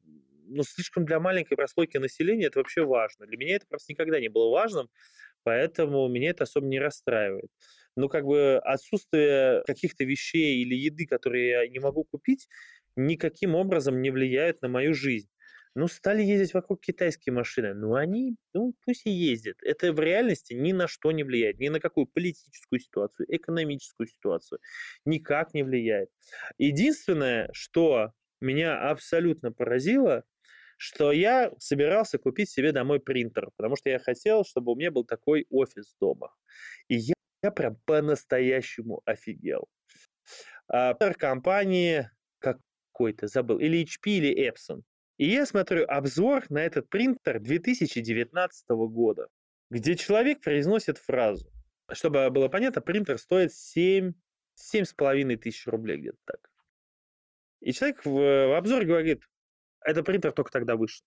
ну, 0.47 0.63
слишком 0.63 1.05
для 1.05 1.19
маленькой 1.19 1.55
прослойки 1.55 1.97
населения 1.97 2.45
это 2.47 2.59
вообще 2.59 2.85
важно. 2.85 3.25
Для 3.27 3.37
меня 3.37 3.55
это 3.55 3.67
просто 3.67 3.91
никогда 3.93 4.19
не 4.19 4.29
было 4.29 4.49
важным, 4.51 4.89
поэтому 5.43 6.07
меня 6.07 6.31
это 6.31 6.43
особо 6.45 6.67
не 6.67 6.79
расстраивает 6.79 7.49
ну, 7.95 8.09
как 8.09 8.25
бы 8.25 8.57
отсутствие 8.63 9.63
каких-то 9.65 10.03
вещей 10.03 10.61
или 10.61 10.75
еды, 10.75 11.05
которые 11.05 11.49
я 11.49 11.67
не 11.67 11.79
могу 11.79 12.03
купить, 12.03 12.47
никаким 12.95 13.55
образом 13.55 14.01
не 14.01 14.11
влияет 14.11 14.61
на 14.61 14.67
мою 14.67 14.93
жизнь. 14.93 15.29
Ну, 15.77 15.87
стали 15.89 16.23
ездить 16.23 16.53
вокруг 16.53 16.79
китайские 16.81 17.33
машины. 17.33 17.73
Ну, 17.73 17.95
они, 17.95 18.35
ну, 18.53 18.73
пусть 18.85 19.05
и 19.05 19.09
ездят. 19.11 19.57
Это 19.61 19.91
в 19.91 19.99
реальности 19.99 20.53
ни 20.53 20.71
на 20.71 20.87
что 20.87 21.11
не 21.11 21.23
влияет. 21.23 21.59
Ни 21.59 21.67
на 21.67 21.81
какую 21.81 22.07
политическую 22.07 22.79
ситуацию, 22.79 23.25
экономическую 23.33 24.07
ситуацию. 24.07 24.59
Никак 25.03 25.53
не 25.53 25.63
влияет. 25.63 26.09
Единственное, 26.57 27.49
что 27.51 28.11
меня 28.39 28.89
абсолютно 28.89 29.51
поразило, 29.51 30.23
что 30.77 31.11
я 31.11 31.51
собирался 31.59 32.17
купить 32.17 32.49
себе 32.49 32.71
домой 32.71 32.99
принтер, 32.99 33.49
потому 33.57 33.75
что 33.75 33.89
я 33.89 33.99
хотел, 33.99 34.43
чтобы 34.43 34.73
у 34.73 34.75
меня 34.75 34.91
был 34.91 35.05
такой 35.05 35.45
офис 35.49 35.95
дома. 35.99 36.33
И 36.87 36.95
я 36.95 37.15
я 37.45 37.51
прям 37.51 37.75
по-настоящему 37.85 39.01
офигел. 39.05 39.67
А, 40.67 40.95
компании 41.13 42.09
какой-то, 42.39 43.27
забыл, 43.27 43.59
или 43.59 43.83
HP, 43.83 44.17
или 44.17 44.49
Epson. 44.49 44.81
И 45.17 45.27
я 45.29 45.45
смотрю 45.45 45.85
обзор 45.87 46.45
на 46.49 46.57
этот 46.57 46.89
принтер 46.89 47.39
2019 47.39 48.65
года, 48.69 49.27
где 49.69 49.95
человек 49.95 50.41
произносит 50.41 50.97
фразу. 50.97 51.47
Чтобы 51.91 52.31
было 52.31 52.47
понятно, 52.47 52.81
принтер 52.81 53.19
стоит 53.19 53.53
7, 53.53 54.13
7,5 54.73 55.37
тысяч 55.37 55.67
рублей 55.67 55.97
где-то 55.97 56.17
так. 56.25 56.49
И 57.61 57.73
человек 57.73 58.03
в, 58.05 58.09
в 58.09 58.57
обзоре 58.57 58.87
говорит, 58.87 59.21
это 59.85 60.03
принтер 60.03 60.31
только 60.31 60.51
тогда 60.51 60.75
вышел. 60.75 61.05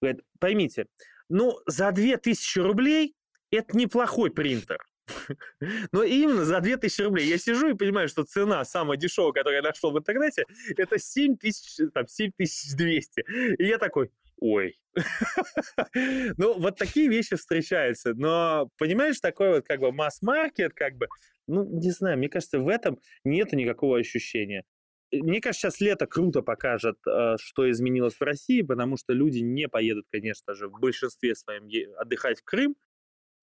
Говорит, 0.00 0.22
поймите, 0.38 0.86
ну 1.28 1.58
за 1.66 1.92
2000 1.92 2.58
рублей 2.60 3.14
это 3.50 3.76
неплохой 3.76 4.30
принтер. 4.30 4.78
Но 5.92 6.02
именно 6.02 6.44
за 6.44 6.60
2000 6.60 7.02
рублей 7.02 7.26
я 7.26 7.38
сижу 7.38 7.68
и 7.68 7.74
понимаю, 7.74 8.08
что 8.08 8.24
цена 8.24 8.64
самая 8.64 8.96
дешевая, 8.96 9.32
которую 9.32 9.56
я 9.56 9.62
нашел 9.62 9.90
в 9.92 9.98
интернете, 9.98 10.44
это 10.76 10.98
7000, 10.98 11.90
там, 11.92 12.06
7200. 12.06 13.24
И 13.58 13.66
я 13.66 13.78
такой, 13.78 14.10
ой. 14.38 14.78
ну, 16.36 16.58
вот 16.58 16.76
такие 16.76 17.08
вещи 17.08 17.36
встречаются. 17.36 18.14
Но, 18.14 18.68
понимаешь, 18.78 19.20
такой 19.20 19.54
вот 19.54 19.66
как 19.66 19.80
бы 19.80 19.92
масс-маркет, 19.92 20.74
как 20.74 20.96
бы, 20.96 21.08
ну, 21.46 21.64
не 21.64 21.90
знаю, 21.90 22.18
мне 22.18 22.28
кажется, 22.28 22.58
в 22.58 22.68
этом 22.68 22.98
нет 23.24 23.52
никакого 23.52 23.98
ощущения. 23.98 24.64
Мне 25.12 25.40
кажется, 25.40 25.70
сейчас 25.70 25.80
лето 25.80 26.06
круто 26.06 26.42
покажет, 26.42 26.96
э, 27.06 27.36
что 27.38 27.70
изменилось 27.70 28.14
в 28.14 28.22
России, 28.22 28.62
потому 28.62 28.96
что 28.96 29.12
люди 29.12 29.38
не 29.38 29.68
поедут, 29.68 30.06
конечно 30.10 30.54
же, 30.54 30.68
в 30.68 30.78
большинстве 30.78 31.34
своем 31.34 31.68
отдыхать 31.96 32.40
в 32.40 32.44
Крым, 32.44 32.76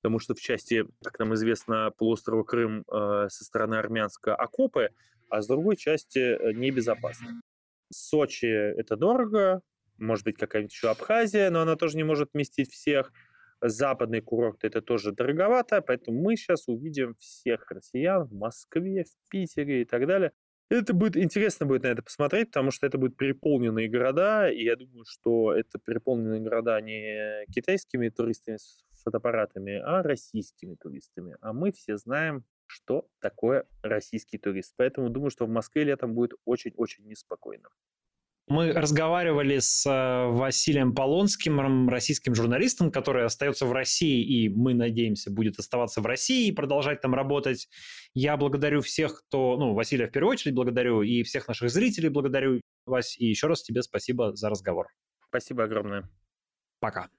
потому 0.01 0.19
что 0.19 0.33
в 0.33 0.39
части, 0.39 0.85
как 1.03 1.19
нам 1.19 1.33
известно, 1.33 1.91
полуострова 1.97 2.43
Крым 2.43 2.85
э, 2.89 3.27
со 3.29 3.43
стороны 3.43 3.75
армянска 3.75 4.35
окопы, 4.35 4.91
а 5.29 5.41
с 5.41 5.47
другой 5.47 5.75
части 5.75 6.19
э, 6.19 6.53
небезопасно. 6.53 7.41
Сочи– 7.91 8.45
это 8.77 8.95
дорого, 8.95 9.61
может 9.97 10.25
быть, 10.25 10.37
какая-нибудь 10.37 10.73
еще 10.73 10.89
Абхазия, 10.89 11.49
но 11.49 11.61
она 11.61 11.75
тоже 11.75 11.97
не 11.97 12.03
может 12.03 12.29
вместить 12.33 12.71
всех. 12.71 13.11
Западный 13.59 14.21
курорт– 14.21 14.59
это 14.63 14.81
тоже 14.81 15.11
дороговато, 15.11 15.81
поэтому 15.81 16.21
мы 16.21 16.35
сейчас 16.35 16.67
увидим 16.67 17.15
всех 17.15 17.69
россиян 17.71 18.23
в 18.25 18.33
Москве, 18.33 19.03
в 19.03 19.29
Питере 19.29 19.81
и 19.81 19.85
так 19.85 20.05
далее. 20.05 20.31
Это 20.69 20.93
будет 20.93 21.15
интересно 21.15 21.65
будет 21.65 21.83
на 21.83 21.87
это 21.87 22.01
посмотреть, 22.01 22.49
потому 22.49 22.71
что 22.71 22.85
это 22.85 22.97
будут 22.97 23.15
переполненные 23.15 23.87
города, 23.87 24.49
и 24.49 24.63
я 24.63 24.75
думаю, 24.75 25.05
что 25.07 25.53
это 25.53 25.79
переполненные 25.79 26.41
города 26.41 26.79
не 26.81 27.45
китайскими 27.53 28.09
туристами 28.09 28.57
с 28.57 28.83
фотоаппаратами, 29.03 29.79
а 29.79 30.03
российскими 30.03 30.75
туристами. 30.75 31.37
А 31.39 31.53
мы 31.53 31.71
все 31.71 31.95
знаем, 31.95 32.43
что 32.65 33.09
такое 33.19 33.65
российский 33.81 34.37
турист. 34.37 34.73
Поэтому 34.75 35.09
думаю, 35.09 35.29
что 35.29 35.45
в 35.45 35.49
Москве 35.49 35.85
летом 35.85 36.13
будет 36.13 36.33
очень-очень 36.43 37.07
неспокойно. 37.07 37.69
Мы 38.47 38.71
разговаривали 38.71 39.59
с 39.59 39.85
э, 39.85 40.31
Василием 40.31 40.95
Полонским, 40.95 41.89
российским 41.89 42.33
журналистом, 42.33 42.91
который 42.91 43.25
остается 43.25 43.65
в 43.65 43.73
России 43.73 44.23
и, 44.23 44.47
мы 44.47 44.73
надеемся, 44.73 45.29
будет 45.29 45.59
оставаться 45.59 45.99
в 45.99 46.05
России 46.05 46.47
и 46.47 46.53
продолжать 46.53 47.01
там 47.01 47.13
работать. 47.13 47.67
Я 48.13 48.37
благодарю 48.37 48.79
всех, 48.79 49.19
кто... 49.19 49.57
Ну, 49.57 49.73
Василия 49.73 50.07
в 50.07 50.11
первую 50.11 50.31
очередь 50.31 50.55
благодарю, 50.55 51.01
и 51.01 51.23
всех 51.23 51.49
наших 51.49 51.69
зрителей 51.69 52.07
благодарю, 52.07 52.61
Вась, 52.85 53.17
и 53.17 53.25
еще 53.25 53.47
раз 53.47 53.63
тебе 53.63 53.83
спасибо 53.83 54.33
за 54.33 54.49
разговор. 54.49 54.87
Спасибо 55.27 55.65
огромное. 55.65 56.09
Пока. 56.79 57.09